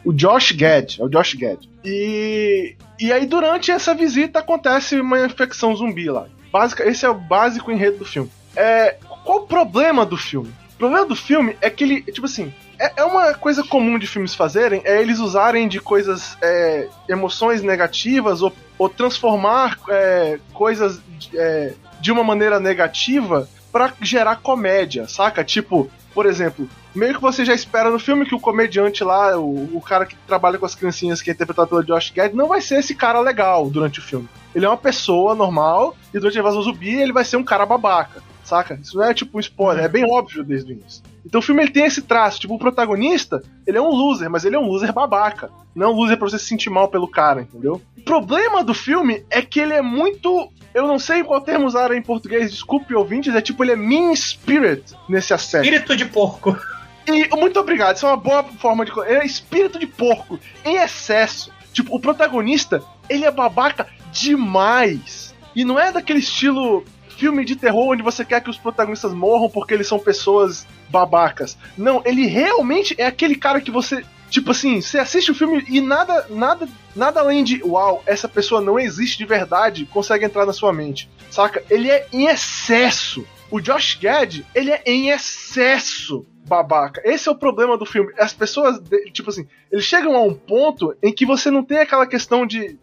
O 0.04 0.12
Josh 0.12 0.50
Gad, 0.52 0.98
é 0.98 1.04
o 1.04 1.08
Josh 1.08 1.34
Gad. 1.34 1.60
E, 1.84 2.74
e 2.98 3.12
aí, 3.12 3.24
durante 3.24 3.70
essa 3.70 3.94
visita, 3.94 4.40
acontece 4.40 5.00
uma 5.00 5.24
infecção 5.24 5.74
zumbi 5.76 6.10
lá. 6.10 6.26
Básica, 6.50 6.86
esse 6.88 7.06
é 7.06 7.08
o 7.08 7.14
básico 7.14 7.70
enredo 7.70 7.98
do 7.98 8.04
filme. 8.04 8.30
É, 8.56 8.96
qual 9.24 9.38
o 9.38 9.46
problema 9.46 10.04
do 10.04 10.16
filme? 10.16 10.52
O 10.74 10.78
problema 10.78 11.06
do 11.06 11.14
filme 11.14 11.56
é 11.60 11.70
que 11.70 11.84
ele, 11.84 12.02
tipo 12.02 12.26
assim, 12.26 12.52
é, 12.78 12.92
é 12.96 13.04
uma 13.04 13.34
coisa 13.34 13.62
comum 13.62 13.98
de 13.98 14.06
filmes 14.06 14.34
fazerem, 14.34 14.82
é 14.84 15.00
eles 15.00 15.20
usarem 15.20 15.68
de 15.68 15.80
coisas, 15.80 16.36
é, 16.42 16.88
emoções 17.08 17.62
negativas 17.62 18.42
ou, 18.42 18.52
ou 18.76 18.88
transformar 18.88 19.78
é, 19.88 20.40
coisas 20.52 21.00
é, 21.34 21.74
de 22.00 22.10
uma 22.10 22.24
maneira 22.24 22.58
negativa 22.58 23.48
para 23.70 23.92
gerar 24.00 24.36
comédia, 24.36 25.06
saca? 25.06 25.44
Tipo, 25.44 25.88
por 26.12 26.26
exemplo, 26.26 26.68
meio 26.92 27.14
que 27.14 27.20
você 27.20 27.44
já 27.44 27.54
espera 27.54 27.88
no 27.88 28.00
filme 28.00 28.26
que 28.26 28.34
o 28.34 28.40
comediante 28.40 29.04
lá, 29.04 29.38
o, 29.38 29.76
o 29.76 29.80
cara 29.80 30.04
que 30.04 30.16
trabalha 30.26 30.58
com 30.58 30.66
as 30.66 30.74
criancinhas, 30.74 31.22
que 31.22 31.30
é 31.30 31.32
interpretado 31.32 31.68
pelo 31.68 31.84
Josh 31.84 32.10
Gad, 32.10 32.34
não 32.34 32.48
vai 32.48 32.60
ser 32.60 32.80
esse 32.80 32.94
cara 32.94 33.20
legal 33.20 33.70
durante 33.70 34.00
o 34.00 34.02
filme. 34.02 34.28
Ele 34.52 34.66
é 34.66 34.68
uma 34.68 34.76
pessoa 34.76 35.34
normal 35.34 35.96
e 36.12 36.18
durante 36.18 36.36
a 36.36 36.40
invasão 36.40 36.62
zumbi 36.62 37.00
ele 37.00 37.12
vai 37.12 37.24
ser 37.24 37.36
um 37.36 37.44
cara 37.44 37.64
babaca 37.64 38.31
saca? 38.44 38.78
Isso 38.82 38.96
não 38.96 39.04
é 39.04 39.14
tipo 39.14 39.36
um 39.36 39.40
spoiler, 39.40 39.84
é 39.84 39.88
bem 39.88 40.04
óbvio 40.04 40.44
desde 40.44 40.72
o 40.72 40.74
início. 40.74 41.02
Então 41.24 41.38
o 41.38 41.42
filme 41.42 41.62
ele 41.62 41.70
tem 41.70 41.84
esse 41.84 42.02
traço, 42.02 42.40
tipo, 42.40 42.54
o 42.54 42.58
protagonista, 42.58 43.42
ele 43.66 43.78
é 43.78 43.80
um 43.80 43.90
loser, 43.90 44.28
mas 44.28 44.44
ele 44.44 44.56
é 44.56 44.58
um 44.58 44.66
loser 44.66 44.92
babaca. 44.92 45.50
Não 45.74 45.86
é 45.86 45.90
um 45.90 45.94
loser 45.94 46.18
pra 46.18 46.28
você 46.28 46.38
se 46.38 46.46
sentir 46.46 46.68
mal 46.68 46.88
pelo 46.88 47.08
cara, 47.08 47.42
entendeu? 47.42 47.80
O 47.96 48.02
problema 48.02 48.62
do 48.64 48.74
filme 48.74 49.24
é 49.30 49.40
que 49.40 49.60
ele 49.60 49.72
é 49.72 49.82
muito. 49.82 50.50
Eu 50.74 50.86
não 50.86 50.98
sei 50.98 51.22
qual 51.22 51.40
termo 51.40 51.66
usar 51.66 51.92
em 51.92 52.02
português, 52.02 52.50
desculpe 52.50 52.94
ouvintes, 52.94 53.34
é 53.34 53.40
tipo, 53.40 53.62
ele 53.62 53.72
é 53.72 53.76
mean 53.76 54.14
spirit 54.14 54.82
nesse 55.08 55.32
aspecto. 55.32 55.64
Espírito 55.64 55.96
de 55.96 56.04
porco. 56.06 56.58
E 57.06 57.28
muito 57.36 57.58
obrigado, 57.58 57.96
isso 57.96 58.06
é 58.06 58.08
uma 58.08 58.16
boa 58.16 58.44
forma 58.44 58.84
de. 58.84 58.92
É 59.02 59.24
espírito 59.24 59.78
de 59.78 59.86
porco, 59.86 60.38
em 60.64 60.76
excesso. 60.76 61.52
Tipo, 61.72 61.96
o 61.96 62.00
protagonista, 62.00 62.82
ele 63.08 63.24
é 63.24 63.30
babaca 63.30 63.88
demais. 64.12 65.34
E 65.54 65.64
não 65.64 65.78
é 65.78 65.92
daquele 65.92 66.20
estilo 66.20 66.84
filme 67.22 67.44
de 67.44 67.54
terror 67.54 67.92
onde 67.92 68.02
você 68.02 68.24
quer 68.24 68.40
que 68.40 68.50
os 68.50 68.58
protagonistas 68.58 69.14
morram 69.14 69.48
porque 69.48 69.72
eles 69.72 69.86
são 69.86 69.96
pessoas 69.96 70.66
babacas. 70.90 71.56
Não, 71.78 72.02
ele 72.04 72.26
realmente 72.26 72.96
é 72.98 73.06
aquele 73.06 73.36
cara 73.36 73.60
que 73.60 73.70
você. 73.70 74.04
Tipo 74.28 74.50
assim, 74.50 74.80
você 74.80 74.98
assiste 74.98 75.30
o 75.30 75.34
filme 75.34 75.64
e 75.68 75.80
nada, 75.80 76.26
nada, 76.30 76.68
nada 76.96 77.20
além 77.20 77.44
de 77.44 77.62
uau, 77.62 78.02
essa 78.06 78.26
pessoa 78.26 78.60
não 78.60 78.80
existe 78.80 79.18
de 79.18 79.24
verdade, 79.24 79.86
consegue 79.86 80.24
entrar 80.24 80.44
na 80.44 80.52
sua 80.52 80.72
mente. 80.72 81.08
Saca? 81.30 81.62
Ele 81.70 81.88
é 81.88 82.08
em 82.12 82.26
excesso. 82.26 83.24
O 83.50 83.60
Josh 83.60 83.98
Gad, 84.00 84.40
ele 84.54 84.72
é 84.72 84.82
em 84.84 85.10
excesso 85.10 86.26
babaca. 86.44 87.02
Esse 87.04 87.28
é 87.28 87.32
o 87.32 87.36
problema 87.36 87.78
do 87.78 87.86
filme. 87.86 88.12
As 88.18 88.32
pessoas, 88.32 88.80
tipo 89.12 89.30
assim, 89.30 89.46
eles 89.70 89.84
chegam 89.84 90.16
a 90.16 90.22
um 90.22 90.34
ponto 90.34 90.96
em 91.02 91.12
que 91.12 91.24
você 91.24 91.50
não 91.50 91.62
tem 91.62 91.78
aquela 91.78 92.06
questão 92.06 92.44
de, 92.46 92.78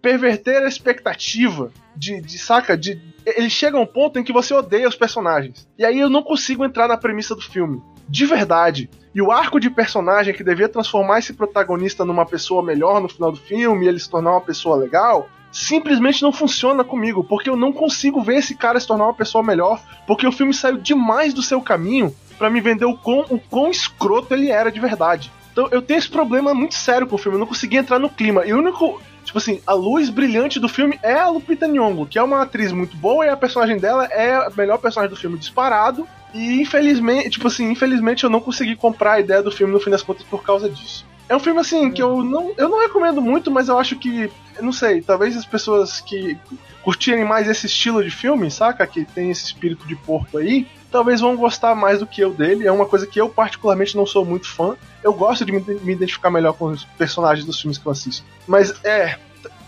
perverter 0.00 0.62
a 0.62 0.68
expectativa, 0.68 1.72
de, 1.94 2.20
de 2.20 2.38
saca, 2.38 2.76
de 2.76 3.00
ele 3.26 3.50
chega 3.50 3.76
a 3.76 3.80
um 3.80 3.86
ponto 3.86 4.18
em 4.18 4.24
que 4.24 4.32
você 4.32 4.54
odeia 4.54 4.88
os 4.88 4.96
personagens. 4.96 5.68
E 5.78 5.84
aí 5.84 5.98
eu 5.98 6.08
não 6.08 6.22
consigo 6.22 6.64
entrar 6.64 6.88
na 6.88 6.96
premissa 6.96 7.34
do 7.34 7.42
filme. 7.42 7.82
De 8.08 8.26
verdade. 8.26 8.90
E 9.14 9.20
o 9.20 9.30
arco 9.30 9.60
de 9.60 9.70
personagem 9.70 10.34
que 10.34 10.42
devia 10.42 10.68
transformar 10.68 11.18
esse 11.18 11.32
protagonista 11.32 12.04
numa 12.04 12.26
pessoa 12.26 12.62
melhor 12.62 13.00
no 13.00 13.08
final 13.08 13.30
do 13.30 13.38
filme 13.38 13.84
e 13.84 13.88
ele 13.88 13.98
se 13.98 14.08
tornar 14.08 14.32
uma 14.32 14.40
pessoa 14.40 14.76
legal, 14.76 15.28
simplesmente 15.52 16.22
não 16.22 16.32
funciona 16.32 16.84
comigo, 16.84 17.24
porque 17.24 17.50
eu 17.50 17.56
não 17.56 17.72
consigo 17.72 18.22
ver 18.22 18.36
esse 18.36 18.54
cara 18.54 18.80
se 18.80 18.86
tornar 18.86 19.04
uma 19.04 19.14
pessoa 19.14 19.44
melhor, 19.44 19.80
porque 20.06 20.26
o 20.26 20.32
filme 20.32 20.54
saiu 20.54 20.76
demais 20.76 21.34
do 21.34 21.42
seu 21.42 21.60
caminho 21.60 22.14
para 22.38 22.50
me 22.50 22.60
vender 22.60 22.84
o 22.84 22.96
quão, 22.96 23.26
o 23.28 23.38
quão 23.38 23.70
escroto 23.70 24.32
ele 24.32 24.50
era 24.50 24.70
de 24.70 24.80
verdade. 24.80 25.30
Então 25.52 25.68
eu 25.70 25.82
tenho 25.82 25.98
esse 25.98 26.08
problema 26.08 26.54
muito 26.54 26.74
sério 26.74 27.06
com 27.06 27.16
o 27.16 27.18
filme, 27.18 27.36
eu 27.36 27.40
não 27.40 27.46
consegui 27.46 27.76
entrar 27.76 27.98
no 27.98 28.08
clima. 28.08 28.46
E 28.46 28.52
o 28.52 28.58
único. 28.58 29.00
Tipo 29.30 29.38
assim, 29.38 29.60
a 29.64 29.74
luz 29.74 30.10
brilhante 30.10 30.58
do 30.58 30.68
filme 30.68 30.98
é 31.04 31.14
a 31.14 31.28
Lupita 31.28 31.68
Nyong'o, 31.68 32.04
que 32.04 32.18
é 32.18 32.22
uma 32.22 32.42
atriz 32.42 32.72
muito 32.72 32.96
boa 32.96 33.24
e 33.24 33.28
a 33.28 33.36
personagem 33.36 33.78
dela 33.78 34.04
é 34.06 34.34
a 34.34 34.50
melhor 34.56 34.76
personagem 34.78 35.14
do 35.14 35.20
filme 35.20 35.38
disparado. 35.38 36.04
E 36.34 36.60
infelizmente, 36.60 37.30
tipo 37.30 37.46
assim, 37.46 37.70
infelizmente 37.70 38.24
eu 38.24 38.30
não 38.30 38.40
consegui 38.40 38.74
comprar 38.74 39.12
a 39.12 39.20
ideia 39.20 39.40
do 39.40 39.52
filme 39.52 39.72
no 39.72 39.78
fim 39.78 39.88
das 39.88 40.02
contas 40.02 40.24
por 40.24 40.42
causa 40.42 40.68
disso. 40.68 41.06
É 41.28 41.36
um 41.36 41.38
filme 41.38 41.60
assim 41.60 41.92
que 41.92 42.02
eu 42.02 42.24
não, 42.24 42.52
eu 42.56 42.68
não 42.68 42.80
recomendo 42.80 43.22
muito, 43.22 43.52
mas 43.52 43.68
eu 43.68 43.78
acho 43.78 43.94
que, 43.94 44.28
não 44.60 44.72
sei, 44.72 45.00
talvez 45.00 45.36
as 45.36 45.46
pessoas 45.46 46.00
que 46.00 46.36
curtirem 46.82 47.24
mais 47.24 47.48
esse 47.48 47.66
estilo 47.66 48.02
de 48.02 48.10
filme, 48.10 48.50
saca? 48.50 48.84
Que 48.84 49.04
tem 49.04 49.30
esse 49.30 49.44
espírito 49.44 49.86
de 49.86 49.94
porco 49.94 50.38
aí, 50.38 50.66
talvez 50.90 51.20
vão 51.20 51.36
gostar 51.36 51.74
mais 51.74 52.00
do 52.00 52.06
que 52.06 52.20
eu 52.20 52.32
dele. 52.32 52.66
É 52.66 52.72
uma 52.72 52.86
coisa 52.86 53.06
que 53.06 53.20
eu 53.20 53.28
particularmente 53.28 53.96
não 53.96 54.06
sou 54.06 54.24
muito 54.24 54.48
fã. 54.48 54.76
Eu 55.02 55.12
gosto 55.12 55.44
de 55.44 55.52
me 55.52 55.92
identificar 55.92 56.30
melhor 56.30 56.52
com 56.52 56.66
os 56.66 56.84
personagens 56.84 57.46
dos 57.46 57.60
filmes 57.60 57.78
que 57.78 57.86
eu 57.86 57.92
assisto. 57.92 58.24
Mas 58.46 58.74
é, 58.84 59.16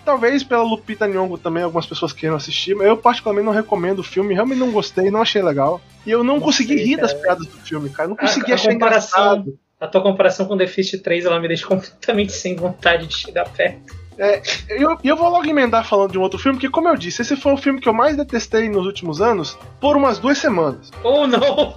talvez 0.05 0.43
pela 0.43 0.62
Lupita 0.62 1.07
Nyong'o 1.07 1.39
também 1.39 1.62
algumas 1.62 1.87
pessoas 1.87 2.12
queiram 2.12 2.37
assistir, 2.37 2.75
mas 2.75 2.87
eu 2.87 2.97
particularmente 2.97 3.47
não 3.47 3.53
recomendo 3.53 4.01
o 4.01 4.05
filme, 4.05 4.35
realmente 4.35 4.59
não 4.59 4.70
gostei, 4.70 5.11
não 5.11 5.23
achei 5.23 5.43
legal. 5.43 5.81
E 6.05 6.11
eu 6.11 6.23
não, 6.23 6.35
não 6.35 6.41
consegui 6.41 6.77
sei, 6.77 6.85
rir 6.85 6.97
cara. 6.97 7.09
das 7.09 7.14
piadas 7.14 7.47
do 7.47 7.59
filme, 7.59 7.91
cara. 7.91 8.09
não 8.09 8.16
consegui 8.16 8.51
a, 8.51 8.55
a 8.55 8.57
achar 8.57 8.73
engraçado. 8.73 9.59
A 9.81 9.87
tua 9.89 10.01
comparação 10.01 10.47
com 10.47 10.57
The 10.57 10.66
Fist 10.66 11.01
3, 11.03 11.25
ela 11.25 11.41
me 11.41 11.49
deixa 11.49 11.66
completamente 11.66 12.33
sem 12.33 12.55
vontade 12.55 13.07
de 13.07 13.16
chegar 13.16 13.49
perto. 13.49 14.01
É, 14.23 14.41
eu, 14.68 14.97
eu 15.03 15.16
vou 15.16 15.29
logo 15.29 15.45
emendar 15.45 15.85
falando 15.85 16.12
de 16.12 16.18
um 16.18 16.23
outro 16.23 16.39
filme, 16.39 16.57
porque, 16.57 16.70
como 16.70 16.89
eu 16.89 16.97
disse, 16.97 17.23
esse 17.23 17.35
foi 17.35 17.53
o 17.53 17.57
filme 17.57 17.81
que 17.81 17.89
eu 17.89 17.93
mais 17.93 18.16
detestei 18.16 18.68
nos 18.68 18.87
últimos 18.87 19.20
anos 19.20 19.59
por 19.81 19.97
umas 19.97 20.20
duas 20.20 20.39
semanas. 20.39 20.93
Oh, 21.03 21.27
não! 21.27 21.77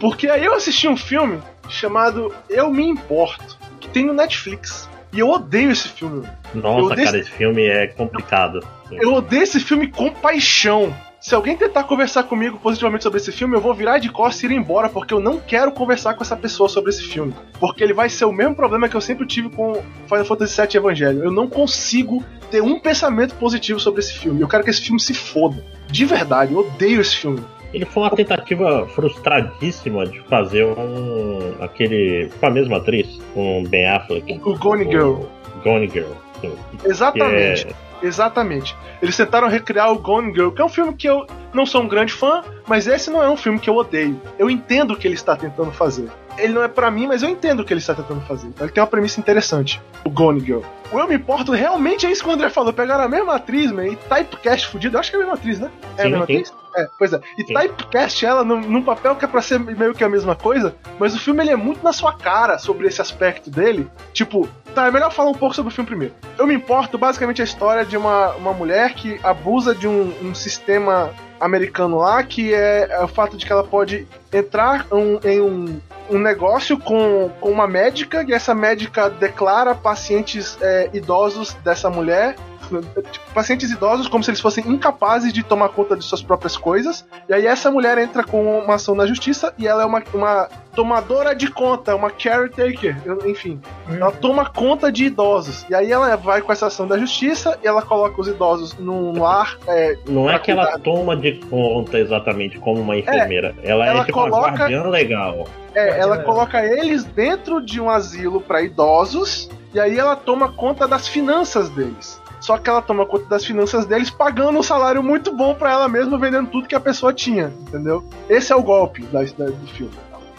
Porque 0.00 0.28
aí 0.28 0.44
eu 0.44 0.54
assisti 0.54 0.88
um 0.88 0.96
filme 0.96 1.40
chamado 1.68 2.34
Eu 2.50 2.72
Me 2.72 2.84
Importo, 2.84 3.56
que 3.78 3.88
tem 3.88 4.04
no 4.04 4.12
Netflix. 4.12 4.90
E 5.12 5.20
eu 5.20 5.30
odeio 5.30 5.70
esse 5.70 5.88
filme. 5.88 6.28
Nossa, 6.52 6.96
cara, 6.96 7.18
esse 7.18 7.30
filme 7.30 7.64
é 7.64 7.86
complicado. 7.86 8.66
Eu 8.90 9.14
odeio 9.14 9.44
esse 9.44 9.60
filme 9.60 9.86
com 9.88 10.10
paixão. 10.10 10.92
Se 11.26 11.34
alguém 11.34 11.56
tentar 11.56 11.82
conversar 11.82 12.22
comigo 12.22 12.56
positivamente 12.56 13.02
sobre 13.02 13.18
esse 13.18 13.32
filme, 13.32 13.56
eu 13.56 13.60
vou 13.60 13.74
virar 13.74 13.98
de 13.98 14.08
costas 14.08 14.44
e 14.44 14.46
ir 14.46 14.52
embora, 14.52 14.88
porque 14.88 15.12
eu 15.12 15.18
não 15.18 15.40
quero 15.40 15.72
conversar 15.72 16.14
com 16.14 16.22
essa 16.22 16.36
pessoa 16.36 16.68
sobre 16.68 16.90
esse 16.90 17.02
filme. 17.02 17.34
Porque 17.58 17.82
ele 17.82 17.92
vai 17.92 18.08
ser 18.08 18.26
o 18.26 18.32
mesmo 18.32 18.54
problema 18.54 18.88
que 18.88 18.94
eu 18.94 19.00
sempre 19.00 19.26
tive 19.26 19.50
com 19.50 19.82
Final 20.06 20.24
Fantasy 20.24 20.60
VII 20.60 20.76
Evangelho. 20.76 21.24
Eu 21.24 21.32
não 21.32 21.48
consigo 21.48 22.24
ter 22.48 22.62
um 22.62 22.78
pensamento 22.78 23.34
positivo 23.34 23.80
sobre 23.80 24.02
esse 24.02 24.12
filme. 24.12 24.40
Eu 24.40 24.46
quero 24.46 24.62
que 24.62 24.70
esse 24.70 24.82
filme 24.82 25.00
se 25.00 25.14
foda. 25.14 25.64
De 25.88 26.04
verdade, 26.04 26.52
eu 26.52 26.60
odeio 26.60 27.00
esse 27.00 27.16
filme. 27.16 27.42
Ele 27.74 27.84
foi 27.84 28.04
uma 28.04 28.10
tentativa 28.12 28.86
frustradíssima 28.86 30.06
de 30.06 30.20
fazer 30.28 30.64
um. 30.64 31.56
aquele. 31.60 32.30
com 32.38 32.46
a 32.46 32.50
mesma 32.50 32.76
atriz, 32.76 33.18
com 33.34 33.64
Ben 33.64 33.88
Affleck. 33.88 34.40
O 34.44 34.56
Gone 34.56 34.84
Girl. 34.84 35.22
Gone 35.64 35.88
Girl. 35.88 36.12
Sim. 36.40 36.52
Exatamente. 36.84 37.66
É 37.66 37.85
Exatamente. 38.02 38.76
Eles 39.00 39.16
tentaram 39.16 39.48
recriar 39.48 39.92
o 39.92 39.98
Gone 39.98 40.32
Girl, 40.32 40.50
que 40.50 40.60
é 40.60 40.64
um 40.64 40.68
filme 40.68 40.94
que 40.94 41.08
eu 41.08 41.26
não 41.52 41.66
sou 41.66 41.82
um 41.82 41.88
grande 41.88 42.12
fã, 42.12 42.42
mas 42.66 42.86
esse 42.86 43.10
não 43.10 43.22
é 43.22 43.28
um 43.28 43.36
filme 43.36 43.58
que 43.58 43.68
eu 43.68 43.76
odeio. 43.76 44.20
Eu 44.38 44.50
entendo 44.50 44.92
o 44.92 44.96
que 44.96 45.06
ele 45.06 45.14
está 45.14 45.36
tentando 45.36 45.72
fazer. 45.72 46.08
Ele 46.38 46.52
não 46.52 46.62
é 46.62 46.68
para 46.68 46.90
mim, 46.90 47.06
mas 47.06 47.22
eu 47.22 47.30
entendo 47.30 47.60
o 47.60 47.64
que 47.64 47.72
ele 47.72 47.80
está 47.80 47.94
tentando 47.94 48.20
fazer. 48.22 48.50
Ele 48.60 48.70
tem 48.70 48.82
uma 48.82 48.86
premissa 48.86 49.18
interessante. 49.18 49.80
O 50.04 50.10
Gone 50.10 50.40
Girl. 50.40 50.60
O 50.92 50.98
Eu 50.98 51.08
Me 51.08 51.14
Importo 51.14 51.52
realmente 51.52 52.06
é 52.06 52.10
isso 52.10 52.22
que 52.22 52.28
o 52.28 52.32
André 52.32 52.50
falou. 52.50 52.72
Pegaram 52.72 53.04
a 53.04 53.08
mesma 53.08 53.36
atriz, 53.36 53.72
man, 53.72 53.88
e 53.88 53.96
typecast 53.96 54.68
fudido. 54.68 54.96
Eu 54.96 55.00
acho 55.00 55.10
que 55.10 55.16
é 55.16 55.18
a 55.18 55.22
mesma 55.22 55.34
atriz, 55.34 55.58
né? 55.58 55.70
É 55.96 56.02
sim, 56.02 56.08
a 56.08 56.10
mesma 56.10 56.24
atriz? 56.24 56.54
É, 56.76 56.88
pois 56.98 57.12
é. 57.12 57.20
E 57.38 57.44
sim. 57.44 57.54
typecast 57.54 58.24
ela 58.24 58.44
num, 58.44 58.60
num, 58.60 58.82
papel 58.82 59.16
que 59.16 59.24
é 59.24 59.28
pra 59.28 59.40
ser 59.40 59.58
meio 59.58 59.94
que 59.94 60.04
a 60.04 60.08
mesma 60.08 60.36
coisa, 60.36 60.76
mas 60.98 61.14
o 61.14 61.18
filme 61.18 61.42
ele 61.42 61.50
é 61.50 61.56
muito 61.56 61.82
na 61.82 61.92
sua 61.92 62.12
cara 62.12 62.58
sobre 62.58 62.86
esse 62.86 63.00
aspecto 63.00 63.50
dele. 63.50 63.88
Tipo, 64.12 64.46
tá, 64.74 64.86
é 64.86 64.90
melhor 64.90 65.10
falar 65.10 65.30
um 65.30 65.34
pouco 65.34 65.54
sobre 65.54 65.72
o 65.72 65.74
filme 65.74 65.88
primeiro. 65.88 66.14
Eu 66.38 66.46
me 66.46 66.54
importo 66.54 66.98
basicamente 66.98 67.40
a 67.40 67.44
história 67.44 67.84
de 67.84 67.96
uma, 67.96 68.32
uma 68.32 68.52
mulher 68.52 68.92
que 68.92 69.18
abusa 69.22 69.74
de 69.74 69.88
um, 69.88 70.12
um 70.22 70.34
sistema 70.34 71.14
americano 71.40 71.98
lá, 71.98 72.22
que 72.22 72.52
é, 72.52 72.88
é, 72.90 73.02
o 73.02 73.08
fato 73.08 73.36
de 73.36 73.46
que 73.46 73.52
ela 73.52 73.64
pode 73.64 74.06
entrar 74.32 74.86
um, 74.92 75.18
em 75.24 75.40
um, 75.40 75.80
um 76.10 76.18
negócio 76.18 76.78
com, 76.78 77.30
com 77.40 77.50
uma 77.50 77.66
médica, 77.66 78.24
e 78.26 78.32
essa 78.32 78.54
médica 78.54 79.08
declara 79.08 79.74
pacientes 79.74 80.58
é, 80.60 80.90
idosos 80.92 81.54
dessa 81.64 81.88
mulher 81.90 82.36
tipo, 82.66 83.32
pacientes 83.32 83.70
idosos 83.70 84.08
como 84.08 84.22
se 84.22 84.30
eles 84.30 84.40
fossem 84.40 84.66
incapazes 84.68 85.32
de 85.32 85.42
tomar 85.42 85.68
conta 85.70 85.96
de 85.96 86.04
suas 86.04 86.22
próprias 86.22 86.56
coisas. 86.56 87.06
E 87.28 87.34
aí 87.34 87.46
essa 87.46 87.70
mulher 87.70 87.98
entra 87.98 88.24
com 88.24 88.58
uma 88.58 88.74
ação 88.74 88.94
na 88.94 89.06
justiça 89.06 89.52
e 89.58 89.66
ela 89.66 89.82
é 89.82 89.86
uma, 89.86 90.02
uma 90.12 90.48
tomadora 90.76 91.34
de 91.34 91.50
conta, 91.50 91.96
uma 91.96 92.10
caretaker, 92.10 92.96
enfim. 93.24 93.60
Uhum. 93.88 93.96
Ela 93.96 94.12
toma 94.12 94.44
conta 94.44 94.92
de 94.92 95.06
idosos. 95.06 95.64
E 95.70 95.74
aí 95.74 95.90
ela 95.90 96.14
vai 96.16 96.42
com 96.42 96.52
essa 96.52 96.66
ação 96.66 96.86
da 96.86 96.98
justiça 96.98 97.58
e 97.64 97.66
ela 97.66 97.80
coloca 97.80 98.20
os 98.20 98.28
idosos 98.28 98.74
num 98.74 99.18
lar. 99.20 99.58
É, 99.66 99.96
Não 100.06 100.28
é 100.28 100.38
que 100.38 100.52
cuidar. 100.52 100.68
ela 100.68 100.78
toma 100.78 101.16
de 101.16 101.32
conta 101.48 101.98
exatamente 101.98 102.58
como 102.58 102.80
uma 102.82 102.96
enfermeira. 102.96 103.54
É, 103.62 103.70
ela, 103.70 103.86
é 103.86 103.88
ela 103.88 104.00
é 104.00 104.04
tipo 104.04 104.20
coloca... 104.20 104.36
uma 104.36 104.58
guardiã 104.58 104.82
legal. 104.88 105.46
É, 105.74 105.98
ela 105.98 106.18
coloca 106.18 106.64
eles 106.64 107.04
dentro 107.04 107.60
de 107.60 107.80
um 107.80 107.90
asilo 107.90 108.40
para 108.40 108.62
idosos 108.62 109.50
e 109.74 109.80
aí 109.80 109.98
ela 109.98 110.16
toma 110.16 110.52
conta 110.52 110.86
das 110.88 111.06
finanças 111.08 111.68
deles. 111.70 112.20
Só 112.46 112.56
que 112.56 112.70
ela 112.70 112.80
toma 112.80 113.04
conta 113.04 113.24
das 113.24 113.44
finanças 113.44 113.86
deles 113.86 114.08
pagando 114.08 114.56
um 114.56 114.62
salário 114.62 115.02
muito 115.02 115.32
bom 115.32 115.52
para 115.52 115.72
ela 115.72 115.88
mesma, 115.88 116.16
vendendo 116.16 116.48
tudo 116.48 116.68
que 116.68 116.76
a 116.76 116.80
pessoa 116.80 117.12
tinha, 117.12 117.52
entendeu? 117.62 118.08
Esse 118.28 118.52
é 118.52 118.56
o 118.56 118.62
golpe 118.62 119.02
da, 119.06 119.22
do 119.22 119.66
filme. 119.66 119.92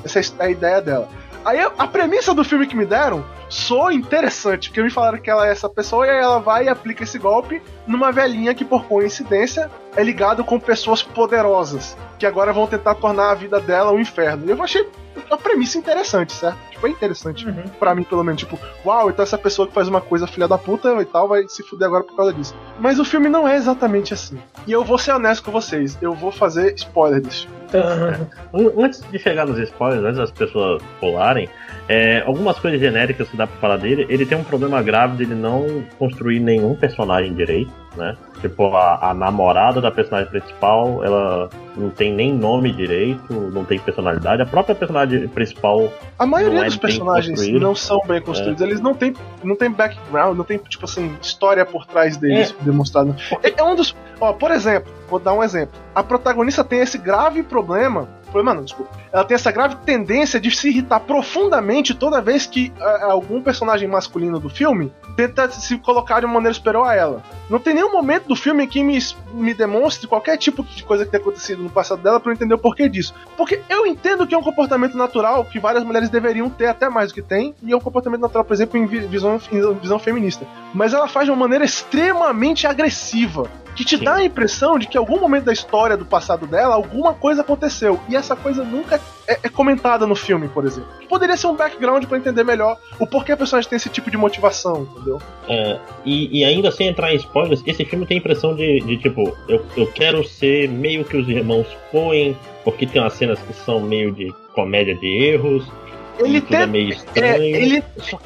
Essa 0.05 0.21
é 0.21 0.45
a 0.45 0.49
ideia 0.49 0.81
dela. 0.81 1.09
Aí 1.43 1.59
a 1.59 1.85
premissa 1.85 2.33
do 2.33 2.45
filme 2.45 2.65
que 2.65 2.77
me 2.77 2.85
deram 2.85 3.25
soa 3.49 3.93
interessante, 3.93 4.69
porque 4.69 4.81
me 4.81 4.89
falaram 4.89 5.19
que 5.19 5.29
ela 5.29 5.49
é 5.49 5.51
essa 5.51 5.67
pessoa 5.67 6.07
e 6.07 6.09
aí 6.09 6.19
ela 6.19 6.39
vai 6.39 6.67
e 6.67 6.69
aplica 6.69 7.03
esse 7.03 7.19
golpe 7.19 7.61
numa 7.85 8.09
velhinha 8.09 8.55
que, 8.55 8.63
por 8.63 8.85
coincidência, 8.85 9.69
é 9.93 10.01
ligado 10.01 10.45
com 10.45 10.57
pessoas 10.57 11.03
poderosas, 11.03 11.97
que 12.17 12.25
agora 12.25 12.53
vão 12.53 12.67
tentar 12.67 12.95
tornar 12.95 13.31
a 13.31 13.35
vida 13.35 13.59
dela 13.59 13.91
um 13.91 13.99
inferno. 13.99 14.45
E 14.45 14.51
eu 14.51 14.63
achei 14.63 14.89
uma 15.25 15.37
premissa 15.37 15.77
interessante, 15.77 16.33
certo? 16.33 16.57
Tipo, 16.71 16.87
é 16.87 16.89
interessante. 16.89 17.45
Uhum. 17.45 17.63
Pra 17.79 17.95
mim, 17.95 18.03
pelo 18.03 18.23
menos. 18.23 18.39
Tipo, 18.39 18.59
uau, 18.85 19.09
então 19.09 19.23
essa 19.23 19.37
pessoa 19.37 19.67
que 19.67 19.73
faz 19.73 19.87
uma 19.87 20.01
coisa 20.01 20.27
filha 20.27 20.47
da 20.47 20.57
puta 20.57 20.89
e 21.01 21.05
tal 21.05 21.27
vai 21.27 21.47
se 21.47 21.63
fuder 21.63 21.87
agora 21.87 22.03
por 22.03 22.15
causa 22.15 22.33
disso. 22.33 22.55
Mas 22.79 22.99
o 22.99 23.05
filme 23.05 23.29
não 23.29 23.47
é 23.47 23.55
exatamente 23.55 24.13
assim. 24.13 24.39
E 24.65 24.71
eu 24.71 24.83
vou 24.83 24.97
ser 24.97 25.11
honesto 25.11 25.43
com 25.43 25.51
vocês, 25.51 25.97
eu 26.01 26.13
vou 26.13 26.31
fazer 26.31 26.73
spoiler 26.75 27.17
Uhum. 27.17 27.56
Antes 28.77 29.01
de 29.11 29.19
chegar 29.19 29.45
nos 29.45 29.59
spoilers, 29.59 30.03
antes 30.03 30.17
das 30.17 30.31
pessoas 30.31 30.81
pularem, 30.99 31.49
é, 31.89 32.21
algumas 32.25 32.59
coisas 32.59 32.79
genéricas 32.79 33.29
que 33.29 33.37
dá 33.37 33.47
pra 33.47 33.57
falar 33.57 33.77
dele, 33.77 34.05
ele 34.09 34.25
tem 34.25 34.37
um 34.37 34.43
problema 34.43 34.81
grave 34.81 35.17
de 35.17 35.23
ele 35.23 35.35
não 35.35 35.83
construir 35.97 36.39
nenhum 36.39 36.75
personagem 36.75 37.33
direito, 37.33 37.71
né? 37.95 38.15
Tipo, 38.41 38.75
a, 38.75 39.09
a, 39.09 39.13
namorada 39.13 39.81
da 39.81 39.89
personagem 39.89 40.29
principal, 40.29 41.03
ela 41.03 41.49
não 41.75 41.89
tem 41.89 42.13
nem 42.13 42.31
nome 42.31 42.71
direito, 42.71 43.33
não 43.33 43.65
tem 43.65 43.79
personalidade. 43.79 44.41
A 44.41 44.45
própria 44.45 44.75
personagem 44.75 45.27
principal. 45.27 45.91
A 46.19 46.25
maioria 46.25 46.61
é 46.61 46.65
dos 46.65 46.77
personagens 46.77 47.47
não 47.53 47.73
são 47.73 47.99
bem 48.05 48.21
construídos. 48.21 48.61
É. 48.61 48.65
Eles 48.65 48.79
não 48.79 48.93
têm, 48.93 49.15
não 49.43 49.55
tem 49.55 49.71
background, 49.71 50.37
não 50.37 50.43
tem, 50.43 50.59
tipo 50.59 50.85
assim, 50.85 51.15
história 51.21 51.65
por 51.65 51.87
trás 51.87 52.17
deles 52.17 52.55
é. 52.59 52.63
demonstrada. 52.63 53.15
É, 53.41 53.51
é 53.57 53.63
um 53.63 53.75
dos. 53.75 53.95
Ó, 54.19 54.33
por 54.33 54.51
exemplo, 54.51 54.91
vou 55.09 55.19
dar 55.19 55.33
um 55.33 55.43
exemplo. 55.43 55.79
A 55.95 56.03
protagonista 56.03 56.63
tem 56.63 56.79
esse 56.79 56.97
grave 56.97 57.41
problema 57.41 57.56
Problema 58.27 58.53
não, 58.53 58.63
desculpa. 58.63 58.91
Ela 59.11 59.23
tem 59.23 59.35
essa 59.35 59.51
grave 59.51 59.77
tendência 59.85 60.39
de 60.39 60.51
se 60.51 60.69
irritar 60.69 60.99
profundamente 60.99 61.93
toda 61.93 62.21
vez 62.21 62.45
que 62.45 62.73
uh, 62.77 63.11
algum 63.11 63.41
personagem 63.41 63.87
masculino 63.87 64.39
do 64.39 64.49
filme 64.49 64.91
tenta 65.15 65.49
se 65.49 65.77
colocar 65.77 66.19
de 66.19 66.25
uma 66.25 66.35
maneira 66.35 66.53
superior 66.53 66.85
a 66.85 66.93
ela. 66.93 67.23
Não 67.49 67.57
tem 67.57 67.73
nenhum 67.73 67.91
momento 67.91 68.27
do 68.27 68.35
filme 68.35 68.67
que 68.67 68.83
me, 68.83 68.99
me 69.33 69.53
demonstre 69.53 70.07
qualquer 70.07 70.37
tipo 70.37 70.61
de 70.63 70.83
coisa 70.83 71.05
que 71.05 71.11
tenha 71.11 71.21
acontecido 71.21 71.63
no 71.63 71.69
passado 71.69 72.01
dela 72.01 72.19
para 72.19 72.31
eu 72.31 72.35
entender 72.35 72.53
o 72.53 72.57
porquê 72.57 72.89
disso. 72.89 73.13
Porque 73.37 73.61
eu 73.69 73.87
entendo 73.87 74.27
que 74.27 74.35
é 74.35 74.37
um 74.37 74.43
comportamento 74.43 74.97
natural 74.97 75.45
que 75.45 75.59
várias 75.59 75.83
mulheres 75.83 76.09
deveriam 76.09 76.49
ter 76.49 76.67
até 76.67 76.89
mais 76.89 77.11
do 77.11 77.15
que 77.15 77.21
tem, 77.21 77.55
e 77.63 77.71
é 77.71 77.77
um 77.77 77.79
comportamento 77.79 78.21
natural, 78.21 78.43
por 78.43 78.53
exemplo, 78.53 78.77
em 78.77 78.85
visão, 78.85 79.39
em 79.51 79.73
visão 79.75 79.97
feminista. 79.97 80.45
Mas 80.73 80.93
ela 80.93 81.07
faz 81.07 81.25
de 81.25 81.31
uma 81.31 81.39
maneira 81.39 81.63
extremamente 81.63 82.67
agressiva 82.67 83.49
que 83.77 83.85
te 83.85 83.95
Sim. 83.95 84.03
dá 84.03 84.15
a 84.15 84.25
impressão 84.25 84.79
de 84.79 84.87
que 84.87 84.97
em 84.97 84.99
algum 84.99 85.19
momento 85.19 85.45
da 85.45 85.53
história 85.53 85.95
do 85.95 86.03
passado 86.03 86.47
dela, 86.47 86.73
alguma 86.73 87.13
coisa 87.13 87.41
aconteceu. 87.41 87.99
E 88.09 88.15
essa 88.15 88.35
coisa 88.35 88.63
nunca 88.63 88.99
é, 89.27 89.39
é 89.43 89.49
comentada 89.49 90.07
no 90.07 90.15
filme, 90.15 90.47
por 90.47 90.65
exemplo. 90.65 90.89
Poderia 91.07 91.37
ser 91.37 91.45
um 91.45 91.55
background 91.55 92.03
para 92.05 92.17
entender 92.17 92.43
melhor 92.43 92.79
o 92.99 93.05
porquê 93.05 93.33
a 93.33 93.37
personagem 93.37 93.69
tem 93.69 93.77
esse 93.77 93.89
tipo 93.89 94.09
de 94.09 94.17
motivação, 94.17 94.87
entendeu? 94.91 95.21
É, 95.47 95.79
e, 96.03 96.39
e, 96.39 96.43
ainda 96.43 96.71
sem 96.71 96.87
entrar 96.87 97.13
em 97.13 97.17
spoilers, 97.17 97.61
esse 97.67 97.85
filme 97.85 98.07
tem 98.07 98.17
a 98.17 98.19
impressão 98.19 98.55
de, 98.55 98.79
de 98.79 98.97
tipo, 98.97 99.37
eu, 99.47 99.63
eu 99.77 99.85
quero 99.91 100.27
ser 100.27 100.67
meio 100.67 101.05
que 101.05 101.15
os 101.15 101.29
irmãos 101.29 101.67
Coen, 101.91 102.35
porque 102.63 102.87
tem 102.87 102.99
umas 102.99 103.13
cenas 103.13 103.37
que 103.39 103.53
são 103.53 103.79
meio 103.79 104.11
de 104.11 104.33
comédia 104.53 104.95
de 104.95 105.07
erros, 105.07 105.71
ele 106.19 106.41
tem. 106.41 106.61
É 106.61 106.65
meio 106.65 106.89
estranho. 106.89 107.33
É, 107.33 107.39
ele, 107.39 107.83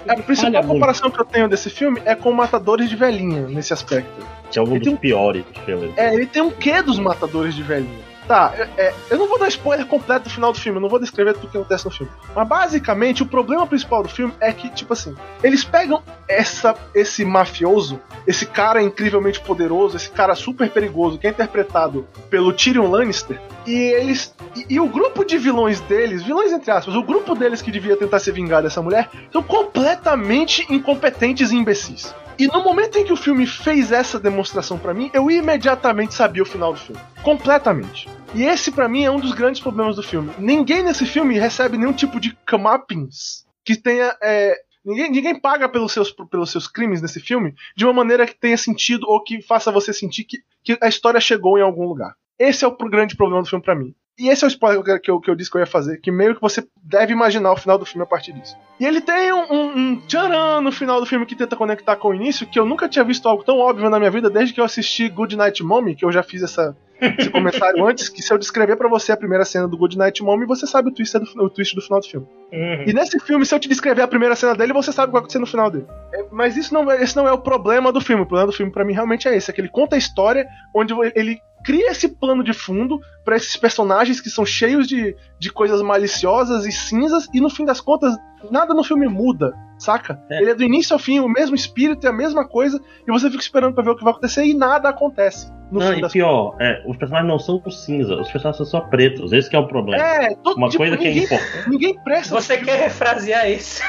a 0.07 0.15
principal 0.15 0.63
comparação 0.63 1.09
muito. 1.09 1.15
que 1.15 1.21
eu 1.21 1.25
tenho 1.25 1.49
desse 1.49 1.69
filme 1.69 2.01
é 2.05 2.15
com 2.15 2.31
Matadores 2.31 2.89
de 2.89 2.95
Velhinha, 2.95 3.47
nesse 3.47 3.73
aspecto. 3.73 4.25
Que 4.49 4.59
é 4.59 4.61
um 4.61 4.77
dos 4.77 4.87
um, 4.87 4.95
piores 4.95 5.43
filmes. 5.65 5.91
É, 5.97 6.13
ele 6.13 6.25
tem 6.25 6.41
um 6.41 6.51
quê 6.51 6.81
dos 6.81 6.99
Matadores 6.99 7.55
de 7.55 7.63
Velhinha? 7.63 8.11
Tá, 8.27 8.53
é, 8.77 8.93
eu 9.09 9.17
não 9.17 9.27
vou 9.27 9.39
dar 9.39 9.47
spoiler 9.47 9.85
completo 9.85 10.25
do 10.25 10.29
final 10.29 10.53
do 10.53 10.59
filme, 10.59 10.77
eu 10.77 10.81
não 10.81 10.87
vou 10.87 10.99
descrever 10.99 11.33
tudo 11.33 11.47
o 11.47 11.49
que 11.49 11.57
acontece 11.57 11.85
no 11.85 11.91
filme. 11.91 12.11
Mas 12.35 12.47
basicamente, 12.47 13.23
o 13.23 13.25
problema 13.25 13.65
principal 13.65 14.03
do 14.03 14.09
filme 14.09 14.33
é 14.39 14.53
que, 14.53 14.69
tipo 14.69 14.93
assim, 14.93 15.15
eles 15.43 15.65
pegam 15.65 16.01
essa, 16.27 16.75
esse 16.93 17.25
mafioso, 17.25 17.99
esse 18.25 18.45
cara 18.45 18.81
incrivelmente 18.81 19.41
poderoso, 19.41 19.97
esse 19.97 20.09
cara 20.09 20.35
super 20.35 20.69
perigoso, 20.69 21.17
que 21.17 21.27
é 21.27 21.31
interpretado 21.31 22.07
pelo 22.29 22.53
Tyrion 22.53 22.89
Lannister, 22.89 23.41
e 23.65 23.73
eles. 23.73 24.33
E, 24.55 24.75
e, 24.75 24.79
o 24.79 24.87
grupo 24.87 25.23
de 25.23 25.37
vilões 25.37 25.79
deles, 25.81 26.23
vilões 26.23 26.51
entre 26.51 26.71
aspas, 26.71 26.95
o 26.95 27.03
grupo 27.03 27.35
deles 27.35 27.61
que 27.61 27.71
devia 27.71 27.95
tentar 27.95 28.19
se 28.19 28.31
vingar 28.31 28.61
dessa 28.61 28.81
mulher, 28.81 29.09
são 29.31 29.41
completamente 29.41 30.65
incompetentes 30.69 31.51
e 31.51 31.55
imbecis. 31.55 32.13
E 32.37 32.47
no 32.47 32.63
momento 32.63 32.97
em 32.97 33.05
que 33.05 33.13
o 33.13 33.17
filme 33.17 33.45
fez 33.45 33.91
essa 33.91 34.19
demonstração 34.19 34.77
para 34.77 34.93
mim, 34.93 35.11
eu 35.13 35.29
imediatamente 35.29 36.13
sabia 36.13 36.41
o 36.41 36.45
final 36.45 36.73
do 36.73 36.79
filme. 36.79 37.01
Completamente. 37.21 38.09
E 38.33 38.43
esse 38.43 38.71
para 38.71 38.89
mim 38.89 39.03
é 39.03 39.11
um 39.11 39.19
dos 39.19 39.33
grandes 39.33 39.61
problemas 39.61 39.95
do 39.95 40.03
filme. 40.03 40.31
Ninguém 40.39 40.81
nesse 40.81 41.05
filme 41.05 41.37
recebe 41.37 41.77
nenhum 41.77 41.93
tipo 41.93 42.19
de 42.19 42.35
comeuppance 42.49 43.45
que 43.63 43.75
tenha 43.75 44.15
é, 44.23 44.57
Ninguém, 44.83 45.11
ninguém 45.11 45.39
paga 45.39 45.69
pelos 45.69 45.91
seus, 45.91 46.11
pelos 46.11 46.49
seus 46.49 46.67
crimes 46.67 47.01
nesse 47.01 47.19
filme 47.19 47.53
de 47.75 47.85
uma 47.85 47.93
maneira 47.93 48.25
que 48.25 48.33
tenha 48.33 48.57
sentido 48.57 49.07
ou 49.07 49.23
que 49.23 49.41
faça 49.41 49.71
você 49.71 49.93
sentir 49.93 50.23
que, 50.23 50.39
que 50.63 50.77
a 50.81 50.87
história 50.87 51.19
chegou 51.19 51.57
em 51.57 51.61
algum 51.61 51.85
lugar. 51.85 52.15
Esse 52.41 52.65
é 52.65 52.67
o 52.67 52.75
grande 52.75 53.15
problema 53.15 53.43
do 53.43 53.47
filme 53.47 53.63
para 53.63 53.75
mim. 53.75 53.93
E 54.17 54.29
esse 54.29 54.43
é 54.43 54.47
o 54.47 54.49
spoiler 54.49 54.83
que 54.83 54.89
eu, 54.91 54.99
que, 54.99 55.11
eu, 55.11 55.21
que 55.21 55.29
eu 55.29 55.35
disse 55.35 55.49
que 55.49 55.57
eu 55.57 55.61
ia 55.61 55.67
fazer, 55.67 55.97
que 55.97 56.11
meio 56.11 56.33
que 56.35 56.41
você 56.41 56.67
deve 56.83 57.13
imaginar 57.13 57.51
o 57.51 57.57
final 57.57 57.77
do 57.77 57.85
filme 57.85 58.03
a 58.03 58.07
partir 58.07 58.33
disso. 58.33 58.57
E 58.79 58.85
ele 58.85 58.99
tem 58.99 59.31
um, 59.31 59.53
um, 59.53 59.77
um 59.77 60.01
tcharam 60.07 60.59
no 60.59 60.71
final 60.71 60.99
do 60.99 61.05
filme 61.05 61.25
que 61.25 61.35
tenta 61.35 61.55
conectar 61.55 61.95
com 61.95 62.09
o 62.09 62.15
início, 62.15 62.47
que 62.47 62.59
eu 62.59 62.65
nunca 62.65 62.89
tinha 62.89 63.05
visto 63.05 63.27
algo 63.29 63.43
tão 63.43 63.59
óbvio 63.59 63.89
na 63.89 63.99
minha 63.99 64.11
vida 64.11 64.29
desde 64.29 64.53
que 64.53 64.59
eu 64.59 64.65
assisti 64.65 65.07
Good 65.07 65.35
Night 65.35 65.63
Mommy, 65.63 65.95
que 65.95 66.03
eu 66.03 66.11
já 66.11 66.23
fiz 66.23 66.41
essa, 66.41 66.75
esse 66.99 67.29
comentário 67.31 67.85
antes, 67.85 68.09
que 68.09 68.21
se 68.21 68.33
eu 68.33 68.37
descrever 68.37 68.75
para 68.75 68.89
você 68.89 69.11
a 69.11 69.17
primeira 69.17 69.45
cena 69.45 69.67
do 69.67 69.77
Good 69.77 69.97
Night 69.97 70.21
Mommy, 70.23 70.45
você 70.45 70.67
sabe 70.67 70.89
o 70.89 70.91
twist, 70.91 71.17
do, 71.17 71.43
o 71.43 71.49
twist 71.49 71.75
do 71.75 71.81
final 71.81 71.99
do 71.99 72.07
filme. 72.07 72.27
Uhum. 72.51 72.83
E 72.87 72.93
nesse 72.93 73.19
filme, 73.19 73.45
se 73.45 73.55
eu 73.55 73.59
te 73.59 73.69
descrever 73.69 74.01
a 74.01 74.07
primeira 74.07 74.35
cena 74.35 74.55
dele, 74.55 74.73
você 74.73 74.91
sabe 74.91 75.05
o 75.05 75.07
que 75.09 75.13
vai 75.13 75.19
acontecer 75.19 75.39
no 75.39 75.47
final 75.47 75.71
dele. 75.71 75.85
É, 76.13 76.25
mas 76.31 76.57
isso 76.57 76.73
não, 76.73 76.91
é, 76.91 77.01
esse 77.01 77.15
não 77.15 77.27
é 77.27 77.31
o 77.31 77.39
problema 77.39 77.91
do 77.91 78.01
filme. 78.01 78.23
O 78.23 78.27
problema 78.27 78.51
do 78.51 78.55
filme 78.55 78.71
para 78.71 78.83
mim 78.83 78.93
realmente 78.93 79.27
é 79.27 79.35
esse, 79.35 79.49
é 79.49 79.53
que 79.53 79.61
ele 79.61 79.69
conta 79.69 79.95
a 79.95 79.99
história 79.99 80.47
onde 80.75 80.93
ele 81.15 81.39
cria 81.63 81.91
esse 81.91 82.07
plano 82.07 82.43
de 82.43 82.53
fundo 82.53 82.99
para 83.23 83.35
esses 83.35 83.55
personagens 83.55 84.19
que 84.19 84.29
são 84.29 84.45
cheios 84.45 84.87
de, 84.87 85.15
de 85.39 85.51
coisas 85.51 85.81
maliciosas 85.81 86.65
e 86.65 86.71
cinzas, 86.71 87.27
e 87.33 87.39
no 87.39 87.49
fim 87.49 87.65
das 87.65 87.79
contas, 87.79 88.15
nada 88.49 88.73
no 88.73 88.83
filme 88.83 89.07
muda, 89.07 89.53
saca? 89.77 90.19
É. 90.29 90.41
Ele 90.41 90.51
é 90.51 90.55
do 90.55 90.63
início 90.63 90.93
ao 90.93 90.99
fim 90.99 91.19
o 91.19 91.29
mesmo 91.29 91.55
espírito, 91.55 92.05
é 92.05 92.09
a 92.09 92.13
mesma 92.13 92.47
coisa, 92.47 92.81
e 93.07 93.11
você 93.11 93.29
fica 93.29 93.43
esperando 93.43 93.73
para 93.73 93.83
ver 93.83 93.91
o 93.91 93.95
que 93.95 94.03
vai 94.03 94.11
acontecer 94.11 94.43
e 94.45 94.53
nada 94.53 94.89
acontece. 94.89 95.51
No 95.71 95.79
não, 95.79 95.93
e 95.93 96.09
pior, 96.09 96.55
é, 96.59 96.83
os 96.85 96.97
personagens 96.97 97.31
não 97.31 97.39
são 97.39 97.61
cinza, 97.69 98.15
os 98.15 98.29
personagens 98.29 98.57
são 98.57 98.65
só 98.65 98.81
pretos, 98.87 99.31
esse 99.31 99.55
é 99.55 99.59
o 99.59 99.67
problema. 99.67 100.03
É, 100.03 100.35
todo, 100.35 100.57
Uma 100.57 100.67
tipo, 100.67 100.79
coisa 100.79 100.97
ninguém, 100.97 101.13
que 101.13 101.19
é 101.19 101.23
importante. 101.23 101.69
Ninguém 101.69 102.03
presta. 102.03 102.35
Você 102.35 102.57
quer 102.57 102.77
refrasear 102.77 103.49
isso? 103.49 103.81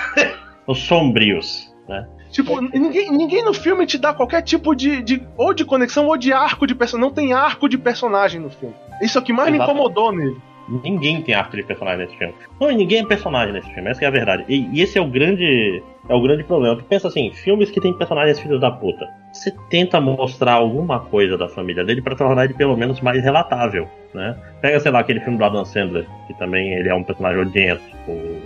os 0.67 0.79
sombrios, 0.79 1.75
né? 1.89 2.07
Tipo, 2.33 2.63
ninguém, 2.63 3.13
ninguém 3.13 3.45
no 3.45 3.53
filme 3.53 3.85
te 3.87 3.99
dá 3.99 4.15
qualquer 4.15 4.41
tipo 4.41 4.75
de, 4.75 5.03
de. 5.03 5.23
ou 5.37 5.53
de 5.53 5.67
conexão 5.67 6.07
ou 6.07 6.17
de 6.17 6.33
arco 6.33 6.67
de 6.67 6.75
personagem. 6.75 7.09
Não 7.09 7.15
tem 7.15 7.33
arco 7.35 7.69
de 7.69 7.77
personagem 7.77 8.41
no 8.41 8.49
filme. 8.49 8.75
Isso 9.03 9.19
é 9.19 9.21
o 9.21 9.25
que 9.25 9.35
mais 9.35 9.55
Exato. 9.55 9.69
me 9.69 9.71
incomodou 9.71 10.11
nele. 10.13 10.37
Ninguém 10.83 11.21
tem 11.21 11.35
arco 11.35 11.55
de 11.55 11.63
personagem 11.63 12.07
nesse 12.07 12.17
filme. 12.17 12.35
Não, 12.59 12.71
ninguém 12.71 13.01
é 13.01 13.05
personagem 13.05 13.53
nesse 13.53 13.69
filme, 13.75 13.91
essa 13.91 14.05
é 14.05 14.09
a 14.09 14.11
verdade. 14.11 14.45
E, 14.49 14.67
e, 14.73 14.81
esse 14.81 14.97
é 14.97 15.03
o 15.03 15.07
grande. 15.07 15.83
É 16.09 16.15
o 16.15 16.23
grande 16.23 16.43
problema. 16.45 16.77
Tu 16.77 16.85
pensa 16.85 17.09
assim, 17.09 17.31
filmes 17.33 17.71
que 17.71 17.81
tem 17.81 17.93
personagens 17.93 18.41
filhos 18.41 18.61
da 18.61 18.71
puta. 18.71 19.07
Você 19.33 19.53
tenta 19.69 20.01
mostrar 20.01 20.55
alguma 20.55 21.01
coisa 21.01 21.37
da 21.37 21.49
família 21.49 21.85
dele 21.85 22.01
para 22.01 22.17
tornar 22.17 22.45
ele 22.45 22.55
pelo 22.55 22.77
menos 22.77 23.01
mais 23.01 23.23
relatável, 23.23 23.89
né? 24.15 24.37
Pega, 24.61 24.81
sei 24.81 24.91
lá, 24.91 25.01
aquele 25.01 25.21
filme 25.21 25.39
do 25.39 25.45
Adam 25.45 25.65
Sandler, 25.65 26.07
que 26.27 26.35
também 26.35 26.73
ele 26.73 26.89
é 26.89 26.95
um 26.95 27.05
personagem 27.05 27.41
odiento. 27.41 27.83
O 28.09 28.41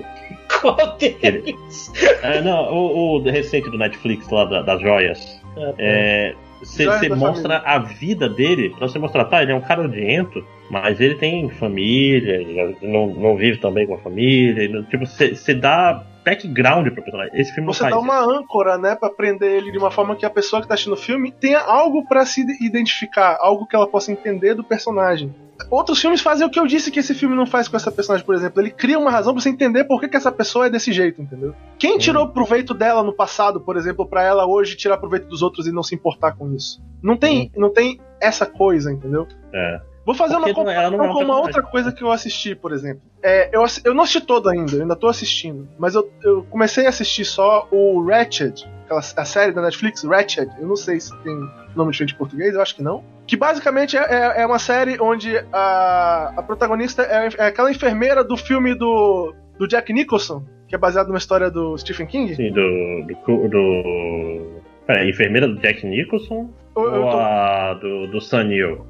qual 0.61 0.97
deles? 0.99 1.93
É, 2.23 2.41
não, 2.43 2.73
o, 2.73 3.17
o, 3.17 3.23
recente 3.23 3.71
do 3.71 3.79
Netflix 3.79 4.29
lá 4.31 4.45
da, 4.45 4.63
das 4.63 4.81
joias. 4.81 5.43
É, 5.79 6.35
você 6.61 6.85
é, 6.85 7.09
mostra 7.15 7.61
família. 7.61 7.63
a 7.65 7.79
vida 7.79 8.29
dele, 8.29 8.71
pra 8.71 8.89
você 8.89 8.99
mostrar, 8.99 9.25
tá, 9.27 9.43
ele 9.43 9.53
é 9.53 9.55
um 9.55 9.61
cara 9.61 9.83
odiento, 9.83 10.45
mas 10.71 11.01
ele 11.01 11.15
tem 11.17 11.49
família, 11.51 12.41
não, 12.83 13.09
não 13.09 13.37
vive 13.37 13.59
também 13.59 13.87
com 13.87 13.95
a 13.95 13.99
família. 13.99 14.83
Tipo, 14.85 15.07
você 15.07 15.55
dá 15.55 16.05
background 16.27 16.89
pro 16.93 17.03
personagem. 17.05 17.41
Esse 17.41 17.55
filme 17.55 17.69
Você 17.73 17.89
dá 17.89 17.99
uma 17.99 18.19
âncora, 18.19 18.77
né, 18.77 18.97
pra 18.97 19.09
prender 19.09 19.53
ele 19.53 19.71
de 19.71 19.79
uma 19.79 19.93
forma 19.93 20.17
que 20.17 20.27
a 20.27 20.31
pessoa 20.31 20.61
que 20.61 20.67
tá 20.67 20.75
assistindo 20.75 20.95
o 20.95 20.97
filme 20.97 21.31
tenha 21.31 21.61
algo 21.61 22.05
pra 22.09 22.27
se 22.27 22.45
identificar, 22.61 23.39
algo 23.41 23.65
que 23.65 23.77
ela 23.77 23.87
possa 23.87 24.11
entender 24.11 24.55
do 24.55 24.65
personagem. 24.65 25.33
Outros 25.71 26.01
filmes 26.01 26.21
fazem 26.21 26.47
o 26.47 26.51
que 26.51 26.61
eu 26.61 26.67
disse 26.67 26.91
que 26.91 27.01
esse 27.01 27.15
filme 27.15 27.35
não 27.35 27.47
faz 27.47 27.67
com 27.67 27.77
essa 27.77 27.91
personagem, 27.91 28.27
por 28.27 28.35
exemplo. 28.35 28.61
Ele 28.61 28.71
cria 28.71 28.99
uma 28.99 29.11
razão 29.11 29.33
pra 29.33 29.43
você 29.43 29.49
entender 29.49 29.85
por 29.85 30.01
que, 30.01 30.09
que 30.09 30.17
essa 30.17 30.31
pessoa 30.31 30.67
é 30.67 30.71
desse 30.71 30.93
jeito, 30.93 31.23
entendeu? 31.23 31.55
Quem 31.79 31.97
tirou 31.97 32.29
proveito 32.29 32.75
dela 32.75 33.03
no 33.03 33.13
passado, 33.13 33.61
por 33.61 33.77
exemplo, 33.77 34.07
pra 34.07 34.23
ela 34.23 34.47
hoje 34.47 34.77
tirar 34.77 34.99
proveito 34.99 35.27
dos 35.27 35.43
outros 35.43 35.67
e 35.67 35.73
não 35.73 35.83
se 35.83 35.95
importar 35.95 36.33
com 36.37 36.53
isso? 36.53 36.83
Não 37.03 37.17
tem, 37.17 37.51
não 37.57 37.73
tem 37.73 37.99
essa 38.21 38.45
coisa, 38.45 38.93
entendeu? 38.93 39.27
É. 39.55 39.81
Vou 40.07 40.15
fazer 40.15 40.37
Porque 40.37 40.51
uma 40.51 40.55
comparação 40.55 41.05
é 41.05 41.11
um 41.11 41.13
com 41.13 41.25
uma 41.25 41.41
outra 41.41 41.61
coisa 41.63 41.91
que 41.91 42.01
eu 42.05 42.13
assisti, 42.13 42.55
por 42.55 42.73
exemplo. 42.73 43.03
É, 43.21 43.51
eu, 43.53 43.65
eu 43.85 43.93
não 43.93 44.05
assisti 44.05 44.21
todo 44.21 44.49
ainda, 44.49 44.77
eu 44.77 44.83
ainda 44.83 44.95
tô 44.95 45.09
assistindo. 45.09 45.69
Mas 45.77 45.97
eu, 45.97 46.09
eu 46.23 46.45
comecei 46.45 46.87
a 46.87 46.91
assistir 46.91 47.25
só 47.25 47.67
o 47.73 48.01
Ratched, 48.07 48.65
aquela, 48.85 49.01
a 49.01 49.25
série 49.25 49.51
da 49.51 49.61
Netflix, 49.61 50.05
Ratched. 50.05 50.49
Eu 50.61 50.69
não 50.69 50.77
sei 50.77 51.01
se 51.01 51.11
tem 51.25 51.37
nome 51.75 51.91
diferente 51.91 52.15
em 52.15 52.19
português, 52.19 52.55
eu 52.55 52.63
acho 52.63 52.77
que 52.77 52.85
não. 52.85 53.03
Que 53.27 53.37
basicamente 53.37 53.97
é, 53.97 54.01
é- 54.01 54.43
é 54.43 54.47
uma 54.47 54.61
série 54.61 54.97
onde 55.01 55.37
a, 55.53 56.35
a 56.37 56.43
protagonista 56.45 57.03
é, 57.03 57.29
é 57.37 57.47
aquela 57.49 57.69
enfermeira 57.69 58.23
do 58.23 58.37
filme 58.37 58.77
do, 58.77 59.35
do 59.59 59.67
Jack 59.67 59.93
Nicholson, 59.93 60.45
que 60.69 60.77
é 60.77 60.79
baseado 60.79 61.09
numa 61.09 61.19
história 61.19 61.51
do 61.51 61.77
Stephen 61.79 62.07
King. 62.07 62.33
Sim, 62.37 62.53
do. 62.53 63.07
do. 63.27 63.49
do... 63.49 64.61
Pera, 64.87 65.01
a 65.01 65.09
enfermeira 65.09 65.49
do 65.49 65.57
Jack 65.57 65.85
Nicholson 65.85 66.49
Eu, 66.77 66.85
eu 66.85 67.03
ou 67.03 67.11
tô, 67.11 67.17
a 67.19 67.75
do, 67.75 68.07
do 68.07 68.21
Sun 68.21 68.45
Neill? 68.45 68.87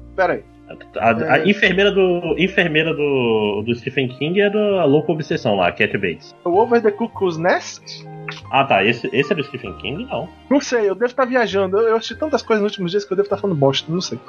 A, 0.99 1.11
a 1.33 1.39
É. 1.39 1.49
enfermeira 1.49 1.91
do. 1.91 2.35
enfermeira 2.37 2.93
do, 2.93 3.63
do 3.65 3.75
Stephen 3.75 4.09
King 4.09 4.41
é 4.41 4.49
da 4.49 4.83
Louca 4.85 5.11
Obsessão 5.11 5.55
lá, 5.55 5.71
Cat 5.71 5.97
Bates. 5.97 6.35
O 6.43 6.49
Over 6.59 6.81
the 6.81 6.91
Cuckoo's 6.91 7.37
Nest? 7.37 8.05
Ah 8.51 8.65
tá, 8.65 8.83
esse, 8.83 9.09
esse 9.13 9.31
é 9.31 9.35
do 9.35 9.43
Stephen 9.43 9.73
King? 9.77 10.05
Não. 10.05 10.27
Não 10.49 10.59
sei, 10.59 10.89
eu 10.89 10.93
devo 10.95 11.05
estar 11.05 11.23
viajando. 11.25 11.77
Eu, 11.77 11.89
eu 11.89 11.95
assisti 11.95 12.15
tantas 12.15 12.41
coisas 12.41 12.61
nos 12.61 12.71
últimos 12.73 12.91
dias 12.91 13.05
que 13.05 13.11
eu 13.13 13.15
devo 13.15 13.25
estar 13.27 13.37
falando 13.37 13.57
bosta, 13.57 13.89
não 13.91 14.01
sei. 14.01 14.19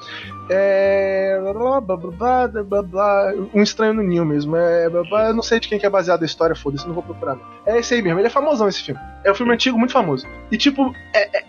É. 0.51 1.39
Blá, 1.41 1.80
blá, 1.80 1.97
blá, 1.97 2.49
blá, 2.49 2.62
blá, 2.62 2.82
blá, 2.82 3.32
um 3.55 3.62
estranho 3.62 3.95
no 3.95 4.03
ninho 4.03 4.24
mesmo. 4.24 4.57
É, 4.57 4.89
blá, 4.89 5.03
blá, 5.03 5.26
eu 5.28 5.34
não 5.34 5.43
sei 5.43 5.59
de 5.59 5.68
quem 5.68 5.78
que 5.78 5.86
é 5.86 5.91
baseada 5.91 6.24
a 6.24 6.26
história, 6.26 6.55
foda-se, 6.55 6.86
não 6.86 6.95
vou 6.95 7.03
procurar. 7.03 7.34
Não. 7.34 7.43
É 7.66 7.78
esse 7.78 7.95
aí 7.95 8.03
mesmo, 8.03 8.18
ele 8.20 8.26
é 8.28 8.30
famosão 8.30 8.68
esse 8.68 8.82
filme. 8.82 9.01
É 9.24 9.30
um 9.30 9.34
filme 9.34 9.53
antigo, 9.53 9.76
muito 9.78 9.93
famoso. 9.93 10.26
E 10.51 10.57
tipo, 10.57 10.93
é- 11.12 11.39
é- 11.39 11.45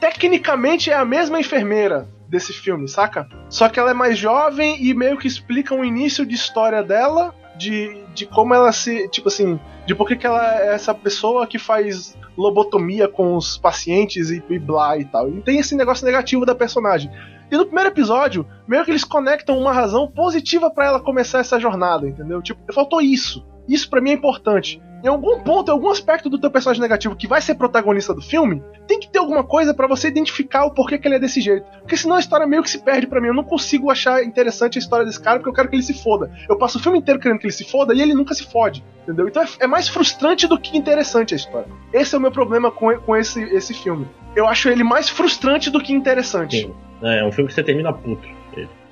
tecnicamente 0.00 0.90
é 0.90 0.94
a 0.94 1.04
mesma 1.04 1.38
enfermeira 1.38 2.06
desse 2.30 2.52
filme, 2.52 2.88
saca? 2.88 3.28
Só 3.48 3.68
que 3.68 3.78
ela 3.78 3.90
é 3.90 3.94
mais 3.94 4.16
jovem 4.16 4.82
e 4.82 4.94
meio 4.94 5.18
que 5.18 5.26
explica 5.26 5.74
um 5.74 5.84
início 5.84 6.24
de 6.24 6.34
história 6.34 6.82
dela. 6.82 7.34
De, 7.58 8.04
de 8.14 8.24
como 8.24 8.54
ela 8.54 8.72
se. 8.72 9.06
Tipo 9.10 9.28
assim, 9.28 9.60
de 9.86 9.94
por 9.94 10.08
que, 10.08 10.16
que 10.16 10.26
ela 10.26 10.62
é 10.62 10.72
essa 10.72 10.94
pessoa 10.94 11.46
que 11.46 11.58
faz 11.58 12.16
lobotomia 12.34 13.06
com 13.06 13.36
os 13.36 13.58
pacientes 13.58 14.30
e, 14.30 14.42
e 14.48 14.58
blá 14.58 14.96
e 14.96 15.04
tal. 15.04 15.28
E 15.28 15.42
tem 15.42 15.58
esse 15.58 15.74
negócio 15.74 16.06
negativo 16.06 16.46
da 16.46 16.54
personagem. 16.54 17.10
E 17.50 17.56
no 17.56 17.66
primeiro 17.66 17.90
episódio, 17.90 18.46
meio 18.66 18.84
que 18.84 18.90
eles 18.90 19.04
conectam 19.04 19.58
uma 19.58 19.72
razão 19.72 20.08
positiva 20.08 20.70
pra 20.70 20.86
ela 20.86 21.00
começar 21.00 21.40
essa 21.40 21.58
jornada, 21.58 22.08
entendeu? 22.08 22.40
Tipo, 22.40 22.72
faltou 22.72 23.00
isso. 23.00 23.44
Isso 23.68 23.90
pra 23.90 24.00
mim 24.00 24.10
é 24.10 24.14
importante. 24.14 24.80
Em 25.02 25.08
algum 25.08 25.40
ponto, 25.40 25.68
em 25.68 25.72
algum 25.72 25.90
aspecto 25.90 26.28
do 26.28 26.38
teu 26.38 26.50
personagem 26.50 26.82
negativo 26.82 27.16
que 27.16 27.26
vai 27.26 27.40
ser 27.40 27.54
protagonista 27.54 28.14
do 28.14 28.20
filme, 28.20 28.62
tem 28.86 29.00
que 29.00 29.08
ter 29.08 29.18
alguma 29.18 29.42
coisa 29.42 29.72
pra 29.72 29.86
você 29.86 30.08
identificar 30.08 30.64
o 30.64 30.72
porquê 30.72 30.98
que 30.98 31.08
ele 31.08 31.14
é 31.14 31.18
desse 31.18 31.40
jeito. 31.40 31.66
Porque 31.80 31.96
senão 31.96 32.16
a 32.16 32.20
história 32.20 32.46
meio 32.46 32.62
que 32.62 32.70
se 32.70 32.78
perde 32.78 33.06
pra 33.06 33.20
mim. 33.20 33.28
Eu 33.28 33.34
não 33.34 33.44
consigo 33.44 33.90
achar 33.90 34.22
interessante 34.22 34.78
a 34.78 34.80
história 34.80 35.06
desse 35.06 35.20
cara 35.20 35.38
porque 35.38 35.48
eu 35.48 35.54
quero 35.54 35.68
que 35.68 35.76
ele 35.76 35.82
se 35.82 35.94
foda. 35.94 36.30
Eu 36.48 36.58
passo 36.58 36.78
o 36.78 36.82
filme 36.82 36.98
inteiro 36.98 37.20
querendo 37.20 37.38
que 37.38 37.46
ele 37.46 37.52
se 37.52 37.64
foda 37.64 37.94
e 37.94 38.00
ele 38.00 38.14
nunca 38.14 38.34
se 38.34 38.44
fode. 38.44 38.84
Entendeu? 39.02 39.28
Então 39.28 39.42
é, 39.42 39.46
é 39.60 39.66
mais 39.66 39.88
frustrante 39.88 40.46
do 40.46 40.58
que 40.58 40.76
interessante 40.76 41.34
a 41.34 41.36
história. 41.36 41.68
Esse 41.92 42.14
é 42.14 42.18
o 42.18 42.20
meu 42.20 42.30
problema 42.30 42.70
com, 42.70 42.94
com 42.98 43.16
esse, 43.16 43.42
esse 43.54 43.72
filme. 43.74 44.06
Eu 44.36 44.46
acho 44.46 44.68
ele 44.68 44.84
mais 44.84 45.08
frustrante 45.08 45.70
do 45.70 45.80
que 45.80 45.92
interessante. 45.92 46.62
Sim. 46.62 46.74
É, 47.02 47.20
é 47.20 47.24
um 47.24 47.32
filme 47.32 47.48
que 47.48 47.54
você 47.54 47.62
termina 47.62 47.92
puto. 47.92 48.28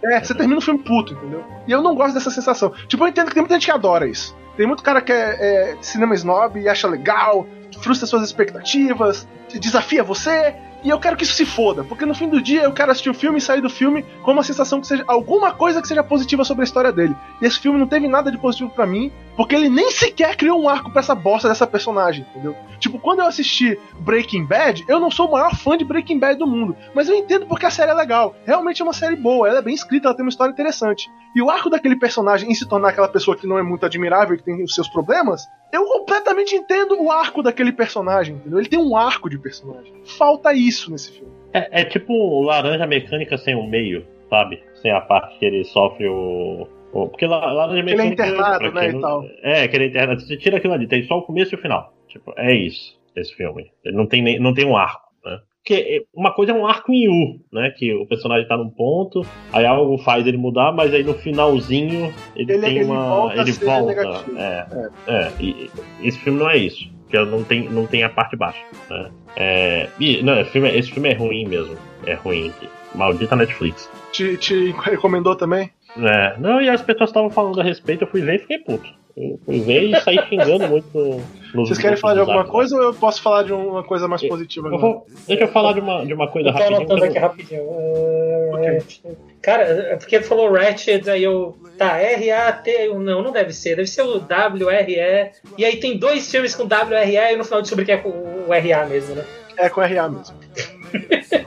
É, 0.03 0.23
você 0.23 0.35
termina 0.35 0.59
o 0.59 0.63
filme 0.63 0.81
puto, 0.81 1.13
entendeu? 1.13 1.45
E 1.67 1.73
eu 1.73 1.83
não 1.83 1.95
gosto 1.95 2.15
dessa 2.15 2.31
sensação. 2.31 2.73
Tipo, 2.87 3.05
eu 3.05 3.09
entendo 3.09 3.29
que 3.29 3.35
tem 3.35 3.43
muita 3.43 3.55
gente 3.55 3.67
que 3.67 3.73
adora 3.73 4.07
isso. 4.07 4.37
Tem 4.59 4.67
muito 4.67 4.83
cara 4.83 5.01
que 5.01 5.13
é, 5.13 5.37
é 5.73 5.77
cinema 5.81 6.17
snob 6.17 6.59
e 6.59 6.69
acha 6.69 6.89
legal, 6.89 7.47
frustra 7.81 8.09
suas 8.09 8.25
expectativas, 8.25 9.29
desafia 9.61 10.03
você. 10.03 10.53
E 10.83 10.91
eu 10.91 10.99
quero 10.99 11.17
que 11.17 11.25
isso 11.25 11.35
se 11.35 11.45
foda, 11.45 11.83
porque 11.83 12.07
no 12.07 12.15
fim 12.15 12.29
do 12.29 12.41
dia 12.41 12.63
eu 12.63 12.73
quero 12.73 12.93
assistir 12.93 13.11
o 13.11 13.15
filme 13.15 13.39
e 13.39 13.41
sair 13.41 13.61
do 13.61 13.69
filme 13.69 14.05
com 14.23 14.33
uma 14.33 14.45
sensação 14.45 14.81
que 14.81 14.87
seja 14.87 15.05
alguma 15.09 15.53
coisa 15.53 15.83
que 15.83 15.89
seja 15.89 16.05
positiva 16.05 16.45
sobre 16.45 16.63
a 16.63 16.65
história 16.65 16.93
dele. 16.93 17.17
E 17.43 17.47
esse 17.47 17.59
filme 17.59 17.79
não 17.79 17.87
teve 17.87 18.07
nada 18.07 18.31
de 18.31 18.39
positivo 18.39 18.71
pra 18.71 18.87
mim, 18.87 19.11
porque 19.37 19.55
ele 19.55 19.69
nem 19.69 19.91
sequer 19.91 20.37
criou 20.37 20.61
um 20.61 20.69
arco 20.69 20.91
pra 20.91 21.01
essa 21.01 21.15
bosta 21.15 21.49
dessa 21.49 21.67
personagem, 21.67 22.25
entendeu? 22.31 22.55
Tipo, 22.79 22.99
quando 22.99 23.21
eu 23.21 23.27
assisti 23.27 23.79
Breaking 23.99 24.45
Bad, 24.45 24.85
eu 24.89 25.01
não 25.01 25.11
sou 25.11 25.29
o 25.29 25.33
maior 25.33 25.55
fã 25.57 25.77
de 25.77 25.85
Breaking 25.85 26.19
Bad 26.19 26.39
do 26.39 26.47
mundo, 26.47 26.77
mas 26.95 27.09
eu 27.09 27.17
entendo 27.17 27.47
porque 27.47 27.67
a 27.67 27.71
série 27.71 27.91
é 27.91 27.95
legal. 27.95 28.37
Realmente 28.47 28.81
é 28.81 28.85
uma 28.85 28.93
série 28.93 29.17
boa, 29.17 29.49
ela 29.49 29.59
é 29.59 29.63
bem 29.63 29.75
escrita, 29.75 30.09
ela 30.09 30.17
tem 30.17 30.25
uma 30.25 30.31
história 30.31 30.53
interessante. 30.53 31.11
E 31.35 31.43
o 31.43 31.51
arco 31.51 31.69
daquele 31.69 31.97
personagem 31.97 32.51
em 32.51 32.55
se 32.55 32.67
tornar 32.67 32.91
aquela 32.91 33.09
pessoa 33.09 33.37
que 33.37 33.47
não 33.47 33.59
é 33.59 33.63
muito 33.63 33.85
admirável 33.85 34.35
e 34.35 34.39
que 34.39 34.45
tem 34.45 34.63
os 34.63 34.75
seus 34.75 34.89
problemas, 34.89 35.47
eu 35.73 35.85
completamente 35.85 36.55
entendo 36.55 37.01
o 37.01 37.11
arco 37.11 37.43
daquele 37.43 37.73
personagem, 37.73 38.37
entendeu? 38.37 38.59
Ele 38.59 38.69
tem 38.69 38.79
um 38.79 38.97
arco 38.97 39.29
de 39.29 39.39
personagem. 39.39 39.93
Falta 40.17 40.55
isso 40.55 40.78
nesse 40.91 41.13
filme. 41.13 41.33
É, 41.53 41.81
é 41.81 41.85
tipo 41.85 42.43
laranja 42.43 42.87
mecânica 42.87 43.37
sem 43.39 43.55
o 43.55 43.67
meio, 43.67 44.05
sabe? 44.31 44.63
Sem 44.75 44.91
a 44.93 45.01
parte 45.01 45.39
que 45.39 45.45
ele 45.45 45.65
sofre 45.65 46.07
o. 46.09 46.69
o- 46.93 47.09
porque 47.09 47.27
la- 47.27 47.53
laranja 47.53 47.81
Ele 47.81 47.91
é 47.93 47.97
mecânica. 47.97 48.27
internado, 48.27 48.73
né, 48.73 48.89
e 48.91 49.01
tal. 49.01 49.25
É, 49.43 49.67
que 49.69 49.77
ele 49.77 49.85
é 49.85 49.89
internado. 49.89 50.21
Você 50.21 50.37
tira 50.37 50.59
aquilo 50.59 50.75
ali, 50.75 50.87
tem 50.87 51.03
só 51.05 51.19
o 51.19 51.23
começo 51.23 51.55
e 51.55 51.57
o 51.59 51.61
final. 51.61 51.93
Tipo, 52.09 52.33
é 52.37 52.55
isso, 52.55 52.99
esse 53.17 53.35
filme. 53.35 53.71
Ele 53.85 53.97
não 53.97 54.07
tem, 54.07 54.23
nem, 54.23 54.39
não 54.39 54.55
tem 54.55 54.65
um 54.67 54.77
arco, 54.77 55.09
né? 55.25 55.41
Porque 55.63 56.07
uma 56.15 56.33
coisa 56.33 56.53
é 56.53 56.55
um 56.55 56.67
arco 56.67 56.91
em 56.93 57.09
U, 57.09 57.41
né? 57.53 57.71
Que 57.77 57.93
o 57.95 58.07
personagem 58.07 58.49
tá 58.49 58.57
num 58.57 58.71
ponto, 58.71 59.21
aí 59.53 59.67
algo 59.67 59.99
faz 59.99 60.27
ele 60.27 60.39
mudar, 60.39 60.73
mas 60.73 60.95
aí 60.95 61.03
no 61.03 61.13
finalzinho 61.15 62.13
ele, 62.35 62.53
Ele- 62.55 62.63
tem 62.63 62.77
ele 62.77 62.85
uma. 62.87 63.09
volta 63.09 63.41
a 63.41 63.43
ele 63.43 63.53
volta. 63.53 63.87
negativo. 63.87 64.39
É, 64.39 64.67
é. 65.09 65.33
e 65.43 65.71
esse 66.03 66.19
filme 66.21 66.39
não 66.39 66.49
é 66.49 66.57
isso. 66.57 66.89
Porque 67.03 67.19
não 67.25 67.43
tem, 67.43 67.69
não 67.71 67.87
tem 67.87 68.03
a 68.03 68.09
parte 68.11 68.37
baixa. 68.37 68.63
Né? 68.91 69.11
É, 69.37 69.89
não, 70.23 70.41
esse 70.41 70.51
filme, 70.51 70.69
esse 70.77 70.91
filme 70.91 71.09
é 71.11 71.15
ruim 71.15 71.47
mesmo. 71.47 71.77
É 72.07 72.15
ruim. 72.15 72.53
Maldita 72.95 73.37
Netflix. 73.37 73.89
Te, 74.13 74.37
te 74.37 74.73
recomendou 74.83 75.37
também? 75.37 75.71
É, 75.97 76.37
não, 76.39 76.61
e 76.61 76.69
as 76.69 76.81
pessoas 76.83 77.11
estavam 77.11 77.31
falando 77.31 77.61
a 77.61 77.65
respeito, 77.65 78.05
eu 78.05 78.09
fui 78.09 78.21
ver 78.23 78.37
e 78.37 78.39
fiquei 78.41 78.59
puto. 78.59 78.89
Eu 79.17 79.39
fui 79.45 79.61
ver 79.61 79.91
e 79.91 80.01
saí 80.01 80.19
xingando 80.29 80.67
muito 80.69 81.21
nos 81.55 81.69
Vocês 81.69 81.79
querem 81.79 81.97
falar 81.97 82.15
de 82.15 82.21
alguma 82.21 82.43
Zap, 82.43 82.51
coisa 82.51 82.77
ou 82.77 82.83
eu 82.83 82.95
posso 82.95 83.21
falar 83.21 83.43
de 83.43 83.53
uma 83.53 83.83
coisa 83.83 84.07
mais 84.07 84.23
Eu- 84.23 84.29
positiva 84.29 84.69
Eu 84.69 84.75
agora? 84.77 84.93
vou, 84.95 85.07
deixa 85.27 85.45
eu 85.45 85.49
falar 85.49 85.73
de 85.73 85.81
uma, 85.81 86.07
de 86.07 86.15
uma 86.15 86.29
coisa 86.29 86.49
Eu 86.49 86.53
tô 86.55 86.59
rapidinho. 86.59 86.99
eu 86.99 87.05
aqui 87.05 87.19
rapidinho. 87.19 87.63
Uh, 87.63 89.17
Cara, 89.43 89.63
é 89.63 89.97
porque 89.97 90.17
ele 90.17 90.25
falou 90.25 90.53
Ratchet, 90.53 91.09
aí 91.09 91.23
eu. 91.25 91.57
Tá, 91.79 91.97
R-A-T. 92.01 92.89
Não, 92.89 93.23
não 93.23 93.31
deve 93.33 93.53
ser. 93.53 93.77
Deve 93.77 93.87
ser 93.89 94.03
o 94.03 94.19
W-R-E. 94.19 95.31
E 95.57 95.65
aí 95.65 95.77
tem 95.77 95.97
dois 95.97 96.29
filmes 96.31 96.55
com 96.55 96.67
W-R-E 96.67 97.35
e 97.35 97.37
no 97.37 97.45
final 97.45 97.63
descobri 97.63 97.85
que 97.85 97.93
é 97.93 97.97
com 97.99 98.09
o 98.49 98.53
R-A 98.53 98.85
mesmo, 98.87 99.15
né? 99.15 99.25
É 99.57 99.69
com 99.69 99.81
RA 99.81 100.09
mesmo. 100.09 100.37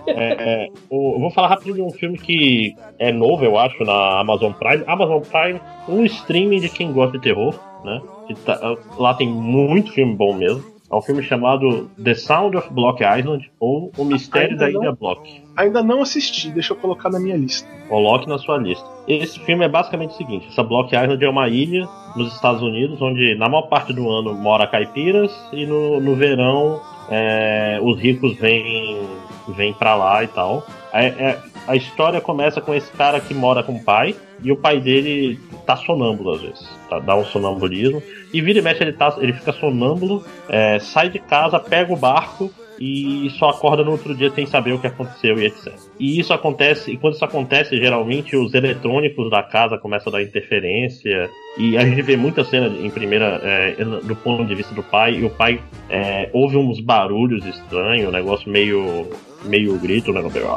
É, 0.07 0.63
é, 0.65 0.67
o- 0.89 1.15
eu 1.15 1.19
vou 1.19 1.31
falar 1.31 1.47
rapidinho 1.49 1.75
de 1.75 1.81
um 1.81 1.91
filme 1.91 2.17
que 2.17 2.75
é 2.99 3.11
novo, 3.11 3.43
eu 3.45 3.57
acho, 3.57 3.83
na 3.83 4.19
Amazon 4.19 4.51
Prime. 4.51 4.83
Amazon 4.85 5.21
Prime, 5.21 5.61
um 5.87 6.03
streaming 6.05 6.59
de 6.59 6.69
quem 6.69 6.91
gosta 6.91 7.17
de 7.17 7.23
terror, 7.23 7.57
né? 7.83 8.01
Tá- 8.45 8.75
lá 8.97 9.13
tem 9.13 9.27
muito 9.27 9.91
filme 9.93 10.13
bom 10.15 10.33
mesmo. 10.33 10.63
É 10.91 10.95
um 10.95 11.01
filme 11.01 11.23
chamado 11.23 11.89
The 12.03 12.13
Sound 12.15 12.57
of 12.57 12.71
Block 12.73 13.01
Island 13.01 13.49
ou 13.59 13.91
O 13.97 14.03
Mistério 14.03 14.51
Ainda 14.51 14.65
da 14.65 14.71
não? 14.71 14.81
Ilha 14.83 14.91
Block. 14.91 15.41
Ainda 15.55 15.81
não 15.81 16.01
assisti, 16.01 16.49
deixa 16.49 16.73
eu 16.73 16.77
colocar 16.77 17.09
na 17.09 17.19
minha 17.19 17.37
lista. 17.37 17.67
Coloque 17.87 18.27
na 18.27 18.37
sua 18.37 18.57
lista. 18.57 18.85
Esse 19.07 19.39
filme 19.39 19.63
é 19.63 19.69
basicamente 19.69 20.11
o 20.11 20.17
seguinte: 20.17 20.47
essa 20.49 20.63
Block 20.63 20.93
Island 20.93 21.23
é 21.23 21.29
uma 21.29 21.47
ilha 21.47 21.87
nos 22.15 22.33
Estados 22.33 22.61
Unidos, 22.61 23.01
onde 23.01 23.35
na 23.35 23.47
maior 23.47 23.63
parte 23.63 23.93
do 23.93 24.09
ano 24.09 24.33
mora 24.33 24.67
caipiras 24.67 25.31
e 25.53 25.65
no, 25.65 26.01
no 26.01 26.13
verão 26.15 26.81
é, 27.09 27.79
os 27.81 27.97
ricos 27.99 28.35
vêm, 28.37 29.01
vêm 29.47 29.73
pra 29.73 29.95
lá 29.95 30.23
e 30.23 30.27
tal. 30.27 30.63
É- 30.93 31.05
é- 31.07 31.39
a 31.71 31.75
história 31.77 32.19
começa 32.19 32.59
com 32.59 32.75
esse 32.75 32.91
cara 32.91 33.21
que 33.21 33.33
mora 33.33 33.63
com 33.63 33.75
o 33.75 33.81
pai 33.81 34.13
e 34.43 34.51
o 34.51 34.57
pai 34.57 34.81
dele 34.81 35.39
tá 35.65 35.77
sonâmbulo 35.77 36.31
às 36.31 36.41
vezes, 36.41 36.69
tá, 36.89 36.99
dá 36.99 37.15
um 37.15 37.23
sonambulismo 37.23 38.03
e 38.33 38.41
vira 38.41 38.59
e 38.59 38.61
mexe 38.61 38.83
ele, 38.83 38.91
tá, 38.91 39.15
ele 39.19 39.31
fica 39.31 39.53
sonâmbulo, 39.53 40.21
é, 40.49 40.79
sai 40.79 41.09
de 41.09 41.17
casa, 41.17 41.57
pega 41.61 41.93
o 41.93 41.95
barco 41.95 42.51
e 42.77 43.29
só 43.37 43.51
acorda 43.51 43.85
no 43.85 43.91
outro 43.91 44.13
dia 44.13 44.29
sem 44.31 44.45
saber 44.45 44.73
o 44.73 44.79
que 44.79 44.87
aconteceu 44.87 45.39
e 45.39 45.45
etc. 45.45 45.71
E 45.97 46.19
isso 46.19 46.33
acontece, 46.33 46.91
e 46.91 46.97
quando 46.97 47.13
isso 47.13 47.23
acontece, 47.23 47.77
geralmente 47.77 48.35
os 48.35 48.53
eletrônicos 48.53 49.29
da 49.29 49.41
casa 49.41 49.77
começam 49.77 50.11
a 50.11 50.17
dar 50.17 50.23
interferência, 50.23 51.29
e 51.57 51.77
a 51.77 51.85
gente 51.85 52.01
vê 52.01 52.15
muita 52.15 52.43
cena 52.43 52.67
em 52.67 52.89
primeira, 52.89 53.39
é, 53.43 53.75
do 53.83 54.15
ponto 54.15 54.45
de 54.45 54.55
vista 54.55 54.73
do 54.73 54.81
pai, 54.83 55.15
e 55.15 55.25
o 55.25 55.29
pai 55.29 55.59
é, 55.89 56.29
ouve 56.33 56.57
uns 56.57 56.79
barulhos 56.79 57.45
estranhos, 57.45 58.07
um 58.07 58.11
negócio 58.11 58.49
meio. 58.49 59.07
meio 59.43 59.77
grito, 59.79 60.13
negócio 60.13 60.39
meio. 60.39 60.47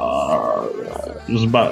Os 1.29 1.45
ba- 1.47 1.71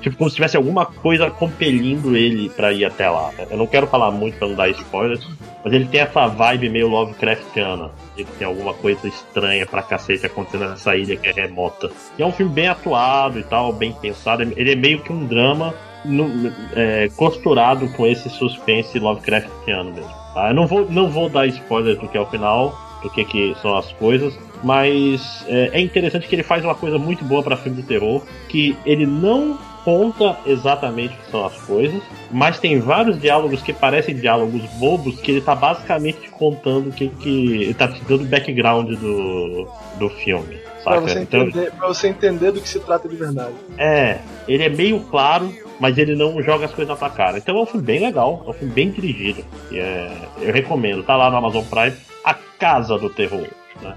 tipo, 0.00 0.16
como 0.16 0.28
se 0.28 0.36
tivesse 0.36 0.56
alguma 0.56 0.84
coisa 0.86 1.30
compelindo 1.30 2.16
ele 2.16 2.48
pra 2.50 2.72
ir 2.72 2.84
até 2.84 3.08
lá. 3.08 3.30
né? 3.38 3.46
Eu 3.50 3.56
não 3.56 3.66
quero 3.66 3.86
falar 3.86 4.10
muito 4.10 4.36
pra 4.38 4.48
não 4.48 4.54
dar 4.56 4.68
spoilers, 4.70 5.24
mas 5.64 5.72
ele 5.72 5.86
tem 5.86 6.00
essa 6.00 6.26
vibe 6.26 6.68
meio 6.68 6.88
Lovecraftiana. 6.88 7.90
Que 8.16 8.24
tem 8.24 8.46
alguma 8.48 8.74
coisa 8.74 9.06
estranha 9.06 9.64
pra 9.64 9.80
cacete 9.82 10.26
acontecendo 10.26 10.68
nessa 10.70 10.96
ilha 10.96 11.16
que 11.16 11.28
é 11.28 11.32
remota. 11.32 11.88
E 12.18 12.22
é 12.22 12.26
um 12.26 12.32
filme 12.32 12.52
bem 12.52 12.66
atuado 12.66 13.38
e 13.38 13.44
tal, 13.44 13.72
bem 13.72 13.92
pensado. 13.92 14.42
Ele 14.42 14.72
é 14.72 14.76
meio 14.76 14.98
que 15.00 15.12
um 15.12 15.24
drama 15.24 15.72
no, 16.08 16.52
é, 16.74 17.08
costurado 17.16 17.88
com 17.90 18.06
esse 18.06 18.28
suspense 18.30 18.98
Lovecraftiano 18.98 19.92
mesmo. 19.92 20.10
Tá? 20.34 20.48
Eu 20.48 20.54
não 20.54 20.66
vou, 20.66 20.90
não 20.90 21.08
vou 21.08 21.28
dar 21.28 21.46
spoilers 21.46 21.98
do 21.98 22.08
que 22.08 22.16
é 22.16 22.20
o 22.20 22.26
final, 22.26 22.76
do 23.02 23.10
que, 23.10 23.24
que 23.24 23.56
são 23.60 23.76
as 23.76 23.92
coisas, 23.92 24.38
mas 24.62 25.44
é, 25.46 25.70
é 25.74 25.80
interessante 25.80 26.26
que 26.26 26.34
ele 26.34 26.42
faz 26.42 26.64
uma 26.64 26.74
coisa 26.74 26.98
muito 26.98 27.24
boa 27.24 27.42
para 27.42 27.56
filme 27.56 27.80
de 27.80 27.86
terror, 27.86 28.22
que 28.48 28.76
ele 28.84 29.06
não 29.06 29.58
conta 29.84 30.36
exatamente 30.44 31.14
o 31.14 31.16
que 31.16 31.30
são 31.30 31.46
as 31.46 31.56
coisas, 31.62 32.02
mas 32.30 32.58
tem 32.58 32.78
vários 32.78 33.18
diálogos 33.18 33.62
que 33.62 33.72
parecem 33.72 34.14
diálogos 34.14 34.62
bobos 34.78 35.18
que 35.20 35.30
ele 35.30 35.40
tá 35.40 35.54
basicamente 35.54 36.20
te 36.20 36.28
contando 36.28 36.90
o 36.90 36.92
que, 36.92 37.08
que. 37.08 37.62
Ele 37.62 37.74
tá 37.74 37.88
te 37.88 38.02
dando 38.04 38.22
o 38.22 38.26
background 38.26 38.90
do, 38.98 39.68
do 39.98 40.08
filme. 40.10 40.58
Pra 40.84 41.00
você, 41.00 41.20
então, 41.20 41.42
entender, 41.42 41.72
pra 41.72 41.88
você 41.88 42.08
entender 42.08 42.52
do 42.52 42.60
que 42.60 42.68
se 42.68 42.80
trata 42.80 43.08
de 43.08 43.16
verdade. 43.16 43.54
É, 43.76 44.18
ele 44.46 44.62
é 44.62 44.68
meio 44.68 45.00
claro, 45.00 45.52
mas 45.80 45.96
ele 45.98 46.14
não 46.14 46.42
joga 46.42 46.66
as 46.66 46.72
coisas 46.72 46.88
na 46.88 46.96
tua 46.96 47.10
cara. 47.10 47.38
Então 47.38 47.56
é 47.56 47.60
um 47.60 47.66
filme 47.66 47.84
bem 47.84 48.00
legal, 48.00 48.42
é 48.46 48.50
um 48.50 48.52
filme 48.52 48.72
bem 48.72 48.90
dirigido. 48.90 49.44
É, 49.72 50.10
eu 50.40 50.52
recomendo, 50.52 51.02
tá 51.02 51.16
lá 51.16 51.30
no 51.30 51.36
Amazon 51.36 51.64
Prime, 51.64 51.96
A 52.24 52.34
Casa 52.34 52.98
do 52.98 53.08
Terror. 53.10 53.46
Né? 53.82 53.94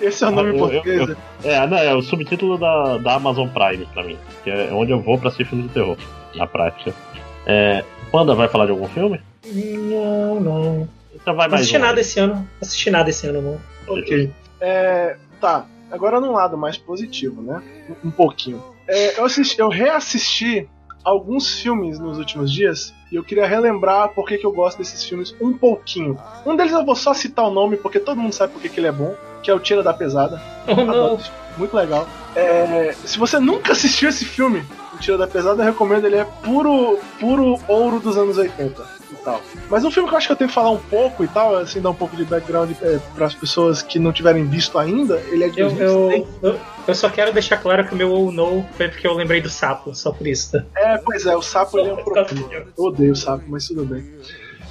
Esse 0.00 0.24
é 0.24 0.28
o 0.28 0.30
nome 0.30 0.50
eu, 0.50 0.58
português? 0.58 1.08
Eu, 1.08 1.16
eu, 1.44 1.50
é, 1.50 1.66
não, 1.66 1.78
é 1.78 1.94
o 1.94 2.02
subtítulo 2.02 2.58
da, 2.58 2.98
da 2.98 3.14
Amazon 3.14 3.48
Prime 3.48 3.86
pra 3.92 4.02
mim, 4.02 4.18
que 4.42 4.50
é 4.50 4.70
onde 4.72 4.92
eu 4.92 5.00
vou 5.00 5.18
pra 5.18 5.28
assistir 5.28 5.46
filme 5.46 5.64
de 5.64 5.70
terror, 5.70 5.96
na 6.34 6.46
prática. 6.46 6.92
É, 7.46 7.84
Panda 8.10 8.34
vai 8.34 8.48
falar 8.48 8.66
de 8.66 8.72
algum 8.72 8.88
filme? 8.88 9.20
Não, 9.44 10.40
não. 10.40 10.88
Então 11.14 11.34
vai 11.34 11.48
não 11.48 11.56
assisti 11.56 11.76
um. 11.76 11.80
nada 11.80 12.00
esse 12.00 12.18
ano. 12.18 12.34
Não 12.34 12.48
assisti 12.60 12.90
nada 12.90 13.10
esse 13.10 13.26
ano, 13.26 13.42
não. 13.42 13.60
Ok. 13.94 14.30
É, 14.60 15.16
tá, 15.40 15.66
agora 15.90 16.20
num 16.20 16.32
lado 16.32 16.56
mais 16.56 16.76
positivo, 16.76 17.42
né? 17.42 17.62
Um 18.04 18.10
pouquinho. 18.10 18.62
É, 18.88 19.18
eu, 19.18 19.24
assisti, 19.24 19.58
eu 19.58 19.68
reassisti 19.68 20.68
alguns 21.04 21.60
filmes 21.60 21.98
nos 21.98 22.18
últimos 22.18 22.50
dias 22.50 22.94
e 23.12 23.16
eu 23.16 23.22
queria 23.22 23.46
relembrar 23.46 24.08
por 24.08 24.26
que, 24.26 24.38
que 24.38 24.46
eu 24.46 24.52
gosto 24.52 24.78
desses 24.78 25.04
filmes 25.04 25.34
um 25.40 25.52
pouquinho. 25.52 26.18
Um 26.46 26.56
deles 26.56 26.72
eu 26.72 26.84
vou 26.84 26.96
só 26.96 27.12
citar 27.12 27.46
o 27.46 27.50
nome 27.50 27.76
porque 27.76 28.00
todo 28.00 28.20
mundo 28.20 28.32
sabe 28.32 28.52
por 28.52 28.62
que, 28.62 28.68
que 28.68 28.80
ele 28.80 28.86
é 28.86 28.92
bom, 28.92 29.14
que 29.42 29.50
é 29.50 29.54
o 29.54 29.60
Tira 29.60 29.82
da 29.82 29.92
Pesada. 29.92 30.40
Oh, 30.66 31.18
Muito 31.58 31.76
legal. 31.76 32.08
É, 32.34 32.92
se 33.04 33.18
você 33.18 33.38
nunca 33.38 33.72
assistiu 33.72 34.08
esse 34.08 34.24
filme, 34.24 34.64
o 34.92 34.96
Tira 34.96 35.18
da 35.18 35.26
Pesada, 35.26 35.62
eu 35.62 35.66
recomendo. 35.66 36.06
Ele 36.06 36.16
é 36.16 36.24
puro, 36.24 36.98
puro 37.20 37.60
ouro 37.68 38.00
dos 38.00 38.16
anos 38.16 38.38
80 38.38 38.93
e 39.14 39.24
tal. 39.24 39.42
Mas 39.70 39.84
um 39.84 39.90
filme 39.90 40.08
que 40.08 40.14
eu 40.14 40.18
acho 40.18 40.26
que 40.26 40.32
eu 40.32 40.36
tenho 40.36 40.48
que 40.48 40.54
falar 40.54 40.70
um 40.70 40.78
pouco 40.78 41.24
e 41.24 41.28
tal, 41.28 41.56
assim, 41.56 41.80
dar 41.80 41.90
um 41.90 41.94
pouco 41.94 42.16
de 42.16 42.24
background 42.24 42.70
é, 42.82 42.98
para 43.14 43.26
as 43.26 43.34
pessoas 43.34 43.82
que 43.82 43.98
não 43.98 44.12
tiverem 44.12 44.44
visto 44.46 44.78
ainda, 44.78 45.20
ele 45.28 45.44
é 45.44 45.48
de 45.48 45.60
eu, 45.60 45.70
eu, 45.70 46.28
eu, 46.42 46.60
eu, 46.86 46.94
só 46.94 47.08
quero 47.08 47.32
deixar 47.32 47.56
claro 47.58 47.86
que 47.86 47.94
o 47.94 47.96
meu 47.96 48.10
ou 48.10 48.30
no 48.30 48.64
foi 48.76 48.88
porque 48.88 49.06
eu 49.06 49.14
lembrei 49.14 49.40
do 49.40 49.48
sapo, 49.48 49.94
só 49.94 50.12
por 50.12 50.26
isso. 50.26 50.52
Tá? 50.52 50.64
É, 50.76 50.98
pois 50.98 51.26
é, 51.26 51.36
o 51.36 51.42
sapo 51.42 51.78
ele 51.78 51.90
é 51.90 51.92
um 51.92 51.96
problema. 51.96 52.26
Eu 52.76 52.84
odeio 52.84 53.12
o 53.12 53.16
sapo, 53.16 53.44
mas 53.48 53.66
tudo 53.66 53.84
bem. 53.84 54.04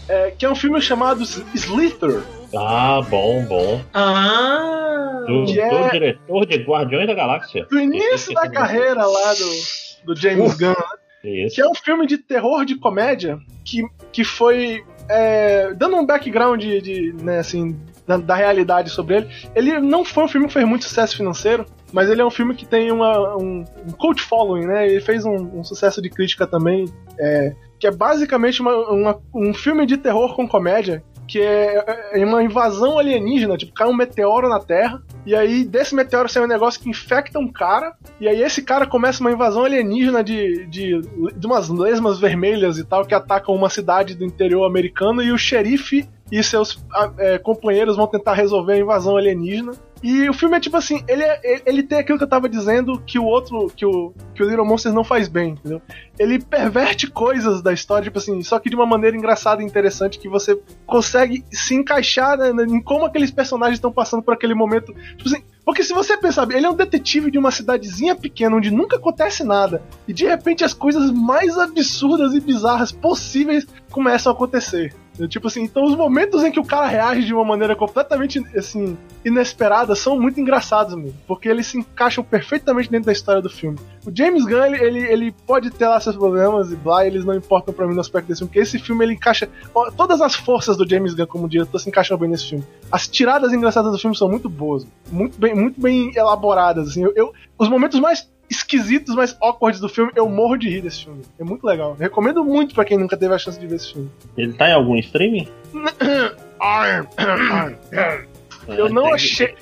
É, 0.07 0.31
que 0.31 0.45
é 0.45 0.49
um 0.49 0.55
filme 0.55 0.81
chamado 0.81 1.23
Slither. 1.55 2.21
Ah, 2.55 3.01
bom, 3.09 3.45
bom. 3.45 3.81
Ah! 3.93 5.23
Do, 5.25 5.45
do 5.45 5.59
é... 5.59 5.89
diretor 5.89 6.45
de 6.45 6.57
Guardiões 6.57 7.07
da 7.07 7.13
Galáxia. 7.13 7.65
Do 7.69 7.79
início 7.79 8.33
da 8.33 8.49
carreira 8.49 9.05
lá 9.05 9.33
do, 9.33 10.13
do 10.13 10.19
James 10.19 10.55
Gunn. 10.55 10.73
Isso. 11.23 11.55
Que 11.55 11.61
é 11.61 11.67
um 11.67 11.75
filme 11.75 12.05
de 12.05 12.17
terror 12.17 12.65
de 12.65 12.75
comédia 12.75 13.39
que, 13.63 13.83
que 14.11 14.23
foi. 14.23 14.83
É, 15.09 15.73
dando 15.73 15.97
um 15.97 16.05
background 16.05 16.61
de, 16.61 16.81
de 16.81 17.13
né, 17.21 17.39
assim, 17.39 17.77
da, 18.07 18.17
da, 18.17 18.35
realidade 18.35 18.89
sobre 18.89 19.17
ele. 19.17 19.29
Ele 19.53 19.79
não 19.79 20.05
foi 20.05 20.23
um 20.23 20.27
filme 20.27 20.47
que 20.47 20.53
fez 20.53 20.65
muito 20.65 20.85
sucesso 20.85 21.17
financeiro, 21.17 21.65
mas 21.91 22.09
ele 22.09 22.21
é 22.21 22.25
um 22.25 22.31
filme 22.31 22.55
que 22.55 22.65
tem 22.65 22.91
uma, 22.91 23.35
um, 23.35 23.65
um 23.85 23.91
cult 23.91 24.21
following, 24.21 24.65
né? 24.65 24.87
Ele 24.87 25.01
fez 25.01 25.25
um, 25.25 25.59
um 25.59 25.63
sucesso 25.63 26.01
de 26.01 26.09
crítica 26.09 26.47
também, 26.47 26.85
é, 27.19 27.53
que 27.79 27.87
é 27.87 27.91
basicamente 27.91 28.61
uma, 28.61 28.75
uma, 28.89 29.21
um 29.33 29.53
filme 29.53 29.85
de 29.85 29.97
terror 29.97 30.35
com 30.35 30.47
comédia 30.47 31.03
que 31.27 31.39
é, 31.39 32.11
é 32.13 32.25
uma 32.25 32.43
invasão 32.43 32.99
alienígena, 32.99 33.57
tipo, 33.57 33.73
cai 33.73 33.87
um 33.87 33.95
meteoro 33.95 34.49
na 34.49 34.59
Terra, 34.59 35.01
e 35.25 35.35
aí 35.35 35.63
desse 35.63 35.95
meteoro 35.95 36.29
sai 36.29 36.43
um 36.43 36.47
negócio 36.47 36.81
que 36.81 36.89
infecta 36.89 37.39
um 37.39 37.51
cara, 37.51 37.93
e 38.19 38.27
aí 38.27 38.41
esse 38.41 38.61
cara 38.61 38.85
começa 38.85 39.21
uma 39.21 39.31
invasão 39.31 39.63
alienígena 39.63 40.23
de, 40.23 40.65
de, 40.67 41.01
de 41.35 41.47
umas 41.47 41.69
lesmas 41.69 42.19
vermelhas 42.19 42.77
e 42.77 42.83
tal, 42.83 43.05
que 43.05 43.13
atacam 43.13 43.55
uma 43.55 43.69
cidade 43.69 44.15
do 44.15 44.25
interior 44.25 44.65
americano, 44.65 45.21
e 45.21 45.31
o 45.31 45.37
xerife 45.37 46.07
e 46.31 46.41
seus 46.41 46.83
é, 47.17 47.37
companheiros 47.37 47.95
vão 47.95 48.07
tentar 48.07 48.33
resolver 48.33 48.73
a 48.73 48.79
invasão 48.79 49.15
alienígena. 49.17 49.71
E 50.03 50.29
o 50.29 50.33
filme 50.33 50.57
é 50.57 50.59
tipo 50.59 50.75
assim, 50.75 51.01
ele, 51.07 51.23
é, 51.23 51.61
ele 51.65 51.81
tem 51.81 51.97
aquilo 51.97 52.17
que 52.17 52.25
eu 52.25 52.29
tava 52.29 52.49
dizendo 52.49 53.01
que 53.07 53.17
o 53.17 53.23
outro, 53.23 53.71
que 53.73 53.85
o, 53.85 54.13
que 54.35 54.43
o 54.43 54.49
Little 54.49 54.65
Monsters 54.65 54.93
não 54.93 55.03
faz 55.03 55.29
bem, 55.29 55.51
entendeu? 55.51 55.81
Ele 56.19 56.43
perverte 56.43 57.09
coisas 57.09 57.61
da 57.61 57.71
história, 57.71 58.03
tipo 58.03 58.17
assim, 58.17 58.43
só 58.43 58.59
que 58.59 58.69
de 58.69 58.75
uma 58.75 58.85
maneira 58.85 59.15
engraçada 59.15 59.63
e 59.63 59.65
interessante 59.65 60.19
que 60.19 60.27
você 60.27 60.59
consegue 60.85 61.45
se 61.49 61.73
encaixar 61.73 62.37
né, 62.37 62.51
em 62.67 62.81
como 62.81 63.05
aqueles 63.05 63.31
personagens 63.31 63.77
estão 63.77 63.93
passando 63.93 64.21
por 64.21 64.33
aquele 64.33 64.53
momento. 64.53 64.93
Tipo 64.93 65.29
assim, 65.29 65.43
porque 65.63 65.83
se 65.83 65.93
você 65.93 66.17
pensar, 66.17 66.51
ele 66.51 66.65
é 66.65 66.69
um 66.69 66.75
detetive 66.75 67.31
de 67.31 67.37
uma 67.37 67.49
cidadezinha 67.49 68.13
pequena 68.13 68.57
onde 68.57 68.69
nunca 68.69 68.97
acontece 68.97 69.45
nada 69.45 69.81
e 70.05 70.11
de 70.11 70.25
repente 70.25 70.65
as 70.65 70.73
coisas 70.73 71.11
mais 71.11 71.57
absurdas 71.57 72.33
e 72.33 72.41
bizarras 72.41 72.91
possíveis 72.91 73.65
começam 73.89 74.33
a 74.33 74.35
acontecer. 74.35 74.93
Tipo 75.27 75.47
assim, 75.47 75.61
então 75.61 75.83
os 75.83 75.95
momentos 75.95 76.43
em 76.43 76.51
que 76.51 76.59
o 76.59 76.65
cara 76.65 76.87
reage 76.87 77.23
de 77.23 77.33
uma 77.33 77.45
maneira 77.45 77.75
completamente 77.75 78.43
assim 78.57 78.97
inesperada 79.23 79.95
são 79.95 80.19
muito 80.19 80.39
engraçados 80.39 80.95
mesmo, 80.95 81.15
porque 81.27 81.47
eles 81.47 81.67
se 81.67 81.77
encaixam 81.77 82.23
perfeitamente 82.23 82.89
dentro 82.89 83.05
da 83.05 83.11
história 83.11 83.41
do 83.41 83.49
filme. 83.49 83.77
O 84.05 84.11
James 84.13 84.43
Gunn, 84.43 84.73
ele, 84.73 84.99
ele, 84.99 85.31
pode 85.45 85.69
ter 85.69 85.87
lá 85.87 85.99
seus 85.99 86.15
problemas 86.15 86.71
e 86.71 86.75
blá, 86.75 87.05
eles 87.05 87.23
não 87.23 87.35
importam 87.35 87.73
para 87.73 87.87
mim 87.87 87.93
no 87.93 88.01
aspecto 88.01 88.27
desse 88.27 88.39
filme, 88.39 88.49
porque 88.49 88.59
esse 88.59 88.79
filme 88.79 89.05
ele 89.05 89.13
encaixa 89.13 89.47
todas 89.95 90.19
as 90.19 90.33
forças 90.33 90.75
do 90.75 90.89
James 90.89 91.13
Gunn 91.13 91.27
como 91.27 91.47
diretor 91.47 91.79
se 91.79 91.89
encaixam 91.89 92.17
bem 92.17 92.29
nesse 92.29 92.49
filme. 92.49 92.65
As 92.91 93.07
tiradas 93.07 93.53
engraçadas 93.53 93.91
do 93.91 93.99
filme 93.99 94.17
são 94.17 94.27
muito 94.27 94.49
boas, 94.49 94.85
muito 95.11 95.39
bem, 95.39 95.53
muito 95.53 95.79
bem 95.79 96.11
elaboradas 96.15 96.89
assim. 96.89 97.03
Eu, 97.03 97.13
eu 97.15 97.33
os 97.57 97.69
momentos 97.69 97.99
mais 97.99 98.27
esquisitos, 98.55 99.15
mas 99.15 99.35
awkward 99.41 99.79
do 99.79 99.89
filme. 99.89 100.11
Eu 100.15 100.29
morro 100.29 100.57
de 100.57 100.69
rir 100.69 100.81
desse 100.81 101.05
filme. 101.05 101.21
É 101.39 101.43
muito 101.43 101.65
legal. 101.65 101.93
Recomendo 101.93 102.43
muito 102.43 102.73
para 102.73 102.85
quem 102.85 102.97
nunca 102.97 103.17
teve 103.17 103.33
a 103.33 103.37
chance 103.37 103.59
de 103.59 103.67
ver 103.67 103.75
esse 103.75 103.93
filme. 103.93 104.09
Ele 104.37 104.53
tá 104.53 104.69
em 104.69 104.73
algum 104.73 104.95
streaming? 104.97 105.47
eu 108.67 108.89
não 108.89 109.13
achei. 109.13 109.55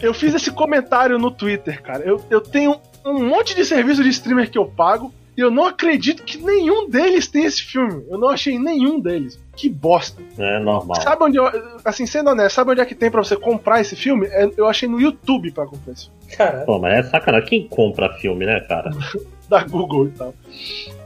Eu 0.00 0.12
fiz 0.12 0.34
esse 0.34 0.50
comentário 0.50 1.18
no 1.18 1.30
Twitter, 1.30 1.80
cara. 1.82 2.04
Eu, 2.04 2.22
eu 2.28 2.40
tenho 2.40 2.80
um 3.04 3.24
monte 3.24 3.54
de 3.54 3.64
serviço 3.64 4.02
de 4.02 4.10
streamer 4.10 4.50
que 4.50 4.58
eu 4.58 4.66
pago. 4.66 5.12
E 5.34 5.40
eu 5.40 5.50
não 5.50 5.64
acredito 5.64 6.24
que 6.24 6.36
nenhum 6.36 6.90
deles 6.90 7.26
tem 7.26 7.44
esse 7.44 7.62
filme. 7.62 8.04
Eu 8.10 8.18
não 8.18 8.28
achei 8.28 8.58
nenhum 8.58 9.00
deles. 9.00 9.41
Que 9.54 9.68
bosta. 9.68 10.22
É 10.38 10.58
normal. 10.58 11.00
Sabe 11.00 11.24
onde 11.24 11.36
eu. 11.36 11.44
Assim, 11.84 12.06
sendo 12.06 12.30
honesto, 12.30 12.56
sabe 12.56 12.70
onde 12.70 12.80
é 12.80 12.86
que 12.86 12.94
tem 12.94 13.10
pra 13.10 13.22
você 13.22 13.36
comprar 13.36 13.80
esse 13.80 13.94
filme? 13.94 14.26
É, 14.26 14.50
eu 14.56 14.66
achei 14.66 14.88
no 14.88 15.00
YouTube 15.00 15.50
pra 15.52 15.66
comprar 15.66 15.92
esse 15.92 16.06
filme. 16.06 16.36
Caralho. 16.36 16.66
Pô, 16.66 16.78
mas 16.78 17.06
é 17.06 17.10
sacanagem. 17.10 17.48
Quem 17.48 17.68
compra 17.68 18.12
filme, 18.14 18.46
né, 18.46 18.60
cara? 18.60 18.90
da 19.48 19.62
Google 19.62 20.06
e 20.06 20.10
tal. 20.10 20.34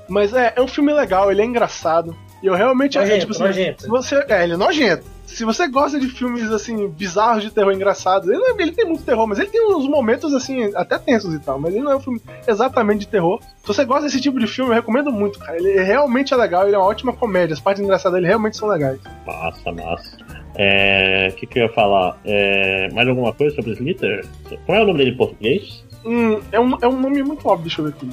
Mas 0.09 0.32
é, 0.32 0.52
é 0.55 0.62
um 0.62 0.68
filme 0.68 0.93
legal, 0.93 1.31
ele 1.31 1.43
é 1.43 1.44
engraçado. 1.44 2.16
E 2.43 2.47
eu 2.47 2.55
realmente 2.55 2.97
nojento, 2.97 3.16
é, 3.16 3.18
tipo 3.18 3.32
assim, 3.32 3.43
nojento. 3.43 3.89
Você, 3.89 4.24
é, 4.28 4.44
ele 4.44 4.52
é 4.52 4.56
nojento 4.56 5.15
se 5.27 5.44
você 5.44 5.66
gosta 5.66 5.98
de 5.98 6.09
filmes 6.09 6.51
assim 6.51 6.89
bizarros 6.89 7.43
de 7.43 7.51
terror 7.51 7.73
engraçados, 7.73 8.28
ele, 8.28 8.43
ele, 8.59 8.73
tem 8.73 8.86
muito 8.86 9.05
terror, 9.05 9.27
mas 9.27 9.39
ele 9.39 9.48
tem 9.48 9.74
uns 9.74 9.89
momentos 9.89 10.32
assim 10.32 10.70
até 10.74 10.98
tensos 10.98 11.35
e 11.35 11.39
tal, 11.39 11.59
mas 11.59 11.74
ele 11.74 11.82
não 11.82 11.93
é 11.93 11.97
um 11.97 12.01
filme 12.01 12.20
exatamente 12.47 13.01
de 13.01 13.09
terror. 13.09 13.40
Se 13.43 13.66
você 13.66 13.85
gosta 13.85 14.05
desse 14.05 14.20
tipo 14.20 14.39
de 14.39 14.47
filme, 14.47 14.70
eu 14.70 14.74
recomendo 14.74 15.12
muito, 15.12 15.39
cara. 15.39 15.57
Ele 15.57 15.82
realmente 15.82 16.32
é 16.32 16.36
legal, 16.36 16.66
ele 16.66 16.77
é 16.77 16.78
uma 16.78 16.86
ótima 16.86 17.12
comédia. 17.12 17.55
As 17.55 17.61
partes 17.61 17.82
engraçadas 17.82 18.15
dele 18.15 18.28
realmente 18.28 18.57
são 18.57 18.69
legais. 18.69 19.01
Massa, 19.27 19.73
massa. 19.73 20.16
É. 20.55 21.28
O 21.32 21.36
que, 21.36 21.47
que 21.47 21.59
eu 21.59 21.65
ia 21.65 21.73
falar? 21.73 22.19
É, 22.24 22.89
mais 22.93 23.09
alguma 23.09 23.32
coisa 23.32 23.55
sobre 23.55 23.73
Slither? 23.73 24.24
Qual 24.65 24.78
é 24.78 24.82
o 24.82 24.86
nome 24.86 24.98
dele 24.98 25.11
em 25.11 25.16
português? 25.16 25.85
Hum, 26.05 26.40
é, 26.53 26.61
um, 26.61 26.78
é 26.81 26.86
um 26.86 27.01
nome 27.01 27.23
muito 27.24 27.47
óbvio, 27.48 27.66
deixa 27.66 27.81
eu 27.81 27.86
ver 27.86 27.94
aqui. 27.94 28.07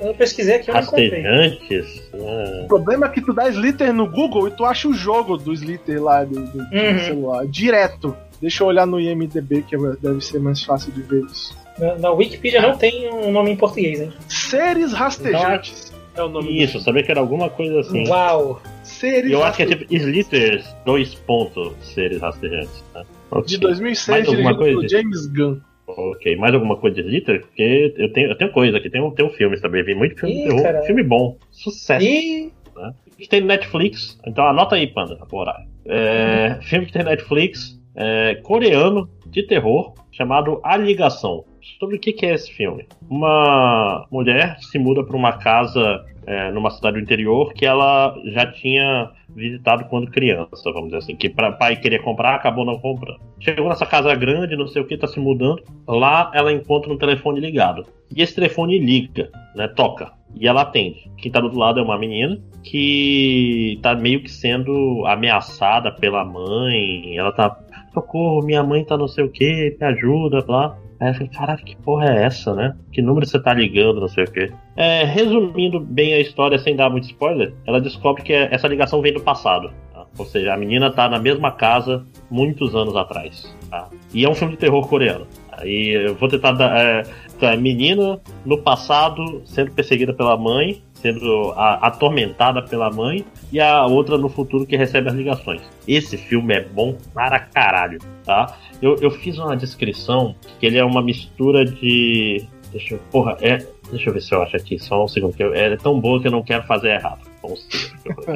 Eu 0.00 0.14
pesquisei 0.14 0.56
aqui, 0.56 0.70
eu 0.70 0.74
Rastejantes? 0.74 2.10
Ah. 2.14 2.62
O 2.64 2.68
problema 2.68 3.06
é 3.06 3.08
que 3.08 3.20
tu 3.20 3.32
dá 3.32 3.48
Slither 3.48 3.92
no 3.92 4.08
Google 4.08 4.48
e 4.48 4.50
tu 4.50 4.64
acha 4.64 4.88
o 4.88 4.94
jogo 4.94 5.36
do 5.36 5.52
Slither 5.52 6.02
lá 6.02 6.24
do, 6.24 6.34
do, 6.34 6.58
uhum. 6.58 6.98
celular, 7.04 7.46
direto. 7.46 8.16
Deixa 8.40 8.62
eu 8.62 8.68
olhar 8.68 8.86
no 8.86 9.00
IMDB, 9.00 9.62
que 9.62 9.76
deve 10.00 10.20
ser 10.20 10.38
mais 10.38 10.62
fácil 10.62 10.92
de 10.92 11.02
ver 11.02 11.24
isso. 11.24 11.56
Na, 11.78 11.96
na 11.96 12.10
Wikipedia 12.10 12.60
não 12.60 12.76
tem 12.76 13.12
um 13.12 13.32
nome 13.32 13.50
em 13.50 13.56
português, 13.56 14.00
hein? 14.00 14.12
Seres 14.28 14.92
rastejantes 14.92 15.92
então, 16.18 16.26
é 16.26 16.28
o 16.28 16.28
nome 16.28 16.62
Isso, 16.62 16.80
sabia 16.80 17.02
que 17.02 17.10
era 17.10 17.20
alguma 17.20 17.48
coisa 17.48 17.80
assim. 17.80 18.06
Uau! 18.08 18.60
Seres 18.82 19.30
Eu 19.30 19.42
acho 19.44 19.56
que 19.56 19.62
é 19.62 19.66
tipo 19.66 19.84
Slitters, 19.88 20.74
dois 20.84 21.14
pontos, 21.14 21.72
seres 21.82 22.20
rastejantes. 22.20 22.82
Tá? 22.92 23.04
Okay. 23.30 23.46
De 23.46 23.58
2006, 23.58 24.28
dirigido 24.28 24.58
pelo 24.58 24.88
James 24.88 25.26
Gunn. 25.26 25.60
Ok, 25.88 26.36
mais 26.36 26.54
alguma 26.54 26.76
coisa 26.76 26.96
de 26.96 27.02
Slither? 27.02 27.40
Porque 27.40 27.94
eu 27.96 28.12
tenho, 28.12 28.28
eu 28.30 28.36
tenho 28.36 28.52
coisa 28.52 28.76
aqui, 28.76 28.90
tem 28.90 29.00
um, 29.00 29.10
tem 29.10 29.24
um 29.24 29.30
filme 29.30 29.58
também, 29.60 29.82
vi 29.82 29.94
muito 29.94 30.20
filme 30.20 30.44
Ih, 30.44 30.48
terror, 30.48 30.84
filme 30.84 31.02
bom, 31.02 31.36
sucesso. 31.50 32.04
Ih, 32.04 32.52
né? 32.76 32.94
que 33.16 33.28
tem 33.28 33.40
Netflix, 33.40 34.18
então 34.26 34.46
anota 34.46 34.76
aí, 34.76 34.86
Panda, 34.86 35.16
por 35.28 35.40
horário. 35.40 35.66
É, 35.86 36.58
filme 36.62 36.86
que 36.86 36.92
tem 36.92 37.02
Netflix, 37.02 37.80
é, 37.96 38.36
coreano, 38.36 39.08
de 39.26 39.42
terror, 39.42 39.94
chamado 40.12 40.60
A 40.62 40.76
Ligação. 40.76 41.44
Sobre 41.78 41.96
o 41.96 41.98
que, 41.98 42.12
que 42.12 42.26
é 42.26 42.34
esse 42.34 42.52
filme? 42.52 42.86
Uma 43.08 44.06
mulher 44.10 44.56
se 44.60 44.78
muda 44.78 45.04
para 45.04 45.16
uma 45.16 45.32
casa 45.38 46.04
é, 46.28 46.52
numa 46.52 46.68
cidade 46.70 46.98
do 46.98 47.02
interior 47.02 47.54
que 47.54 47.64
ela 47.64 48.14
já 48.26 48.44
tinha 48.52 49.10
visitado 49.34 49.86
quando 49.86 50.10
criança, 50.10 50.70
vamos 50.70 50.88
dizer 50.88 50.98
assim, 50.98 51.16
que 51.16 51.30
para 51.30 51.52
pai 51.52 51.76
queria 51.76 52.02
comprar, 52.02 52.34
acabou 52.34 52.66
não 52.66 52.78
comprando. 52.78 53.18
Chegou 53.40 53.70
nessa 53.70 53.86
casa 53.86 54.14
grande, 54.14 54.54
não 54.54 54.66
sei 54.66 54.82
o 54.82 54.84
que, 54.84 54.98
tá 54.98 55.06
se 55.06 55.18
mudando. 55.18 55.62
Lá 55.86 56.30
ela 56.34 56.52
encontra 56.52 56.92
um 56.92 56.98
telefone 56.98 57.40
ligado. 57.40 57.86
E 58.14 58.20
esse 58.20 58.34
telefone 58.34 58.78
liga, 58.78 59.30
né? 59.56 59.68
Toca. 59.68 60.12
E 60.34 60.46
ela 60.46 60.60
atende. 60.60 61.10
Quem 61.16 61.32
tá 61.32 61.40
do 61.40 61.46
outro 61.46 61.58
lado 61.58 61.80
é 61.80 61.82
uma 61.82 61.98
menina 61.98 62.38
que 62.62 63.78
tá 63.82 63.94
meio 63.94 64.22
que 64.22 64.30
sendo 64.30 65.06
ameaçada 65.06 65.90
pela 65.90 66.26
mãe. 66.26 67.16
Ela 67.16 67.32
tá. 67.32 67.58
Socorro, 67.94 68.44
minha 68.44 68.62
mãe 68.62 68.84
tá 68.84 68.98
não 68.98 69.08
sei 69.08 69.24
o 69.24 69.30
que, 69.30 69.74
me 69.80 69.86
ajuda, 69.86 70.44
lá. 70.46 70.76
Aí 71.00 71.08
eu 71.08 71.14
falei, 71.14 71.28
caralho, 71.28 71.64
que 71.64 71.76
porra 71.76 72.06
é 72.06 72.24
essa, 72.24 72.54
né? 72.54 72.74
Que 72.92 73.00
número 73.00 73.24
você 73.24 73.40
tá 73.40 73.54
ligando, 73.54 74.00
não 74.00 74.08
sei 74.08 74.24
o 74.24 74.30
quê. 74.30 74.50
É, 74.76 75.04
resumindo 75.04 75.78
bem 75.78 76.14
a 76.14 76.20
história, 76.20 76.58
sem 76.58 76.74
dar 76.74 76.90
muito 76.90 77.04
spoiler, 77.04 77.54
ela 77.66 77.80
descobre 77.80 78.22
que 78.22 78.32
essa 78.32 78.66
ligação 78.66 79.00
vem 79.00 79.12
do 79.12 79.20
passado. 79.20 79.70
Tá? 79.92 80.06
Ou 80.18 80.24
seja, 80.24 80.52
a 80.52 80.56
menina 80.56 80.90
tá 80.90 81.08
na 81.08 81.18
mesma 81.18 81.52
casa 81.52 82.04
muitos 82.30 82.74
anos 82.74 82.96
atrás. 82.96 83.54
Tá? 83.70 83.88
E 84.12 84.24
é 84.24 84.28
um 84.28 84.34
filme 84.34 84.54
de 84.54 84.58
terror 84.58 84.86
coreano. 84.88 85.26
Aí 85.52 85.90
eu 85.90 86.14
vou 86.14 86.28
tentar 86.28 86.52
dar. 86.52 86.76
É, 86.76 87.02
tá, 87.38 87.56
menina 87.56 88.20
no 88.44 88.58
passado 88.58 89.42
sendo 89.44 89.72
perseguida 89.72 90.12
pela 90.12 90.36
mãe, 90.36 90.82
sendo 91.00 91.52
a, 91.56 91.86
atormentada 91.86 92.62
pela 92.62 92.90
mãe, 92.90 93.24
e 93.52 93.60
a 93.60 93.86
outra 93.86 94.18
no 94.18 94.28
futuro 94.28 94.66
que 94.66 94.76
recebe 94.76 95.08
as 95.08 95.14
ligações. 95.14 95.62
Esse 95.86 96.16
filme 96.16 96.54
é 96.54 96.64
bom 96.64 96.96
para 97.14 97.38
caralho, 97.40 97.98
tá? 98.24 98.56
Eu, 98.80 98.96
eu 99.00 99.10
fiz 99.10 99.38
uma 99.38 99.56
descrição 99.56 100.34
que 100.60 100.66
ele 100.66 100.78
é 100.78 100.84
uma 100.84 101.02
mistura 101.02 101.64
de. 101.64 102.44
Deixa 102.72 102.94
eu. 102.94 103.00
Porra, 103.10 103.36
é. 103.40 103.58
Deixa 103.90 104.10
eu 104.10 104.14
ver 104.14 104.20
se 104.20 104.34
eu 104.34 104.42
acho 104.42 104.56
aqui, 104.56 104.78
só 104.78 105.04
um 105.04 105.08
segundo. 105.08 105.34
Que 105.34 105.42
eu, 105.42 105.54
é 105.54 105.76
tão 105.76 105.98
boa 105.98 106.20
que 106.20 106.28
eu 106.28 106.32
não 106.32 106.42
quero 106.42 106.66
fazer 106.66 106.88
errado. 106.90 107.20
Vamos 107.42 107.66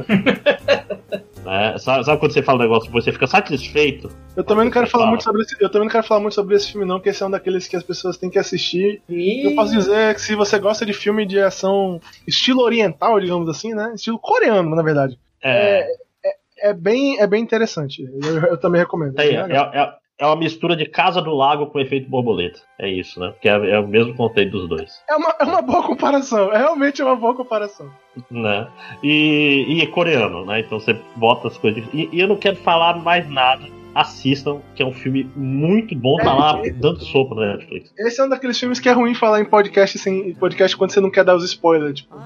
né? 1.45 1.77
sabe, 1.79 2.05
sabe, 2.05 2.20
quando 2.20 2.33
você 2.33 2.43
fala 2.43 2.61
um 2.61 2.62
negócio 2.62 2.91
você 2.91 3.12
fica 3.12 3.27
satisfeito? 3.27 4.09
Eu 4.37 4.45
também 4.45 4.65
não 4.65 4.73
quero 4.73 4.87
falar 4.87 5.05
fala. 5.05 5.11
muito 5.11 5.24
sobre 5.24 5.43
esse, 5.43 5.57
eu 5.61 5.69
também 5.69 5.87
não 5.87 5.93
quero 5.93 6.07
falar 6.07 6.20
muito 6.20 6.35
sobre 6.35 6.55
esse 6.55 6.70
filme 6.70 6.87
não, 6.87 6.97
porque 6.97 7.11
esse 7.11 7.23
é 7.23 7.27
um 7.27 7.31
daqueles 7.31 7.69
que 7.69 7.77
as 7.77 7.83
pessoas 7.83 8.16
têm 8.16 8.31
que 8.31 8.39
assistir. 8.39 9.03
E... 9.09 9.47
Eu 9.47 9.55
posso 9.55 9.73
dizer 9.73 10.15
que 10.15 10.20
se 10.20 10.35
você 10.35 10.59
gosta 10.59 10.87
de 10.87 10.93
filme 10.93 11.27
de 11.27 11.39
ação 11.41 12.01
estilo 12.27 12.62
oriental, 12.62 13.20
digamos 13.20 13.49
assim, 13.49 13.74
né? 13.74 13.93
Estilo 13.95 14.19
coreano, 14.19 14.74
na 14.74 14.83
verdade. 14.83 15.19
É, 15.43 15.81
é, 15.81 15.87
é, 16.24 16.70
é 16.70 16.74
bem, 16.74 17.20
é 17.20 17.27
bem 17.27 17.43
interessante. 17.43 18.03
Eu, 18.03 18.39
eu 18.51 18.57
também 18.57 18.81
recomendo. 18.81 19.19
É, 19.19 19.35
é, 19.35 19.57
é, 19.57 19.95
é 20.18 20.26
uma 20.26 20.36
mistura 20.36 20.76
de 20.76 20.86
Casa 20.86 21.20
do 21.20 21.34
Lago 21.34 21.66
com 21.66 21.80
efeito 21.80 22.09
borboleta. 22.09 22.60
É 22.78 22.89
isso, 22.89 23.18
né? 23.18 23.30
Porque 23.30 23.48
é, 23.48 23.70
é 23.70 23.78
o 23.80 23.89
mesmo 23.89 24.14
conceito 24.14 24.52
dos 24.52 24.68
dois. 24.68 25.02
É 25.09 25.16
uma, 25.16 25.34
é 25.40 25.44
uma 25.44 25.62
boa 25.62 25.82
comparação. 25.82 26.52
É 26.52 26.59
realmente 26.59 27.02
uma 27.02 27.16
boa 27.16 27.34
comparação. 27.34 27.90
Né? 28.30 28.68
E, 29.02 29.64
e 29.68 29.80
é 29.80 29.86
coreano, 29.86 30.44
né? 30.44 30.60
Então 30.60 30.78
você 30.78 30.97
bota 31.16 31.48
as 31.48 31.59
coisas. 31.59 31.84
E, 31.93 32.09
e 32.12 32.20
eu 32.20 32.28
não 32.28 32.36
quero 32.36 32.56
falar 32.56 32.97
mais 32.98 33.28
nada 33.28 33.66
assistam, 33.94 34.60
que 34.74 34.82
é 34.82 34.86
um 34.86 34.93
filme 34.93 35.30
muito 35.36 35.94
bom, 35.94 36.16
tá 36.16 36.34
lá 36.34 36.62
dando 36.76 37.05
sopa 37.05 37.34
na 37.34 37.56
Netflix. 37.56 37.93
Esse 37.98 38.20
é 38.20 38.24
um 38.24 38.28
daqueles 38.28 38.59
filmes 38.59 38.80
que 38.80 38.89
é 38.89 38.93
ruim 38.93 39.14
falar 39.14 39.40
em 39.40 39.44
podcast 39.44 39.98
sem 39.98 40.34
podcast 40.34 40.76
quando 40.76 40.93
você 40.93 41.01
não 41.01 41.10
quer 41.10 41.24
dar 41.24 41.36
os 41.36 41.44
spoilers, 41.44 41.97
tipo. 41.97 42.16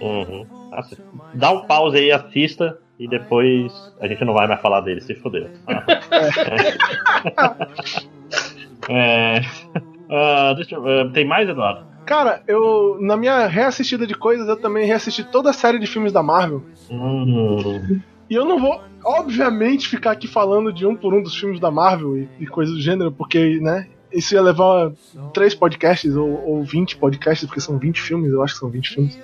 Uhum. 0.00 0.46
Dá 1.34 1.50
um 1.52 1.66
pause 1.66 1.98
aí, 1.98 2.10
assista 2.10 2.78
e 2.98 3.08
depois 3.08 3.72
a 4.00 4.06
gente 4.06 4.24
não 4.24 4.34
vai 4.34 4.46
mais 4.46 4.60
falar 4.60 4.80
dele, 4.80 5.00
se 5.00 5.14
fodeu. 5.14 5.48
é. 8.88 9.40
Uh, 10.08 10.54
deixa 10.56 10.74
eu, 10.74 10.82
uh, 10.82 11.10
tem 11.12 11.26
mais, 11.26 11.48
Eduardo? 11.48 11.86
Cara, 12.04 12.42
eu. 12.46 12.98
Na 13.00 13.16
minha 13.16 13.46
reassistida 13.46 14.06
de 14.06 14.14
coisas, 14.14 14.48
eu 14.48 14.56
também 14.56 14.86
reassisti 14.86 15.24
toda 15.24 15.50
a 15.50 15.52
série 15.52 15.78
de 15.78 15.86
filmes 15.86 16.12
da 16.12 16.22
Marvel. 16.22 16.62
Hum. 16.90 18.00
E 18.28 18.34
eu 18.34 18.44
não 18.44 18.58
vou, 18.58 18.80
obviamente, 19.04 19.88
ficar 19.88 20.12
aqui 20.12 20.26
falando 20.26 20.72
de 20.72 20.86
um 20.86 20.96
por 20.96 21.14
um 21.14 21.22
dos 21.22 21.36
filmes 21.36 21.60
da 21.60 21.70
Marvel 21.70 22.16
e, 22.16 22.28
e 22.40 22.46
coisas 22.46 22.74
do 22.74 22.80
gênero, 22.80 23.12
porque, 23.12 23.58
né? 23.60 23.86
Isso 24.12 24.34
ia 24.34 24.42
levar 24.42 24.92
três 25.32 25.54
podcasts 25.54 26.14
ou, 26.16 26.28
ou 26.46 26.62
20 26.62 26.98
podcasts, 26.98 27.46
porque 27.46 27.60
são 27.60 27.78
20 27.78 28.00
filmes, 28.00 28.30
eu 28.30 28.42
acho 28.42 28.54
que 28.54 28.60
são 28.60 28.68
20 28.68 28.90
filmes. 28.90 29.18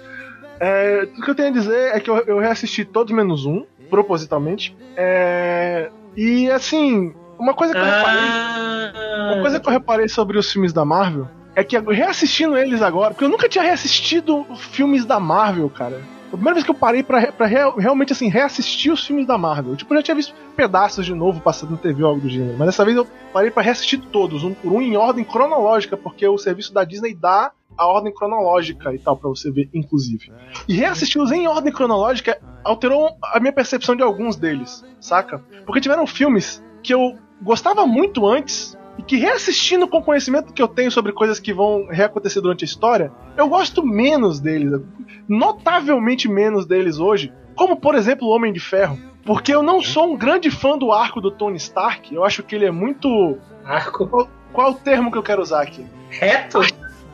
É, 0.60 1.08
o 1.16 1.22
que 1.22 1.30
eu 1.30 1.34
tenho 1.34 1.48
a 1.48 1.52
dizer 1.52 1.94
é 1.94 2.00
que 2.00 2.10
eu, 2.10 2.16
eu 2.18 2.38
reassisti 2.38 2.84
todos 2.84 3.14
menos 3.14 3.46
um, 3.46 3.64
propositalmente. 3.88 4.76
É, 4.96 5.90
e 6.16 6.50
assim, 6.50 7.14
uma 7.38 7.54
coisa 7.54 7.72
que 7.72 7.80
eu 7.80 7.84
reparei. 7.84 8.20
Ah. 8.20 9.32
Uma 9.32 9.42
coisa 9.42 9.60
que 9.60 9.68
eu 9.68 9.72
reparei 9.72 10.08
sobre 10.08 10.38
os 10.38 10.50
filmes 10.50 10.72
da 10.72 10.84
Marvel 10.84 11.28
é 11.54 11.64
que 11.64 11.76
reassistindo 11.78 12.56
eles 12.56 12.82
agora, 12.82 13.12
porque 13.12 13.24
eu 13.24 13.28
nunca 13.28 13.48
tinha 13.48 13.64
reassistido 13.64 14.46
filmes 14.56 15.04
da 15.04 15.18
Marvel, 15.18 15.68
cara. 15.68 16.00
A 16.28 16.30
primeira 16.32 16.54
vez 16.54 16.64
que 16.64 16.70
eu 16.70 16.74
parei 16.74 17.02
pra, 17.02 17.32
pra 17.32 17.46
real, 17.46 17.76
realmente 17.76 18.12
assim, 18.12 18.28
reassistir 18.28 18.92
os 18.92 19.04
filmes 19.04 19.26
da 19.26 19.38
Marvel. 19.38 19.74
Tipo, 19.74 19.92
eu 19.92 19.98
já 19.98 20.02
tinha 20.02 20.14
visto 20.14 20.34
pedaços 20.54 21.06
de 21.06 21.14
novo 21.14 21.40
passando 21.40 21.70
na 21.70 21.78
TV 21.78 22.02
ou 22.02 22.10
algo 22.10 22.20
do 22.20 22.28
gênero. 22.28 22.54
Mas 22.58 22.66
dessa 22.66 22.84
vez 22.84 22.96
eu 22.96 23.06
parei 23.32 23.50
pra 23.50 23.62
reassistir 23.62 23.98
todos, 24.12 24.44
um 24.44 24.52
por 24.52 24.72
um, 24.72 24.82
em 24.82 24.96
ordem 24.96 25.24
cronológica, 25.24 25.96
porque 25.96 26.28
o 26.28 26.36
serviço 26.36 26.72
da 26.72 26.84
Disney 26.84 27.14
dá 27.14 27.50
a 27.78 27.86
ordem 27.86 28.12
cronológica 28.12 28.92
e 28.92 28.98
tal, 28.98 29.16
para 29.16 29.28
você 29.28 29.50
ver, 29.50 29.70
inclusive. 29.72 30.32
E 30.68 30.74
reassisti-los 30.74 31.30
em 31.30 31.46
ordem 31.46 31.72
cronológica 31.72 32.38
alterou 32.64 33.16
a 33.22 33.38
minha 33.38 33.52
percepção 33.52 33.94
de 33.94 34.02
alguns 34.02 34.36
deles, 34.36 34.84
saca? 35.00 35.38
Porque 35.64 35.80
tiveram 35.80 36.06
filmes 36.06 36.62
que 36.82 36.92
eu 36.92 37.16
gostava 37.40 37.86
muito 37.86 38.26
antes 38.26 38.76
e 38.98 39.02
que 39.02 39.16
reassistindo 39.16 39.86
com 39.86 39.98
o 39.98 40.02
conhecimento 40.02 40.52
que 40.52 40.60
eu 40.60 40.66
tenho 40.66 40.90
sobre 40.90 41.12
coisas 41.12 41.38
que 41.38 41.54
vão 41.54 41.86
reacontecer 41.88 42.42
durante 42.42 42.64
a 42.64 42.66
história, 42.66 43.12
eu 43.36 43.48
gosto 43.48 43.86
menos 43.86 44.40
deles, 44.40 44.80
notavelmente 45.28 46.28
menos 46.28 46.66
deles 46.66 46.98
hoje, 46.98 47.32
como 47.54 47.76
por 47.76 47.94
exemplo 47.94 48.26
o 48.26 48.30
Homem 48.32 48.52
de 48.52 48.60
Ferro. 48.60 48.98
Porque 49.24 49.54
eu 49.54 49.62
não 49.62 49.82
sou 49.82 50.12
um 50.12 50.16
grande 50.16 50.50
fã 50.50 50.76
do 50.76 50.90
arco 50.90 51.20
do 51.20 51.30
Tony 51.30 51.58
Stark, 51.58 52.12
eu 52.12 52.24
acho 52.24 52.42
que 52.42 52.54
ele 52.54 52.64
é 52.64 52.70
muito. 52.70 53.38
Arco? 53.64 54.08
Qual, 54.08 54.28
qual 54.52 54.68
é 54.68 54.70
o 54.70 54.74
termo 54.74 55.12
que 55.12 55.18
eu 55.18 55.22
quero 55.22 55.42
usar 55.42 55.62
aqui? 55.62 55.86
Reto? 56.10 56.60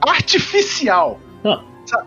Artificial. 0.07 1.19
Não, 1.43 1.63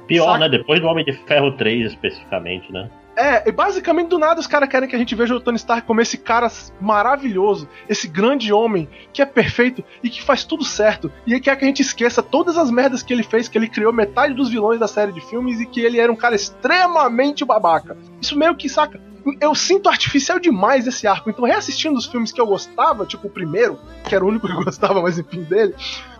pior, 0.07 0.34
Saca? 0.34 0.40
né? 0.40 0.49
Depois 0.49 0.80
do 0.80 0.88
Homem 0.88 1.06
de 1.06 1.14
Ferro 1.14 1.52
3, 1.52 1.91
especificamente, 1.91 2.72
né? 2.72 2.90
É, 3.18 3.49
e 3.49 3.52
basicamente 3.52 4.10
do 4.10 4.19
nada 4.19 4.40
os 4.40 4.45
caras 4.45 4.69
querem 4.69 4.88
que 4.88 4.95
a 4.95 4.99
gente 4.99 5.15
veja 5.15 5.36
o 5.36 5.40
Tony 5.40 5.57
Stark 5.57 5.88
como 5.88 5.99
esse 5.99 6.19
cara 6.19 6.48
maravilhoso, 6.80 7.68
esse 7.90 8.07
grande 8.07 8.53
homem 8.53 8.88
que 9.11 9.24
é 9.24 9.26
perfeito 9.26 9.84
e 10.03 10.10
que 10.10 10.22
faz 10.22 10.44
tudo 10.44 10.64
certo. 10.64 11.11
E 11.26 11.40
quer 11.40 11.56
que 11.56 11.65
a 11.65 11.68
gente 11.68 11.82
esqueça 11.82 12.22
todas 12.22 12.60
as 12.60 12.69
merdas 12.69 13.02
que 13.02 13.11
ele 13.11 13.24
fez, 13.24 13.48
que 13.48 13.57
ele 13.57 13.68
criou 13.68 13.91
metade 13.91 14.36
dos 14.36 14.49
vilões 14.49 14.80
da 14.80 14.88
série 14.88 15.11
de 15.11 15.19
filmes 15.19 15.60
e 15.60 15.65
que 15.65 15.82
ele 15.82 15.99
era 15.99 16.11
um 16.11 16.15
cara 16.15 16.36
extremamente 16.36 17.44
babaca. 17.44 17.98
Isso 18.22 18.38
meio 18.38 18.56
que, 18.56 18.69
saca? 18.69 19.02
Eu 19.41 19.56
sinto 19.56 19.90
artificial 19.90 20.40
demais 20.40 20.86
esse 20.86 21.07
arco. 21.07 21.32
Então, 21.32 21.44
reassistindo 21.44 21.98
os 21.98 22.06
filmes 22.06 22.32
que 22.32 22.40
eu 22.40 22.45
gostava, 22.45 23.03
tipo 23.03 23.28
o 23.28 23.32
primeiro, 23.32 23.80
que 24.07 24.14
era 24.14 24.24
o 24.24 24.28
único 24.28 24.45
que 24.45 24.53
eu 24.53 24.64
gostava, 24.64 25.02
mas 25.02 25.18
enfim, 25.18 25.41
dele 25.41 25.74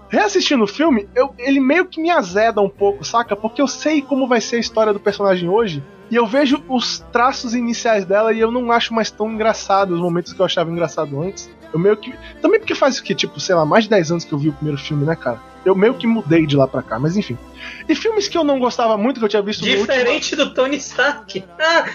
reassistindo 0.10 0.64
o 0.64 0.68
filme, 0.68 1.08
eu, 1.16 1.34
ele 1.38 1.60
meio 1.60 1.86
que 1.86 2.02
me 2.02 2.10
azeda 2.10 2.62
um 2.62 2.70
pouco, 2.70 3.04
saca? 3.04 3.36
Porque 3.36 3.62
eu 3.62 3.68
sei 3.68 4.02
como 4.02 4.28
vai 4.28 4.42
ser 4.42 4.58
a 4.58 4.60
história 4.60 4.94
do 4.94 5.00
personagem 5.00 5.50
hoje. 5.50 5.84
E 6.10 6.16
eu 6.16 6.26
vejo 6.26 6.64
os 6.70 7.00
traços 7.12 7.54
iniciais 7.54 8.06
dela 8.06 8.32
e 8.32 8.40
eu 8.40 8.50
não 8.50 8.72
acho 8.72 8.94
mais 8.94 9.12
tão 9.12 9.30
engraçado 9.34 9.92
os 9.92 10.00
momentos 10.00 10.32
que 10.32 10.40
eu 10.40 10.46
achava 10.46 10.72
engraçado 10.72 11.22
antes. 11.22 11.50
Eu 11.74 11.80
meio 11.80 11.98
que. 11.98 12.14
Também 12.42 12.60
porque 12.60 12.76
faz 12.76 12.98
o 12.98 13.04
que? 13.04 13.14
Tipo, 13.14 13.40
sei 13.40 13.56
lá, 13.56 13.66
mais 13.66 13.86
de 13.86 13.90
10 13.90 14.12
anos 14.12 14.24
que 14.24 14.34
eu 14.34 14.38
vi 14.38 14.50
o 14.50 14.54
primeiro 14.54 14.80
filme, 14.80 15.06
né, 15.06 15.16
cara? 15.16 15.40
Eu 15.66 15.76
meio 15.76 15.94
que 15.94 16.08
mudei 16.08 16.46
de 16.46 16.56
lá 16.56 16.68
pra 16.68 16.82
cá, 16.82 16.98
mas 16.98 17.18
enfim. 17.18 17.38
E 17.90 17.96
filmes 17.96 18.28
que 18.28 18.38
eu 18.38 18.44
não 18.44 18.58
gostava 18.58 18.98
muito, 18.98 19.20
que 19.20 19.26
eu 19.26 19.30
tinha 19.30 19.42
visto 19.42 19.64
Diferente 19.64 20.34
último... 20.34 20.46
do 20.46 20.54
Tony 20.54 20.78
Stark. 20.78 21.44
Ah, 21.60 21.86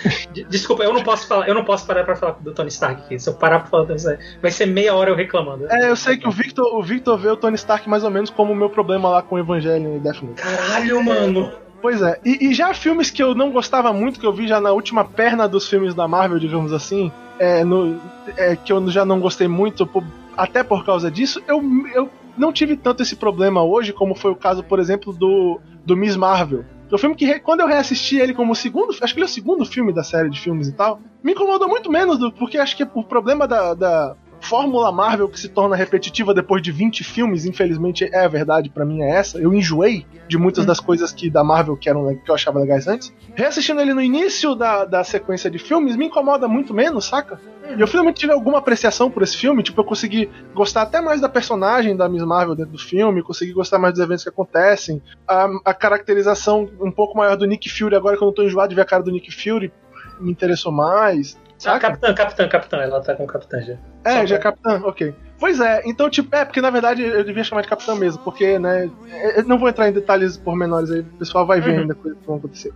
desculpa, 0.49 0.83
eu 0.83 0.93
não 0.93 1.03
posso 1.03 1.27
falar, 1.27 1.49
eu 1.49 1.55
não 1.55 1.65
posso 1.65 1.87
parar 1.87 2.05
pra 2.05 2.15
falar 2.15 2.33
do 2.41 2.53
Tony 2.53 2.69
Stark 2.69 3.03
aqui. 3.03 3.19
Se 3.19 3.29
eu 3.29 3.35
parar 3.35 3.61
pra 3.61 3.71
falar 3.71 3.85
do 3.85 3.87
Tony 3.87 3.99
Stark, 3.99 4.23
vai 4.43 4.51
ser 4.51 4.67
meia 4.67 4.95
hora 4.95 5.11
eu 5.11 5.17
reclamando. 5.17 5.67
É, 5.71 5.89
eu 5.89 5.97
sei 5.97 6.17
que 6.17 6.29
o 6.29 6.31
Victor, 6.31 6.67
o 6.75 6.83
Victor 6.83 7.17
vê 7.17 7.31
o 7.31 7.37
Tony 7.37 7.55
Stark 7.55 7.89
mais 7.89 8.05
ou 8.05 8.11
menos 8.11 8.29
como 8.29 8.53
o 8.53 8.57
meu 8.57 8.69
problema 8.69 9.09
lá 9.09 9.23
com 9.23 9.37
o 9.37 9.39
Evangelho 9.39 9.97
e 9.97 10.01
Death 10.01 10.23
Note. 10.23 10.43
Caralho, 10.43 11.03
mano. 11.03 11.53
Pois 11.83 12.01
é, 12.01 12.21
e, 12.25 12.49
e, 12.49 12.55
já 12.55 12.73
filmes 12.73 13.11
que 13.11 13.21
eu 13.21 13.35
não 13.35 13.51
gostava 13.51 13.93
muito, 13.93 14.21
que 14.21 14.25
eu 14.25 14.33
vi 14.33 14.47
já 14.47 14.61
na 14.61 14.71
última 14.71 15.05
perna 15.05 15.49
dos 15.49 15.69
filmes 15.69 15.95
da 15.95 16.07
Marvel, 16.07 16.39
digamos 16.39 16.73
assim, 16.73 17.11
é, 17.43 17.65
no, 17.65 18.01
é, 18.37 18.55
que 18.55 18.73
eu 18.73 18.89
já 18.89 19.05
não 19.05 19.19
gostei 19.19 19.49
muito, 19.49 19.85
por, 19.85 20.05
até 20.37 20.63
por 20.63 20.85
causa 20.85 21.11
disso, 21.11 21.43
eu, 21.49 21.61
eu 21.93 22.09
não 22.39 22.53
tive 22.53 22.77
tanto 22.77 23.03
esse 23.03 23.17
problema 23.17 23.65
hoje, 23.65 23.93
como 23.93 24.15
foi 24.15 24.31
o 24.31 24.37
caso, 24.37 24.63
por 24.63 24.79
exemplo, 24.79 25.13
do, 25.13 25.61
do 25.85 25.97
Miss 25.97 26.15
Marvel. 26.15 26.65
O 26.89 26.97
filme 26.97 27.17
que, 27.17 27.41
quando 27.41 27.61
eu 27.61 27.67
reassisti 27.67 28.17
ele 28.17 28.33
como 28.33 28.53
o 28.53 28.55
segundo, 28.55 28.95
acho 29.03 29.13
que 29.13 29.19
ele 29.19 29.25
é 29.25 29.29
o 29.29 29.33
segundo 29.33 29.65
filme 29.65 29.93
da 29.93 30.05
série 30.05 30.31
de 30.31 30.39
filmes 30.39 30.69
e 30.69 30.73
tal, 30.73 31.01
me 31.21 31.33
incomodou 31.33 31.69
muito 31.69 31.91
menos, 31.91 32.17
do, 32.17 32.31
porque 32.31 32.59
acho 32.59 32.77
que 32.77 32.87
o 32.95 33.03
problema 33.03 33.49
da, 33.49 33.75
da 33.75 34.17
fórmula 34.53 34.93
Marvel 34.93 35.31
que 35.31 35.41
se 35.41 35.49
torna 35.49 35.75
repetitiva 35.75 36.35
depois 36.35 36.61
de 36.61 36.71
20 36.71 37.03
filmes, 37.03 37.47
infelizmente 37.47 38.05
é 38.13 38.23
a 38.23 38.29
verdade 38.29 38.69
para 38.69 38.85
mim 38.85 39.01
é 39.01 39.09
essa. 39.09 39.39
Eu 39.39 39.55
enjoei 39.55 40.07
de 40.29 40.37
muitas 40.37 40.67
das 40.67 40.79
coisas 40.79 41.11
que 41.11 41.31
da 41.31 41.43
Marvel 41.43 41.75
que 41.75 41.89
eram 41.89 42.15
que 42.15 42.31
eu 42.31 42.35
achava 42.35 42.61
legais 42.61 42.87
antes. 42.87 43.11
Reassistindo 43.35 43.81
ele 43.81 43.95
no 43.95 44.03
início 44.03 44.55
da, 44.55 44.85
da 44.85 45.03
sequência 45.05 45.51
de 45.51 45.59
filmes 45.59 45.97
me 45.97 46.05
incomoda 46.05 46.47
muito 46.47 46.75
menos, 46.75 47.07
saca? 47.07 47.41
E 47.75 47.81
eu 47.81 47.87
finalmente 47.87 48.21
tive 48.21 48.35
alguma 48.35 48.59
apreciação 48.59 49.11
por 49.11 49.23
esse 49.23 49.39
filme, 49.39 49.63
tipo, 49.63 49.81
eu 49.81 49.85
consegui 49.87 50.29
gostar 50.53 50.83
até 50.83 51.01
mais 51.01 51.19
da 51.19 51.31
personagem 51.31 51.97
da 51.97 52.07
Miss 52.07 52.23
Marvel 52.23 52.55
dentro 52.55 52.73
do 52.73 52.79
filme, 52.79 53.23
consegui 53.23 53.55
gostar 53.55 53.79
mais 53.79 53.95
dos 53.95 54.03
eventos 54.03 54.23
que 54.23 54.29
acontecem, 54.29 55.01
a, 55.27 55.49
a 55.65 55.73
caracterização 55.73 56.69
um 56.79 56.91
pouco 56.91 57.17
maior 57.17 57.39
do 57.39 57.47
Nick 57.47 57.71
Fury, 57.71 57.95
agora 57.95 58.19
que 58.19 58.23
eu 58.23 58.27
não 58.27 58.35
tô 58.35 58.43
enjoado 58.43 58.69
de 58.69 58.75
ver 58.75 58.83
a 58.83 58.85
cara 58.85 59.03
do 59.03 59.11
Nick 59.11 59.31
Fury, 59.31 59.73
me 60.21 60.31
interessou 60.31 60.71
mais. 60.71 61.41
Ah, 61.67 61.79
capitã, 61.79 62.15
capitã, 62.15 62.49
capitã, 62.49 62.77
ela 62.79 63.01
tá 63.01 63.15
com 63.15 63.27
capitã 63.27 63.61
já. 63.61 63.75
É, 64.05 64.21
Só 64.21 64.27
já 64.27 64.37
é 64.37 64.39
capitã, 64.39 64.81
ok. 64.85 65.15
Pois 65.39 65.61
é, 65.61 65.83
então, 65.85 66.09
tipo, 66.09 66.35
é, 66.35 66.45
porque 66.45 66.61
na 66.61 66.71
verdade 66.71 67.03
eu 67.03 67.25
devia 67.25 67.45
chamar 67.45 67.63
de 67.63 67.69
capitã 67.69 67.95
mesmo, 67.95 68.23
porque, 68.23 68.59
né, 68.59 68.91
eu 69.37 69.45
não 69.45 69.59
vou 69.59 69.69
entrar 69.69 69.89
em 69.89 69.93
detalhes 69.93 70.37
pormenores 70.37 70.91
aí, 70.91 71.01
o 71.01 71.05
pessoal 71.05 71.47
vai 71.47 71.61
ver 71.61 71.75
uhum. 71.75 71.81
ainda 71.81 71.95
coisas 71.95 72.19
que 72.19 72.27
vão 72.27 72.37
acontecer. 72.37 72.73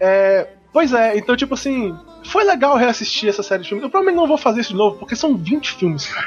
É, 0.00 0.48
pois 0.72 0.92
é, 0.92 1.16
então, 1.16 1.36
tipo 1.36 1.54
assim, 1.54 1.96
foi 2.24 2.44
legal 2.44 2.76
reassistir 2.76 3.28
essa 3.28 3.42
série 3.42 3.62
de 3.62 3.68
filmes. 3.68 3.82
Eu 3.84 3.90
provavelmente 3.90 4.20
não 4.20 4.28
vou 4.28 4.38
fazer 4.38 4.60
isso 4.60 4.70
de 4.70 4.76
novo, 4.76 4.98
porque 4.98 5.16
são 5.16 5.36
20 5.36 5.72
filmes, 5.74 6.06
cara. 6.06 6.26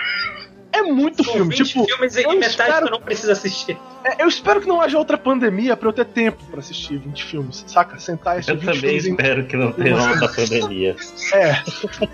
É 0.74 0.82
muito 0.82 1.24
São 1.24 1.34
filme. 1.34 1.56
20 1.56 1.68
tipo, 1.68 1.86
filmes 1.86 2.16
e 2.16 2.28
metade 2.28 2.48
espero... 2.48 2.86
eu 2.88 2.92
não 2.92 3.02
preciso 3.02 3.32
assistir. 3.32 3.78
É, 4.04 4.24
eu 4.24 4.28
espero 4.28 4.62
que 4.62 4.68
não 4.68 4.82
haja 4.82 4.98
outra 4.98 5.18
pandemia 5.18 5.76
pra 5.76 5.90
eu 5.90 5.94
ter 5.94 6.06
tempo 6.06 6.44
pra 6.50 6.60
assistir 6.60 6.98
20 6.98 7.24
filmes, 7.24 7.64
saca? 7.68 8.00
Sentar 8.00 8.38
e 8.38 8.50
Eu 8.50 8.60
também 8.60 8.96
espero 8.96 9.42
em... 9.42 9.46
que 9.46 9.58
não 9.58 9.72
tenha 9.72 9.96
outra 9.96 10.28
pandemia. 10.30 10.96
É. 11.34 11.62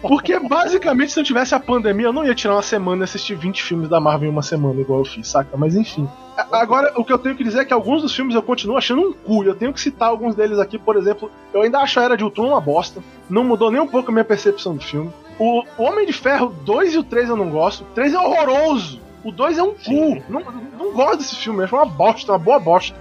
Porque 0.01 0.37
basicamente, 0.39 1.11
se 1.11 1.17
não 1.17 1.23
tivesse 1.23 1.55
a 1.55 1.59
pandemia, 1.59 2.07
eu 2.07 2.13
não 2.13 2.25
ia 2.25 2.35
tirar 2.35 2.55
uma 2.55 2.61
semana 2.61 3.03
e 3.03 3.05
assistir 3.05 3.35
20 3.35 3.63
filmes 3.63 3.89
da 3.89 3.99
Marvel 3.99 4.27
em 4.27 4.31
uma 4.31 4.41
semana, 4.41 4.81
igual 4.81 4.99
eu 4.99 5.05
fiz, 5.05 5.27
saca? 5.27 5.55
Mas 5.55 5.75
enfim. 5.75 6.09
Agora, 6.51 6.93
o 6.95 7.03
que 7.03 7.11
eu 7.11 7.17
tenho 7.17 7.35
que 7.35 7.43
dizer 7.43 7.61
é 7.61 7.65
que 7.65 7.73
alguns 7.73 8.01
dos 8.01 8.15
filmes 8.15 8.35
eu 8.35 8.43
continuo 8.43 8.77
achando 8.77 9.01
um 9.01 9.13
cu. 9.13 9.43
Eu 9.43 9.55
tenho 9.55 9.73
que 9.73 9.81
citar 9.81 10.09
alguns 10.09 10.35
deles 10.35 10.59
aqui, 10.59 10.77
por 10.77 10.95
exemplo. 10.95 11.31
Eu 11.53 11.61
ainda 11.61 11.79
acho 11.79 11.99
a 11.99 12.03
Era 12.03 12.17
de 12.17 12.23
Ultron 12.23 12.49
uma 12.49 12.61
bosta. 12.61 13.01
Não 13.29 13.43
mudou 13.43 13.71
nem 13.71 13.81
um 13.81 13.87
pouco 13.87 14.11
a 14.11 14.13
minha 14.13 14.25
percepção 14.25 14.75
do 14.75 14.83
filme. 14.83 15.11
O 15.39 15.63
Homem 15.77 16.05
de 16.05 16.13
Ferro 16.13 16.47
2 16.63 16.95
e 16.95 16.97
o 16.97 17.03
3 17.03 17.29
eu 17.29 17.35
não 17.35 17.49
gosto. 17.49 17.83
O 17.83 17.87
3 17.87 18.13
é 18.13 18.19
horroroso. 18.19 18.99
O 19.23 19.31
2 19.31 19.57
é 19.57 19.63
um 19.63 19.73
cu. 19.73 20.23
Não, 20.29 20.41
não 20.77 20.93
gosto 20.93 21.17
desse 21.17 21.35
filme. 21.35 21.63
É 21.63 21.67
uma 21.75 21.85
bosta, 21.85 22.31
uma 22.31 22.39
boa 22.39 22.59
bosta. 22.59 22.95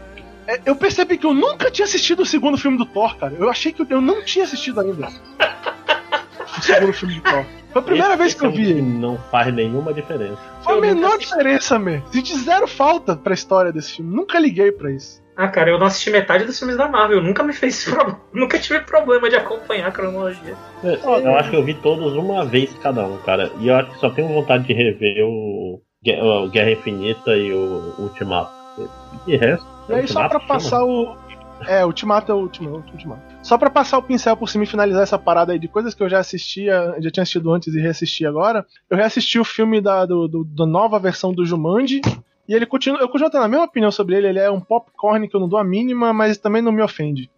É, 0.46 0.60
eu 0.64 0.76
percebi 0.76 1.18
que 1.18 1.26
eu 1.26 1.34
nunca 1.34 1.70
tinha 1.70 1.84
assistido 1.84 2.20
o 2.20 2.26
segundo 2.26 2.56
filme 2.56 2.78
do 2.78 2.86
Thor, 2.86 3.16
cara. 3.16 3.34
Eu 3.38 3.50
achei 3.50 3.72
que 3.72 3.84
eu, 3.88 4.00
não 4.00 4.22
tinha 4.22 4.44
assistido 4.44 4.80
ainda. 4.80 5.08
o 6.56 6.62
segundo 6.62 6.92
filme 6.92 7.14
do 7.16 7.22
Thor. 7.22 7.44
Foi 7.72 7.82
a 7.82 7.84
primeira 7.84 8.10
esse, 8.10 8.18
vez 8.18 8.34
que 8.34 8.46
eu 8.46 8.50
vi. 8.50 8.80
Não 8.80 9.18
faz 9.30 9.52
nenhuma 9.52 9.92
diferença. 9.92 10.40
Foi 10.62 10.78
a 10.78 10.80
menor 10.80 11.18
diferença, 11.18 11.78
man. 11.78 12.02
Senti 12.10 12.36
zero 12.38 12.66
falta 12.66 13.16
pra 13.16 13.34
história 13.34 13.72
desse 13.72 13.96
filme. 13.96 14.14
Nunca 14.14 14.38
liguei 14.38 14.70
pra 14.70 14.90
isso. 14.90 15.22
Ah, 15.36 15.48
cara, 15.48 15.70
eu 15.70 15.78
não 15.78 15.86
assisti 15.86 16.10
metade 16.10 16.44
dos 16.44 16.58
filmes 16.58 16.78
da 16.78 16.88
Marvel. 16.88 17.22
Nunca 17.22 17.42
me 17.42 17.52
fez 17.52 17.84
problema. 17.90 18.20
Nunca 18.32 18.58
tive 18.58 18.80
problema 18.80 19.28
de 19.28 19.36
acompanhar 19.36 19.88
a 19.88 19.92
cronologia. 19.92 20.54
Eu, 20.82 20.94
eu 20.94 21.36
acho 21.36 21.50
que 21.50 21.56
eu 21.56 21.62
vi 21.62 21.74
todos 21.74 22.14
uma 22.14 22.44
vez 22.44 22.72
cada 22.78 23.04
um, 23.06 23.18
cara. 23.18 23.50
E 23.60 23.68
eu 23.68 23.76
acho 23.76 23.90
que 23.90 23.98
só 23.98 24.08
tenho 24.08 24.28
vontade 24.28 24.64
de 24.64 24.72
rever 24.72 25.24
o, 25.24 25.80
o 25.80 26.48
Guerra 26.48 26.70
Infinita 26.70 27.36
e 27.36 27.52
o 27.52 27.94
Ultimato. 27.98 28.50
E 29.26 29.36
resto. 29.36 29.66
E 29.88 29.94
aí, 29.94 30.08
só 30.08 30.28
pra 30.28 30.40
passar 30.40 30.82
o. 30.84 31.16
É, 31.66 31.84
Ultimato 31.84 32.30
é 32.30 32.34
o 32.34 32.38
Ultimato. 32.38 32.92
Ultimato. 32.92 33.22
Só 33.42 33.56
pra 33.56 33.70
passar 33.70 33.98
o 33.98 34.02
pincel 34.02 34.36
por 34.36 34.48
cima 34.48 34.64
e 34.64 34.66
finalizar 34.66 35.02
essa 35.02 35.18
parada 35.18 35.52
aí 35.52 35.58
de 35.58 35.68
coisas 35.68 35.94
que 35.94 36.02
eu 36.02 36.08
já 36.08 36.18
assistia, 36.18 36.96
já 37.00 37.10
tinha 37.10 37.22
assistido 37.22 37.52
antes 37.52 37.74
e 37.74 37.80
reassisti 37.80 38.26
agora. 38.26 38.66
Eu 38.90 38.96
reassisti 38.96 39.38
o 39.38 39.44
filme 39.44 39.80
da 39.80 40.04
do, 40.04 40.28
do, 40.28 40.44
da 40.44 40.66
nova 40.66 40.98
versão 40.98 41.32
do 41.32 41.46
Jumanji, 41.46 42.00
e 42.48 42.54
ele 42.54 42.66
continua. 42.66 43.00
Eu 43.00 43.08
continuo 43.08 43.30
tendo 43.30 43.44
a 43.44 43.48
mesma 43.48 43.64
opinião 43.64 43.90
sobre 43.90 44.16
ele. 44.16 44.28
Ele 44.28 44.38
é 44.38 44.50
um 44.50 44.60
popcorn 44.60 45.28
que 45.28 45.34
eu 45.34 45.40
não 45.40 45.48
dou 45.48 45.58
a 45.58 45.64
mínima, 45.64 46.12
mas 46.12 46.38
também 46.38 46.62
não 46.62 46.72
me 46.72 46.82
ofende. 46.82 47.30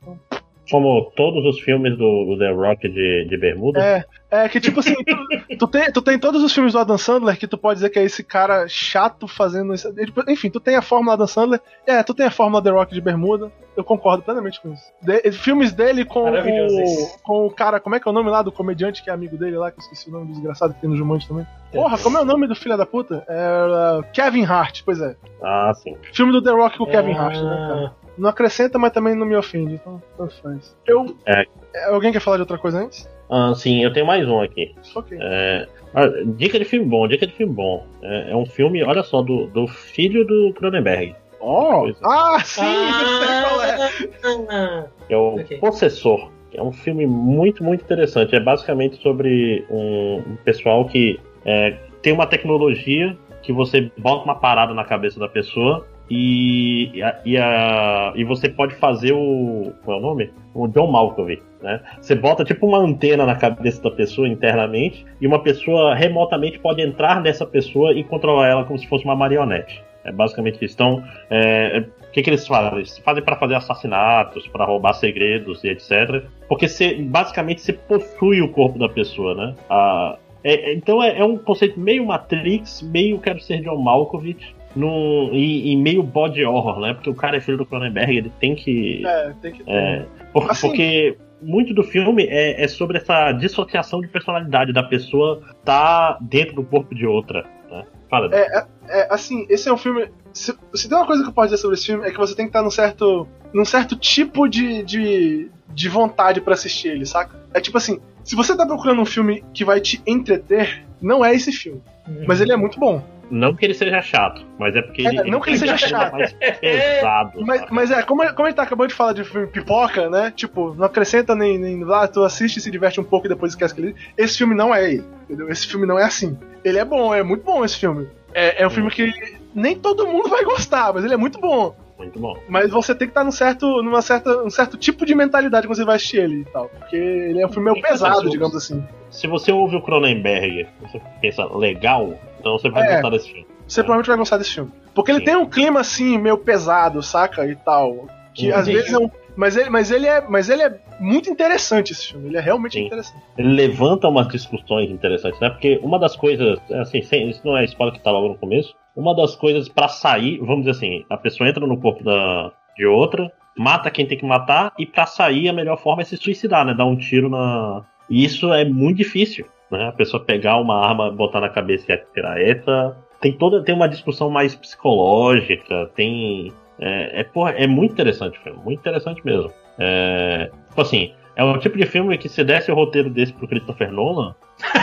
Como 0.71 1.11
todos 1.17 1.45
os 1.45 1.61
filmes 1.61 1.97
do, 1.97 2.25
do 2.25 2.39
The 2.39 2.51
Rock 2.51 2.89
de, 2.89 3.27
de 3.29 3.39
Bermuda? 3.39 3.81
É, 3.81 4.05
é 4.31 4.49
que 4.49 4.61
tipo 4.61 4.81
assim, 4.81 4.95
tu, 4.95 5.57
tu, 5.59 5.69
tem, 5.69 5.93
tu 5.93 6.03
tem 6.03 6.19
todos 6.19 6.43
os 6.43 6.53
filmes 6.53 6.75
do 6.75 6.79
Adam 6.79 6.99
Sandler 6.99 7.39
que 7.39 7.47
tu 7.47 7.57
pode 7.57 7.79
dizer 7.79 7.91
que 7.91 7.99
é 7.99 8.05
esse 8.05 8.23
cara 8.23 8.67
chato 8.69 9.27
fazendo 9.27 9.73
isso. 9.73 9.93
Enfim, 10.29 10.51
tu 10.51 10.61
tem 10.61 10.77
a 10.77 10.83
fórmula 10.83 11.15
Adam 11.15 11.27
Sandler, 11.27 11.61
é, 11.87 12.03
tu 12.03 12.13
tem 12.13 12.27
a 12.27 12.31
fórmula 12.31 12.63
The 12.63 12.71
Rock 12.71 12.93
de 12.93 13.01
Bermuda, 13.01 13.51
eu 13.77 13.85
concordo 13.85 14.23
plenamente 14.23 14.61
com 14.61 14.73
isso. 14.73 14.83
De, 15.01 15.33
filmes 15.33 15.73
dele 15.73 16.05
com 16.05 16.31
o, 16.31 17.19
com 17.23 17.47
o 17.47 17.51
cara, 17.51 17.81
como 17.81 17.95
é 17.95 18.01
que 18.01 18.09
é 18.09 18.11
o 18.11 18.15
nome 18.15 18.29
lá 18.29 18.43
do 18.43 18.53
comediante 18.53 19.03
que 19.03 19.09
é 19.09 19.13
amigo 19.13 19.39
dele 19.39 19.57
lá, 19.57 19.71
que 19.71 19.79
eu 19.79 19.83
esqueci 19.83 20.11
o 20.11 20.13
nome 20.13 20.27
do 20.27 20.33
desgraçado 20.33 20.75
que 20.75 20.81
tem 20.81 20.91
no 20.91 20.97
Jumanji 20.97 21.27
também. 21.29 21.47
Porra, 21.73 21.97
como 21.99 22.19
é 22.19 22.21
o 22.21 22.25
nome 22.25 22.47
do 22.47 22.57
filho 22.57 22.77
da 22.77 22.85
puta? 22.85 23.25
É, 23.29 23.99
uh, 24.01 24.13
Kevin 24.13 24.45
Hart, 24.45 24.83
pois 24.85 25.01
é. 25.01 25.17
Ah, 25.43 25.73
sim. 25.75 25.97
Filme 26.13 26.33
do 26.33 26.43
The 26.43 26.51
Rock 26.51 26.77
com 26.77 26.85
o 26.85 26.91
Kevin 26.91 27.13
Hart, 27.13 27.37
né, 27.37 27.67
cara? 27.69 28.08
Não 28.19 28.29
acrescenta, 28.29 28.79
mas 28.79 28.93
também 28.93 29.15
não 29.15 29.25
me 29.25 29.37
ofende, 29.37 29.75
então 29.75 30.03
tanto 30.17 30.35
faz. 30.43 30.77
Eu. 30.87 31.17
É. 31.25 31.47
é. 31.75 31.85
Alguém 31.87 32.13
quer 32.13 32.21
falar 32.21 32.37
de 32.37 32.43
outra 32.43 32.59
coisa 32.59 32.81
antes? 32.81 33.09
Ah, 33.31 33.55
sim, 33.55 33.83
eu 33.83 33.93
tenho 33.93 34.07
mais 34.07 34.29
um 34.29 34.41
aqui. 34.41 34.75
Ok. 34.95 35.17
É, 35.21 35.69
ah, 35.95 36.07
dica 36.37 36.59
de 36.59 36.65
filme 36.65 36.87
bom, 36.87 37.07
dica 37.07 37.27
de 37.27 37.33
filme 37.33 37.55
bom. 37.55 37.87
É, 38.03 38.33
é, 38.33 38.37
um 38.37 38.45
filme, 38.45 38.83
olha 38.83 39.03
só, 39.03 39.23
do, 39.23 39.47
do 39.47 39.67
filho 39.69 40.27
do 40.27 40.53
Cronenberg. 40.55 41.15
Oh! 41.41 41.87
Ah, 42.03 42.41
sim! 42.45 42.63
Ah, 44.51 44.87
é 45.09 45.17
o 45.17 45.37
okay. 45.37 45.59
Possessor. 45.59 46.31
É 46.53 46.63
um 46.63 46.73
filme 46.73 47.07
muito, 47.07 47.63
muito 47.63 47.83
interessante. 47.83 48.35
É 48.35 48.41
basicamente 48.41 49.01
sobre 49.03 49.65
um, 49.71 50.23
um 50.27 50.37
pessoal 50.45 50.85
que 50.87 51.21
é, 51.45 51.77
tem 52.03 52.13
uma 52.13 52.27
tecnologia 52.27 53.17
que 53.43 53.53
você 53.53 53.91
bota 53.99 54.25
uma 54.25 54.35
parada 54.35 54.75
na 54.75 54.85
cabeça 54.85 55.21
da 55.21 55.29
pessoa 55.29 55.87
e, 56.11 57.03
e, 57.25 57.37
a, 57.37 58.13
e 58.15 58.25
você 58.25 58.49
pode 58.49 58.75
fazer 58.77 59.13
o. 59.13 59.73
Qual 59.85 59.99
é 59.99 60.01
o 60.01 60.03
nome? 60.03 60.31
O 60.55 60.67
John 60.69 60.91
Malkovich. 60.91 61.43
Né? 61.63 61.81
Você 62.01 62.15
bota 62.15 62.45
tipo 62.45 62.67
uma 62.67 62.79
antena 62.79 63.27
na 63.27 63.35
cabeça 63.35 63.83
da 63.83 63.91
pessoa 63.91 64.29
internamente 64.29 65.05
e 65.21 65.27
uma 65.27 65.43
pessoa 65.43 65.95
remotamente 65.95 66.59
pode 66.59 66.81
entrar 66.81 67.21
nessa 67.21 67.45
pessoa 67.45 67.93
e 67.93 68.05
controlar 68.05 68.49
ela 68.49 68.65
como 68.65 68.79
se 68.79 68.87
fosse 68.87 69.05
uma 69.05 69.17
marionete. 69.17 69.83
É 70.05 70.13
basicamente 70.13 70.65
isso. 70.65 70.75
Então, 70.75 71.03
é, 71.29 71.85
o 72.09 72.11
que, 72.13 72.23
que 72.23 72.31
eles 72.31 72.47
fazem? 72.47 72.79
Eles 72.79 72.99
fazem 72.99 73.23
para 73.23 73.37
fazer 73.37 73.57
assassinatos, 73.57 74.47
para 74.47 74.65
roubar 74.65 74.95
segredos 74.95 75.63
e 75.65 75.69
etc. 75.69 76.25
Porque 76.49 76.69
você, 76.69 76.95
basicamente 76.95 77.61
você 77.61 77.73
possui 77.73 78.41
o 78.41 78.49
corpo 78.51 78.79
da 78.79 78.89
pessoa, 78.89 79.35
né? 79.35 79.55
A, 79.69 80.17
é, 80.43 80.73
então 80.73 81.03
é, 81.03 81.19
é, 81.19 81.25
um 81.25 81.37
conceito 81.37 81.79
meio 81.79 82.07
Matrix, 82.07 82.81
meio 82.83 83.19
quero 83.19 83.41
ser 83.41 83.61
John 83.61 83.77
Malkovich, 83.77 84.55
num, 84.79 85.31
e, 85.33 85.73
e, 85.73 85.77
meio 85.77 86.05
body 86.05 86.45
horror, 86.45 86.79
né? 86.79 86.95
Porque 86.95 87.11
o 87.11 87.15
cara 87.15 87.37
é 87.37 87.41
filho 87.41 87.59
do 87.59 87.67
Cronenberg, 87.67 88.17
ele 88.17 88.33
tem 88.39 88.55
que. 88.55 89.05
É, 89.05 89.33
tem 89.43 89.53
que. 89.53 89.65
É, 89.67 90.07
por, 90.33 90.49
assim, 90.49 90.69
porque 90.69 91.19
muito 91.43 91.75
do 91.75 91.83
filme 91.83 92.25
é, 92.25 92.63
é, 92.63 92.69
sobre 92.69 92.99
essa 92.99 93.33
dissociação 93.33 94.01
de 94.01 94.07
personalidade 94.07 94.73
da 94.73 94.83
pessoa 94.85 95.43
tá 95.65 96.17
dentro 96.21 96.55
do 96.55 96.63
corpo 96.63 96.95
de 96.95 97.05
outra. 97.05 97.45
Né? 97.69 97.85
Fala. 98.09 98.33
É, 98.33 98.59
é, 98.59 98.67
é, 98.89 99.09
assim, 99.11 99.47
esse 99.49 99.69
é 99.69 99.73
um 99.73 99.77
filme. 99.77 100.09
Se, 100.33 100.57
se, 100.73 100.89
tem 100.89 100.97
uma 100.97 101.07
coisa 101.07 101.25
que 101.25 101.29
eu 101.29 101.33
posso 101.33 101.49
dizer 101.49 101.61
sobre 101.61 101.75
esse 101.75 101.87
filme 101.87 102.07
é 102.07 102.13
que 102.13 102.19
você 102.19 102.37
tem 102.37 102.47
que 102.47 102.51
estar 102.51 102.63
num 102.63 102.71
certo, 102.71 103.27
num 103.53 103.65
certo 103.65 103.97
tipo 103.97 104.49
de, 104.49 104.85
de, 104.85 105.51
de 105.75 105.89
vontade 105.89 106.41
para 106.41 106.55
assistir 106.55 106.89
ele, 106.89 107.05
saca? 107.05 107.37
É 107.53 107.61
tipo 107.61 107.79
assim, 107.79 107.99
se 108.23 108.37
você 108.37 108.57
tá 108.57 108.65
procurando 108.65 109.03
um 109.03 109.07
filme 109.07 109.43
que 109.53 109.65
vai 109.65 109.81
te 109.81 110.01
entreter, 110.07 110.85
não 111.03 111.25
é 111.25 111.35
esse 111.35 111.51
filme. 111.51 111.83
Uhum. 112.07 112.25
Mas 112.29 112.41
ele 112.41 112.53
é 112.53 112.57
muito 112.57 112.79
bom. 112.79 113.03
Não 113.31 113.55
que 113.55 113.65
ele 113.65 113.75
seja 113.75 114.01
chato, 114.01 114.45
mas 114.59 114.75
é 114.75 114.83
porque 114.83 115.07
é, 115.07 115.11
ele, 115.11 115.31
Não 115.31 115.41
que 115.41 115.51
ele 115.51 115.59
seja 115.59 115.77
chato. 115.77 116.13
Mais 116.13 116.33
pesado. 116.61 117.45
mas, 117.45 117.65
mas, 117.71 117.91
é, 117.91 118.03
como, 118.03 118.27
como 118.35 118.49
ele 118.49 118.55
tá 118.55 118.63
acabando 118.63 118.89
de 118.89 118.95
falar 118.95 119.13
de 119.13 119.25
filme 119.25 119.47
pipoca, 119.47 120.09
né? 120.09 120.33
Tipo, 120.35 120.75
não 120.75 120.87
acrescenta 120.87 121.35
nem, 121.35 121.59
nem 121.59 121.85
lá, 121.85 122.09
tu 122.09 122.23
assiste, 122.23 122.61
se 122.61 122.71
diverte 122.71 123.01
um 123.01 123.05
pouco 123.05 123.27
e 123.27 123.29
depois 123.29 123.53
esquece 123.53 123.75
que 123.75 123.81
ele. 123.81 123.97
Esse 124.17 124.39
filme 124.39 124.55
não 124.55 124.75
é 124.75 124.93
ele, 124.93 125.05
entendeu? 125.25 125.49
Esse 125.51 125.67
filme 125.67 125.87
não 125.87 125.99
é 125.99 126.05
assim. 126.05 126.39
Ele 126.65 126.79
é 126.79 126.85
bom, 126.85 127.15
é 127.15 127.23
muito 127.23 127.45
bom 127.45 127.65
esse 127.65 127.77
filme. 127.77 128.09
É, 128.33 128.63
é 128.63 128.65
um 128.65 128.69
hum. 128.69 128.71
filme 128.71 128.91
que 128.91 129.13
nem 129.55 129.77
todo 129.77 130.07
mundo 130.07 130.29
vai 130.29 130.45
gostar, 130.45 130.93
mas 130.93 131.05
ele 131.05 131.15
é 131.15 131.19
muito 131.19 131.39
bom. 131.39 131.75
Muito 131.99 132.19
bom. 132.21 132.39
Mas 132.49 132.71
você 132.71 132.95
tem 132.95 133.09
que 133.09 133.11
estar 133.11 133.25
num 133.25 133.33
certo, 133.33 133.83
numa 133.83 134.01
certa, 134.01 134.45
um 134.45 134.51
certo 134.51 134.77
tipo 134.77 135.05
de 135.05 135.17
mentalidade 135.17 135.67
quando 135.67 135.77
você 135.77 135.85
vai 135.85 135.97
assistir 135.97 136.19
ele 136.19 136.43
e 136.43 136.45
tal. 136.45 136.69
Porque 136.69 136.97
ele 136.97 137.43
é 137.43 137.47
um 137.47 137.51
filme 137.51 137.73
meio 137.73 137.83
pesado, 137.83 138.31
digamos 138.31 138.55
assim. 138.55 138.87
Se 139.11 139.27
você 139.27 139.51
ouve 139.51 139.77
o 139.77 139.83
Cronenberg, 139.83 140.69
você 140.81 141.01
pensa 141.21 141.45
legal, 141.45 142.15
então 142.39 142.59
você 142.59 142.69
vai 142.69 142.87
é, 142.87 142.95
gostar 142.95 143.11
desse 143.11 143.29
filme. 143.29 143.47
Você 143.67 143.81
é. 143.81 143.83
provavelmente 143.83 144.09
vai 144.09 144.17
gostar 144.17 144.39
desse 144.39 144.55
filme. 144.55 144.73
Porque 144.95 145.13
Sim. 145.13 145.19
ele 145.19 145.25
tem 145.25 145.37
um 145.37 145.47
clima 145.47 145.81
assim, 145.81 146.19
meio 146.19 146.39
pesado, 146.39 147.03
saca? 147.03 147.47
E 147.47 147.55
tal. 147.57 148.07
Que 148.35 148.53
às 148.53 148.67
vezes 148.67 148.93
é 148.93 148.99
um. 148.99 149.11
Mas 149.37 149.57
ele, 149.57 149.71
mas, 149.71 149.91
ele 149.93 150.07
é, 150.07 150.21
mas 150.29 150.51
ele 150.51 150.63
é 150.63 150.81
muito 150.99 151.31
interessante 151.31 151.93
esse 151.93 152.09
filme, 152.09 152.27
ele 152.27 152.37
é 152.37 152.41
realmente 152.41 152.73
Sim. 152.73 152.87
interessante. 152.87 153.23
Ele 153.37 153.53
levanta 153.53 154.09
umas 154.09 154.27
discussões 154.27 154.91
interessantes, 154.91 155.39
né? 155.39 155.49
Porque 155.49 155.79
uma 155.81 155.97
das 155.97 156.17
coisas, 156.17 156.59
assim, 156.73 157.03
sem, 157.03 157.31
isso 157.31 157.43
não 157.45 157.57
é 157.57 157.65
spoiler 157.65 157.95
que 157.95 158.03
tá 158.03 158.11
logo 158.11 158.29
no 158.29 158.37
começo, 158.37 158.75
uma 158.97 159.15
das 159.15 159.37
coisas 159.37 159.69
para 159.69 159.87
sair, 159.87 160.39
vamos 160.39 160.65
dizer 160.65 160.73
assim, 160.73 161.05
a 161.09 161.17
pessoa 161.17 161.49
entra 161.49 161.65
no 161.65 161.81
corpo 161.81 162.03
da, 162.03 162.51
de 162.77 162.85
outra, 162.85 163.31
mata 163.57 163.93
quem 163.93 164.07
tem 164.07 164.19
que 164.19 164.27
matar, 164.27 164.73
e 164.77 164.85
para 164.85 165.07
sair 165.07 165.49
a 165.49 165.53
melhor 165.53 165.79
forma 165.79 166.03
é 166.03 166.05
se 166.05 166.17
suicidar, 166.17 166.67
né? 166.67 166.75
Dar 166.75 166.87
um 166.87 166.97
tiro 166.97 167.29
na. 167.29 167.85
E 168.11 168.25
isso 168.25 168.53
é 168.53 168.65
muito 168.65 168.97
difícil. 168.97 169.47
Né? 169.71 169.89
A 169.89 169.93
pessoa 169.93 170.25
pegar 170.25 170.57
uma 170.59 170.87
arma, 170.87 171.11
botar 171.11 171.41
na 171.41 171.49
cabeça 171.49 171.91
e 171.91 171.95
atirar. 171.95 172.41
Essa 172.41 172.97
tem 173.21 173.33
toda 173.33 173.63
tem 173.63 173.75
uma 173.75 173.89
discussão 173.89 174.31
mais 174.31 174.55
psicológica, 174.55 175.91
tem 175.95 176.53
é, 176.79 177.21
é, 177.21 177.25
porra, 177.25 177.51
é 177.53 177.67
muito 177.67 177.93
interessante 177.93 178.39
o 178.39 178.43
filme, 178.43 178.61
muito 178.65 178.81
interessante 178.81 179.25
mesmo. 179.25 179.53
É, 179.79 180.51
tipo 180.69 180.81
assim, 180.81 181.13
é 181.35 181.45
um 181.45 181.59
tipo 181.59 181.77
de 181.77 181.87
filme 181.87 182.17
que 182.19 182.29
se 182.29 182.45
desse 182.45 182.71
o 182.71 182.75
roteiro 182.75 183.11
desse 183.11 183.33
pro 183.33 183.49
Christopher 183.49 183.93
Nolan, 183.93 184.35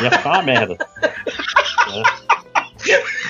ia 0.01 0.11
ficar 0.11 0.31
uma 0.33 0.43
merda. 0.43 0.77
é. 2.89 3.24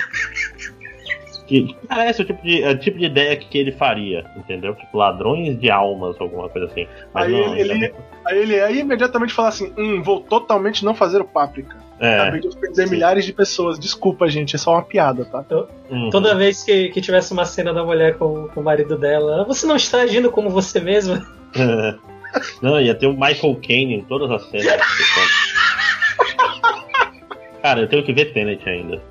Que 1.45 1.75
parece 1.87 2.21
o 2.21 2.25
tipo 2.25 2.43
de, 2.43 2.63
é 2.63 2.71
o 2.71 2.79
tipo 2.79 2.97
de 2.97 3.05
ideia 3.05 3.35
que 3.37 3.57
ele 3.57 3.71
faria, 3.71 4.25
entendeu? 4.35 4.73
Tipo, 4.73 4.97
ladrões 4.97 5.59
de 5.59 5.69
almas, 5.69 6.15
alguma 6.19 6.49
coisa 6.49 6.67
assim. 6.67 6.87
Mas 7.13 7.25
aí, 7.25 7.31
não, 7.31 7.55
ele, 7.55 7.71
ele, 7.71 7.93
aí 8.25 8.37
ele 8.39 8.59
aí 8.59 8.79
imediatamente 8.79 9.33
fala 9.33 9.49
assim: 9.49 9.71
hum, 9.77 10.01
vou 10.01 10.21
totalmente 10.21 10.83
não 10.83 10.95
fazer 10.95 11.21
o 11.21 11.25
páprica. 11.25 11.77
É, 11.99 12.19
Acabei 12.19 12.41
de 12.41 12.47
ofender 12.47 12.89
milhares 12.89 13.25
de 13.25 13.31
pessoas. 13.31 13.79
Desculpa, 13.79 14.27
gente, 14.27 14.55
é 14.55 14.59
só 14.59 14.71
uma 14.73 14.83
piada, 14.83 15.23
tá? 15.25 15.45
uhum. 15.89 16.09
Toda 16.09 16.35
vez 16.35 16.63
que, 16.63 16.89
que 16.89 16.99
tivesse 16.99 17.31
uma 17.31 17.45
cena 17.45 17.73
da 17.73 17.83
mulher 17.83 18.17
com, 18.17 18.49
com 18.49 18.59
o 18.59 18.63
marido 18.63 18.97
dela, 18.97 19.45
você 19.45 19.65
não 19.65 19.75
está 19.75 20.01
agindo 20.01 20.31
como 20.31 20.49
você 20.49 20.79
mesma? 20.79 21.25
Não, 22.61 22.81
ia 22.81 22.93
ter 22.93 23.07
o 23.07 23.13
Michael 23.13 23.57
Caine 23.65 23.95
em 23.95 24.03
todas 24.03 24.29
as 24.29 24.49
cenas. 24.49 24.65
Cara, 27.65 27.81
eu 27.81 27.87
tenho 27.87 28.03
que 28.03 28.13
ver 28.13 28.31
Tenet 28.31 28.67
ainda. 28.69 29.01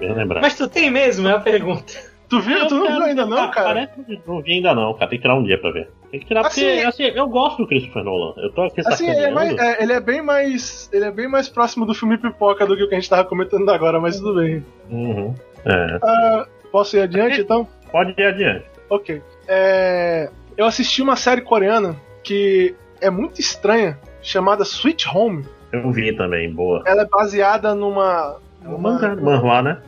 Bem 0.00 0.12
lembrar. 0.12 0.40
Mas 0.40 0.56
tu 0.56 0.66
tem 0.66 0.90
mesmo, 0.90 1.28
é 1.28 1.32
a 1.34 1.38
pergunta. 1.38 1.92
Tu 2.28 2.40
viu? 2.40 2.66
Tu 2.66 2.74
não 2.74 2.88
viu 2.88 3.02
ainda 3.04 3.24
não, 3.24 3.48
cara? 3.52 3.86
Parece 3.86 4.04
que 4.04 4.20
não 4.26 4.42
vi 4.42 4.54
ainda 4.54 4.74
não, 4.74 4.92
cara. 4.94 5.08
Tem 5.08 5.18
que 5.20 5.22
tirar 5.22 5.36
um 5.36 5.44
dia 5.44 5.56
pra 5.56 5.70
ver. 5.70 5.88
Tem 6.10 6.18
que 6.18 6.26
tirar 6.26 6.44
Assim, 6.44 6.62
porque, 6.64 6.84
assim, 6.84 7.02
eu 7.04 7.28
gosto 7.28 7.58
do 7.58 7.68
Christopher 7.68 8.02
Nolan. 8.02 8.34
Eu 8.38 8.50
tô 8.50 8.62
aqui 8.62 8.80
Assim, 8.84 9.08
ele 9.08 9.20
é, 9.20 9.30
mais- 9.30 9.56
é, 9.56 9.80
ele 9.84 9.92
é 9.92 10.00
bem 10.00 10.20
mais. 10.20 10.90
Ele 10.92 11.04
é 11.04 11.12
bem 11.12 11.28
mais 11.28 11.48
próximo 11.48 11.86
do 11.86 11.94
filme 11.94 12.18
pipoca 12.18 12.66
do 12.66 12.76
que 12.76 12.82
o 12.82 12.88
que 12.88 12.94
a 12.96 12.98
gente 12.98 13.08
tava 13.08 13.24
comentando 13.24 13.68
agora, 13.70 14.00
mas 14.00 14.18
tudo 14.18 14.40
bem. 14.40 14.66
Uhum. 14.90 15.32
É. 15.64 15.98
Ah, 16.02 16.46
posso 16.72 16.96
ir 16.96 17.02
adiante 17.02 17.40
então? 17.40 17.68
Pode 17.92 18.20
ir 18.20 18.24
adiante. 18.26 18.64
Ok. 18.90 19.22
É, 19.46 20.28
eu 20.56 20.66
assisti 20.66 21.00
uma 21.02 21.14
série 21.14 21.42
coreana 21.42 21.94
que 22.24 22.74
é 23.00 23.10
muito 23.10 23.40
estranha, 23.40 23.96
chamada 24.20 24.64
Sweet 24.64 25.06
Home. 25.08 25.44
Eu 25.72 25.90
vi 25.90 26.14
também, 26.16 26.52
boa. 26.52 26.82
Ela 26.86 27.02
é 27.02 27.06
baseada 27.06 27.74
numa. 27.74 28.36
É 28.62 28.68
um 28.68 28.72
numa 28.72 28.92
mangá, 28.92 29.16
manhua, 29.16 29.62
né? 29.62 29.82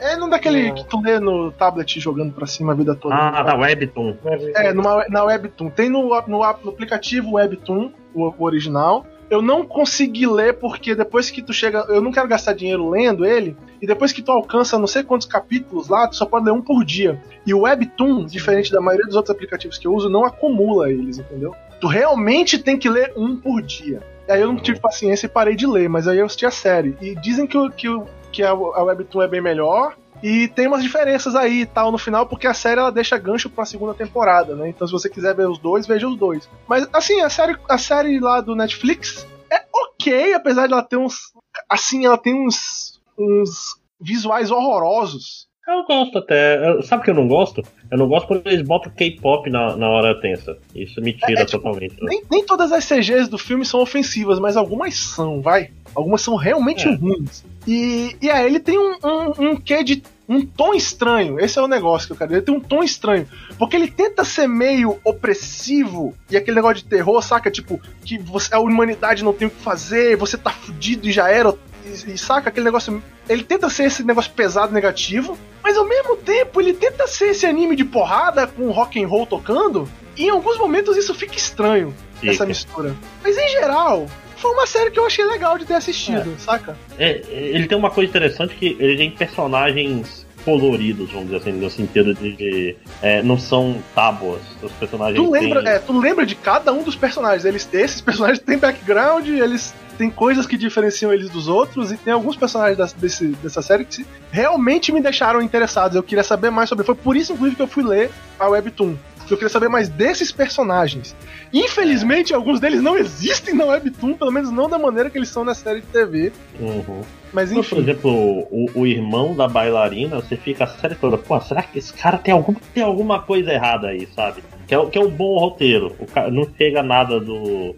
é 0.00 0.16
num 0.16 0.28
daquele 0.28 0.68
Não. 0.68 0.74
que 0.74 0.86
tu 0.86 1.00
lê 1.00 1.18
no 1.20 1.52
tablet 1.52 2.00
jogando 2.00 2.32
pra 2.32 2.46
cima 2.46 2.72
a 2.72 2.74
vida 2.74 2.94
toda. 2.94 3.14
Ah, 3.14 3.42
da 3.42 3.56
Webtoon. 3.56 4.16
É, 4.54 4.72
numa, 4.72 5.04
na 5.08 5.24
Webtoon. 5.24 5.70
Tem 5.70 5.90
no, 5.90 6.08
no, 6.08 6.26
no 6.26 6.42
aplicativo 6.42 7.32
Webtoon, 7.32 7.92
o, 8.14 8.28
o 8.28 8.44
original. 8.44 9.04
Eu 9.28 9.40
não 9.40 9.64
consegui 9.64 10.26
ler 10.26 10.54
porque 10.54 10.94
depois 10.94 11.30
que 11.30 11.42
tu 11.42 11.52
chega. 11.52 11.84
Eu 11.88 12.00
não 12.00 12.10
quero 12.10 12.26
gastar 12.26 12.52
dinheiro 12.54 12.88
lendo 12.88 13.24
ele. 13.24 13.56
E 13.80 13.86
depois 13.86 14.12
que 14.12 14.22
tu 14.22 14.32
alcança 14.32 14.78
não 14.78 14.86
sei 14.86 15.02
quantos 15.02 15.26
capítulos 15.26 15.88
lá, 15.88 16.08
tu 16.08 16.16
só 16.16 16.26
pode 16.26 16.46
ler 16.46 16.52
um 16.52 16.62
por 16.62 16.84
dia. 16.84 17.20
E 17.46 17.54
o 17.54 17.60
Webtoon, 17.60 18.24
diferente 18.26 18.72
da 18.72 18.80
maioria 18.80 19.06
dos 19.06 19.14
outros 19.14 19.34
aplicativos 19.34 19.78
que 19.78 19.86
eu 19.86 19.94
uso, 19.94 20.08
não 20.08 20.24
acumula 20.24 20.90
eles, 20.90 21.18
entendeu? 21.18 21.54
Tu 21.80 21.86
realmente 21.86 22.58
tem 22.58 22.76
que 22.76 22.88
ler 22.88 23.12
um 23.16 23.36
por 23.36 23.62
dia. 23.62 24.02
Aí 24.30 24.40
eu 24.40 24.48
não 24.48 24.56
tive 24.56 24.78
paciência 24.80 25.26
e 25.26 25.28
parei 25.30 25.56
de 25.56 25.66
ler, 25.66 25.88
mas 25.88 26.06
aí 26.08 26.18
eu 26.18 26.26
assisti 26.26 26.46
a 26.46 26.50
série. 26.50 26.96
E 27.00 27.14
dizem 27.16 27.46
que, 27.46 27.58
o- 27.58 27.70
que, 27.70 27.88
o- 27.88 28.06
que 28.32 28.42
a, 28.42 28.50
a 28.50 28.82
Webtoon 28.84 29.22
é 29.22 29.28
bem 29.28 29.40
melhor. 29.40 29.96
E 30.22 30.48
tem 30.48 30.66
umas 30.66 30.82
diferenças 30.82 31.34
aí 31.34 31.62
e 31.62 31.66
tal 31.66 31.90
no 31.90 31.96
final, 31.96 32.26
porque 32.26 32.46
a 32.46 32.52
série 32.52 32.78
ela 32.78 32.92
deixa 32.92 33.16
gancho 33.16 33.48
pra 33.48 33.64
segunda 33.64 33.94
temporada, 33.94 34.54
né? 34.54 34.68
Então 34.68 34.86
se 34.86 34.92
você 34.92 35.08
quiser 35.08 35.34
ver 35.34 35.48
os 35.48 35.58
dois, 35.58 35.86
veja 35.86 36.06
os 36.06 36.16
dois. 36.16 36.48
Mas 36.68 36.86
assim, 36.92 37.20
a 37.22 37.30
série, 37.30 37.56
a 37.68 37.78
série 37.78 38.20
lá 38.20 38.40
do 38.42 38.54
Netflix 38.54 39.26
é 39.50 39.64
ok, 39.74 40.34
apesar 40.34 40.66
de 40.66 40.74
ela 40.74 40.82
ter 40.82 40.96
uns. 40.98 41.32
Assim, 41.68 42.04
ela 42.04 42.18
tem 42.18 42.34
uns. 42.46 43.00
uns 43.18 43.80
visuais 44.02 44.50
horrorosos. 44.50 45.46
Eu 45.72 45.84
gosto 45.84 46.18
até. 46.18 46.68
Eu- 46.68 46.82
Sabe 46.82 47.02
o 47.02 47.04
que 47.04 47.10
eu 47.10 47.14
não 47.14 47.28
gosto? 47.28 47.62
Eu 47.90 47.96
não 47.98 48.08
gosto 48.08 48.26
quando 48.26 48.46
eles 48.46 48.62
botam 48.62 48.90
K-pop 48.92 49.48
na, 49.50 49.76
na 49.76 49.88
hora 49.88 50.20
tensa. 50.20 50.56
Isso 50.74 51.00
me 51.00 51.12
tira 51.12 51.42
É, 51.42 51.44
tipo, 51.44 51.62
totalmente. 51.62 51.92
né? 52.02 52.08
Nem, 52.10 52.22
nem 52.30 52.44
todas 52.44 52.72
as 52.72 52.84
CGs 52.84 53.28
do 53.28 53.38
filme 53.38 53.64
são 53.64 53.80
ofensivas, 53.80 54.38
mas 54.38 54.56
algumas 54.56 54.94
são, 54.96 55.40
vai. 55.40 55.70
Algumas 55.94 56.22
são 56.22 56.34
realmente 56.36 56.88
É. 56.88 56.94
ruins. 56.94 57.44
E, 57.66 58.16
e 58.22 58.30
aí 58.30 58.46
ele 58.46 58.60
tem 58.60 58.78
um, 58.78 58.96
um, 59.04 59.50
um 59.50 59.56
quê 59.56 59.82
de. 59.84 60.02
um 60.28 60.46
tom 60.46 60.72
estranho. 60.74 61.38
Esse 61.40 61.58
é 61.58 61.62
o 61.62 61.66
negócio 61.68 62.06
que 62.06 62.12
eu 62.12 62.16
quero. 62.16 62.32
Ele 62.34 62.42
tem 62.42 62.54
um 62.54 62.60
tom 62.60 62.82
estranho. 62.82 63.26
Porque 63.58 63.74
ele 63.76 63.90
tenta 63.90 64.24
ser 64.24 64.46
meio 64.46 64.98
opressivo 65.04 66.14
e 66.30 66.36
aquele 66.36 66.54
negócio 66.56 66.76
de 66.82 66.84
terror, 66.84 67.20
saca? 67.22 67.50
Tipo, 67.50 67.80
que 68.04 68.18
você, 68.18 68.54
a 68.54 68.60
humanidade 68.60 69.24
não 69.24 69.32
tem 69.32 69.48
o 69.48 69.50
que 69.50 69.60
fazer, 69.60 70.16
você 70.16 70.36
tá 70.38 70.50
fudido 70.50 71.08
e 71.08 71.12
já 71.12 71.28
era. 71.30 71.52
E, 71.90 72.12
e 72.14 72.18
saca 72.18 72.48
aquele 72.48 72.64
negócio. 72.64 73.02
Ele 73.28 73.42
tenta 73.42 73.68
ser 73.68 73.84
esse 73.84 74.02
negócio 74.04 74.30
pesado, 74.32 74.72
negativo, 74.72 75.38
mas 75.62 75.76
ao 75.76 75.86
mesmo 75.86 76.16
tempo 76.16 76.60
ele 76.60 76.72
tenta 76.72 77.06
ser 77.06 77.30
esse 77.30 77.46
anime 77.46 77.76
de 77.76 77.84
porrada 77.84 78.46
com 78.46 78.70
rock 78.70 79.02
and 79.02 79.06
roll 79.08 79.26
tocando. 79.26 79.88
E 80.16 80.26
em 80.26 80.30
alguns 80.30 80.58
momentos 80.58 80.96
isso 80.96 81.14
fica 81.14 81.36
estranho, 81.36 81.94
essa 82.22 82.32
Fica. 82.32 82.46
mistura. 82.46 82.94
Mas 83.22 83.36
em 83.38 83.48
geral, 83.48 84.06
foi 84.36 84.50
uma 84.52 84.66
série 84.66 84.90
que 84.90 84.98
eu 84.98 85.06
achei 85.06 85.24
legal 85.24 85.56
de 85.58 85.64
ter 85.64 85.74
assistido, 85.74 86.34
saca? 86.38 86.76
É, 86.98 87.22
ele 87.30 87.66
tem 87.66 87.76
uma 87.78 87.90
coisa 87.90 88.08
interessante 88.10 88.54
que 88.54 88.76
ele 88.78 88.96
tem 88.96 89.10
personagens 89.10 90.26
coloridos, 90.44 91.10
vamos 91.10 91.26
dizer 91.26 91.36
assim, 91.38 91.52
no 91.52 91.70
sentido 91.70 92.14
de. 92.14 92.32
de, 92.34 92.76
é, 93.02 93.22
não 93.22 93.38
são 93.38 93.82
tábuas. 93.94 94.40
Os 94.62 94.72
personagens 94.72 95.22
Tu 95.22 95.30
lembra, 95.30 95.62
têm- 95.62 95.72
é, 95.72 95.78
tu 95.78 95.98
lembra 95.98 96.24
de 96.26 96.34
cada 96.34 96.72
um 96.72 96.82
dos 96.82 96.96
personagens. 96.96 97.44
Eles, 97.44 97.68
esses 97.72 98.00
personagens 98.00 98.38
têm 98.40 98.56
background, 98.58 99.26
eles 99.28 99.74
têm 100.00 100.10
coisas 100.10 100.46
que 100.46 100.56
diferenciam 100.56 101.12
eles 101.12 101.28
dos 101.28 101.46
outros, 101.46 101.92
e 101.92 101.96
tem 101.98 102.10
alguns 102.12 102.34
personagens 102.36 102.78
das- 102.78 102.94
desse, 102.94 103.26
dessa 103.42 103.60
série 103.60 103.84
que 103.84 104.06
realmente 104.32 104.90
me 104.92 105.00
deixaram 105.02 105.42
interessados. 105.42 105.94
Eu 105.94 106.02
queria 106.02 106.24
saber 106.24 106.48
mais 106.50 106.68
sobre. 106.70 106.86
Foi 106.86 106.94
por 106.94 107.14
isso, 107.16 107.34
inclusive, 107.34 107.56
que 107.56 107.62
eu 107.62 107.66
fui 107.68 107.82
ler 107.84 108.10
a 108.38 108.48
Webtoon. 108.48 108.94
Eu 109.30 109.36
queria 109.36 109.48
saber 109.50 109.68
mais 109.68 109.88
desses 109.88 110.32
personagens. 110.32 111.14
Infelizmente, 111.52 112.34
alguns 112.34 112.58
deles 112.58 112.80
não 112.82 112.96
existem 112.98 113.54
na 113.54 113.64
Webtoon, 113.66 114.14
pelo 114.14 114.32
menos 114.32 114.50
não 114.50 114.68
da 114.68 114.78
maneira 114.78 115.08
que 115.10 115.18
eles 115.18 115.28
são 115.28 115.44
na 115.44 115.54
série 115.54 115.82
de 115.82 115.86
TV. 115.86 116.32
Uhum. 116.58 117.02
Mas 117.32 117.52
Então, 117.52 117.62
por 117.62 117.78
enfim. 117.78 117.90
exemplo, 117.90 118.10
o, 118.50 118.66
o 118.74 118.86
irmão 118.86 119.36
da 119.36 119.46
bailarina, 119.46 120.16
você 120.16 120.36
fica 120.36 120.64
a 120.64 120.66
série 120.66 120.96
toda, 120.96 121.16
pô, 121.16 121.40
será 121.40 121.62
que 121.62 121.78
esse 121.78 121.92
cara 121.92 122.18
tem, 122.18 122.32
algum, 122.34 122.54
tem 122.74 122.82
alguma 122.82 123.20
coisa 123.20 123.52
errada 123.52 123.88
aí, 123.88 124.08
sabe? 124.16 124.42
Que 124.70 124.74
é, 124.76 124.78
o- 124.78 124.88
que 124.88 124.96
é 124.96 125.02
um 125.02 125.10
bom 125.10 125.36
roteiro. 125.36 125.96
O 125.98 126.06
cara, 126.06 126.30
não 126.30 126.46
chega 126.56 126.80
nada 126.80 127.18
do 127.18 127.74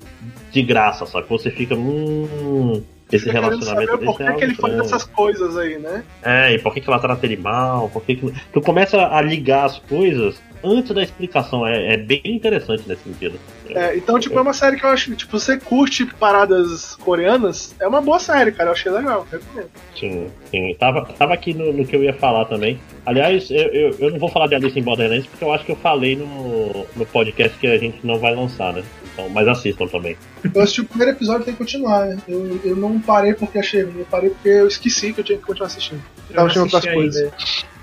de 0.51 0.61
graça, 0.61 1.07
sabe? 1.07 1.27
Você 1.27 1.51
fica, 1.51 1.75
hum. 1.75 2.83
Esse 3.11 3.31
relacionamento 3.31 3.93
saber 3.93 4.05
por 4.05 4.19
que, 4.19 4.33
que 4.35 4.45
ele 4.45 4.55
faz 4.55 4.75
essas 4.79 5.05
coisas 5.05 5.57
aí, 5.57 5.79
né? 5.79 6.05
É, 6.23 6.53
e 6.53 6.59
por 6.59 6.75
que, 6.75 6.83
que 6.83 6.91
ela 6.91 6.99
trata 6.99 7.25
ele 7.25 7.37
mal? 7.39 7.89
Por 7.89 8.03
que 8.03 8.17
que... 8.17 8.31
Tu 8.53 8.61
começa 8.61 9.07
a 9.07 9.23
ligar 9.23 9.65
as 9.65 9.79
coisas 9.79 10.43
antes 10.63 10.93
da 10.95 11.03
explicação. 11.03 11.67
É, 11.67 11.95
é 11.95 11.97
bem 11.97 12.21
interessante 12.27 12.87
nesse 12.87 13.05
sentido. 13.05 13.39
É, 13.69 13.97
então, 13.97 14.19
tipo, 14.19 14.39
é 14.39 14.43
uma 14.43 14.53
série 14.53 14.77
que 14.77 14.85
eu 14.85 14.91
acho 14.91 15.11
que, 15.11 15.17
tipo, 15.17 15.39
você 15.39 15.57
curte 15.57 16.05
paradas 16.07 16.97
coreanas, 16.97 17.75
é 17.81 17.87
uma 17.87 18.01
boa 18.01 18.19
série, 18.19 18.53
cara. 18.53 18.71
Eu 18.71 18.73
achei 18.73 18.91
legal, 18.91 19.27
recomendo. 19.31 19.71
Sim, 19.99 20.29
sim. 20.51 20.75
Tava, 20.79 21.07
tava 21.19 21.35
aqui 21.35 21.55
no, 21.55 21.73
no 21.73 21.87
que 21.87 21.95
eu 21.95 22.03
ia 22.03 22.15
falar 22.15 22.45
também. 22.47 22.81
Aliás, 23.07 23.51
eu, 23.51 23.57
eu, 23.57 23.97
eu 23.99 24.11
não 24.11 24.19
vou 24.19 24.29
falar 24.29 24.47
de 24.47 24.55
Alice 24.55 24.79
em 24.79 24.83
Borderlands 24.83 25.27
porque 25.27 25.45
eu 25.45 25.53
acho 25.53 25.65
que 25.65 25.73
eu 25.73 25.77
falei 25.77 26.17
no, 26.17 26.87
no 26.97 27.07
podcast 27.07 27.57
que 27.59 27.67
a 27.67 27.79
gente 27.79 28.05
não 28.05 28.19
vai 28.19 28.35
lançar, 28.35 28.73
né? 28.73 28.83
Então, 29.13 29.29
mas 29.29 29.47
assistam 29.47 29.87
também. 29.87 30.17
Eu 30.55 30.63
assisti 30.63 30.81
o 30.81 30.85
primeiro 30.85 31.13
episódio 31.13 31.45
tem 31.45 31.55
que 31.55 31.59
continuar, 31.59 32.07
né? 32.07 32.19
Eu, 32.27 32.61
eu 32.65 32.77
não 32.77 33.01
parei 33.01 33.35
porque 33.35 33.59
achei 33.59 33.83
ruim, 33.83 34.01
eu 34.01 34.07
parei 34.07 34.31
porque 34.31 34.49
eu 34.49 34.67
esqueci 34.67 35.13
que 35.13 35.21
eu 35.21 35.25
tinha 35.25 35.39
que 35.39 35.45
continuar 35.45 35.67
assistindo. 35.67 36.03
Eu 36.31 36.35
tava 36.35 36.47
assistindo 36.49 36.75
outras 36.75 36.95
coisas. 36.95 37.33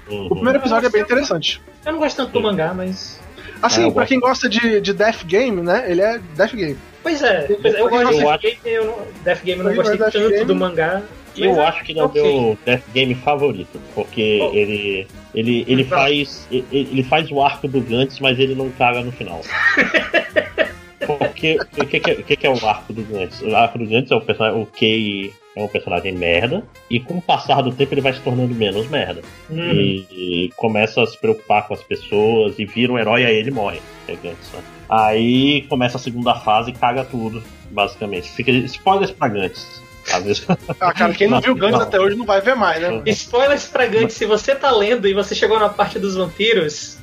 Uhum. 0.10 0.26
O 0.26 0.36
primeiro 0.36 0.60
episódio 0.60 0.88
é 0.88 0.90
bem 0.90 1.02
interessante. 1.02 1.62
Eu 1.86 1.94
não 1.94 2.00
gosto 2.00 2.18
tanto 2.18 2.32
do 2.32 2.42
mangá, 2.42 2.74
mas. 2.74 3.20
Assim, 3.62 3.82
Ah, 3.82 3.92
pra 3.92 4.02
gosto. 4.02 4.08
quem 4.10 4.20
gosta 4.20 4.50
de, 4.50 4.82
de 4.82 4.94
Death 4.94 5.24
Game, 5.26 5.62
né? 5.62 5.86
Ele 5.90 6.02
é 6.02 6.20
Death 6.36 6.54
Game. 6.56 6.78
Pois 7.04 7.22
é, 7.24 7.48
pois 7.62 7.74
é, 7.76 7.82
eu 7.82 7.90
gosto 7.90 8.10
de 8.14 8.20
Eu 8.22 8.28
Death 8.28 8.42
Game, 8.42 8.60
eu 8.66 8.86
não, 8.86 8.98
Death 9.24 9.44
Game 9.44 9.60
eu 9.62 9.66
não 9.68 9.76
gostei 9.76 9.98
Death 9.98 10.14
tanto 10.14 10.30
Game. 10.30 10.46
do 10.46 10.56
mangá. 10.56 11.02
Eu 11.38 11.52
mas 11.56 11.60
acho 11.60 11.84
que 11.86 11.92
ele 11.94 12.00
é 12.00 12.04
o 12.04 12.12
meu 12.12 12.58
Death 12.66 12.82
Game 12.94 13.16
favorito, 13.16 13.80
porque 13.96 14.40
Oh. 14.42 14.54
ele 14.54 15.08
ele, 15.34 15.64
ele 15.68 15.84
Tá. 15.86 15.98
faz 15.98 16.48
ele, 16.52 16.66
ele 16.72 17.04
faz 17.04 17.32
o 17.32 17.42
arco 17.42 17.68
do 17.68 17.80
Gantz, 17.82 18.20
mas 18.20 18.38
ele 18.40 18.56
não 18.56 18.70
caga 18.72 19.02
no 19.02 19.12
final. 19.12 19.42
Porque 21.06 21.58
o 21.78 21.86
que, 21.86 22.00
que, 22.00 22.12
é- 22.12 22.14
o 22.16 22.24
que 22.24 22.36
que 22.36 22.48
é 22.48 22.50
o 22.50 22.66
arco 22.68 22.92
do 22.94 23.04
Gantz? 23.04 23.42
O 23.42 23.56
arco 23.56 23.78
do 23.80 23.86
Gantz 23.86 24.12
é 24.12 24.16
o 24.16 24.22
personagem, 24.22 24.62
o 24.62 24.66
Kei 24.66 25.34
é 25.56 25.64
um 25.64 25.68
personagem 25.68 26.14
merda 26.14 26.64
e 26.90 27.00
com 27.00 27.16
o 27.18 27.22
passar 27.22 27.62
do 27.62 27.72
tempo 27.72 27.94
ele 27.94 28.02
vai 28.02 28.14
se 28.14 28.22
tornando 28.22 28.54
menos 28.54 28.88
merda 28.88 29.22
Hum, 29.50 29.58
e, 29.74 30.46
e 30.46 30.50
começa 30.56 31.02
a 31.02 31.08
se 31.08 31.20
preocupar 31.20 31.68
com 31.68 31.74
as 31.74 31.82
pessoas 31.84 32.58
e 32.60 32.66
vira 32.66 32.92
um 32.94 33.00
herói 33.00 33.26
aí 33.26 33.36
ele 33.36 33.52
morre. 33.52 33.82
É 34.08 34.14
Gantz, 34.16 34.52
né? 34.54 34.62
Aí 34.88 35.62
começa 35.70 35.98
a 35.98 36.00
segunda 36.00 36.36
fase 36.36 36.72
e 36.72 36.74
caga 36.74 37.04
tudo, 37.04 37.42
basicamente. 37.72 38.30
Fica 38.32 38.52
spoilers 38.52 39.12
pra 39.12 39.28
Gantz. 39.28 39.82
Às 40.12 40.24
vezes 40.24 40.48
Ah, 40.80 40.92
cara, 40.94 41.14
quem 41.14 41.28
não 41.28 41.40
viu 41.42 41.56
Gantz 41.56 41.74
Não. 41.78 41.82
até 41.82 42.00
hoje 42.00 42.16
não 42.16 42.26
vai 42.26 42.42
ver 42.42 42.56
mais, 42.56 42.82
né? 42.82 43.02
Spoilers 43.08 43.66
pra 43.68 43.86
Gantz, 43.86 44.14
se 44.16 44.26
você 44.26 44.56
tá 44.56 44.72
lendo 44.72 45.08
e 45.08 45.14
você 45.14 45.34
chegou 45.36 45.60
na 45.60 45.70
parte 45.70 45.98
dos 46.00 46.16
vampiros, 46.16 46.98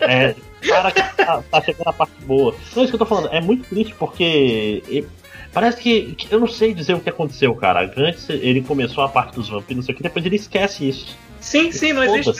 É, 0.00 0.34
cara 0.60 0.90
que 0.90 1.02
tá, 1.16 1.42
tá 1.50 1.62
chegando 1.62 1.88
a 1.88 1.92
parte 1.92 2.14
boa. 2.22 2.54
Não 2.74 2.82
é 2.82 2.84
isso 2.84 2.88
que 2.88 2.94
eu 2.94 2.98
tô 2.98 3.06
falando, 3.06 3.28
é 3.32 3.40
muito 3.40 3.68
triste 3.68 3.94
porque. 3.98 5.04
Parece 5.52 5.80
que, 5.80 6.14
que, 6.14 6.32
Eu 6.32 6.38
não 6.38 6.46
sei 6.46 6.72
dizer 6.72 6.94
o 6.94 7.00
que 7.00 7.10
aconteceu, 7.10 7.52
cara. 7.56 7.92
Antes 7.96 8.30
ele 8.30 8.62
começou 8.62 9.02
a 9.02 9.08
parte 9.08 9.34
dos 9.34 9.48
vampiros, 9.48 9.76
não 9.78 9.82
sei 9.82 9.94
o 9.94 9.96
que, 9.96 10.02
depois 10.02 10.24
ele 10.24 10.36
esquece 10.36 10.88
isso. 10.88 11.18
Sim, 11.40 11.72
sim, 11.72 11.92
não 11.92 12.04
existe. 12.04 12.30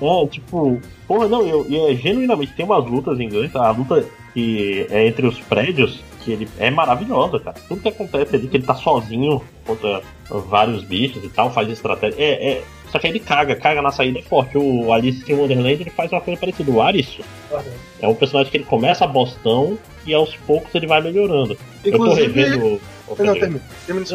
É, 0.00 0.26
tipo, 0.26 0.80
porra, 1.06 1.28
não, 1.28 1.46
eu, 1.46 1.66
eu, 1.70 1.88
é, 1.88 1.94
genuinamente 1.94 2.52
tem 2.54 2.64
umas 2.64 2.84
lutas 2.84 3.18
em 3.18 3.28
Gantz, 3.28 3.54
a 3.56 3.70
luta 3.70 4.04
que 4.34 4.86
é 4.90 5.06
entre 5.06 5.26
os 5.26 5.40
prédios, 5.40 6.00
que 6.22 6.32
ele 6.32 6.48
é 6.58 6.70
maravilhosa, 6.70 7.40
cara. 7.40 7.56
Tudo 7.66 7.80
que 7.80 7.88
acontece 7.88 8.36
ali, 8.36 8.48
que 8.48 8.56
ele 8.56 8.66
tá 8.66 8.74
sozinho 8.74 9.42
contra 9.64 10.02
vários 10.28 10.84
bichos 10.84 11.24
e 11.24 11.28
tal, 11.28 11.50
faz 11.50 11.68
estratégia. 11.70 12.16
É, 12.18 12.48
é, 12.50 12.64
só 12.90 12.98
que 12.98 13.06
ele 13.06 13.20
caga, 13.20 13.56
caga 13.56 13.82
na 13.82 13.90
saída 13.90 14.18
é 14.18 14.22
forte. 14.22 14.56
O 14.56 14.92
Alice 14.92 15.24
in 15.30 15.34
Wonderland 15.34 15.82
ele 15.82 15.90
faz 15.90 16.10
uma 16.12 16.20
coisa 16.20 16.38
parecida. 16.38 16.70
O 16.70 16.80
Arisu 16.80 17.22
uhum. 17.50 17.60
é 18.00 18.08
um 18.08 18.14
personagem 18.14 18.50
que 18.50 18.56
ele 18.58 18.64
começa 18.64 19.04
a 19.04 19.08
bostão 19.08 19.78
e 20.06 20.14
aos 20.14 20.36
poucos 20.36 20.74
ele 20.74 20.86
vai 20.86 21.00
melhorando. 21.00 21.58
Inclusive, 21.84 22.40
eu 22.40 22.80
tô 23.08 23.22
revendo. 23.22 23.60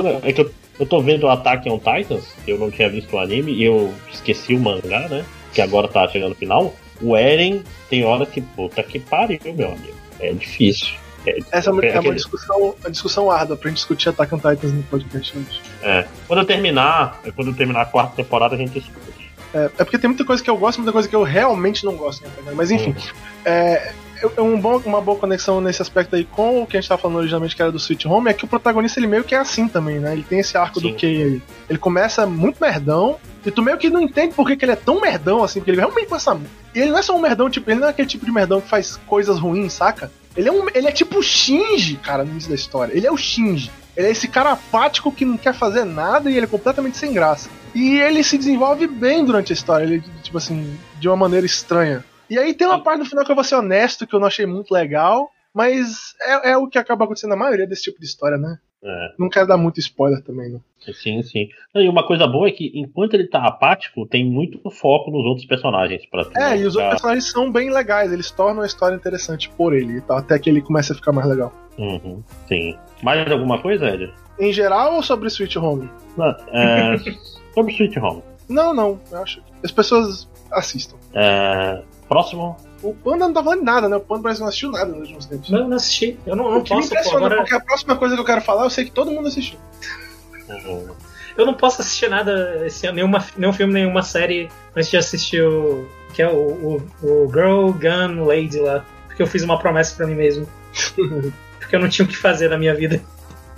Não, 0.04 0.20
é 0.24 0.34
que 0.34 0.42
eu, 0.42 0.52
eu 0.80 0.86
tô 0.86 1.02
vendo 1.02 1.28
Attack 1.28 1.70
on 1.70 1.80
Titans, 1.80 2.34
que 2.46 2.52
eu 2.52 2.58
não 2.58 2.72
tinha 2.72 2.90
visto 2.90 3.14
o 3.14 3.20
anime 3.20 3.52
e 3.52 3.64
eu 3.64 3.94
esqueci 4.12 4.54
o 4.54 4.60
mangá, 4.60 5.08
né? 5.10 5.26
Que 5.54 5.62
agora 5.62 5.88
tá 5.88 6.08
chegando 6.08 6.30
no 6.30 6.36
final. 6.36 6.74
O 7.02 7.18
Eren 7.18 7.62
tem 7.90 8.06
hora 8.06 8.26
que, 8.26 8.42
puta 8.42 8.82
que 8.84 9.00
pariu, 9.00 9.40
meu 9.56 9.68
amigo. 9.68 9.96
É 10.20 10.32
difícil. 10.32 11.01
É, 11.26 11.40
Essa 11.52 11.70
é 11.70 11.74
uma, 11.74 11.86
é 11.86 12.00
uma 12.00 12.16
discussão, 12.16 12.76
uma 12.80 12.90
discussão 12.90 13.32
árdua 13.32 13.56
pra 13.56 13.70
gente 13.70 13.78
discutir 13.78 14.10
Attack 14.10 14.34
on 14.34 14.38
Titans 14.38 14.74
no 14.74 14.84
podcast 14.84 15.38
hoje. 15.38 15.62
É. 15.84 16.08
Quando 16.28 16.40
eu 16.40 16.46
terminar, 16.46 17.22
quando 17.36 17.50
eu 17.50 17.56
terminar 17.56 17.82
a 17.82 17.86
quarta 17.86 18.16
temporada, 18.16 18.56
a 18.56 18.58
gente 18.58 18.80
discute. 18.80 19.32
É, 19.54 19.66
é 19.66 19.84
porque 19.84 19.98
tem 19.98 20.08
muita 20.08 20.26
coisa 20.26 20.42
que 20.42 20.50
eu 20.50 20.58
gosto, 20.58 20.78
muita 20.80 20.94
coisa 20.94 21.08
que 21.08 21.16
eu 21.16 21.24
realmente 21.24 21.86
não 21.86 21.96
gosto, 21.96 22.24
né? 22.24 22.54
Mas 22.56 22.72
enfim. 22.72 22.92
Uhum. 22.92 22.96
É, 23.46 23.94
um 24.38 24.60
bom, 24.60 24.78
uma 24.86 25.02
boa 25.02 25.18
conexão 25.18 25.60
nesse 25.60 25.82
aspecto 25.82 26.16
aí 26.16 26.24
com 26.24 26.62
o 26.62 26.68
que 26.68 26.78
a 26.78 26.82
gente 26.82 26.88
tava 26.88 27.02
falando 27.02 27.18
originalmente, 27.18 27.56
que 27.56 27.62
era 27.62 27.72
do 27.72 27.78
Sweet 27.78 28.08
Home, 28.08 28.30
é 28.30 28.34
que 28.34 28.46
o 28.46 28.48
protagonista 28.48 29.00
ele 29.00 29.08
meio 29.08 29.24
que 29.24 29.34
é 29.34 29.40
assim 29.40 29.68
também, 29.68 30.00
né? 30.00 30.14
Ele 30.14 30.24
tem 30.24 30.40
esse 30.40 30.58
arco 30.58 30.80
Sim. 30.80 30.92
do 30.92 30.98
Kay 30.98 31.24
aí. 31.24 31.42
Ele 31.70 31.80
começa 31.80 32.26
muito 32.26 32.58
merdão, 32.62 33.18
e 33.46 33.50
tu 33.50 33.62
meio 33.62 33.78
que 33.78 33.90
não 33.90 34.02
entende 34.02 34.34
por 34.34 34.46
que, 34.46 34.56
que 34.56 34.66
ele 34.66 34.74
é 34.74 34.76
tão 34.76 35.02
merdão 35.02 35.44
assim, 35.44 35.60
porque 35.60 35.72
ele 35.72 35.80
realmente 35.80 36.08
começa. 36.08 36.40
E 36.74 36.80
ele 36.80 36.92
não 36.92 37.00
é 37.00 37.02
só 37.02 37.16
um 37.16 37.22
merdão, 37.22 37.50
tipo, 37.50 37.70
ele 37.70 37.80
não 37.80 37.88
é 37.88 37.92
aquele 37.92 38.08
tipo 38.08 38.26
de 38.26 38.32
merdão 38.32 38.62
que 38.62 38.68
faz 38.68 38.98
coisas 39.08 39.40
ruins, 39.40 39.74
saca? 39.74 40.12
Ele 40.36 40.50
é, 40.50 40.52
um, 40.52 40.68
ele 40.74 40.88
é 40.88 40.92
tipo 40.92 41.20
o 41.20 41.24
Shinji, 41.24 41.98
cara, 41.98 42.24
no 42.24 42.32
início 42.32 42.50
da 42.50 42.56
história. 42.56 42.96
Ele 42.96 43.08
é 43.08 43.12
o 43.12 43.18
Shinji. 43.18 43.72
Ele 43.96 44.08
é 44.08 44.12
esse 44.12 44.28
cara 44.28 44.54
apático 44.54 45.12
que 45.12 45.26
não 45.26 45.38
quer 45.38 45.54
fazer 45.54 45.84
nada 45.84 46.30
e 46.30 46.38
ele 46.38 46.46
é 46.46 46.50
completamente 46.50 46.98
sem 46.98 47.14
graça. 47.14 47.50
E 47.76 48.00
ele 48.00 48.24
se 48.24 48.38
desenvolve 48.38 48.88
bem 48.88 49.24
durante 49.24 49.52
a 49.52 49.56
história, 49.56 49.84
ele, 49.84 50.04
tipo 50.22 50.38
assim, 50.38 50.78
de 51.00 51.08
uma 51.08 51.18
maneira 51.18 51.46
estranha. 51.46 52.04
E 52.30 52.40
aí 52.40 52.54
tem 52.54 52.68
uma 52.68 52.82
parte 52.82 53.00
no 53.00 53.06
final 53.06 53.26
que 53.26 53.32
eu 53.32 53.36
vou 53.36 53.44
ser 53.44 53.56
honesto, 53.56 54.08
que 54.08 54.16
eu 54.16 54.20
não 54.20 54.28
achei 54.28 54.46
muito 54.46 54.74
legal, 54.74 55.30
mas 55.54 56.14
é, 56.22 56.52
é 56.52 56.58
o 56.58 56.68
que 56.68 56.78
acaba 56.78 57.04
acontecendo 57.04 57.32
na 57.32 57.36
maioria 57.36 57.68
desse 57.68 57.84
tipo 57.84 58.00
de 58.00 58.06
história, 58.06 58.38
né? 58.38 58.58
É. 58.84 59.14
Não 59.18 59.30
quero 59.30 59.48
dar 59.48 59.58
muito 59.58 59.80
spoiler 59.80 60.22
também, 60.24 60.50
não. 60.50 60.62
Sim, 60.94 61.22
sim. 61.22 61.48
E 61.76 61.88
uma 61.88 62.06
coisa 62.06 62.26
boa 62.26 62.48
é 62.48 62.52
que 62.52 62.72
enquanto 62.74 63.14
ele 63.14 63.28
tá 63.28 63.46
apático, 63.46 64.08
tem 64.08 64.26
muito 64.26 64.60
foco 64.72 65.12
nos 65.12 65.24
outros 65.24 65.46
personagens. 65.46 66.04
Pra 66.10 66.26
é, 66.36 66.58
e 66.58 66.66
os 66.66 66.76
outros 66.76 66.94
personagens 66.94 67.30
são 67.30 67.52
bem 67.52 67.72
legais, 67.72 68.12
eles 68.12 68.32
tornam 68.32 68.64
a 68.64 68.66
história 68.66 68.96
interessante 68.96 69.50
por 69.50 69.74
ele, 69.74 70.02
tá? 70.02 70.18
até 70.18 70.40
que 70.40 70.50
ele 70.50 70.62
comece 70.62 70.92
a 70.92 70.96
ficar 70.96 71.12
mais 71.12 71.28
legal. 71.28 71.54
Uhum, 71.78 72.24
sim. 72.48 72.76
Mais 73.04 73.32
alguma 73.32 73.62
coisa, 73.62 73.88
Ed? 73.88 74.12
Em 74.40 74.52
geral 74.52 74.96
ou 74.96 75.04
sobre 75.04 75.28
Sweet 75.28 75.60
Home? 75.60 75.88
Não, 76.18 76.36
é, 76.52 76.98
sobre 77.54 77.74
Sweet 77.74 78.00
Home. 78.00 78.24
Não, 78.50 78.74
não, 78.74 79.00
eu 79.12 79.18
acho. 79.20 79.42
As 79.64 79.72
pessoas 79.72 80.28
assistam. 80.52 80.98
É, 81.14 81.84
próximo 82.10 82.58
o 82.84 82.94
Panda 82.94 83.26
não 83.26 83.34
tá 83.34 83.44
falando 83.44 83.64
nada, 83.64 83.90
né? 83.90 83.96
O 83.96 84.00
Panda 84.00 84.24
parece 84.24 84.40
que 84.40 84.42
não 84.42 84.48
assistiu 84.50 84.72
nada 84.72 84.92
nos 84.92 85.02
últimos 85.02 85.26
tempos. 85.26 85.50
Não, 85.50 85.68
não 85.68 85.78
assisti. 85.78 86.20
Eu 86.26 86.36
não, 86.36 86.50
não 86.50 86.58
o 86.60 86.64
que 86.64 86.70
posso. 86.70 86.82
Me 86.82 86.86
impressiona, 86.88 87.26
agora... 87.26 87.36
porque 87.38 87.54
a 87.54 87.60
próxima 87.60 87.96
coisa 87.96 88.16
que 88.16 88.22
eu 88.22 88.26
quero 88.26 88.42
falar, 88.42 88.64
eu 88.64 88.70
sei 88.70 88.86
que 88.86 88.92
todo 88.92 89.12
mundo 89.12 89.28
assistiu. 89.28 89.60
eu 91.38 91.46
não 91.46 91.54
posso 91.54 91.82
assistir 91.82 92.10
nada 92.10 92.66
esse 92.66 92.88
ano, 92.88 92.96
nenhuma, 92.96 93.26
nenhum 93.38 93.54
filme, 93.54 93.74
nenhuma 93.74 94.02
série 94.02 94.50
antes 94.76 94.90
de 94.90 94.98
assistir 94.98 95.44
o. 95.44 95.88
que 96.14 96.22
é 96.22 96.30
o, 96.30 96.82
o, 97.02 97.08
o 97.08 97.30
Girl 97.32 97.72
Gun 97.72 98.26
Lady 98.26 98.60
lá. 98.60 98.86
Porque 99.08 99.22
eu 99.22 99.28
fiz 99.28 99.44
uma 99.44 99.60
promessa 99.60 99.96
pra 99.96 100.08
mim 100.08 100.16
mesmo. 100.16 100.48
porque 101.60 101.76
eu 101.76 101.80
não 101.80 101.90
tinha 101.90 102.06
o 102.06 102.08
que 102.08 102.18
fazer 102.18 102.50
na 102.50 102.58
minha 102.58 102.74
vida. 102.74 103.02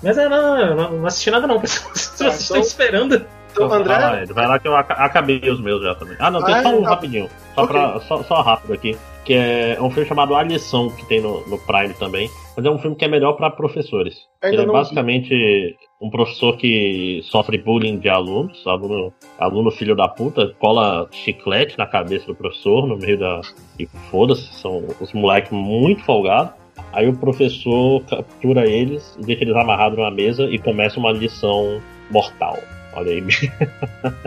Mas 0.02 0.18
é, 0.18 0.28
não, 0.28 0.76
não, 0.76 0.92
não 0.98 1.06
assisti 1.06 1.32
nada 1.32 1.48
não, 1.48 1.62
pessoal. 1.62 1.92
Vocês 1.96 2.42
estão 2.42 2.60
esperando. 2.60 3.26
Então, 3.54 3.72
André. 3.72 3.96
Vai 3.96 4.26
lá, 4.26 4.34
vai 4.34 4.48
lá 4.48 4.60
que 4.60 4.68
eu 4.68 4.76
acabei 4.76 5.40
os 5.50 5.62
meus 5.62 5.82
já 5.82 5.96
também. 5.96 6.16
Ah, 6.20 6.30
não, 6.30 6.44
tem 6.44 6.62
só 6.62 6.70
um 6.70 6.84
tá. 6.84 6.90
rapidinho. 6.90 7.30
Só, 7.56 7.64
okay. 7.64 7.76
pra, 7.76 8.00
só, 8.02 8.24
só 8.24 8.42
rápido 8.42 8.74
aqui 8.74 8.98
que 9.24 9.34
é 9.34 9.78
um 9.82 9.90
filme 9.90 10.08
chamado 10.08 10.36
A 10.36 10.44
Lição, 10.44 10.90
que 10.90 11.06
tem 11.06 11.22
no, 11.22 11.48
no 11.48 11.58
Prime 11.58 11.94
também. 11.94 12.30
Mas 12.56 12.66
é 12.66 12.70
um 12.70 12.78
filme 12.78 12.96
que 12.96 13.06
é 13.06 13.08
melhor 13.08 13.34
para 13.34 13.50
professores. 13.50 14.28
Ele 14.44 14.62
é 14.62 14.66
basicamente 14.66 15.30
vi. 15.30 15.76
um 16.02 16.10
professor 16.10 16.58
que 16.58 17.22
sofre 17.24 17.58
bullying 17.58 17.98
de 17.98 18.10
alunos, 18.10 18.66
aluno, 18.68 19.14
aluno 19.40 19.72
filho 19.72 19.96
da 19.96 20.08
puta, 20.08 20.54
cola 20.60 21.08
chiclete 21.12 21.78
na 21.78 21.88
cabeça 21.88 22.28
do 22.28 22.36
professor 22.36 22.86
no 22.86 22.98
meio 22.98 23.18
da. 23.18 23.42
E 23.80 23.88
foda-se, 24.12 24.54
são 24.54 24.84
os 25.00 25.14
moleques 25.14 25.52
muito 25.52 26.04
folgados. 26.04 26.54
Aí 26.92 27.08
o 27.08 27.16
professor 27.16 28.04
captura 28.06 28.68
eles, 28.68 29.18
deixa 29.24 29.44
eles 29.44 29.56
amarrados 29.56 29.98
numa 29.98 30.12
mesa 30.12 30.44
e 30.44 30.60
começa 30.60 31.00
uma 31.00 31.12
lição 31.12 31.82
mortal. 32.12 32.58
Olha 32.96 33.12
aí. 33.12 33.24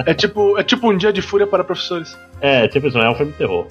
é 0.07 0.15
tipo, 0.15 0.59
é 0.59 0.65
tipo 0.65 0.91
um 0.91 0.97
dia 0.97 1.13
de 1.13 1.23
fúria 1.23 1.47
para 1.47 1.65
professores. 1.65 2.19
É, 2.41 2.67
tipo 2.69 2.87
isso, 2.87 2.99
é 2.99 3.11
um 3.11 3.15
filme 3.15 3.33
de 3.33 3.39
terror. 3.39 3.67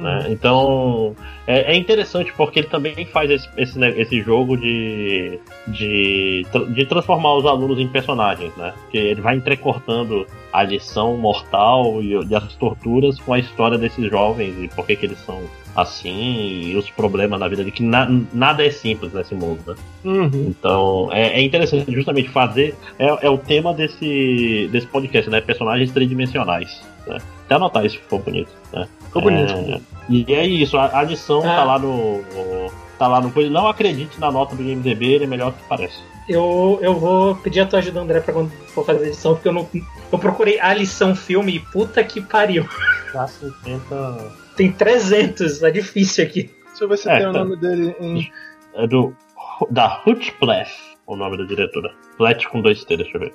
Né? 0.00 0.26
Então 0.30 1.14
é, 1.46 1.74
é, 1.74 1.76
interessante 1.76 2.32
porque 2.34 2.60
ele 2.60 2.68
também 2.68 3.04
faz 3.04 3.30
esse, 3.30 3.48
esse, 3.54 3.78
esse 3.78 4.22
jogo 4.22 4.56
de, 4.56 5.38
de, 5.68 6.46
de 6.70 6.86
transformar 6.86 7.34
os 7.34 7.44
alunos 7.44 7.78
em 7.78 7.86
personagens, 7.86 8.50
né? 8.56 8.72
Que 8.90 8.96
ele 8.96 9.20
vai 9.20 9.36
entrecortando 9.36 10.26
a 10.50 10.62
lição 10.62 11.18
mortal 11.18 12.02
e, 12.02 12.14
e, 12.14 12.34
as 12.34 12.54
torturas 12.54 13.18
com 13.20 13.34
a 13.34 13.38
história 13.38 13.76
desses 13.76 14.10
jovens 14.10 14.54
e 14.58 14.68
por 14.68 14.86
que, 14.86 14.96
que 14.96 15.04
eles 15.04 15.18
são 15.18 15.42
assim 15.76 16.62
e 16.70 16.76
os 16.76 16.88
problemas 16.90 17.38
na 17.38 17.46
vida 17.46 17.62
de 17.62 17.70
que 17.70 17.82
na, 17.82 18.08
nada 18.32 18.64
é 18.64 18.70
simples 18.70 19.12
nesse 19.12 19.34
mundo, 19.34 19.60
né? 19.66 19.74
Uhum. 20.02 20.46
Então 20.48 21.10
é, 21.12 21.40
é, 21.40 21.42
interessante 21.42 21.92
justamente 21.92 22.30
fazer 22.30 22.74
é, 22.98 23.26
é 23.26 23.28
o 23.28 23.36
tema 23.36 23.74
desse, 23.74 24.66
desse 24.72 24.86
podcast, 24.86 25.28
né? 25.28 25.42
Personagens 25.42 25.90
tridimensionais. 25.90 26.80
Né? 27.06 27.18
Até 27.50 27.56
anotar 27.56 27.84
isso 27.84 27.98
ficou 27.98 28.20
bonito. 28.20 28.52
Né? 28.72 28.86
Ficou 29.06 29.22
bonito. 29.22 29.52
É, 29.52 29.80
e 30.08 30.24
é 30.32 30.46
isso, 30.46 30.78
a, 30.78 31.00
a 31.00 31.02
lição 31.02 31.42
tá 31.42 31.52
ah. 31.52 31.56
tá 31.56 31.64
lá 31.64 31.78
no. 31.80 32.22
Tá 32.96 33.08
lá 33.08 33.20
no 33.20 33.32
coisa. 33.32 33.50
Não 33.50 33.66
acredite 33.66 34.20
na 34.20 34.30
nota 34.30 34.54
do 34.54 34.62
IMDB, 34.62 35.14
ele 35.14 35.24
é 35.24 35.26
melhor 35.26 35.52
que 35.52 35.58
parece. 35.68 36.00
Eu, 36.28 36.78
eu 36.80 36.94
vou 36.94 37.34
pedir 37.34 37.60
a 37.60 37.66
tua 37.66 37.80
ajuda, 37.80 38.02
André, 38.02 38.20
pra 38.20 38.32
quando 38.32 38.50
for 38.68 38.86
fazer 38.86 39.06
a 39.06 39.08
edição, 39.08 39.34
porque 39.34 39.48
eu 39.48 39.52
não. 39.52 39.68
Eu 40.12 40.18
procurei 40.20 40.60
a 40.60 40.72
lição 40.72 41.16
filme 41.16 41.56
e 41.56 41.58
puta 41.58 42.04
que 42.04 42.20
pariu. 42.20 42.68
Dá 43.12 43.26
50. 43.26 44.32
Tem 44.54 44.70
300, 44.70 45.60
é 45.64 45.70
difícil 45.72 46.22
aqui. 46.22 46.54
Deixa 46.68 46.84
eu 46.84 46.88
ver 46.88 46.98
se 46.98 47.10
é, 47.10 47.14
tem 47.14 47.22
tá. 47.22 47.30
o 47.30 47.32
nome 47.32 47.56
dele 47.56 47.96
em. 47.98 48.30
É 48.74 48.86
do. 48.86 49.12
Da 49.70 50.00
Hutchpleth, 50.06 50.70
o 51.04 51.16
nome 51.16 51.36
da 51.36 51.44
diretora. 51.44 51.92
Plet 52.16 52.48
com 52.48 52.62
dois 52.62 52.84
T, 52.84 52.96
deixa 52.96 53.16
eu 53.16 53.20
ver. 53.22 53.32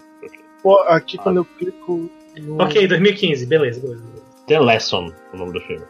Pô, 0.63 0.79
aqui 0.87 1.17
ah. 1.19 1.23
quando 1.23 1.37
eu 1.37 1.45
clico. 1.45 2.09
No... 2.41 2.61
Ok, 2.61 2.87
2015, 2.87 3.45
beleza, 3.45 3.81
beleza. 3.81 4.15
The 4.47 4.59
Lesson, 4.59 5.11
o 5.33 5.37
nome 5.37 5.53
do 5.53 5.61
filme. 5.61 5.83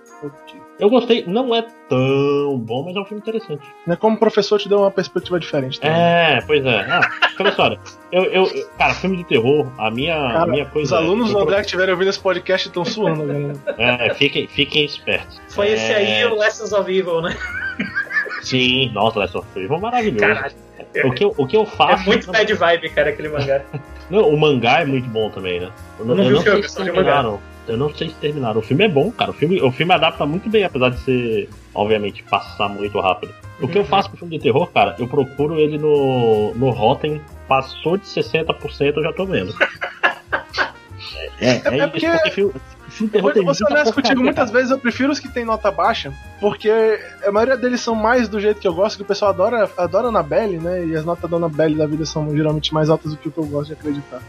Eu 0.80 0.90
gostei, 0.90 1.24
não 1.26 1.54
é 1.54 1.66
tão 1.90 2.58
bom, 2.58 2.84
mas 2.84 2.96
é 2.96 3.00
um 3.00 3.06
filme 3.06 3.22
interessante. 3.22 3.64
Né, 3.86 3.96
como 3.96 4.18
professor 4.18 4.60
te 4.60 4.68
deu 4.68 4.80
uma 4.80 4.92
perspectiva 4.92 5.40
diferente 5.40 5.80
também. 5.80 5.98
É, 5.98 6.42
pois 6.46 6.66
é. 6.66 6.80
Ah, 6.82 7.02
olha 7.40 7.52
só, 7.52 7.78
eu, 8.12 8.24
eu, 8.26 8.68
cara, 8.78 8.94
filme 8.94 9.18
de 9.18 9.24
terror, 9.26 9.70
a 9.78 9.92
minha, 9.92 10.16
cara, 10.16 10.44
a 10.44 10.48
minha 10.48 10.66
coisa. 10.66 10.96
Os 10.96 11.04
alunos 11.04 11.30
é, 11.30 11.34
do 11.34 11.40
André 11.40 11.56
que 11.58 11.62
estiverem 11.62 11.94
ouvindo 11.94 12.10
esse 12.10 12.20
podcast 12.20 12.68
estão 12.68 12.86
suando, 12.86 13.26
galera. 13.26 13.54
É, 13.78 14.14
fiquem, 14.14 14.48
fiquem 14.48 14.86
espertos. 14.86 15.42
Foi 15.50 15.68
é... 15.68 15.74
esse 15.74 15.94
aí 15.94 16.26
o 16.26 16.36
Lessons 16.38 16.72
of 16.72 16.92
Evil, 16.92 17.22
né? 17.22 17.38
Sim, 18.42 18.92
nossa, 18.94 19.20
Lessons 19.20 19.46
of 19.46 19.60
Evil 19.60 19.78
é 19.78 19.80
maravilhoso. 19.80 20.20
Caralho. 20.20 20.65
O 21.04 21.12
que, 21.12 21.24
eu, 21.24 21.34
o 21.38 21.48
que 21.48 21.58
eu 21.58 21.66
faço. 21.66 22.04
É 22.04 22.06
muito 22.06 22.32
bad 22.32 22.54
vibe, 22.54 22.90
cara, 22.90 23.10
aquele 23.10 23.30
mangá. 23.30 23.62
não, 24.10 24.30
o 24.30 24.40
mangá 24.40 24.82
é 24.82 24.86
muito 24.86 25.08
bom 25.10 25.30
também, 25.30 25.60
né? 25.60 25.72
Eu, 26.00 26.08
eu 26.08 26.16
não, 26.16 26.42
filme, 26.42 26.70
só 26.70 26.84
terminaram. 26.84 27.40
Eu 27.68 27.78
não 27.78 27.94
sei 27.94 28.10
se 28.10 28.16
terminaram. 28.16 28.60
O 28.60 28.64
filme 28.64 28.86
é 28.86 28.88
bom, 28.88 29.12
cara. 29.12 29.32
O 29.32 29.34
filme, 29.34 29.62
o 29.62 29.72
filme 29.72 29.94
adapta 29.94 30.26
muito 30.26 30.50
bem, 30.50 30.64
apesar 30.64 30.90
de 30.90 31.00
ser, 31.00 31.50
obviamente, 31.74 32.24
passar 32.24 32.70
muito 32.70 33.00
rápido. 33.00 33.34
O 33.60 33.68
que 33.68 33.78
eu 33.78 33.82
uhum. 33.82 33.88
faço 33.88 34.10
com 34.10 34.18
filme 34.18 34.38
de 34.38 34.44
terror, 34.44 34.68
cara, 34.72 34.96
eu 35.00 35.08
procuro 35.08 35.60
ele 35.60 35.78
no, 35.78 36.54
no 36.56 36.70
Rotten, 36.70 37.22
passou 37.48 37.98
de 37.98 38.06
60%, 38.06 38.98
eu 38.98 39.04
já 39.04 39.14
tô 39.14 39.26
vendo. 39.26 39.54
é, 41.40 41.50
é, 41.50 41.62
é, 41.64 41.80
é 41.80 41.88
porque... 41.88 42.06
isso, 42.06 42.18
porque 42.18 42.32
filme, 42.32 42.54
eu 43.14 43.22
vou, 43.22 43.34
vou 43.44 43.54
ser 43.54 43.66
honesto 43.66 43.94
contigo, 43.94 44.22
muitas 44.22 44.52
vezes 44.52 44.72
eu 44.72 44.80
prefiro 44.80 45.12
os 45.12 45.20
que 45.20 45.30
tem 45.30 45.46
nota 45.46 45.72
baixa, 45.72 46.14
porque 46.40 46.70
a 47.26 47.32
maioria 47.32 47.58
deles 47.58 47.82
são 47.82 47.96
mais 47.96 48.28
do 48.28 48.40
jeito 48.40 48.60
que 48.60 48.68
eu 48.68 48.74
gosto, 48.74 48.98
que 48.98 49.04
o 49.04 49.06
pessoal 49.06 49.32
adora, 49.32 49.70
adora 49.78 50.08
Annabelle, 50.08 50.58
né? 50.58 50.86
E 50.86 50.96
as 50.96 51.06
notas 51.06 51.30
da 51.30 51.38
Annabelle 51.38 51.76
da 51.76 51.86
vida 51.86 52.06
são 52.06 52.36
geralmente 52.36 52.74
mais 52.74 52.90
altas 52.90 53.12
do 53.12 53.18
que 53.18 53.28
o 53.28 53.32
que 53.32 53.38
eu 53.38 53.46
gosto 53.46 53.68
de 53.68 53.74
acreditar. 53.74 54.22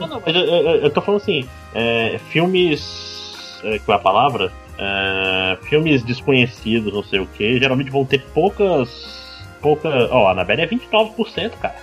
não, 0.00 0.06
não, 0.08 0.22
mas 0.24 0.34
eu, 0.34 0.42
eu, 0.42 0.76
eu 0.82 0.90
tô 0.90 1.00
falando 1.00 1.20
assim, 1.20 1.48
é, 1.74 2.18
filmes. 2.30 3.60
É, 3.64 3.78
qual 3.80 3.98
é 3.98 4.00
a 4.00 4.02
palavra? 4.02 4.52
É, 4.78 5.58
filmes 5.62 6.02
desconhecidos, 6.04 6.92
não 6.92 7.02
sei 7.02 7.18
o 7.18 7.26
que, 7.26 7.58
geralmente 7.58 7.90
vão 7.90 8.04
ter 8.04 8.22
poucas 8.32 9.18
pouca. 9.60 9.88
Ó, 10.10 10.28
a 10.28 10.32
Annabelle 10.32 10.62
é 10.62 10.66
29%, 10.66 11.50
cara. 11.60 11.74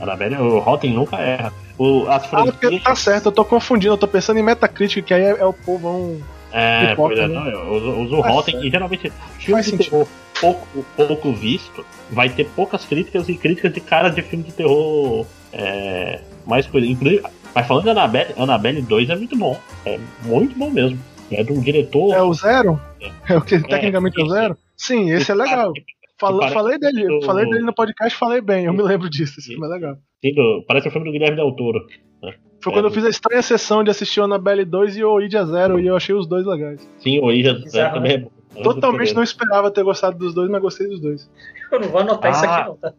A 0.00 0.04
Annabelle, 0.04 0.36
o 0.36 0.58
Rotten 0.58 0.92
nunca 0.92 1.16
erra. 1.16 1.52
O, 1.78 2.08
as 2.08 2.24
ah, 2.32 2.44
porque 2.44 2.80
tá 2.80 2.94
certo, 2.94 3.26
eu 3.26 3.32
tô 3.32 3.44
confundindo, 3.44 3.94
eu 3.94 3.98
tô 3.98 4.08
pensando 4.08 4.38
em 4.38 4.42
Metacritic, 4.42 5.04
que 5.04 5.14
aí 5.14 5.22
é, 5.22 5.30
é 5.38 5.44
o 5.44 5.52
povão. 5.52 6.20
É, 6.52 6.94
pois 6.94 7.18
é, 7.18 7.28
né? 7.28 7.34
não, 7.34 7.46
eu 7.46 7.74
uso, 7.74 7.90
uso 8.00 8.16
o 8.16 8.20
Rotten 8.20 8.66
e 8.66 8.70
geralmente 8.70 9.12
filme 9.38 9.62
de 9.62 9.76
terror 9.76 10.06
pouco, 10.40 10.84
pouco 10.96 11.32
visto 11.32 11.84
vai 12.10 12.28
ter 12.28 12.44
poucas 12.44 12.84
críticas 12.84 13.28
e 13.28 13.36
críticas 13.36 13.72
de 13.72 13.80
cara 13.80 14.08
de 14.08 14.22
filme 14.22 14.44
de 14.44 14.52
terror 14.52 15.26
é, 15.52 16.20
mais 16.46 16.66
coisa. 16.66 16.86
Inclusive, 16.86 17.22
mas 17.54 17.66
falando 17.66 17.84
de 17.84 17.90
Annabelle, 17.90 18.34
Annabelle 18.36 18.82
2 18.82 19.10
é 19.10 19.16
muito 19.16 19.36
bom. 19.36 19.58
É 19.84 19.98
muito 20.22 20.56
bom 20.58 20.70
mesmo. 20.70 20.98
É 21.30 21.42
de 21.42 21.52
um 21.52 21.60
diretor. 21.60 22.14
É 22.14 22.22
o 22.22 22.32
zero? 22.32 22.80
É, 23.00 23.34
é 23.34 23.36
o 23.36 23.40
que 23.40 23.58
tecnicamente 23.58 24.20
é, 24.20 24.24
o 24.24 24.28
zero? 24.28 24.56
Sim, 24.76 25.10
esse 25.10 25.30
é 25.30 25.34
legal. 25.34 25.72
Fala, 26.18 26.48
falei 26.48 26.78
dele, 26.78 27.06
do... 27.06 27.26
falei 27.26 27.44
dele 27.44 27.64
no 27.64 27.74
podcast, 27.74 28.18
falei 28.18 28.40
bem, 28.40 28.64
eu 28.64 28.72
me 28.72 28.82
lembro 28.82 29.10
disso, 29.10 29.38
esse 29.38 29.50
filme 29.50 29.66
é 29.66 29.70
legal. 29.70 29.96
Sim, 30.24 30.34
do, 30.34 30.64
parece 30.66 30.88
o 30.88 30.90
filme 30.90 31.06
do 31.06 31.12
Guilherme 31.12 31.36
Del 31.36 31.52
Toro. 31.52 31.86
Né? 32.22 32.34
Foi 32.62 32.72
quando 32.72 32.86
eu 32.86 32.90
fiz 32.90 33.04
a 33.04 33.10
estranha 33.10 33.42
sessão 33.42 33.84
de 33.84 33.90
assistir 33.90 34.20
o 34.20 34.24
Annabelle 34.24 34.64
2 34.64 34.96
e 34.96 35.04
o 35.04 35.20
Ida 35.20 35.44
Zero, 35.44 35.78
e 35.78 35.86
eu 35.86 35.94
achei 35.94 36.14
os 36.14 36.26
dois 36.26 36.46
legais. 36.46 36.80
Sim, 36.98 37.20
o 37.20 37.30
Ida 37.30 37.58
Zero 37.68 37.94
também 37.94 38.12
é 38.12 38.18
bom. 38.18 38.30
Totalmente 38.62 39.14
não 39.14 39.22
esperava 39.22 39.70
ter 39.70 39.84
gostado 39.84 40.16
dos 40.16 40.32
dois, 40.32 40.48
mas 40.48 40.62
gostei 40.62 40.88
dos 40.88 41.00
dois. 41.00 41.30
Eu 41.70 41.80
não 41.80 41.88
vou 41.88 42.00
anotar 42.00 42.32
ah, 42.32 42.34
isso 42.34 42.46
aqui, 42.46 42.68
não, 42.68 42.76
tá? 42.76 42.94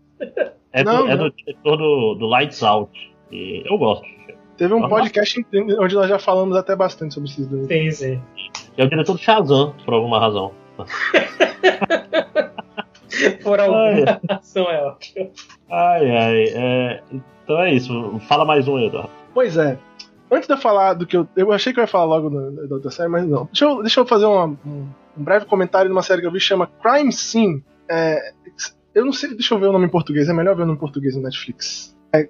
É, 0.71 0.83
do, 0.83 0.91
não, 0.91 1.09
é 1.09 1.17
do 1.17 1.31
diretor 1.31 1.77
do, 1.77 2.13
do 2.15 2.27
Lights 2.27 2.61
Out. 2.61 2.91
E 3.31 3.63
eu 3.65 3.77
gosto. 3.79 4.05
Teve 4.57 4.73
um 4.73 4.87
podcast 4.87 5.43
onde 5.79 5.95
nós 5.95 6.07
já 6.07 6.19
falamos 6.19 6.55
até 6.55 6.75
bastante 6.75 7.15
sobre 7.15 7.29
esses 7.29 7.47
dois. 7.47 7.67
Sim, 7.67 7.91
sim. 7.91 8.21
É 8.77 8.83
o 8.83 8.89
diretor 8.89 9.13
do 9.13 9.19
Shazam, 9.19 9.73
por 9.83 9.95
alguma 9.95 10.19
razão. 10.19 10.51
por 13.43 13.59
alguma 13.59 13.83
ai. 13.83 14.03
razão 14.29 14.69
é 14.69 14.83
ótimo. 14.83 15.31
Ai, 15.69 16.17
ai. 16.17 16.43
É... 16.49 17.03
Então 17.43 17.61
é 17.61 17.73
isso. 17.73 18.19
Fala 18.27 18.45
mais 18.45 18.67
um, 18.67 18.79
Eduardo. 18.79 19.09
Pois 19.33 19.57
é. 19.57 19.77
Antes 20.29 20.47
de 20.47 20.53
eu 20.53 20.57
falar 20.57 20.93
do 20.93 21.07
que 21.07 21.15
eu. 21.15 21.27
Eu 21.35 21.51
achei 21.51 21.71
que 21.71 21.79
eu 21.79 21.83
ia 21.83 21.87
falar 21.87 22.05
logo 22.05 22.29
da 22.29 22.75
outra 22.75 22.91
série, 22.91 23.09
mas 23.09 23.25
não. 23.25 23.45
Deixa 23.45 23.65
eu, 23.65 23.81
deixa 23.81 23.99
eu 23.99 24.05
fazer 24.05 24.25
uma, 24.25 24.45
um, 24.45 24.89
um, 25.17 25.23
breve 25.23 25.45
comentário 25.45 25.89
de 25.89 25.93
uma 25.93 26.03
série 26.03 26.21
que 26.21 26.27
eu 26.27 26.31
vi 26.31 26.39
que 26.39 26.43
chama 26.43 26.69
Crime 26.81 27.13
Scene. 27.13 27.63
É, 27.89 28.33
eu 28.93 29.05
não 29.05 29.13
sei, 29.13 29.29
deixa 29.29 29.53
eu 29.53 29.59
ver 29.59 29.67
o 29.67 29.71
nome 29.71 29.85
em 29.85 29.89
português. 29.89 30.27
É 30.27 30.33
melhor 30.33 30.55
ver 30.55 30.63
o 30.63 30.65
nome 30.65 30.77
em 30.77 30.79
português 30.79 31.15
no 31.15 31.21
Netflix. 31.21 31.95
É, 32.11 32.27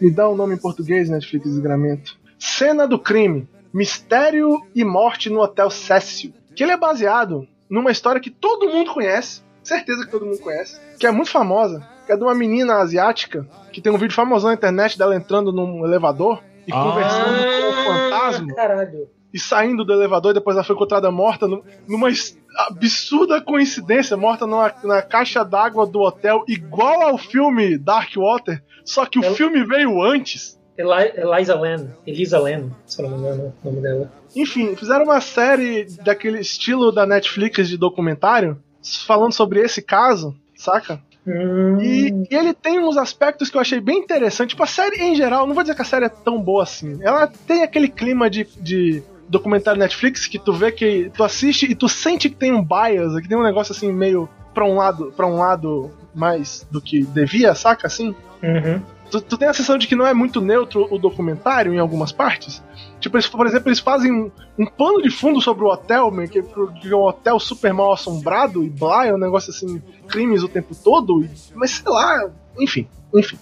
me 0.00 0.10
dá 0.10 0.28
o 0.28 0.32
um 0.32 0.36
nome 0.36 0.54
em 0.54 0.58
português, 0.58 1.08
Netflix, 1.08 1.48
desgramento. 1.48 2.18
Cena 2.38 2.88
do 2.88 2.98
crime. 2.98 3.48
Mistério 3.72 4.60
e 4.74 4.82
morte 4.82 5.30
no 5.30 5.40
Hotel 5.40 5.70
Cécio. 5.70 6.32
Que 6.56 6.64
ele 6.64 6.72
é 6.72 6.76
baseado 6.76 7.46
numa 7.70 7.90
história 7.90 8.20
que 8.20 8.30
todo 8.30 8.68
mundo 8.68 8.92
conhece. 8.92 9.42
Certeza 9.62 10.04
que 10.04 10.10
todo 10.10 10.26
mundo 10.26 10.40
conhece. 10.40 10.80
Que 10.98 11.06
é 11.06 11.10
muito 11.10 11.30
famosa. 11.30 11.86
Que 12.06 12.12
é 12.12 12.16
de 12.16 12.22
uma 12.22 12.34
menina 12.34 12.76
asiática 12.76 13.46
que 13.72 13.80
tem 13.80 13.92
um 13.92 13.98
vídeo 13.98 14.14
famoso 14.14 14.46
na 14.46 14.54
internet 14.54 14.98
dela 14.98 15.14
entrando 15.14 15.52
num 15.52 15.84
elevador 15.84 16.42
e 16.66 16.72
ah, 16.72 16.82
conversando 16.82 17.38
com 17.38 17.68
o 17.68 17.84
fantasma. 17.84 18.54
Caralho. 18.54 19.08
E 19.32 19.38
saindo 19.38 19.84
do 19.84 19.92
elevador, 19.92 20.32
e 20.32 20.34
depois 20.34 20.56
ela 20.56 20.64
foi 20.64 20.74
encontrada 20.74 21.08
morta 21.10 21.46
numa 21.86 22.08
absurda 22.66 23.40
coincidência, 23.40 24.16
morta 24.16 24.44
numa, 24.44 24.74
na 24.82 25.02
caixa 25.02 25.44
d'água 25.44 25.86
do 25.86 26.00
hotel, 26.00 26.42
igual 26.48 27.02
ao 27.02 27.16
filme 27.16 27.78
Dark 27.78 28.10
Water, 28.16 28.60
só 28.84 29.06
que 29.06 29.20
o 29.20 29.24
ela... 29.24 29.34
filme 29.36 29.64
veio 29.64 30.02
antes. 30.02 30.59
Eli 30.80 31.12
Eliza 31.14 31.54
Len, 31.60 31.90
Elisa 32.06 32.38
Len, 32.38 32.70
se 32.86 33.02
não 33.02 33.10
me 33.10 33.16
engano 33.18 33.52
o 33.62 33.68
nome 33.68 33.82
dela. 33.82 34.10
Enfim, 34.34 34.74
fizeram 34.74 35.04
uma 35.04 35.20
série 35.20 35.84
daquele 36.02 36.40
estilo 36.40 36.90
da 36.90 37.04
Netflix 37.04 37.68
de 37.68 37.76
documentário, 37.76 38.58
falando 39.06 39.32
sobre 39.32 39.60
esse 39.60 39.82
caso, 39.82 40.34
saca? 40.56 41.00
Hum. 41.26 41.78
E, 41.80 42.08
e, 42.30 42.34
ele 42.34 42.54
tem 42.54 42.78
uns 42.78 42.96
aspectos 42.96 43.50
que 43.50 43.56
eu 43.56 43.60
achei 43.60 43.78
bem 43.78 43.98
interessante. 43.98 44.50
Tipo, 44.50 44.62
a 44.62 44.66
série 44.66 45.02
em 45.02 45.14
geral, 45.14 45.46
não 45.46 45.54
vou 45.54 45.62
dizer 45.62 45.74
que 45.74 45.82
a 45.82 45.84
série 45.84 46.06
é 46.06 46.08
tão 46.08 46.40
boa 46.40 46.62
assim. 46.62 46.98
Ela 47.02 47.26
tem 47.26 47.62
aquele 47.62 47.88
clima 47.88 48.30
de, 48.30 48.48
de 48.58 49.02
documentário 49.28 49.78
Netflix 49.78 50.26
que 50.26 50.38
tu 50.38 50.52
vê 50.52 50.72
que 50.72 51.10
tu 51.14 51.22
assiste 51.22 51.70
e 51.70 51.74
tu 51.74 51.88
sente 51.88 52.30
que 52.30 52.36
tem 52.36 52.52
um 52.52 52.64
bias, 52.64 53.20
que 53.20 53.28
tem 53.28 53.36
um 53.36 53.42
negócio 53.42 53.72
assim 53.72 53.92
meio 53.92 54.28
para 54.54 54.64
um 54.64 54.76
lado, 54.76 55.12
para 55.14 55.26
um 55.26 55.36
lado 55.36 55.90
mais 56.14 56.66
do 56.70 56.80
que 56.80 57.02
devia, 57.02 57.54
saca 57.54 57.86
assim? 57.86 58.14
Uhum. 58.42 58.80
Tu, 59.10 59.20
tu, 59.20 59.36
tem 59.36 59.48
a 59.48 59.52
sensação 59.52 59.76
de 59.76 59.88
que 59.88 59.96
não 59.96 60.06
é 60.06 60.14
muito 60.14 60.40
neutro 60.40 60.86
o 60.88 60.98
documentário 60.98 61.74
em 61.74 61.78
algumas 61.78 62.12
partes? 62.12 62.62
Tipo, 63.00 63.16
eles, 63.16 63.26
por 63.26 63.46
exemplo, 63.46 63.68
eles 63.68 63.80
fazem 63.80 64.12
um, 64.12 64.30
um 64.58 64.66
pano 64.66 65.02
de 65.02 65.10
fundo 65.10 65.40
sobre 65.40 65.64
o 65.64 65.68
hotel, 65.68 66.12
que, 66.28 66.42
que 66.42 66.92
é 66.92 66.94
um 66.94 67.02
hotel 67.02 67.40
super 67.40 67.72
mal 67.72 67.92
assombrado 67.92 68.62
e 68.62 68.70
blá, 68.70 69.06
é 69.06 69.12
um 69.12 69.18
negócio 69.18 69.50
assim, 69.50 69.82
crimes 70.06 70.42
o 70.44 70.48
tempo 70.48 70.74
todo, 70.74 71.24
e, 71.24 71.30
mas 71.54 71.72
sei 71.72 71.90
lá, 71.92 72.30
enfim, 72.58 72.86
enfim. 73.12 73.38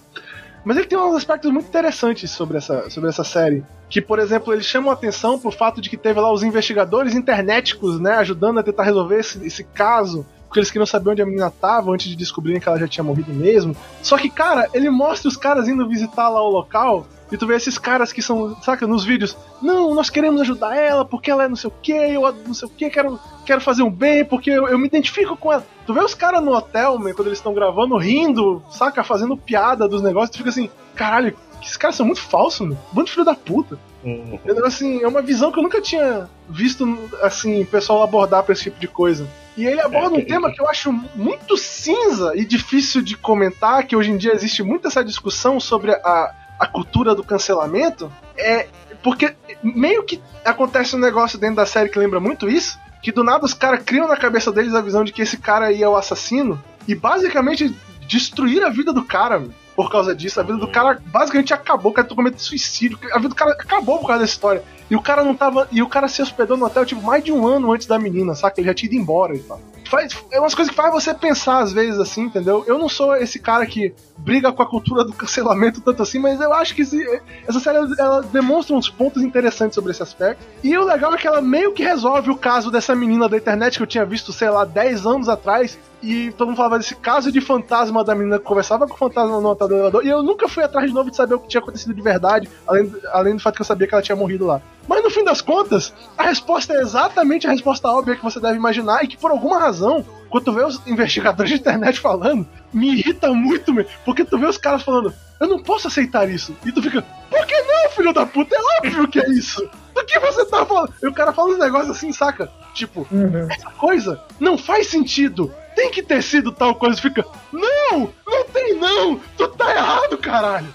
Mas 0.65 0.77
ele 0.77 0.87
tem 0.87 0.97
uns 0.97 1.15
aspectos 1.15 1.51
muito 1.51 1.67
interessantes 1.67 2.31
sobre 2.31 2.57
essa, 2.57 2.89
sobre 2.89 3.09
essa 3.09 3.23
série. 3.23 3.63
Que, 3.89 4.01
por 4.01 4.19
exemplo, 4.19 4.53
eles 4.53 4.65
chamam 4.65 4.91
a 4.91 4.93
atenção 4.93 5.39
pro 5.39 5.51
fato 5.51 5.81
de 5.81 5.89
que 5.89 5.97
teve 5.97 6.19
lá 6.19 6.31
os 6.31 6.43
investigadores 6.43 7.15
internéticos, 7.15 7.99
né, 7.99 8.15
ajudando 8.15 8.59
a 8.59 8.63
tentar 8.63 8.83
resolver 8.83 9.19
esse, 9.19 9.45
esse 9.45 9.63
caso 9.63 10.25
porque 10.49 10.59
eles 10.59 10.71
queriam 10.71 10.85
saber 10.85 11.11
onde 11.11 11.21
a 11.21 11.25
menina 11.27 11.51
tava 11.51 11.91
antes 11.91 12.09
de 12.09 12.15
descobrirem 12.15 12.59
que 12.59 12.67
ela 12.67 12.79
já 12.79 12.87
tinha 12.87 13.03
morrido 13.03 13.31
mesmo. 13.31 13.75
Só 14.01 14.17
que, 14.17 14.31
cara, 14.31 14.67
ele 14.73 14.89
mostra 14.89 15.29
os 15.29 15.37
caras 15.37 15.67
indo 15.67 15.87
visitar 15.87 16.27
lá 16.27 16.41
o 16.41 16.49
local 16.49 17.05
e 17.31 17.37
tu 17.37 17.45
vê 17.45 17.55
esses 17.55 17.77
caras 17.77 18.11
que 18.11 18.19
são, 18.19 18.59
saca, 18.63 18.87
nos 18.87 19.05
vídeos, 19.05 19.37
não, 19.61 19.93
nós 19.93 20.09
queremos 20.09 20.41
ajudar 20.41 20.75
ela 20.75 21.05
porque 21.05 21.29
ela 21.29 21.43
é 21.43 21.47
não 21.47 21.55
sei 21.55 21.69
o 21.69 21.73
que, 21.79 21.91
eu 21.91 22.21
não 22.47 22.53
sei 22.55 22.67
o 22.67 22.71
que, 22.71 22.89
quero, 22.89 23.19
quero 23.45 23.61
fazer 23.61 23.83
um 23.83 23.91
bem 23.91 24.25
porque 24.25 24.49
eu, 24.49 24.67
eu 24.67 24.79
me 24.79 24.87
identifico 24.87 25.37
com 25.37 25.53
ela. 25.53 25.63
Tu 25.85 25.93
vê 25.93 26.03
os 26.03 26.15
caras 26.15 26.43
no 26.43 26.51
hotel, 26.51 26.97
man, 26.97 27.13
quando 27.13 27.27
eles 27.27 27.37
estão 27.37 27.53
gravando, 27.53 27.95
rindo, 27.95 28.63
saca, 28.71 29.03
fazendo 29.03 29.37
piada 29.37 29.87
dos 29.87 30.01
negócios, 30.01 30.31
tu 30.31 30.37
fica 30.39 30.49
assim, 30.49 30.67
caralho, 30.95 31.37
esses 31.61 31.77
caras 31.77 31.95
são 31.95 32.05
muito 32.05 32.21
falsos, 32.21 32.61
mano. 32.61 32.79
Bando 32.91 33.09
filho 33.09 33.25
da 33.25 33.35
puta. 33.35 33.77
Uhum. 34.03 34.39
Assim, 34.65 35.03
é 35.03 35.07
uma 35.07 35.21
visão 35.21 35.51
que 35.51 35.59
eu 35.59 35.63
nunca 35.63 35.81
tinha 35.81 36.29
visto, 36.49 36.97
assim, 37.21 37.65
pessoal 37.65 38.01
abordar 38.01 38.43
pra 38.43 38.53
esse 38.53 38.63
tipo 38.63 38.79
de 38.79 38.87
coisa. 38.87 39.27
E 39.59 39.67
ele 39.67 39.81
aborda 39.81 40.15
um 40.15 40.23
tema 40.23 40.49
que 40.49 40.61
eu 40.61 40.69
acho 40.69 40.89
muito 41.13 41.57
cinza 41.57 42.31
e 42.33 42.45
difícil 42.45 43.01
de 43.01 43.17
comentar, 43.17 43.85
que 43.85 43.93
hoje 43.93 44.09
em 44.09 44.15
dia 44.15 44.31
existe 44.31 44.63
muito 44.63 44.87
essa 44.87 45.03
discussão 45.03 45.59
sobre 45.59 45.91
a, 45.91 46.33
a 46.57 46.65
cultura 46.65 47.13
do 47.13 47.25
cancelamento. 47.25 48.09
É 48.37 48.69
porque 49.03 49.35
meio 49.61 50.03
que 50.03 50.21
acontece 50.45 50.95
um 50.95 50.99
negócio 50.99 51.37
dentro 51.37 51.57
da 51.57 51.65
série 51.65 51.89
que 51.89 51.99
lembra 51.99 52.21
muito 52.21 52.47
isso, 52.47 52.79
que 53.03 53.11
do 53.11 53.21
nada 53.21 53.43
os 53.43 53.53
caras 53.53 53.83
criam 53.83 54.07
na 54.07 54.15
cabeça 54.15 54.49
deles 54.49 54.73
a 54.73 54.79
visão 54.79 55.03
de 55.03 55.11
que 55.11 55.23
esse 55.23 55.35
cara 55.35 55.65
aí 55.65 55.83
é 55.83 55.89
o 55.89 55.97
assassino 55.97 56.63
e 56.87 56.95
basicamente 56.95 57.75
destruir 58.07 58.63
a 58.63 58.69
vida 58.69 58.93
do 58.93 59.03
cara 59.03 59.43
por 59.79 59.89
causa 59.89 60.13
disso. 60.13 60.41
A 60.41 60.43
vida 60.43 60.57
do 60.57 60.67
cara 60.67 61.01
basicamente 61.05 61.53
acabou, 61.53 61.93
o 61.93 61.95
cara 61.95 62.05
cometeu 62.05 62.37
suicídio. 62.37 62.99
A 63.13 63.15
vida 63.15 63.29
do 63.29 63.35
cara 63.35 63.51
acabou 63.51 63.97
por 63.97 64.07
causa 64.07 64.23
dessa 64.23 64.33
história. 64.33 64.61
E 64.89 64.95
o 64.95 65.01
cara 65.01 65.23
não 65.23 65.33
tava. 65.33 65.69
E 65.71 65.81
o 65.81 65.87
cara 65.87 66.09
se 66.09 66.21
hospedou 66.21 66.57
no 66.57 66.65
hotel, 66.65 66.85
tipo, 66.85 67.01
mais 67.01 67.23
de 67.23 67.31
um 67.31 67.47
ano 67.47 67.71
antes 67.71 67.87
da 67.87 67.97
menina, 67.97 68.35
saca? 68.35 68.59
Ele 68.59 68.67
já 68.67 68.73
tinha 68.73 68.91
ido 68.91 69.01
embora 69.01 69.33
e 69.33 69.39
tal. 69.39 69.57
Faz, 69.89 70.15
é 70.31 70.39
umas 70.39 70.53
coisas 70.53 70.69
que 70.69 70.79
faz 70.79 70.93
você 70.93 71.15
pensar 71.15 71.63
às 71.63 71.73
vezes 71.73 71.99
assim, 71.99 72.21
entendeu? 72.21 72.63
Eu 72.67 72.77
não 72.77 72.87
sou 72.87 73.15
esse 73.15 73.39
cara 73.39 73.65
que 73.65 73.91
briga 74.15 74.51
com 74.51 74.61
a 74.61 74.65
cultura 74.65 75.03
do 75.03 75.11
cancelamento 75.13 75.81
tanto 75.81 76.03
assim, 76.03 76.19
mas 76.19 76.39
eu 76.39 76.53
acho 76.53 76.75
que 76.75 76.83
esse, 76.83 77.21
essa 77.47 77.59
série 77.59 77.79
ela 77.97 78.21
demonstra 78.21 78.75
uns 78.75 78.87
pontos 78.87 79.23
interessantes 79.23 79.73
sobre 79.73 79.91
esse 79.91 80.03
aspecto. 80.03 80.45
E 80.63 80.77
o 80.77 80.83
legal 80.83 81.15
é 81.15 81.17
que 81.17 81.27
ela 81.27 81.41
meio 81.41 81.73
que 81.73 81.83
resolve 81.83 82.29
o 82.29 82.37
caso 82.37 82.69
dessa 82.69 82.95
menina 82.95 83.27
da 83.27 83.35
internet 83.35 83.77
que 83.77 83.83
eu 83.83 83.87
tinha 83.87 84.05
visto, 84.05 84.31
sei 84.31 84.51
lá, 84.51 84.63
10 84.63 85.07
anos 85.07 85.27
atrás, 85.27 85.79
e 86.03 86.31
todo 86.37 86.49
mundo 86.49 86.57
falava 86.57 86.77
desse 86.77 86.95
caso 86.95 87.31
de 87.31 87.41
fantasma 87.41 88.03
da 88.03 88.13
menina 88.13 88.37
que 88.37 88.45
conversava 88.45 88.87
com 88.87 88.93
o 88.93 88.97
fantasma 88.97 89.41
no 89.41 89.57
elevador, 89.59 90.05
e 90.05 90.09
eu 90.09 90.21
nunca 90.21 90.47
fui 90.47 90.63
atrás 90.63 90.87
de 90.87 90.93
novo 90.93 91.09
de 91.09 91.15
saber 91.15 91.33
o 91.33 91.39
que 91.39 91.47
tinha 91.47 91.61
acontecido 91.61 91.95
de 91.95 92.01
verdade, 92.01 92.47
além, 92.67 92.93
além 93.11 93.35
do 93.35 93.41
fato 93.41 93.55
que 93.55 93.61
eu 93.61 93.65
sabia 93.65 93.87
que 93.87 93.95
ela 93.95 94.03
tinha 94.03 94.15
morrido 94.15 94.45
lá. 94.45 94.61
Mas 94.89 95.03
no 95.03 95.11
fim 95.11 95.23
das 95.23 95.39
contas, 95.39 95.93
a 96.17 96.23
resposta 96.23 96.73
é 96.73 96.81
exatamente 96.81 97.45
a 97.45 97.51
resposta 97.51 97.87
óbvia 97.87 98.15
que 98.15 98.23
você 98.23 98.39
deve 98.39 98.57
imaginar 98.57 99.03
e 99.03 99.07
que 99.07 99.15
por 99.15 99.29
alguma 99.29 99.59
razão, 99.59 100.03
quando 100.31 100.45
tu 100.45 100.51
vê 100.51 100.65
os 100.65 100.81
investigadores 100.87 101.51
de 101.51 101.59
internet 101.59 101.99
falando, 101.99 102.47
me 102.73 102.95
irrita 102.95 103.31
muito, 103.31 103.71
porque 104.03 104.25
tu 104.25 104.39
vê 104.39 104.47
os 104.47 104.57
caras 104.57 104.81
falando, 104.81 105.13
eu 105.39 105.47
não 105.47 105.59
posso 105.59 105.87
aceitar 105.87 106.27
isso. 106.27 106.57
E 106.65 106.71
tu 106.71 106.81
fica, 106.81 107.03
por 107.29 107.45
que 107.45 107.61
não, 107.61 107.91
filho 107.91 108.11
da 108.11 108.25
puta? 108.25 108.55
É 108.55 108.59
óbvio 108.79 109.07
que 109.07 109.19
é 109.19 109.29
isso. 109.29 109.61
Do 109.93 110.03
que 110.05 110.19
você 110.19 110.43
tá 110.45 110.65
falando? 110.65 110.91
E 111.03 111.07
o 111.07 111.13
cara 111.13 111.33
fala 111.33 111.51
uns 111.51 111.59
negócios 111.59 111.95
assim, 111.95 112.11
saca? 112.11 112.51
Tipo, 112.73 113.07
uhum. 113.11 113.47
essa 113.47 113.69
coisa 113.69 114.19
não 114.39 114.57
faz 114.57 114.87
sentido. 114.87 115.53
Tem 115.75 115.91
que 115.91 116.01
ter 116.01 116.23
sido 116.23 116.51
tal 116.51 116.73
coisa. 116.73 116.99
Fica, 116.99 117.23
não, 117.53 118.11
não 118.25 118.43
tem 118.45 118.73
não. 118.73 119.19
Tu 119.37 119.47
tá 119.49 119.71
errado, 119.71 120.17
caralho. 120.17 120.73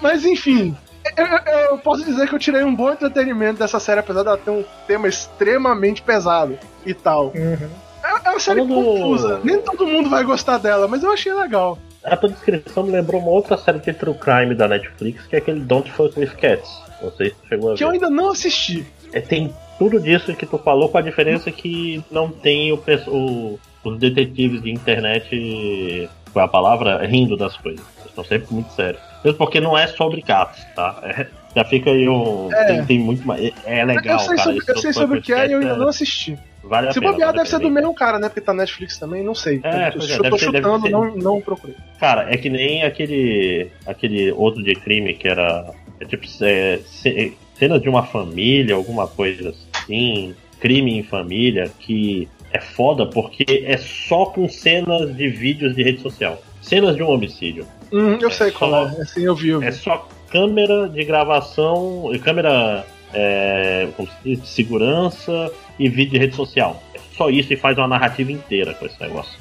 Mas 0.00 0.24
enfim, 0.24 0.74
eu, 1.16 1.52
eu, 1.70 1.78
posso 1.78 2.04
dizer 2.04 2.28
que 2.28 2.34
eu 2.34 2.38
tirei 2.38 2.62
um 2.62 2.74
bom 2.74 2.90
entretenimento 2.90 3.58
dessa 3.58 3.78
série, 3.78 4.00
apesar 4.00 4.22
dela 4.22 4.38
ter 4.38 4.50
um 4.50 4.64
tema 4.86 5.08
extremamente 5.08 6.02
pesado 6.02 6.58
e 6.84 6.94
tal. 6.94 7.26
Uhum. 7.26 7.68
É, 8.02 8.28
é 8.28 8.30
uma 8.30 8.40
série 8.40 8.60
Falando... 8.60 8.74
confusa. 8.74 9.40
Nem 9.42 9.60
todo 9.60 9.86
mundo 9.86 10.10
vai 10.10 10.24
gostar 10.24 10.58
dela, 10.58 10.88
mas 10.88 11.02
eu 11.02 11.12
achei 11.12 11.32
legal. 11.32 11.78
A 12.02 12.16
tua 12.16 12.28
descrição 12.28 12.82
me 12.82 12.92
lembrou 12.92 13.20
uma 13.20 13.30
outra 13.30 13.56
série 13.56 13.78
de 13.78 13.92
true 13.92 14.14
crime 14.14 14.54
da 14.54 14.68
Netflix, 14.68 15.26
que 15.26 15.36
é 15.36 15.38
aquele 15.38 15.60
Don't 15.60 15.90
Fuck 15.92 16.18
With 16.18 16.36
Cats. 16.36 16.70
Não 17.02 17.10
sei 17.12 17.30
se 17.30 17.36
chegou 17.48 17.72
a 17.72 17.74
Que 17.74 17.80
ver. 17.80 17.84
eu 17.84 17.90
ainda 17.92 18.10
não 18.10 18.30
assisti. 18.30 18.86
É, 19.12 19.20
tem 19.20 19.54
tudo 19.78 20.00
disso 20.00 20.34
que 20.34 20.46
tu 20.46 20.58
falou, 20.58 20.88
com 20.88 20.98
a 20.98 21.02
diferença 21.02 21.50
que 21.50 22.04
não 22.10 22.30
tem 22.30 22.72
o, 22.72 22.82
o 23.08 23.58
os 23.84 23.98
detetives 23.98 24.62
de 24.62 24.70
internet, 24.70 26.08
qual 26.32 26.44
é 26.44 26.46
a 26.46 26.50
palavra? 26.50 27.06
Rindo 27.06 27.36
das 27.36 27.56
coisas. 27.56 27.84
Estão 28.14 28.22
sempre 28.24 28.54
muito 28.54 28.72
sérios. 28.72 29.02
Mesmo 29.24 29.38
porque 29.38 29.60
não 29.60 29.76
é 29.76 29.88
sobre 29.88 30.22
gatos, 30.22 30.62
tá? 30.76 31.00
É, 31.02 31.26
já 31.56 31.64
fica 31.64 31.90
aí 31.90 32.08
um. 32.08 32.48
É. 32.52 32.64
Tem, 32.66 32.84
tem 32.84 32.98
muito 33.00 33.26
mais. 33.26 33.42
É, 33.64 33.80
é 33.80 33.84
legal, 33.84 34.14
eu 34.14 34.18
sei 34.20 34.36
cara. 34.36 34.42
sobre, 34.52 34.64
eu 34.68 34.78
sei 34.78 34.92
sobre 34.92 35.18
o 35.18 35.22
que 35.22 35.32
é 35.32 35.48
e 35.48 35.52
eu 35.52 35.58
ainda 35.58 35.76
não 35.76 35.88
assisti. 35.88 36.38
Vale 36.62 36.88
a 36.88 36.92
Se 36.92 37.00
bobear, 37.00 37.28
vale 37.28 37.38
deve 37.38 37.50
ser 37.50 37.58
do 37.58 37.70
mesmo 37.70 37.92
cara, 37.92 38.20
né? 38.20 38.28
Porque 38.28 38.40
tá 38.40 38.52
na 38.54 38.62
Netflix 38.62 38.98
também, 38.98 39.24
não 39.24 39.34
sei. 39.34 39.60
É, 39.64 39.68
eu 39.68 39.80
é, 39.80 39.90
tô 40.30 40.38
ser- 40.38 40.46
chutando, 40.46 40.88
não, 40.88 41.16
não 41.16 41.40
procurei. 41.40 41.74
Cara, 41.98 42.32
é 42.32 42.36
que 42.36 42.48
nem 42.48 42.84
aquele. 42.84 43.70
aquele 43.84 44.30
outro 44.30 44.62
de 44.62 44.74
crime 44.76 45.12
que 45.14 45.26
era. 45.26 45.72
É 46.00 46.04
tipo. 46.04 46.24
É, 46.42 46.78
ce- 46.84 47.36
cena 47.54 47.80
de 47.80 47.88
uma 47.88 48.04
família, 48.04 48.76
alguma 48.76 49.08
coisa 49.08 49.50
assim. 49.72 50.34
Crime 50.60 50.96
em 50.98 51.02
família, 51.02 51.70
que 51.80 52.28
é 52.52 52.60
foda 52.60 53.06
porque 53.06 53.64
é 53.66 53.76
só 53.76 54.26
com 54.26 54.48
cenas 54.48 55.14
de 55.16 55.28
vídeos 55.28 55.74
de 55.74 55.82
rede 55.82 56.00
social. 56.00 56.40
Cenas 56.64 56.96
de 56.96 57.02
um 57.02 57.08
homicídio. 57.10 57.66
Hum, 57.92 58.18
eu 58.20 58.28
É 58.28 58.32
sei 58.32 58.50
qual 58.50 58.70
só- 58.70 58.98
é. 58.98 59.02
Assim, 59.02 59.22
eu 59.24 59.34
vi, 59.36 59.48
eu 59.50 59.60
vi. 59.60 59.66
É 59.66 59.72
só 59.72 60.08
câmera 60.30 60.88
de 60.88 61.04
gravação, 61.04 62.10
câmera 62.22 62.84
é, 63.12 63.86
de 64.24 64.36
segurança 64.46 65.50
e 65.78 65.88
vídeo 65.88 66.12
de 66.12 66.18
rede 66.18 66.34
social. 66.34 66.82
É 66.94 66.98
só 67.16 67.28
isso 67.30 67.52
e 67.52 67.56
faz 67.56 67.76
uma 67.78 67.86
narrativa 67.86 68.32
inteira 68.32 68.74
com 68.74 68.86
esse 68.86 69.00
negócio. 69.00 69.38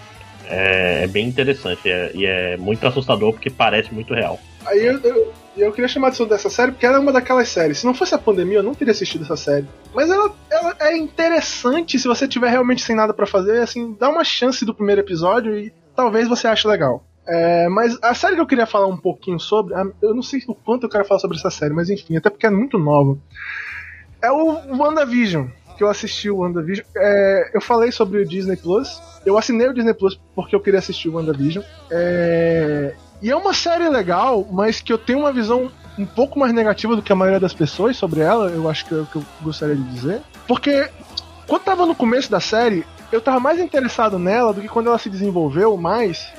É, 0.48 1.04
é 1.06 1.08
bem 1.08 1.26
interessante 1.28 1.90
é- 1.90 2.12
e 2.14 2.26
é 2.26 2.58
muito 2.58 2.86
assustador 2.86 3.32
porque 3.32 3.50
parece 3.50 3.94
muito 3.94 4.14
real. 4.14 4.38
Aí 4.66 4.86
eu, 4.86 5.00
eu, 5.00 5.34
eu 5.58 5.72
queria 5.72 5.88
chamar 5.88 6.08
a 6.08 6.10
atenção 6.10 6.28
dessa 6.28 6.50
série 6.50 6.72
porque 6.72 6.86
ela 6.86 6.98
é 6.98 7.00
uma 7.00 7.12
daquelas 7.12 7.48
séries. 7.50 7.80
Se 7.80 7.86
não 7.86 7.94
fosse 7.94 8.14
a 8.14 8.18
pandemia, 8.20 8.58
eu 8.60 8.64
não 8.64 8.76
teria 8.76 8.91
assistido 8.91 9.24
essa 9.24 9.36
série. 9.38 9.66
Mas 9.95 10.10
ela, 10.12 10.32
ela 10.52 10.76
é 10.82 10.95
interessante 10.98 11.98
se 11.98 12.08
você 12.08 12.28
tiver 12.28 12.50
realmente 12.50 12.82
sem 12.84 12.95
nada 12.95 13.14
pra 13.14 13.26
fazer, 13.26 13.62
assim, 13.62 13.95
dá 14.00 14.10
uma 14.10 14.24
chance 14.24 14.64
do 14.66 14.74
primeiro 14.76 15.02
episódio 15.02 15.58
e 15.58 15.72
talvez 15.95 16.28
você 16.28 16.48
ache 16.48 16.68
legal. 16.68 17.04
É, 17.26 17.70
mas 17.70 17.98
a 18.02 18.14
série 18.14 18.36
que 18.36 18.41
eu 18.41 18.48
queria 18.48 18.66
falar 18.66 18.88
um 18.88 18.98
pouquinho 18.98 19.40
sobre, 19.40 19.74
eu 20.02 20.14
não 20.14 20.22
sei 20.22 20.44
o 20.48 20.56
quanto 20.56 20.84
eu 20.84 20.90
quero 20.90 21.06
falar 21.06 21.20
sobre 21.20 21.38
essa 21.38 21.50
série, 21.50 21.74
mas 21.74 21.90
enfim, 21.90 22.18
até 22.18 22.30
porque 22.30 22.45
é 22.45 22.50
muito 22.50 22.78
nova. 22.78 23.18
É 24.22 24.32
o 24.32 24.78
WandaVision, 24.78 25.48
que 25.78 25.84
eu 25.84 25.90
assisti 25.90 26.30
o 26.30 26.38
WandaVision. 26.38 26.86
É, 26.95 27.52
eu 27.54 27.62
falei 27.62 27.91
sobre 27.91 28.22
o 28.22 28.26
Disney 28.26 28.56
Plus. 28.56 29.02
Eu 29.26 29.38
assinei 29.38 29.68
o 29.68 29.74
Disney 29.74 29.94
Plus 29.94 30.20
porque 30.36 30.56
eu 30.56 30.60
queria 30.60 30.80
assistir 30.80 31.10
o 31.10 31.16
WandaVision. 31.16 31.64
É, 31.91 32.95
e 33.22 33.32
é 33.32 33.36
uma 33.36 33.54
série 33.54 33.88
legal, 33.90 34.48
mas 34.52 34.82
que 34.82 34.91
eu 34.91 34.98
tenho 34.98 35.20
uma 35.20 35.32
visão 35.32 35.72
um 35.98 36.06
pouco 36.06 36.40
mais 36.40 36.54
negativa 36.54 36.95
do 36.95 37.02
que 37.02 37.12
a 37.12 37.16
maioria 37.16 37.40
das 37.40 37.54
pessoas 37.54 37.95
sobre 37.95 38.22
ela, 38.22 38.50
eu 38.50 38.70
acho 38.70 38.86
que 38.86 38.94
é 38.94 38.98
o 38.98 39.06
que 39.06 39.16
eu 39.16 39.26
gostaria 39.41 39.76
de 39.76 39.84
dizer. 39.84 40.22
Porque 40.48 40.90
quando 41.48 41.64
tava 41.64 41.86
no 41.86 41.95
começo 41.95 42.32
da 42.32 42.40
série, 42.40 42.86
eu 43.12 43.22
tava 43.22 43.40
mais 43.40 43.60
interessado 43.60 44.18
nela 44.18 44.54
do 44.54 44.62
que 44.62 44.68
quando 44.68 44.88
ela 44.88 44.98
se 44.98 45.10
desenvolveu 45.10 45.78
mais. 45.78 46.32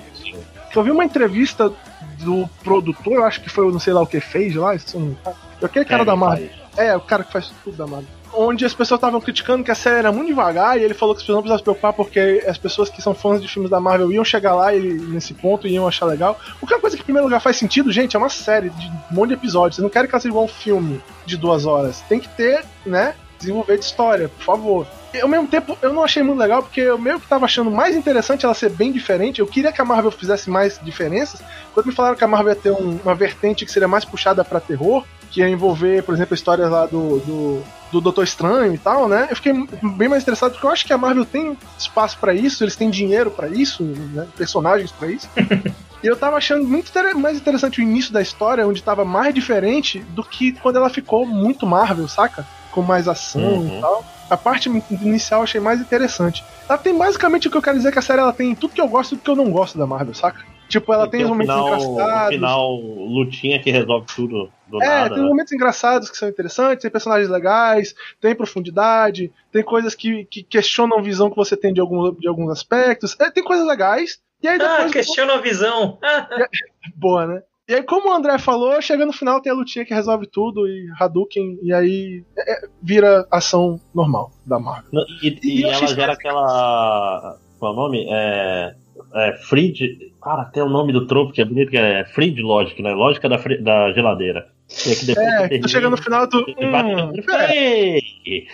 Eu 0.78 0.84
vi 0.84 0.90
uma 0.90 1.04
entrevista 1.04 1.72
do 2.20 2.48
produtor, 2.62 3.14
eu 3.14 3.24
acho 3.24 3.40
que 3.40 3.48
foi 3.50 3.64
o 3.66 3.70
não 3.70 3.78
sei 3.80 3.92
lá 3.92 4.02
o 4.02 4.06
que 4.06 4.20
fez 4.20 4.54
lá, 4.54 4.74
esse 4.74 4.96
não- 4.98 5.16
aquele 5.62 5.84
cara 5.84 6.02
É, 6.02 6.04
da 6.06 6.16
Marvel. 6.16 6.48
É, 6.76 6.96
o 6.96 7.00
cara 7.00 7.22
que 7.24 7.32
faz 7.32 7.52
tudo 7.62 7.76
da 7.76 7.86
Marvel. 7.86 8.08
Onde 8.36 8.64
as 8.64 8.74
pessoas 8.74 8.98
estavam 8.98 9.20
criticando 9.20 9.62
que 9.62 9.70
a 9.70 9.76
série 9.76 9.98
era 9.98 10.10
muito 10.10 10.26
devagar 10.26 10.76
e 10.76 10.82
ele 10.82 10.92
falou 10.92 11.14
que 11.14 11.18
as 11.20 11.22
pessoas 11.22 11.36
não 11.36 11.42
precisavam 11.42 11.58
se 11.58 11.62
preocupar 11.62 11.92
porque 11.92 12.44
as 12.48 12.58
pessoas 12.58 12.88
que 12.90 13.00
são 13.00 13.14
fãs 13.14 13.40
de 13.40 13.46
filmes 13.46 13.70
da 13.70 13.78
Marvel 13.78 14.10
iam 14.10 14.24
chegar 14.24 14.54
lá 14.56 14.74
e 14.74 14.80
nesse 14.82 15.32
ponto 15.34 15.68
iam 15.68 15.86
achar 15.86 16.06
legal. 16.06 16.36
O 16.60 16.66
que 16.66 16.72
é 16.72 16.76
uma 16.76 16.80
coisa 16.80 16.96
que, 16.96 17.02
em 17.02 17.04
primeiro 17.04 17.26
lugar, 17.28 17.38
faz 17.40 17.56
sentido, 17.56 17.92
gente, 17.92 18.16
é 18.16 18.18
uma 18.18 18.28
série 18.28 18.70
de 18.70 18.86
um 18.88 19.14
monte 19.14 19.28
de 19.28 19.34
episódios. 19.34 19.76
Vocês 19.76 19.82
não 19.84 19.88
querem 19.90 20.08
que 20.08 20.14
ela 20.16 20.20
seja 20.20 20.32
igual 20.32 20.46
um 20.46 20.48
filme 20.48 21.00
de 21.24 21.36
duas 21.36 21.64
horas. 21.64 22.00
Tem 22.08 22.18
que 22.18 22.28
ter, 22.30 22.64
né? 22.84 23.14
Desenvolver 23.38 23.78
de 23.78 23.84
história, 23.84 24.28
por 24.28 24.42
favor. 24.42 24.86
Ao 25.22 25.28
mesmo 25.28 25.46
tempo, 25.46 25.76
eu 25.82 25.92
não 25.92 26.02
achei 26.04 26.22
muito 26.22 26.38
legal 26.38 26.62
porque 26.62 26.80
eu 26.80 26.98
meio 26.98 27.20
que 27.20 27.26
tava 27.28 27.44
achando 27.44 27.70
mais 27.70 27.94
interessante 27.96 28.44
ela 28.44 28.54
ser 28.54 28.70
bem 28.70 28.90
diferente. 28.92 29.40
Eu 29.40 29.46
queria 29.46 29.72
que 29.72 29.80
a 29.80 29.84
Marvel 29.84 30.10
fizesse 30.10 30.50
mais 30.50 30.78
diferenças. 30.82 31.40
Quando 31.72 31.86
me 31.86 31.92
falaram 31.94 32.16
que 32.16 32.24
a 32.24 32.28
Marvel 32.28 32.52
ia 32.54 32.60
ter 32.60 32.70
um- 32.70 32.98
uma 33.02 33.14
vertente 33.14 33.64
que 33.64 33.72
seria 33.72 33.88
mais 33.88 34.04
puxada 34.04 34.44
pra 34.44 34.60
terror, 34.60 35.04
que 35.30 35.40
ia 35.40 35.48
envolver, 35.48 36.02
por 36.02 36.14
exemplo, 36.14 36.34
histórias 36.34 36.70
lá 36.70 36.86
do, 36.86 37.18
do, 37.20 37.62
do 37.92 38.00
Doutor 38.00 38.22
Estranho 38.24 38.72
e 38.74 38.78
tal, 38.78 39.08
né? 39.08 39.26
Eu 39.30 39.36
fiquei 39.36 39.52
bem 39.96 40.08
mais 40.08 40.22
interessado 40.22 40.52
porque 40.52 40.66
eu 40.66 40.70
acho 40.70 40.84
que 40.86 40.92
a 40.92 40.98
Marvel 40.98 41.24
tem 41.24 41.56
espaço 41.78 42.16
pra 42.18 42.32
isso, 42.32 42.62
eles 42.62 42.76
têm 42.76 42.88
dinheiro 42.90 43.30
pra 43.30 43.48
isso, 43.48 43.82
né? 43.82 44.26
personagens 44.36 44.90
pra 44.92 45.08
isso. 45.08 45.28
E 46.02 46.06
eu 46.06 46.16
tava 46.16 46.36
achando 46.36 46.68
muito 46.68 46.92
mais 47.16 47.38
interessante 47.38 47.80
o 47.80 47.82
início 47.82 48.12
da 48.12 48.20
história, 48.20 48.68
onde 48.68 48.82
tava 48.82 49.06
mais 49.06 49.34
diferente 49.34 50.00
do 50.10 50.22
que 50.22 50.52
quando 50.52 50.76
ela 50.76 50.90
ficou 50.90 51.24
muito 51.24 51.66
Marvel, 51.66 52.06
saca? 52.06 52.46
Com 52.74 52.82
mais 52.82 53.06
ação 53.08 53.40
Uhum. 53.40 53.78
e 53.78 53.80
tal. 53.80 54.04
A 54.28 54.36
parte 54.36 54.68
inicial 54.68 55.40
eu 55.40 55.44
achei 55.44 55.60
mais 55.60 55.80
interessante. 55.80 56.42
Ela 56.68 56.78
tem 56.78 56.96
basicamente 56.96 57.46
o 57.46 57.50
que 57.50 57.56
eu 57.56 57.62
quero 57.62 57.76
dizer 57.76 57.92
que 57.92 57.98
a 57.98 58.02
série 58.02 58.20
ela 58.20 58.32
tem 58.32 58.54
tudo 58.54 58.74
que 58.74 58.80
eu 58.80 58.88
gosto 58.88 59.14
e 59.14 59.18
tudo 59.18 59.22
que 59.24 59.30
eu 59.30 59.44
não 59.44 59.52
gosto 59.52 59.76
da 59.78 59.86
Marvel, 59.86 60.14
saca? 60.14 60.44
Tipo, 60.66 60.92
ela 60.94 61.06
tem, 61.06 61.20
o 61.20 61.24
os 61.24 61.28
momentos 61.30 61.54
final, 61.54 61.68
engraçados. 61.68 62.28
o 62.28 62.32
final 62.32 62.74
lutinha 62.74 63.60
que 63.62 63.70
resolve 63.70 64.06
tudo 64.06 64.50
do 64.66 64.82
É, 64.82 64.86
nada. 64.86 65.14
tem 65.14 65.22
né? 65.22 65.28
momentos 65.28 65.52
engraçados 65.52 66.10
que 66.10 66.16
são 66.16 66.26
interessantes, 66.28 66.80
tem 66.82 66.90
personagens 66.90 67.28
legais, 67.30 67.94
tem 68.20 68.34
profundidade, 68.34 69.30
tem 69.52 69.62
coisas 69.62 69.94
que, 69.94 70.24
que 70.24 70.42
questionam 70.42 70.98
a 70.98 71.02
visão 71.02 71.28
que 71.30 71.36
você 71.36 71.54
tem 71.56 71.72
de, 71.72 71.80
algum, 71.80 72.12
de 72.14 72.26
alguns 72.26 72.50
aspectos. 72.50 73.14
É, 73.20 73.30
tem 73.30 73.44
coisas 73.44 73.66
legais. 73.66 74.18
E 74.42 74.48
aí 74.48 74.58
Ah, 74.60 74.76
depois. 74.76 74.92
questiona 74.92 75.34
a 75.34 75.38
visão. 75.40 75.98
Ah, 76.02 76.26
ah. 76.32 76.48
Boa, 76.96 77.26
né? 77.26 77.42
E 77.66 77.74
aí, 77.74 77.82
como 77.82 78.10
o 78.10 78.12
André 78.12 78.38
falou, 78.38 78.80
chega 78.82 79.06
no 79.06 79.12
final, 79.12 79.40
tem 79.40 79.50
a 79.50 79.54
lutinha 79.54 79.86
que 79.86 79.94
resolve 79.94 80.26
tudo 80.26 80.68
e 80.68 80.86
Hadouken, 81.00 81.58
e 81.62 81.72
aí 81.72 82.22
é, 82.36 82.52
é, 82.52 82.68
vira 82.82 83.26
ação 83.30 83.80
normal 83.94 84.30
da 84.44 84.58
Marvel. 84.58 85.00
E, 85.22 85.38
E 85.42 85.60
e 85.60 85.64
ela 85.64 85.86
gera 85.86 86.12
aquela. 86.12 87.38
Qual 87.58 87.72
é 87.72 87.74
o 87.74 87.76
nome? 87.76 88.06
É. 88.10 88.74
É 89.14 89.32
Frid. 89.38 90.12
Cara, 90.22 90.44
tem 90.46 90.62
o 90.62 90.68
nome 90.68 90.92
do 90.92 91.06
tropo 91.06 91.32
que 91.32 91.40
é 91.40 91.44
bonito, 91.44 91.70
que 91.70 91.76
é 91.76 92.04
Frid 92.04 92.38
Logic, 92.40 92.80
né? 92.82 92.92
Lógica 92.92 93.28
da, 93.28 93.38
fri- 93.38 93.60
da 93.62 93.92
geladeira. 93.92 94.48
E 94.86 94.92
é 94.92 94.94
que 94.94 95.06
depois 95.06 95.26
É, 95.26 95.58
tu 95.58 95.68
chega 95.68 95.90
no 95.90 95.96
final, 95.96 96.28
bate 96.28 96.36
Hum, 96.58 97.12
é. 97.30 97.98
E 97.98 98.46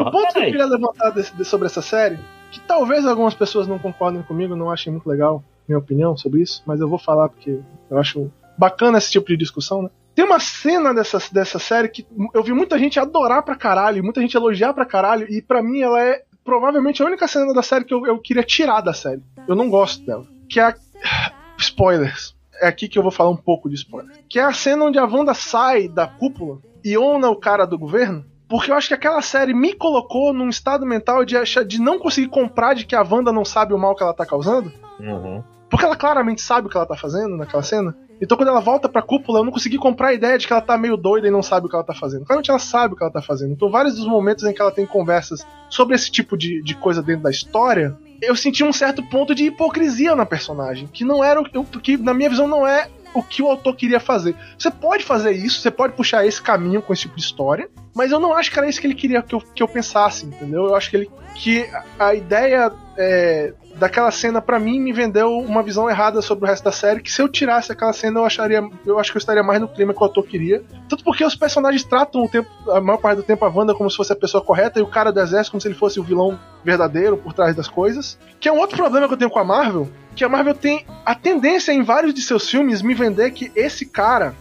o 0.00 0.10
ponto 0.10 0.32
que 0.32 0.38
eu 0.38 0.44
queria 0.46 0.66
levantar 0.66 1.10
desse- 1.10 1.44
sobre 1.44 1.66
essa 1.66 1.80
série, 1.82 2.18
que 2.50 2.60
talvez 2.60 3.06
algumas 3.06 3.34
pessoas 3.34 3.68
não 3.68 3.78
concordem 3.78 4.22
comigo, 4.22 4.56
não 4.56 4.70
achem 4.70 4.92
muito 4.92 5.08
legal 5.08 5.44
minha 5.68 5.78
opinião 5.78 6.16
sobre 6.16 6.42
isso, 6.42 6.62
mas 6.66 6.80
eu 6.80 6.88
vou 6.88 6.98
falar 6.98 7.28
porque 7.28 7.60
eu 7.90 7.98
acho 7.98 8.30
bacana 8.58 8.98
esse 8.98 9.10
tipo 9.10 9.28
de 9.28 9.36
discussão, 9.36 9.82
né? 9.82 9.90
Tem 10.14 10.24
uma 10.24 10.40
cena 10.40 10.94
dessa, 10.94 11.18
dessa 11.30 11.58
série 11.58 11.88
que 11.88 12.06
eu 12.32 12.42
vi 12.42 12.52
muita 12.52 12.78
gente 12.78 12.98
adorar 12.98 13.42
pra 13.42 13.54
caralho, 13.54 14.02
muita 14.02 14.20
gente 14.22 14.34
elogiar 14.34 14.72
pra 14.72 14.86
caralho, 14.86 15.26
e 15.28 15.42
pra 15.42 15.62
mim 15.62 15.82
ela 15.82 16.00
é 16.00 16.22
provavelmente 16.42 17.02
a 17.02 17.06
única 17.06 17.28
cena 17.28 17.52
da 17.52 17.62
série 17.62 17.84
que 17.84 17.92
eu, 17.92 18.06
eu 18.06 18.18
queria 18.18 18.42
tirar 18.42 18.80
da 18.80 18.94
série. 18.94 19.22
Eu 19.46 19.54
não 19.54 19.68
gosto 19.68 20.06
dela. 20.06 20.26
Que 20.48 20.60
é 20.60 20.62
a... 20.62 20.74
Spoilers. 21.58 22.34
É 22.60 22.68
aqui 22.68 22.88
que 22.88 22.98
eu 22.98 23.02
vou 23.02 23.12
falar 23.12 23.30
um 23.30 23.36
pouco 23.36 23.68
de 23.68 23.74
spoiler. 23.74 24.10
Que 24.28 24.38
é 24.38 24.42
a 24.42 24.52
cena 24.52 24.84
onde 24.84 24.98
a 24.98 25.04
Wanda 25.04 25.34
sai 25.34 25.88
da 25.88 26.06
cúpula 26.06 26.58
e 26.84 26.96
ona 26.96 27.28
o 27.28 27.36
cara 27.36 27.66
do 27.66 27.78
governo. 27.78 28.24
Porque 28.48 28.70
eu 28.70 28.76
acho 28.76 28.88
que 28.88 28.94
aquela 28.94 29.20
série 29.20 29.52
me 29.52 29.74
colocou 29.74 30.32
num 30.32 30.48
estado 30.48 30.86
mental 30.86 31.24
de, 31.24 31.36
achar, 31.36 31.64
de 31.64 31.80
não 31.80 31.98
conseguir 31.98 32.28
comprar 32.28 32.74
de 32.74 32.86
que 32.86 32.94
a 32.94 33.02
Wanda 33.02 33.32
não 33.32 33.44
sabe 33.44 33.74
o 33.74 33.78
mal 33.78 33.94
que 33.94 34.02
ela 34.02 34.14
tá 34.14 34.24
causando. 34.24 34.72
Uhum. 35.00 35.42
Porque 35.68 35.84
ela 35.84 35.96
claramente 35.96 36.42
sabe 36.42 36.66
o 36.66 36.70
que 36.70 36.76
ela 36.76 36.86
tá 36.86 36.96
fazendo 36.96 37.36
naquela 37.36 37.62
cena. 37.62 37.96
Então 38.20 38.36
quando 38.36 38.48
ela 38.48 38.60
volta 38.60 38.88
pra 38.88 39.02
cúpula, 39.02 39.40
eu 39.40 39.44
não 39.44 39.52
consegui 39.52 39.76
comprar 39.78 40.08
a 40.08 40.14
ideia 40.14 40.38
de 40.38 40.46
que 40.46 40.52
ela 40.52 40.62
tá 40.62 40.78
meio 40.78 40.96
doida 40.96 41.28
e 41.28 41.30
não 41.30 41.42
sabe 41.42 41.66
o 41.66 41.68
que 41.68 41.74
ela 41.74 41.84
tá 41.84 41.94
fazendo. 41.94 42.24
Claramente 42.24 42.50
ela 42.50 42.58
sabe 42.58 42.94
o 42.94 42.96
que 42.96 43.02
ela 43.02 43.12
tá 43.12 43.20
fazendo. 43.20 43.52
Então 43.52 43.70
vários 43.70 43.96
dos 43.96 44.06
momentos 44.06 44.44
em 44.44 44.52
que 44.52 44.62
ela 44.62 44.70
tem 44.70 44.86
conversas 44.86 45.46
sobre 45.68 45.94
esse 45.94 46.10
tipo 46.10 46.36
de, 46.36 46.62
de 46.62 46.74
coisa 46.74 47.02
dentro 47.02 47.24
da 47.24 47.30
história, 47.30 47.96
eu 48.22 48.34
senti 48.34 48.64
um 48.64 48.72
certo 48.72 49.02
ponto 49.02 49.34
de 49.34 49.46
hipocrisia 49.46 50.16
na 50.16 50.24
personagem. 50.24 50.86
Que 50.86 51.04
não 51.04 51.22
era 51.22 51.40
o 51.40 51.64
que, 51.64 51.96
na 51.96 52.14
minha 52.14 52.30
visão, 52.30 52.48
não 52.48 52.66
é 52.66 52.88
o 53.14 53.22
que 53.22 53.42
o 53.42 53.48
autor 53.48 53.74
queria 53.74 54.00
fazer. 54.00 54.36
Você 54.58 54.70
pode 54.70 55.04
fazer 55.04 55.32
isso, 55.32 55.60
você 55.60 55.70
pode 55.70 55.94
puxar 55.94 56.26
esse 56.26 56.40
caminho 56.40 56.82
com 56.82 56.92
esse 56.92 57.02
tipo 57.02 57.16
de 57.16 57.22
história, 57.22 57.68
mas 57.94 58.12
eu 58.12 58.20
não 58.20 58.34
acho 58.34 58.50
que 58.50 58.58
era 58.58 58.68
isso 58.68 58.80
que 58.80 58.86
ele 58.86 58.94
queria 58.94 59.22
que 59.22 59.34
eu, 59.34 59.40
que 59.40 59.62
eu 59.62 59.68
pensasse, 59.68 60.26
entendeu? 60.26 60.66
Eu 60.66 60.74
acho 60.74 60.90
que 60.90 60.96
ele 60.96 61.10
que 61.38 61.68
a, 61.98 62.14
ideia 62.14 62.72
é, 62.96 63.52
daquela 63.76 64.10
cena 64.10 64.40
pra 64.40 64.58
mim 64.58 64.80
me 64.80 64.92
vendeu 64.92 65.38
uma 65.38 65.62
visão 65.62 65.88
errada 65.88 66.22
sobre 66.22 66.46
o 66.46 66.48
resto 66.48 66.64
da 66.64 66.72
série, 66.72 67.02
que 67.02 67.12
se 67.12 67.20
eu 67.20 67.28
tirasse 67.28 67.70
aquela 67.70 67.92
cena 67.92 68.20
eu 68.20 68.24
acharia, 68.24 68.66
eu 68.86 68.98
acho 68.98 69.10
que 69.12 69.18
eu 69.18 69.20
estaria 69.20 69.42
mais 69.42 69.60
no 69.60 69.68
clima 69.68 69.92
que 69.92 70.00
o 70.00 70.04
autor 70.04 70.26
queria. 70.26 70.62
Tanto 70.88 71.04
porque 71.04 71.24
os 71.24 71.34
personagens 71.34 71.84
tratam 71.84 72.24
o 72.24 72.28
tempo, 72.28 72.48
a 72.70 72.80
maior 72.80 72.98
parte 72.98 73.18
do 73.18 73.22
tempo 73.22 73.44
a 73.44 73.48
Wanda 73.48 73.74
como 73.74 73.90
se 73.90 73.96
fosse 73.96 74.12
a 74.12 74.16
pessoa 74.16 74.42
correta 74.42 74.78
e 74.78 74.82
o 74.82 74.86
cara 74.86 75.12
do 75.12 75.20
exército 75.20 75.52
como 75.52 75.60
se 75.60 75.68
ele 75.68 75.74
fosse 75.74 76.00
o 76.00 76.02
vilão 76.02 76.38
verdadeiro 76.64 77.16
por 77.16 77.32
trás 77.32 77.54
das 77.54 77.68
coisas. 77.68 78.18
Que 78.40 78.48
é 78.48 78.52
um 78.52 78.58
outro 78.58 78.76
problema 78.76 79.06
que 79.06 79.14
eu 79.14 79.18
tenho 79.18 79.30
com 79.30 79.38
a 79.38 79.44
Marvel, 79.44 79.88
que 80.14 80.24
a 80.24 80.28
Marvel 80.28 80.54
tem 80.54 80.86
a 81.04 81.14
tendência 81.14 81.72
em 81.72 81.82
vários 81.82 82.14
de 82.14 82.22
seus 82.22 82.48
filmes 82.48 82.80
me 82.80 82.94
vender 82.94 83.30
que 83.32 83.52
esse 83.54 83.84
cara 83.84 84.34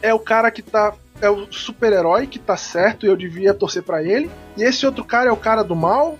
é 0.00 0.14
o 0.14 0.18
cara 0.18 0.50
que 0.50 0.62
tá 0.62 0.94
é 1.20 1.28
o 1.28 1.50
super-herói 1.50 2.26
que 2.26 2.38
tá 2.38 2.56
certo 2.56 3.04
e 3.04 3.08
eu 3.08 3.16
devia 3.16 3.52
torcer 3.52 3.82
pra 3.82 4.02
ele. 4.02 4.30
E 4.56 4.62
esse 4.62 4.86
outro 4.86 5.04
cara 5.04 5.28
é 5.28 5.32
o 5.32 5.36
cara 5.36 5.62
do 5.62 5.74
mal, 5.74 6.16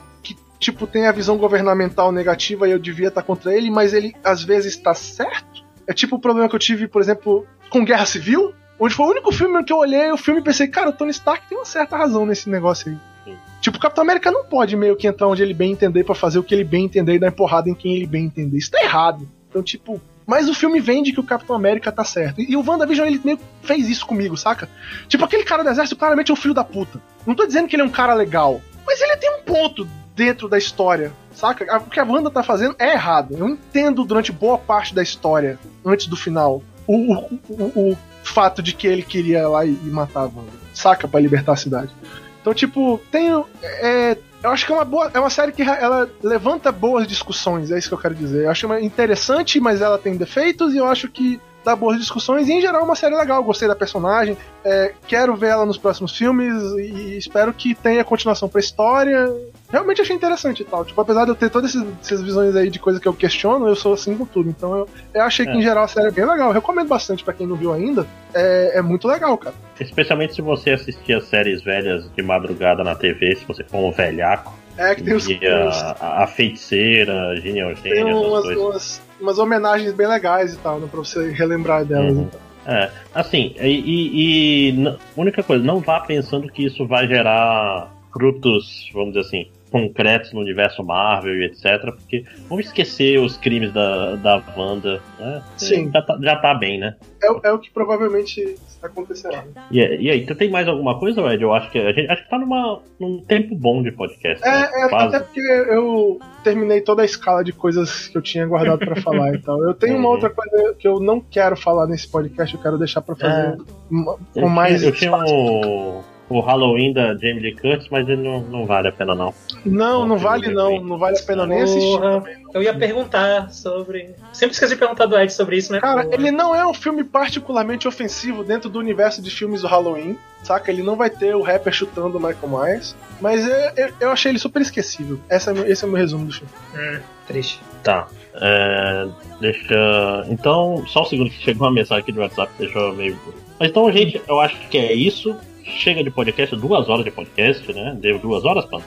tipo 0.58 0.86
tem 0.86 1.06
a 1.06 1.12
visão 1.12 1.36
governamental 1.36 2.10
negativa 2.12 2.68
e 2.68 2.72
eu 2.72 2.78
devia 2.78 3.08
estar 3.08 3.22
contra 3.22 3.54
ele, 3.54 3.70
mas 3.70 3.92
ele 3.92 4.14
às 4.22 4.42
vezes 4.42 4.76
tá 4.76 4.94
certo. 4.94 5.64
É 5.86 5.92
tipo 5.92 6.16
o 6.16 6.20
problema 6.20 6.48
que 6.48 6.54
eu 6.54 6.60
tive, 6.60 6.86
por 6.86 7.00
exemplo, 7.00 7.46
com 7.70 7.84
Guerra 7.84 8.06
Civil, 8.06 8.52
onde 8.78 8.94
foi 8.94 9.06
o 9.06 9.10
único 9.10 9.32
filme 9.32 9.62
que 9.64 9.72
eu 9.72 9.78
olhei 9.78 10.10
o 10.10 10.16
filme 10.16 10.40
e 10.40 10.44
pensei, 10.44 10.68
cara, 10.68 10.90
o 10.90 10.92
Tony 10.92 11.10
Stark 11.10 11.48
tem 11.48 11.56
uma 11.56 11.64
certa 11.64 11.96
razão 11.96 12.26
nesse 12.26 12.48
negócio 12.50 12.90
aí. 12.90 12.98
Sim. 13.24 13.38
Tipo, 13.60 13.78
o 13.78 13.80
Capitão 13.80 14.02
América 14.02 14.30
não 14.30 14.44
pode 14.44 14.76
meio 14.76 14.96
que 14.96 15.06
entrar 15.06 15.28
onde 15.28 15.42
ele 15.42 15.54
bem 15.54 15.72
entender 15.72 16.04
pra 16.04 16.14
fazer 16.14 16.38
o 16.38 16.42
que 16.42 16.54
ele 16.54 16.64
bem 16.64 16.84
entender 16.84 17.14
e 17.14 17.18
dar 17.18 17.28
empurrada 17.28 17.68
em 17.68 17.74
quem 17.74 17.96
ele 17.96 18.06
bem 18.06 18.26
entender. 18.26 18.56
Isso 18.56 18.70
tá 18.70 18.82
errado. 18.82 19.28
Então, 19.48 19.62
tipo, 19.62 20.00
mas 20.26 20.46
o 20.46 20.54
filme 20.54 20.78
vende 20.78 21.10
que 21.10 21.20
o 21.20 21.24
Capitão 21.24 21.56
América 21.56 21.90
tá 21.90 22.04
certo. 22.04 22.40
E, 22.40 22.52
e 22.52 22.56
o 22.56 22.62
WandaVision, 22.62 23.06
ele 23.06 23.18
meio 23.24 23.38
que 23.38 23.44
fez 23.62 23.88
isso 23.88 24.06
comigo, 24.06 24.36
saca? 24.36 24.68
Tipo, 25.08 25.24
aquele 25.24 25.42
cara 25.42 25.64
do 25.64 25.70
exército 25.70 25.96
claramente 25.96 26.30
é 26.30 26.34
um 26.34 26.36
filho 26.36 26.52
da 26.52 26.62
puta. 26.62 27.00
Não 27.26 27.34
tô 27.34 27.46
dizendo 27.46 27.66
que 27.66 27.74
ele 27.74 27.82
é 27.82 27.86
um 27.86 27.90
cara 27.90 28.12
legal, 28.12 28.60
mas 28.86 29.00
ele 29.00 29.16
tem 29.16 29.30
um 29.30 29.42
ponto 29.42 29.88
dentro 30.18 30.48
da 30.48 30.58
história, 30.58 31.12
saca? 31.32 31.64
O 31.78 31.88
que 31.88 32.00
a 32.00 32.04
Wanda 32.04 32.28
tá 32.28 32.42
fazendo 32.42 32.74
é 32.78 32.92
errado. 32.92 33.36
Eu 33.38 33.48
entendo 33.48 34.04
durante 34.04 34.32
boa 34.32 34.58
parte 34.58 34.92
da 34.92 35.00
história, 35.02 35.56
antes 35.84 36.06
do 36.08 36.16
final, 36.16 36.60
o, 36.88 37.14
o, 37.14 37.40
o- 37.48 37.92
o 37.92 37.98
fato 38.24 38.60
de 38.60 38.72
que 38.74 38.86
ele 38.88 39.02
queria 39.02 39.38
ir 39.38 39.46
lá 39.46 39.64
e, 39.64 39.70
e 39.70 39.88
matar 39.90 40.20
a 40.22 40.24
Wanda, 40.24 40.50
saca? 40.74 41.06
Pra 41.06 41.20
libertar 41.20 41.52
a 41.52 41.56
cidade. 41.56 41.92
Então, 42.40 42.52
tipo, 42.52 43.00
tem. 43.12 43.28
é, 43.62 44.18
eu 44.42 44.50
acho 44.50 44.66
que 44.66 44.72
é 44.72 44.74
uma 44.74 44.84
boa. 44.84 45.10
É 45.14 45.20
uma 45.20 45.30
série 45.30 45.52
que 45.52 45.62
ela 45.62 46.08
levanta 46.22 46.72
boas 46.72 47.06
discussões, 47.06 47.70
é 47.70 47.78
isso 47.78 47.88
que 47.88 47.94
eu 47.94 47.98
quero 47.98 48.14
dizer. 48.14 48.44
Eu 48.44 48.50
acho 48.50 48.66
uma 48.66 48.80
interessante, 48.80 49.60
mas 49.60 49.80
ela 49.80 49.98
tem 49.98 50.16
defeitos, 50.16 50.74
e 50.74 50.78
eu 50.78 50.86
acho 50.86 51.08
que 51.08 51.40
dá 51.64 51.74
boas 51.76 51.98
discussões, 51.98 52.48
e 52.48 52.52
em 52.52 52.60
geral 52.60 52.80
é 52.80 52.84
uma 52.84 52.96
série 52.96 53.14
legal. 53.14 53.42
Gostei 53.42 53.68
da 53.68 53.76
personagem, 53.76 54.36
é, 54.64 54.92
quero 55.06 55.36
ver 55.36 55.48
ela 55.48 55.66
nos 55.66 55.76
próximos 55.78 56.16
filmes, 56.16 56.54
e 56.78 57.16
espero 57.18 57.52
que 57.52 57.74
tenha 57.74 58.04
continuação 58.04 58.48
pra 58.48 58.60
história. 58.60 59.30
Realmente 59.70 60.00
achei 60.00 60.16
interessante 60.16 60.62
e 60.62 60.64
tal. 60.64 60.84
Tipo, 60.84 61.00
apesar 61.00 61.24
de 61.24 61.30
eu 61.30 61.34
ter 61.34 61.50
todas 61.50 61.74
essas 61.74 62.22
visões 62.22 62.56
aí 62.56 62.70
de 62.70 62.78
coisa 62.78 62.98
que 62.98 63.06
eu 63.06 63.12
questiono, 63.12 63.68
eu 63.68 63.76
sou 63.76 63.92
assim 63.92 64.16
com 64.16 64.24
tudo. 64.24 64.48
Então 64.48 64.76
eu, 64.76 64.88
eu 65.12 65.22
achei 65.22 65.44
que 65.44 65.52
É. 65.52 65.56
em 65.56 65.62
geral 65.62 65.84
a 65.84 65.88
série 65.88 66.08
é 66.08 66.10
bem 66.10 66.24
legal. 66.24 66.48
Eu 66.48 66.54
recomendo 66.54 66.88
bastante 66.88 67.22
pra 67.22 67.34
quem 67.34 67.46
não 67.46 67.56
viu 67.56 67.72
ainda. 67.72 68.06
É, 68.32 68.78
é 68.78 68.82
muito 68.82 69.06
legal, 69.06 69.36
cara. 69.36 69.54
Especialmente 69.78 70.34
se 70.34 70.42
você 70.42 70.70
assistir 70.70 71.12
as 71.12 71.24
séries 71.24 71.62
velhas 71.62 72.10
de 72.16 72.22
madrugada 72.22 72.82
na 72.82 72.94
TV, 72.94 73.36
se 73.36 73.44
você 73.44 73.62
for 73.62 73.78
um 73.78 73.92
velhaco. 73.92 74.56
É 74.78 74.94
que 74.94 75.02
tem 75.02 75.14
os. 75.14 75.28
E 75.28 75.38
a, 75.44 76.22
a, 76.22 76.26
feiticeira, 76.26 77.30
a 77.30 77.36
Genial 77.36 77.74
Tem 77.74 77.96
Gênio, 77.96 78.16
essas 78.16 78.26
umas, 78.26 78.56
umas, 78.56 79.02
umas 79.20 79.38
homenagens 79.38 79.92
bem 79.92 80.06
legais 80.06 80.54
e 80.54 80.58
tal, 80.58 80.80
né? 80.80 80.88
Pra 80.90 81.00
você 81.00 81.30
relembrar 81.30 81.84
delas. 81.84 82.12
Uhum. 82.12 82.28
É, 82.66 82.90
assim, 83.14 83.54
e, 83.58 83.66
e, 83.66 84.70
e 84.70 84.98
única 85.16 85.42
coisa, 85.42 85.64
não 85.64 85.80
vá 85.80 86.00
pensando 86.00 86.50
que 86.52 86.66
isso 86.66 86.86
vai 86.86 87.06
gerar 87.08 87.90
frutos, 88.12 88.90
vamos 88.92 89.14
dizer 89.14 89.20
assim, 89.26 89.50
concretos 89.70 90.32
no 90.32 90.40
universo 90.40 90.82
Marvel 90.84 91.34
e 91.36 91.44
etc. 91.46 91.80
Porque 91.94 92.24
vamos 92.48 92.66
esquecer 92.66 93.18
os 93.18 93.36
crimes 93.36 93.72
da, 93.72 94.16
da 94.16 94.42
Wanda, 94.56 95.00
né? 95.18 95.42
Sim. 95.56 95.90
Já 95.92 96.02
tá, 96.02 96.18
já 96.20 96.36
tá 96.36 96.54
bem, 96.54 96.78
né? 96.78 96.96
É, 97.22 97.30
o- 97.30 97.40
é 97.44 97.52
o 97.52 97.58
que 97.58 97.70
provavelmente 97.70 98.56
acontecerá. 98.82 99.44
E, 99.70 99.78
e 99.78 100.10
aí, 100.10 100.24
tu 100.24 100.34
tem 100.34 100.48
mais 100.50 100.68
alguma 100.68 100.98
coisa, 100.98 101.20
Ed? 101.32 101.42
Eu 101.42 101.52
acho 101.52 101.70
que 101.70 101.78
a 101.78 101.92
gente 101.92 102.10
acho 102.10 102.22
que 102.24 102.30
tá 102.30 102.38
numa, 102.38 102.80
num 102.98 103.20
tempo 103.20 103.54
bom 103.56 103.82
de 103.82 103.90
podcast. 103.92 104.44
né? 104.44 104.68
É, 104.72 104.84
é, 104.84 104.88
Quase. 104.88 105.16
até 105.16 105.24
porque 105.24 105.40
eu 105.40 106.18
terminei 106.44 106.80
toda 106.80 107.02
a 107.02 107.04
escala 107.04 107.42
de 107.42 107.52
coisas 107.52 108.08
que 108.08 108.16
eu 108.16 108.22
tinha 108.22 108.46
guardado 108.46 108.78
pra 108.78 108.96
falar 109.02 109.34
e 109.34 109.38
tal. 109.38 109.62
Eu 109.64 109.74
tenho 109.74 109.96
uma 109.96 110.06
Uhum. 110.08 110.14
outra 110.14 110.30
coisa 110.30 110.74
que 110.78 110.86
eu 110.86 111.00
não 111.00 111.20
quero 111.20 111.56
falar 111.56 111.86
nesse 111.86 112.08
podcast, 112.08 112.54
eu 112.54 112.62
quero 112.62 112.78
deixar 112.78 113.00
pra 113.02 113.16
fazer 113.16 113.54
É. 113.54 114.40
com 114.40 114.48
mais. 114.48 114.82
eu 114.82 114.92
tinha 114.92 115.10
espaço. 115.10 116.04
O, 116.28 116.40
Halloween 116.40 116.92
da 116.92 117.14
Jamie 117.14 117.40
Lee 117.40 117.54
Curtis, 117.56 117.88
mas 117.90 118.08
ele 118.08 118.22
não, 118.22 118.40
não 118.40 118.66
vale 118.66 118.88
a 118.88 118.92
pena, 118.92 119.14
não. 119.14 119.34
Não, 119.64 120.06
não 120.06 120.16
vale 120.16 120.48
não, 120.48 120.80
não 120.82 120.98
vale 120.98 121.18
a 121.18 121.22
pena 121.22 121.46
nem 121.46 121.62
assistir. 121.62 121.98
Porra, 121.98 122.22
eu 122.54 122.62
ia 122.62 122.74
perguntar 122.74 123.50
sobre. 123.52 124.14
Sempre 124.32 124.54
esqueci 124.54 124.74
de 124.74 124.78
perguntar 124.78 125.06
do 125.06 125.18
Ed 125.18 125.32
sobre 125.32 125.56
isso, 125.56 125.72
né? 125.72 125.80
Cara, 125.80 126.04
Porra. 126.04 126.14
ele 126.14 126.30
não 126.30 126.54
é 126.54 126.66
um 126.66 126.74
filme 126.74 127.04
particularmente 127.04 127.86
ofensivo 127.88 128.44
dentro 128.44 128.68
do 128.70 128.78
universo 128.78 129.20
de 129.22 129.30
filmes 129.30 129.62
do 129.62 129.68
Halloween, 129.68 130.16
saca? 130.42 130.70
Ele 130.70 130.82
não 130.82 130.96
vai 130.96 131.10
ter 131.10 131.34
o 131.34 131.42
rapper 131.42 131.72
chutando 131.72 132.18
o 132.18 132.20
Michael 132.20 132.48
Myers, 132.48 132.96
mas 133.20 133.46
eu, 133.46 133.54
eu, 133.86 133.92
eu 134.00 134.10
achei 134.10 134.30
ele 134.32 134.38
super 134.38 134.62
esquecível. 134.62 135.18
Essa 135.28 135.50
é, 135.50 135.54
meu- 135.54 135.66
esse 135.66 135.84
é 135.84 135.88
o 135.88 135.90
meu 135.90 135.98
resumo 136.00 136.26
do 136.26 136.32
filme. 136.32 136.50
Hum, 136.74 137.00
triste. 137.26 137.60
Tá. 137.82 138.06
É, 138.40 139.08
deixa. 139.40 140.24
Então, 140.28 140.84
só 140.86 141.02
um 141.02 141.04
segundo 141.06 141.30
que 141.30 141.42
chegou 141.42 141.66
uma 141.66 141.74
mensagem 141.74 142.02
aqui 142.02 142.12
do 142.12 142.20
WhatsApp, 142.20 142.52
deixou 142.58 142.94
meio. 142.94 143.18
Mas 143.58 143.70
então, 143.70 143.90
gente, 143.90 144.22
eu 144.28 144.38
acho 144.40 144.56
que 144.68 144.78
é 144.78 144.92
isso. 144.92 145.36
Chega 145.76 146.02
de 146.02 146.10
podcast, 146.10 146.56
duas 146.56 146.88
horas 146.88 147.04
de 147.04 147.10
podcast, 147.10 147.70
né? 147.72 147.96
Deu 148.00 148.18
duas 148.18 148.44
horas, 148.44 148.64
Pano? 148.64 148.82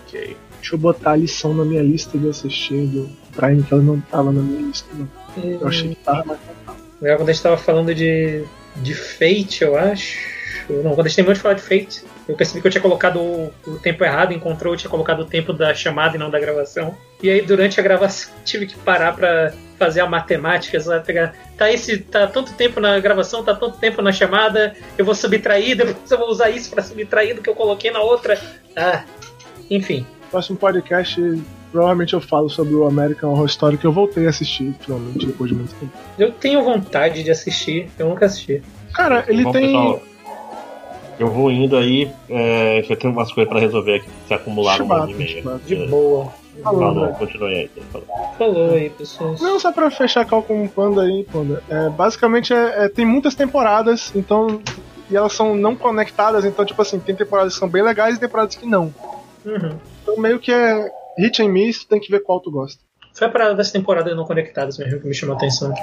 Ok. 0.06 0.36
Deixa 0.60 0.74
eu 0.74 0.78
botar 0.78 1.12
a 1.12 1.16
lição 1.16 1.54
na 1.54 1.64
minha 1.64 1.82
lista 1.82 2.18
de 2.18 2.28
assistir 2.28 2.86
do 2.86 3.08
Prime, 3.34 3.62
que 3.62 3.72
ela 3.72 3.82
não 3.82 4.00
tava 4.00 4.32
na 4.32 4.42
minha 4.42 4.66
lista, 4.66 4.88
não. 4.94 5.08
Eu 5.44 5.68
achei 5.68 5.90
que 5.90 5.96
tava, 5.96 6.24
mas 6.26 6.38
não 6.46 6.54
tava. 6.66 6.78
Legal, 7.00 7.18
quando 7.18 7.28
a 7.28 7.32
gente 7.32 7.42
tava 7.42 7.56
falando 7.56 7.94
de, 7.94 8.44
de 8.76 8.94
Fate, 8.94 9.62
eu 9.62 9.76
acho. 9.76 10.18
Não, 10.68 10.94
quando 10.94 11.06
a 11.06 11.08
gente 11.08 11.16
terminou 11.16 11.34
de 11.34 11.40
falar 11.40 11.54
de 11.54 11.62
Fate, 11.62 12.04
eu 12.28 12.36
percebi 12.36 12.60
que 12.60 12.66
eu 12.66 12.70
tinha 12.70 12.82
colocado 12.82 13.20
o, 13.20 13.52
o 13.66 13.78
tempo 13.78 14.04
errado, 14.04 14.32
encontrou, 14.32 14.74
eu 14.74 14.76
tinha 14.76 14.90
colocado 14.90 15.20
o 15.20 15.24
tempo 15.24 15.52
da 15.52 15.74
chamada 15.74 16.16
e 16.16 16.18
não 16.18 16.30
da 16.30 16.38
gravação. 16.38 16.94
E 17.22 17.30
aí, 17.30 17.40
durante 17.40 17.80
a 17.80 17.82
gravação, 17.82 18.32
tive 18.44 18.66
que 18.66 18.76
parar 18.76 19.14
pra 19.14 19.52
fazer 19.78 20.00
a 20.00 20.06
matemática, 20.06 20.78
sabe? 20.78 21.06
Pegar, 21.06 21.34
tá, 21.56 21.72
esse, 21.72 21.98
tá 21.98 22.26
tanto 22.26 22.52
tempo 22.52 22.80
na 22.80 22.98
gravação, 23.00 23.42
tá 23.42 23.54
tanto 23.54 23.78
tempo 23.78 24.02
na 24.02 24.12
chamada, 24.12 24.76
eu 24.98 25.04
vou 25.04 25.14
subtrair, 25.14 25.76
depois 25.78 26.10
eu 26.10 26.18
vou 26.18 26.28
usar 26.28 26.50
isso 26.50 26.70
pra 26.70 26.82
subtrair 26.82 27.34
do 27.34 27.40
que 27.40 27.48
eu 27.48 27.54
coloquei 27.54 27.90
na 27.90 28.00
outra. 28.00 28.38
Ah, 28.76 29.04
enfim. 29.70 30.06
Próximo 30.30 30.58
podcast, 30.58 31.42
provavelmente 31.72 32.14
eu 32.14 32.20
falo 32.20 32.50
sobre 32.50 32.74
o 32.74 32.86
American 32.86 33.30
Horror 33.30 33.46
Story, 33.46 33.78
que 33.78 33.86
eu 33.86 33.92
voltei 33.92 34.26
a 34.26 34.30
assistir, 34.30 34.74
finalmente, 34.80 35.26
depois 35.26 35.50
de 35.50 35.56
muito 35.56 35.74
tempo. 35.74 35.92
Eu 36.18 36.32
tenho 36.32 36.62
vontade 36.62 37.22
de 37.22 37.30
assistir, 37.30 37.88
eu 37.98 38.08
nunca 38.08 38.26
assisti. 38.26 38.62
Cara, 38.92 39.24
ele 39.26 39.44
Bom, 39.44 39.52
tem. 39.52 39.66
pessoal, 39.66 40.02
eu 41.18 41.28
vou 41.28 41.50
indo 41.50 41.76
aí, 41.76 42.10
é, 42.28 42.82
já 42.86 42.94
tenho 42.94 43.12
umas 43.12 43.32
coisas 43.32 43.50
pra 43.50 43.60
resolver 43.60 43.96
aqui 43.96 44.06
que 44.06 44.28
se 44.28 44.34
acumularam 44.34 44.84
uma 44.84 45.02
hora 45.02 45.10
e. 45.10 45.42
De 45.66 45.86
boa. 45.86 46.32
Falou, 46.62 46.80
Falou, 46.80 47.04
velho. 47.04 47.16
continue 47.16 47.54
aí. 47.54 47.70
Falou. 47.92 48.06
Falou 48.36 48.70
aí, 48.72 48.90
pessoas. 48.90 49.40
Não, 49.40 49.58
só 49.60 49.72
pra 49.72 49.90
fechar 49.90 50.24
cal 50.24 50.42
com 50.42 50.64
o 50.64 50.68
Panda 50.68 51.02
aí, 51.02 51.24
Panda. 51.24 51.62
É, 51.68 51.88
basicamente, 51.88 52.52
é, 52.52 52.84
é, 52.84 52.88
tem 52.88 53.04
muitas 53.04 53.34
temporadas, 53.34 54.12
então. 54.14 54.60
E 55.10 55.16
elas 55.16 55.32
são 55.32 55.56
não 55.56 55.74
conectadas, 55.74 56.44
então, 56.44 56.66
tipo 56.66 56.82
assim, 56.82 56.98
tem 56.98 57.14
temporadas 57.14 57.54
que 57.54 57.58
são 57.58 57.68
bem 57.68 57.82
legais 57.82 58.16
e 58.16 58.20
temporadas 58.20 58.54
que 58.54 58.66
não. 58.66 58.92
Uhum. 59.44 59.78
Então, 60.12 60.22
meio 60.22 60.38
que 60.38 60.52
é 60.52 60.90
hit 61.18 61.42
and 61.42 61.48
miss, 61.48 61.84
tem 61.84 62.00
que 62.00 62.10
ver 62.10 62.20
qual 62.20 62.40
tu 62.40 62.50
gosta. 62.50 62.80
Foi 63.14 63.26
a 63.26 63.30
parada 63.30 63.54
das 63.54 63.70
temporadas 63.72 64.14
não 64.16 64.24
conectadas 64.24 64.78
mesmo 64.78 65.00
que 65.00 65.08
me 65.08 65.14
chamou 65.14 65.34
a 65.34 65.38
atenção. 65.38 65.74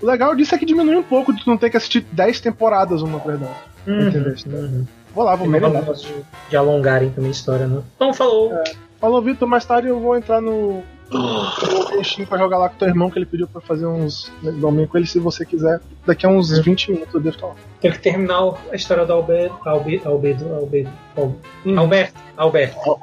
O 0.00 0.06
legal 0.06 0.34
disso 0.34 0.54
é 0.54 0.58
que 0.58 0.64
diminui 0.64 0.96
um 0.96 1.02
pouco 1.02 1.32
de 1.32 1.44
tu 1.44 1.50
não 1.50 1.58
ter 1.58 1.68
que 1.68 1.76
assistir 1.76 2.00
10 2.12 2.40
temporadas, 2.40 3.02
uma 3.02 3.18
verdade. 3.18 3.52
Uhum. 3.86 4.08
Entendeu? 4.08 4.34
Uhum. 4.46 4.86
Vou 5.14 5.24
lá, 5.24 5.34
vou 5.36 5.46
negócio 5.48 6.08
de, 6.08 6.24
de 6.50 6.56
alongarem 6.56 7.10
também 7.10 7.28
a 7.28 7.32
história, 7.32 7.66
né? 7.66 7.82
Então, 7.96 8.12
falou. 8.14 8.52
Falou, 8.98 9.20
Vitor, 9.22 9.46
mais 9.46 9.64
tarde 9.66 9.88
eu 9.88 10.00
vou 10.00 10.16
entrar 10.16 10.40
no. 10.40 10.82
no 11.10 11.88
Genshin 11.90 12.24
pra 12.24 12.38
jogar 12.38 12.56
lá 12.58 12.68
com 12.70 12.78
teu 12.78 12.88
irmão, 12.88 13.10
que 13.10 13.18
ele 13.18 13.26
pediu 13.26 13.46
pra 13.46 13.60
fazer 13.60 13.86
uns 13.86 14.32
domingo 14.42 14.88
com 14.88 14.96
ele, 14.96 15.06
se 15.06 15.18
você 15.18 15.44
quiser. 15.44 15.80
Daqui 16.06 16.24
a 16.24 16.28
uns 16.30 16.58
20 16.58 16.92
minutos 16.92 17.14
eu 17.14 17.20
devo 17.20 17.34
estar 17.36 17.46
lá. 17.48 17.54
Tem 17.80 17.90
que 17.92 17.98
terminar 17.98 18.54
a 18.70 18.74
história 18.76 19.04
do 19.04 19.12
Albedo. 19.12 19.54
Albedo. 19.64 20.08
Albedo. 20.08 20.54
Albedo. 20.54 20.90
Al- 21.16 21.34
Hum. 21.66 21.78
Alberto. 21.78 22.14
Alberto. 22.36 22.98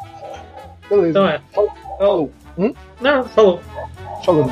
Beleza. 0.95 1.09
Então 1.09 1.27
é. 1.27 1.41
Falou. 1.97 2.31
Hum? 2.57 2.73
Não, 3.01 3.23
falou. 3.25 3.59
Falou. 4.23 4.49